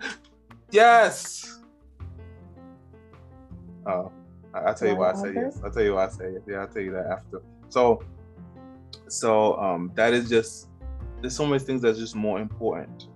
yes 0.72 1.60
oh 3.86 4.12
I, 4.54 4.66
will 4.66 4.74
tell 4.74 4.88
you 4.90 4.96
why 4.96 5.12
I 5.12 5.16
say 5.16 5.34
yes. 5.34 5.62
I'll 5.64 5.72
tell 5.72 5.84
you 5.84 5.96
why 5.96 6.06
I 6.06 6.10
say 6.10 6.34
yes. 6.34 6.42
Yeah, 6.48 6.58
I'll 6.58 6.68
tell 6.68 6.82
you 6.82 6.92
that 6.92 7.06
after. 7.06 7.42
So, 7.70 8.04
so 9.08 9.56
um, 9.58 9.92
that 9.96 10.14
is 10.14 10.30
just 10.30 10.68
there's 11.22 11.36
so 11.36 11.46
many 11.46 11.60
things 11.60 11.82
that's 11.82 12.00
just 12.00 12.16
more 12.16 12.40
important, 12.40 13.08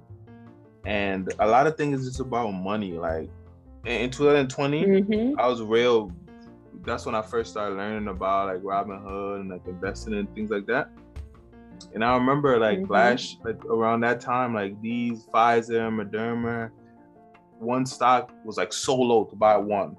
and 0.86 1.34
a 1.40 1.48
lot 1.48 1.68
of 1.68 1.78
things 1.78 2.02
is 2.02 2.07
just 2.07 2.20
about 2.20 2.52
money. 2.52 2.94
Like 2.94 3.30
in 3.86 4.10
2020, 4.10 4.86
mm-hmm. 4.86 5.40
I 5.40 5.48
was 5.48 5.62
real, 5.62 6.12
that's 6.84 7.06
when 7.06 7.16
I 7.16 7.22
first 7.22 7.52
started 7.52 7.76
learning 7.76 8.07
about 8.07 8.48
like 8.48 8.62
Robinhood 8.62 9.41
and 9.41 9.49
like 9.49 9.66
investing 9.68 10.14
and 10.14 10.34
things 10.36 10.49
like 10.49 10.68
that. 10.68 10.90
And 11.94 12.03
I 12.03 12.16
remember 12.16 12.57
like 12.60 12.80
mm-hmm. 12.80 12.88
Flash, 12.88 13.38
like 13.44 13.64
around 13.66 14.02
that 14.02 14.22
time, 14.22 14.53
like 14.53 14.80
these 14.82 15.26
Pfizer, 15.34 15.90
Moderna, 15.90 16.70
one 17.60 17.86
stock 17.86 18.32
was 18.44 18.57
like 18.57 18.74
so 18.74 18.95
low 18.95 19.26
to 19.26 19.36
buy 19.36 19.57
one. 19.57 19.98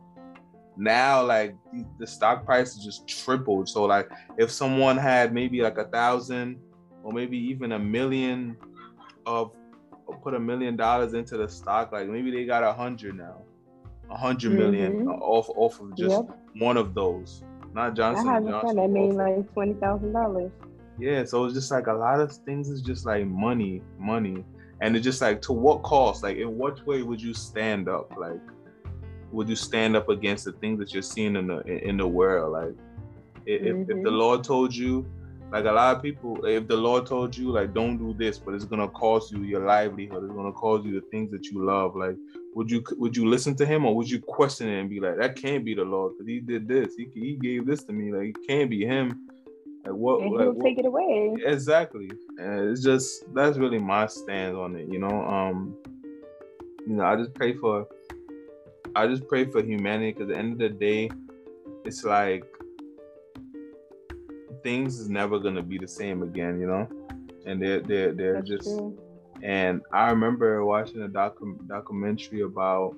Now, 0.76 1.24
like 1.24 1.56
the, 1.72 1.86
the 1.98 2.06
stock 2.06 2.44
price 2.44 2.76
is 2.76 2.84
just 2.84 3.08
tripled. 3.08 3.68
So, 3.68 3.84
like, 3.84 4.10
if 4.36 4.50
someone 4.50 4.98
had 4.98 5.32
maybe 5.32 5.62
like 5.62 5.78
a 5.78 5.86
thousand 5.86 6.60
or 7.02 7.12
maybe 7.12 7.38
even 7.38 7.72
a 7.72 7.78
million 7.78 8.56
of 9.24 9.55
put 10.14 10.34
a 10.34 10.40
million 10.40 10.76
dollars 10.76 11.14
into 11.14 11.36
the 11.36 11.48
stock, 11.48 11.92
like 11.92 12.08
maybe 12.08 12.30
they 12.30 12.44
got 12.44 12.62
a 12.62 12.72
hundred 12.72 13.16
now, 13.16 13.42
a 14.06 14.12
100 14.12 14.52
million 14.52 14.92
mm-hmm. 14.92 15.08
off 15.08 15.48
off 15.50 15.80
of 15.80 15.96
just 15.96 16.10
yep. 16.10 16.38
one 16.58 16.76
of 16.76 16.94
those. 16.94 17.42
Not 17.72 17.94
Johnson. 17.94 18.28
I 18.28 18.40
friend 18.60 18.78
that 18.78 18.88
made 18.90 19.12
like 19.12 19.52
twenty 19.52 19.74
thousand 19.74 20.12
dollars. 20.12 20.50
Yeah, 20.98 21.24
so 21.24 21.44
it's 21.44 21.54
just 21.54 21.70
like 21.70 21.88
a 21.88 21.92
lot 21.92 22.20
of 22.20 22.32
things 22.32 22.70
is 22.70 22.80
just 22.80 23.04
like 23.04 23.26
money, 23.26 23.82
money, 23.98 24.44
and 24.80 24.96
it's 24.96 25.04
just 25.04 25.20
like 25.20 25.42
to 25.42 25.52
what 25.52 25.82
cost? 25.82 26.22
Like, 26.22 26.38
in 26.38 26.56
what 26.56 26.86
way 26.86 27.02
would 27.02 27.20
you 27.20 27.34
stand 27.34 27.88
up? 27.88 28.16
Like, 28.16 28.40
would 29.30 29.48
you 29.48 29.56
stand 29.56 29.94
up 29.94 30.08
against 30.08 30.46
the 30.46 30.52
things 30.52 30.78
that 30.78 30.94
you're 30.94 31.02
seeing 31.02 31.36
in 31.36 31.48
the 31.48 31.60
in 31.66 31.98
the 31.98 32.08
world? 32.08 32.52
Like, 32.52 32.74
if, 33.44 33.60
mm-hmm. 33.60 33.82
if 33.82 33.86
the 33.88 33.94
mm-hmm. 33.94 34.06
Lord 34.06 34.42
told 34.42 34.74
you 34.74 35.06
like 35.52 35.64
a 35.64 35.72
lot 35.72 35.96
of 35.96 36.02
people, 36.02 36.44
if 36.44 36.66
the 36.66 36.76
Lord 36.76 37.06
told 37.06 37.36
you 37.36 37.52
like 37.52 37.72
don't 37.72 37.98
do 37.98 38.14
this, 38.14 38.38
but 38.38 38.54
it's 38.54 38.64
gonna 38.64 38.88
cost 38.88 39.30
you 39.30 39.42
your 39.42 39.64
livelihood, 39.64 40.24
it's 40.24 40.34
gonna 40.34 40.52
cost 40.52 40.84
you 40.84 41.00
the 41.00 41.06
things 41.08 41.30
that 41.30 41.46
you 41.46 41.64
love. 41.64 41.94
Like, 41.94 42.16
would 42.54 42.70
you 42.70 42.82
would 42.96 43.16
you 43.16 43.28
listen 43.28 43.54
to 43.56 43.66
him 43.66 43.84
or 43.84 43.94
would 43.94 44.10
you 44.10 44.20
question 44.20 44.68
it 44.68 44.80
and 44.80 44.90
be 44.90 44.98
like, 44.98 45.18
that 45.18 45.36
can't 45.36 45.64
be 45.64 45.74
the 45.74 45.84
Lord 45.84 46.12
because 46.12 46.26
he 46.26 46.40
did 46.40 46.66
this, 46.66 46.96
he 46.96 47.08
he 47.14 47.36
gave 47.36 47.66
this 47.66 47.84
to 47.84 47.92
me, 47.92 48.12
like 48.12 48.36
it 48.36 48.46
can't 48.46 48.68
be 48.68 48.84
him. 48.84 49.28
Like 49.84 49.94
what? 49.94 50.22
And 50.22 50.30
he'll 50.30 50.54
like, 50.54 50.62
take 50.64 50.78
it 50.78 50.86
away. 50.86 51.36
Exactly, 51.44 52.10
and 52.38 52.68
it's 52.70 52.82
just 52.82 53.32
that's 53.32 53.56
really 53.56 53.78
my 53.78 54.06
stand 54.06 54.56
on 54.56 54.74
it. 54.74 54.88
You 54.88 54.98
know, 54.98 55.22
um, 55.26 55.76
you 56.86 56.94
know, 56.94 57.04
I 57.04 57.14
just 57.14 57.34
pray 57.34 57.54
for, 57.54 57.86
I 58.96 59.06
just 59.06 59.28
pray 59.28 59.44
for 59.44 59.62
humanity 59.62 60.12
because 60.12 60.28
at 60.30 60.34
the 60.34 60.38
end 60.38 60.52
of 60.54 60.58
the 60.58 60.70
day, 60.70 61.08
it's 61.84 62.02
like 62.02 62.44
things 64.66 64.98
is 64.98 65.08
never 65.08 65.38
gonna 65.38 65.62
be 65.62 65.78
the 65.78 65.86
same 65.86 66.24
again, 66.24 66.58
you 66.58 66.66
know. 66.66 66.88
And 67.46 67.62
they're 67.62 67.80
they're 67.80 68.12
they're 68.12 68.34
That's 68.34 68.48
just. 68.48 68.64
True. 68.64 68.98
And 69.42 69.82
I 69.92 70.10
remember 70.10 70.64
watching 70.64 71.02
a 71.02 71.08
docu- 71.08 71.68
documentary 71.68 72.40
about 72.40 72.96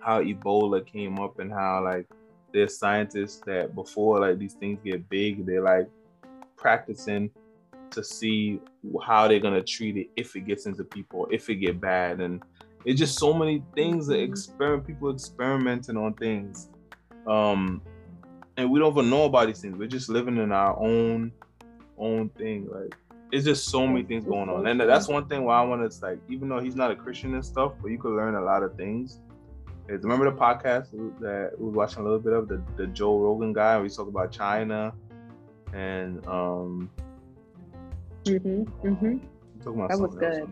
how 0.00 0.22
Ebola 0.22 0.86
came 0.86 1.18
up 1.18 1.38
and 1.38 1.52
how 1.52 1.84
like 1.84 2.06
there's 2.52 2.78
scientists 2.78 3.42
that 3.46 3.74
before 3.74 4.20
like 4.20 4.38
these 4.38 4.54
things 4.54 4.78
get 4.82 5.06
big, 5.10 5.44
they're 5.44 5.60
like 5.60 5.88
practicing 6.56 7.30
to 7.90 8.02
see 8.02 8.60
how 9.04 9.28
they're 9.28 9.40
gonna 9.40 9.62
treat 9.62 9.98
it 9.98 10.08
if 10.16 10.34
it 10.34 10.46
gets 10.46 10.64
into 10.64 10.82
people, 10.82 11.28
if 11.30 11.50
it 11.50 11.56
get 11.56 11.78
bad, 11.78 12.20
and 12.20 12.42
it's 12.86 12.98
just 12.98 13.18
so 13.18 13.34
many 13.34 13.62
things 13.74 14.06
that 14.06 14.14
mm-hmm. 14.14 14.32
experiment 14.32 14.86
people 14.86 15.10
experimenting 15.10 15.98
on 15.98 16.14
things. 16.14 16.70
Um, 17.26 17.82
and 18.58 18.68
we 18.70 18.80
don't 18.80 18.92
even 18.92 19.08
know 19.08 19.24
about 19.24 19.46
these 19.46 19.60
things. 19.60 19.78
We're 19.78 19.88
just 19.88 20.08
living 20.08 20.36
in 20.36 20.52
our 20.52 20.78
own 20.78 21.32
own 21.96 22.28
thing. 22.30 22.68
Like 22.70 22.94
it's 23.32 23.44
just 23.44 23.68
so 23.68 23.86
many 23.86 24.04
things 24.04 24.24
going 24.24 24.50
on, 24.50 24.66
and 24.66 24.80
that's 24.80 25.08
one 25.08 25.26
thing 25.26 25.44
why 25.44 25.60
I 25.60 25.64
want 25.64 25.90
to 25.90 26.04
like, 26.04 26.18
even 26.28 26.48
though 26.48 26.60
he's 26.60 26.74
not 26.74 26.90
a 26.90 26.96
Christian 26.96 27.34
and 27.34 27.44
stuff, 27.44 27.72
but 27.80 27.90
you 27.90 27.98
could 27.98 28.12
learn 28.12 28.34
a 28.34 28.40
lot 28.42 28.62
of 28.62 28.74
things. 28.74 29.20
Is 29.88 30.02
remember 30.02 30.30
the 30.30 30.36
podcast 30.36 30.90
that 31.20 31.52
we 31.58 31.66
were 31.66 31.70
watching 31.70 32.00
a 32.00 32.02
little 32.02 32.18
bit 32.18 32.32
of 32.34 32.48
the 32.48 32.60
the 32.76 32.88
Joe 32.88 33.18
Rogan 33.18 33.52
guy? 33.52 33.80
We 33.80 33.88
talk 33.88 34.08
about 34.08 34.32
China 34.32 34.92
and 35.72 36.26
um. 36.26 36.90
Mhm. 38.24 38.68
Mhm. 38.82 39.20
That 39.88 39.98
was 39.98 40.14
good. 40.16 40.40
Else 40.40 40.48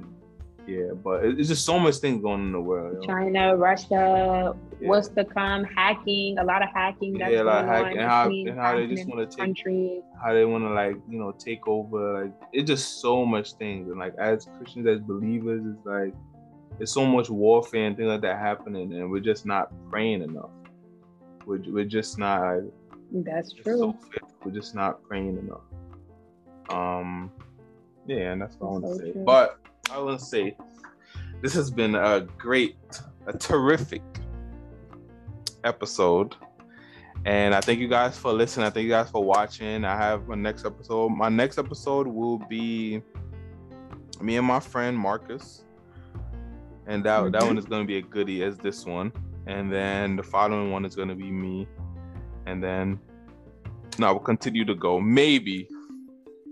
yeah, 0.66 0.92
but 0.92 1.24
it's 1.24 1.48
just 1.48 1.64
so 1.64 1.78
much 1.78 1.96
things 1.96 2.20
going 2.20 2.40
on 2.40 2.46
in 2.46 2.52
the 2.52 2.60
world. 2.60 3.04
China, 3.06 3.56
Russia, 3.56 4.54
yeah. 4.80 4.88
what's 4.88 5.08
to 5.08 5.24
come, 5.24 5.64
hacking, 5.64 6.38
a 6.38 6.44
lot 6.44 6.62
of 6.62 6.68
hacking. 6.74 7.18
That's 7.18 7.32
yeah, 7.32 7.42
like 7.42 7.66
hacking, 7.66 7.98
and 7.98 8.08
how, 8.08 8.28
and 8.28 8.58
how 8.58 8.76
they 8.76 8.86
just 8.86 9.08
want 9.08 9.30
to 9.30 9.36
take, 9.36 9.44
countries. 9.44 10.02
how 10.22 10.32
they 10.34 10.44
want 10.44 10.64
to 10.64 10.70
like 10.70 10.96
you 11.08 11.18
know 11.18 11.32
take 11.32 11.66
over. 11.66 12.24
Like 12.24 12.32
it's 12.52 12.68
just 12.68 13.00
so 13.00 13.24
much 13.24 13.52
things, 13.54 13.88
and 13.88 13.98
like 13.98 14.14
as 14.18 14.48
Christians, 14.56 14.86
as 14.86 15.00
believers, 15.00 15.62
it's 15.66 15.86
like 15.86 16.14
there's 16.78 16.92
so 16.92 17.06
much 17.06 17.30
warfare 17.30 17.86
and 17.86 17.96
things 17.96 18.08
like 18.08 18.20
that 18.22 18.38
happening, 18.38 18.92
and 18.92 19.10
we're 19.10 19.20
just 19.20 19.46
not 19.46 19.72
praying 19.90 20.22
enough. 20.22 20.50
We're, 21.46 21.62
we're 21.66 21.84
just 21.84 22.18
not. 22.18 22.56
Like, 22.56 22.64
That's 23.24 23.52
true. 23.52 23.78
So 23.78 23.98
we're 24.44 24.52
just 24.52 24.74
not 24.74 25.02
praying 25.02 25.38
enough. 25.38 25.62
Um, 26.68 27.30
yeah, 28.06 28.32
and 28.32 28.42
that's 28.42 28.56
what 28.56 28.68
I 28.68 28.72
want 28.72 28.84
to 28.84 28.90
so 28.90 28.98
say. 28.98 29.12
True. 29.12 29.24
But 29.24 29.58
I 29.90 29.98
want 29.98 30.18
to 30.18 30.24
say 30.24 30.56
this 31.40 31.54
has 31.54 31.70
been 31.70 31.94
a 31.94 32.26
great, 32.36 32.76
a 33.26 33.32
terrific 33.32 34.02
episode. 35.64 36.36
And 37.24 37.54
I 37.54 37.60
thank 37.60 37.80
you 37.80 37.88
guys 37.88 38.16
for 38.16 38.32
listening. 38.32 38.66
I 38.66 38.70
thank 38.70 38.84
you 38.84 38.90
guys 38.90 39.10
for 39.10 39.24
watching. 39.24 39.84
I 39.84 39.96
have 39.96 40.28
my 40.28 40.36
next 40.36 40.64
episode. 40.64 41.08
My 41.10 41.28
next 41.28 41.58
episode 41.58 42.06
will 42.06 42.38
be 42.38 43.02
me 44.20 44.36
and 44.36 44.46
my 44.46 44.60
friend 44.60 44.96
Marcus. 44.96 45.64
And 46.86 47.04
that, 47.04 47.22
mm-hmm. 47.22 47.32
that 47.32 47.42
one 47.42 47.58
is 47.58 47.64
going 47.64 47.82
to 47.82 47.86
be 47.86 47.98
a 47.98 48.02
goodie 48.02 48.44
as 48.44 48.58
this 48.58 48.84
one. 48.84 49.12
And 49.46 49.72
then 49.72 50.16
the 50.16 50.22
following 50.22 50.70
one 50.70 50.84
is 50.84 50.94
going 50.94 51.08
to 51.08 51.14
be 51.14 51.30
me. 51.30 51.66
And 52.46 52.62
then, 52.62 53.00
no, 53.98 54.12
we'll 54.12 54.20
continue 54.20 54.64
to 54.64 54.74
go. 54.74 55.00
Maybe. 55.00 55.68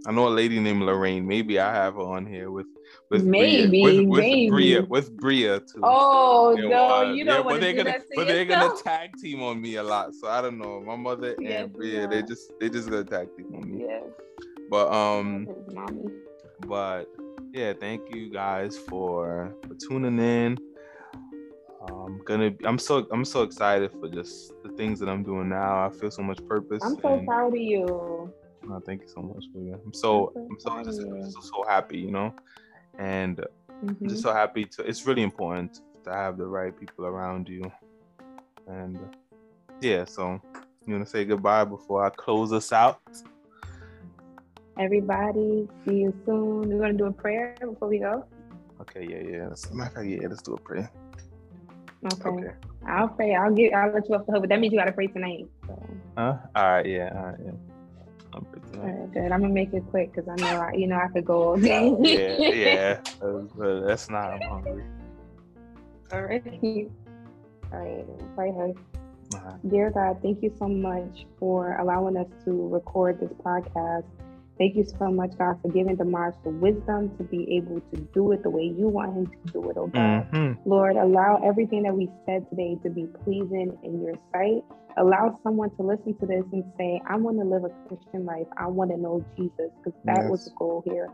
I 0.06 0.12
know 0.12 0.26
a 0.26 0.28
lady 0.28 0.58
named 0.58 0.82
Lorraine. 0.82 1.26
Maybe 1.26 1.60
I 1.60 1.72
have 1.72 1.94
her 1.94 2.00
on 2.00 2.26
here 2.26 2.50
with 2.50 2.66
with 3.10 3.24
maybe 3.24 3.68
Bria, 3.68 3.82
with, 3.82 4.08
with 4.08 4.20
maybe 4.20 4.50
Bria, 4.50 4.82
with 4.82 5.16
Bria 5.16 5.60
too. 5.60 5.80
Oh 5.82 6.54
no, 6.58 7.12
you 7.12 7.24
don't 7.24 7.46
yeah, 7.46 7.54
to 7.54 7.60
do 7.60 7.84
gonna, 7.84 7.98
But 8.14 8.26
they're 8.26 8.44
gonna 8.44 8.74
tag 8.82 9.16
team 9.20 9.42
on 9.42 9.60
me 9.60 9.76
a 9.76 9.82
lot, 9.82 10.14
so 10.14 10.28
I 10.28 10.40
don't 10.40 10.58
know. 10.58 10.80
My 10.80 10.96
mother 10.96 11.34
yes, 11.40 11.64
and 11.64 11.72
Bria, 11.72 12.02
yeah. 12.02 12.06
they 12.06 12.22
just 12.22 12.52
they 12.60 12.68
just 12.68 12.88
gonna 12.88 13.04
tag 13.04 13.28
team 13.36 13.54
on 13.54 13.70
me. 13.70 13.84
Yeah. 13.86 14.00
But 14.70 14.92
um, 14.92 15.48
but 16.66 17.04
yeah, 17.52 17.72
thank 17.78 18.14
you 18.14 18.30
guys 18.30 18.76
for 18.76 19.54
for 19.66 19.74
tuning 19.74 20.18
in. 20.18 20.58
I'm 21.86 22.18
gonna. 22.24 22.52
I'm 22.64 22.78
so. 22.78 23.06
I'm 23.12 23.26
so 23.26 23.42
excited 23.42 23.92
for 24.00 24.08
just 24.08 24.54
the 24.62 24.70
things 24.70 24.98
that 25.00 25.08
I'm 25.08 25.22
doing 25.22 25.50
now. 25.50 25.86
I 25.86 25.90
feel 25.90 26.10
so 26.10 26.22
much 26.22 26.44
purpose. 26.46 26.82
I'm 26.82 26.98
so 27.00 27.18
and, 27.18 27.26
proud 27.26 27.52
of 27.52 27.60
you. 27.60 28.32
Oh, 28.66 28.80
thank 28.86 29.02
you 29.02 29.08
so 29.08 29.20
much, 29.20 29.44
Bria. 29.52 29.74
I'm 29.74 29.92
so. 29.92 30.32
I'm 30.34 30.58
so, 30.58 30.70
I'm 30.70 30.84
so, 30.84 30.90
just, 30.90 31.32
so, 31.34 31.40
so 31.42 31.64
happy. 31.68 31.98
You 31.98 32.10
know 32.10 32.34
and 32.98 33.36
mm-hmm. 33.36 33.88
I'm 33.88 33.88
just 33.88 34.02
mm-hmm. 34.02 34.16
so 34.16 34.32
happy 34.32 34.64
to. 34.64 34.82
It's 34.82 35.06
really 35.06 35.22
important 35.22 35.80
to 36.04 36.12
have 36.12 36.36
the 36.36 36.46
right 36.46 36.78
people 36.78 37.06
around 37.06 37.48
you, 37.48 37.70
and 38.66 38.98
yeah. 39.80 40.04
So 40.04 40.40
you 40.86 40.94
want 40.94 41.04
to 41.04 41.10
say 41.10 41.24
goodbye 41.24 41.64
before 41.64 42.04
I 42.04 42.10
close 42.10 42.52
us 42.52 42.72
out? 42.72 43.00
Everybody, 44.78 45.68
see 45.84 45.98
you 45.98 46.14
soon. 46.26 46.68
We're 46.68 46.80
gonna 46.80 46.94
do 46.94 47.06
a 47.06 47.12
prayer 47.12 47.54
before 47.60 47.88
we 47.88 48.00
go. 48.00 48.26
Okay, 48.80 49.06
yeah, 49.08 49.38
yeah. 49.38 49.48
Let's, 49.48 49.70
matter 49.72 49.94
fact, 49.94 50.06
yeah, 50.08 50.26
let's 50.28 50.42
do 50.42 50.54
a 50.54 50.60
prayer. 50.60 50.90
Okay. 52.12 52.28
okay. 52.28 52.54
I'll 52.86 53.08
pray. 53.08 53.34
I'll 53.34 53.54
get. 53.54 53.72
I'll 53.72 53.92
let 53.92 54.08
you 54.08 54.14
off 54.14 54.26
the 54.26 54.32
hook, 54.32 54.42
but 54.42 54.48
that 54.50 54.60
means 54.60 54.72
you 54.72 54.78
gotta 54.78 54.92
pray 54.92 55.06
tonight. 55.06 55.46
So. 55.66 55.86
Huh? 56.18 56.36
All 56.54 56.72
right. 56.72 56.86
Yeah. 56.86 57.12
All 57.14 57.26
right. 57.26 57.38
Yeah. 57.44 57.73
Right, 58.76 59.12
good. 59.12 59.32
I'm 59.32 59.40
gonna 59.40 59.52
make 59.52 59.72
it 59.72 59.84
quick 59.90 60.12
because 60.14 60.28
I 60.28 60.34
know 60.40 60.60
I, 60.60 60.72
you 60.72 60.86
know 60.86 60.96
I 60.96 61.08
could 61.08 61.24
go 61.24 61.50
all 61.50 61.56
day. 61.56 61.94
yeah, 62.00 62.48
yeah. 62.48 63.00
That's, 63.20 63.86
that's 63.86 64.10
not. 64.10 64.32
I'm 64.32 64.42
hungry. 64.42 64.84
All 66.12 66.22
right. 66.22 66.42
All 67.72 67.78
right. 67.78 68.04
Pray. 68.34 68.50
Uh-huh. 68.50 69.52
Dear 69.68 69.90
God, 69.90 70.18
thank 70.22 70.42
you 70.42 70.54
so 70.58 70.68
much 70.68 71.26
for 71.38 71.76
allowing 71.78 72.16
us 72.16 72.28
to 72.44 72.68
record 72.68 73.20
this 73.20 73.32
podcast. 73.44 74.04
Thank 74.58 74.76
you 74.76 74.84
so 74.84 75.10
much, 75.10 75.36
God, 75.36 75.60
for 75.60 75.68
giving 75.68 75.96
Demars 75.96 76.34
the 76.44 76.50
wisdom 76.50 77.16
to 77.16 77.24
be 77.24 77.56
able 77.56 77.80
to 77.92 78.00
do 78.14 78.30
it 78.30 78.44
the 78.44 78.50
way 78.50 78.62
you 78.62 78.86
want 78.86 79.16
him 79.16 79.26
to 79.26 79.52
do 79.52 79.68
it, 79.68 79.76
oh 79.76 79.88
God. 79.88 80.30
Mm-hmm. 80.30 80.68
Lord, 80.68 80.94
allow 80.94 81.40
everything 81.44 81.82
that 81.82 81.94
we 81.94 82.08
said 82.24 82.48
today 82.50 82.78
to 82.84 82.90
be 82.90 83.06
pleasing 83.24 83.76
in 83.82 84.00
your 84.00 84.14
sight 84.32 84.62
allow 84.96 85.38
someone 85.42 85.70
to 85.76 85.82
listen 85.82 86.14
to 86.18 86.26
this 86.26 86.44
and 86.52 86.64
say, 86.78 87.00
I 87.08 87.16
want 87.16 87.38
to 87.38 87.44
live 87.44 87.64
a 87.64 87.88
Christian 87.88 88.24
life. 88.24 88.46
I 88.56 88.66
want 88.66 88.90
to 88.90 88.96
know 88.96 89.24
Jesus, 89.36 89.70
because 89.82 89.98
that 90.04 90.22
yes. 90.22 90.30
was 90.30 90.44
the 90.46 90.50
goal 90.58 90.82
here. 90.86 91.08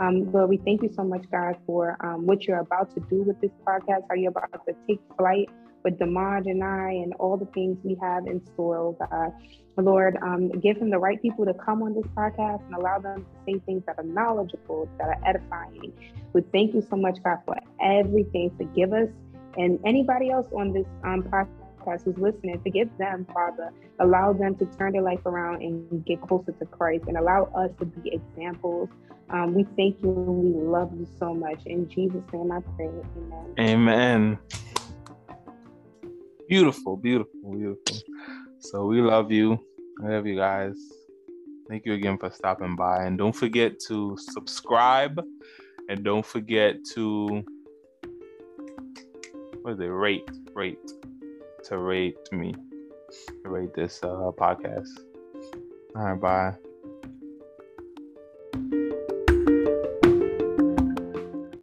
Um, 0.00 0.30
Lord, 0.32 0.50
we 0.50 0.56
thank 0.58 0.82
you 0.82 0.90
so 0.92 1.04
much, 1.04 1.24
God, 1.30 1.56
for 1.66 1.96
um, 2.00 2.26
what 2.26 2.44
you're 2.44 2.60
about 2.60 2.94
to 2.94 3.00
do 3.08 3.22
with 3.22 3.40
this 3.40 3.52
podcast, 3.66 4.02
how 4.08 4.16
you're 4.16 4.30
about 4.30 4.50
to 4.66 4.74
take 4.88 5.00
flight 5.18 5.48
with 5.84 5.98
Damaj 5.98 6.50
and 6.50 6.64
I, 6.64 6.90
and 6.90 7.12
all 7.14 7.36
the 7.36 7.46
things 7.46 7.78
we 7.84 7.96
have 8.00 8.26
in 8.26 8.44
store, 8.54 8.78
oh 8.78 8.96
God. 8.98 9.32
Lord, 9.76 10.16
um, 10.22 10.48
give 10.60 10.78
him 10.78 10.90
the 10.90 10.98
right 10.98 11.20
people 11.20 11.44
to 11.44 11.54
come 11.54 11.82
on 11.82 11.94
this 11.94 12.06
podcast 12.16 12.64
and 12.66 12.74
allow 12.74 12.98
them 12.98 13.24
to 13.24 13.52
say 13.52 13.58
things 13.66 13.82
that 13.86 13.98
are 13.98 14.04
knowledgeable, 14.04 14.88
that 14.98 15.08
are 15.08 15.20
edifying. 15.26 15.92
We 16.32 16.42
thank 16.52 16.74
you 16.74 16.82
so 16.88 16.96
much, 16.96 17.18
God, 17.22 17.38
for 17.44 17.56
everything. 17.80 18.52
Forgive 18.56 18.92
us 18.92 19.08
and 19.56 19.78
anybody 19.84 20.30
else 20.30 20.46
on 20.56 20.72
this 20.72 20.86
um, 21.04 21.22
podcast 21.24 21.48
podcast 21.84 22.04
who's 22.04 22.18
listening, 22.18 22.60
forgive 22.62 22.88
them, 22.98 23.26
Father. 23.32 23.72
Allow 23.98 24.32
them 24.32 24.56
to 24.56 24.66
turn 24.66 24.92
their 24.92 25.02
life 25.02 25.24
around 25.26 25.62
and 25.62 26.04
get 26.04 26.20
closer 26.22 26.52
to 26.52 26.66
Christ 26.66 27.04
and 27.08 27.16
allow 27.16 27.44
us 27.54 27.70
to 27.78 27.84
be 27.84 28.12
examples. 28.12 28.88
Um, 29.30 29.54
we 29.54 29.64
thank 29.76 30.02
you 30.02 30.10
and 30.10 30.44
we 30.44 30.60
love 30.60 30.92
you 30.94 31.06
so 31.18 31.34
much. 31.34 31.60
In 31.66 31.88
Jesus' 31.88 32.22
name 32.32 32.52
I 32.52 32.60
pray. 32.76 32.88
Amen. 32.88 33.54
Amen. 33.58 34.38
Beautiful, 36.48 36.96
beautiful, 36.96 37.52
beautiful. 37.52 37.96
So 38.58 38.86
we 38.86 39.00
love 39.00 39.32
you. 39.32 39.58
I 40.04 40.08
love 40.08 40.26
you 40.26 40.36
guys. 40.36 40.76
Thank 41.68 41.86
you 41.86 41.94
again 41.94 42.18
for 42.18 42.30
stopping 42.30 42.76
by. 42.76 43.04
And 43.04 43.16
don't 43.16 43.34
forget 43.34 43.80
to 43.88 44.16
subscribe. 44.18 45.22
And 45.88 46.04
don't 46.04 46.24
forget 46.24 46.76
to 46.94 47.44
what 49.62 49.74
is 49.74 49.80
it? 49.80 49.84
Rate, 49.84 50.28
rate, 50.54 50.78
to 51.64 51.78
rate 51.78 52.16
me, 52.32 52.54
rate 53.44 53.74
this 53.74 54.02
uh, 54.02 54.30
podcast. 54.36 54.88
All 55.96 56.02
right, 56.02 56.20
bye. 56.20 56.73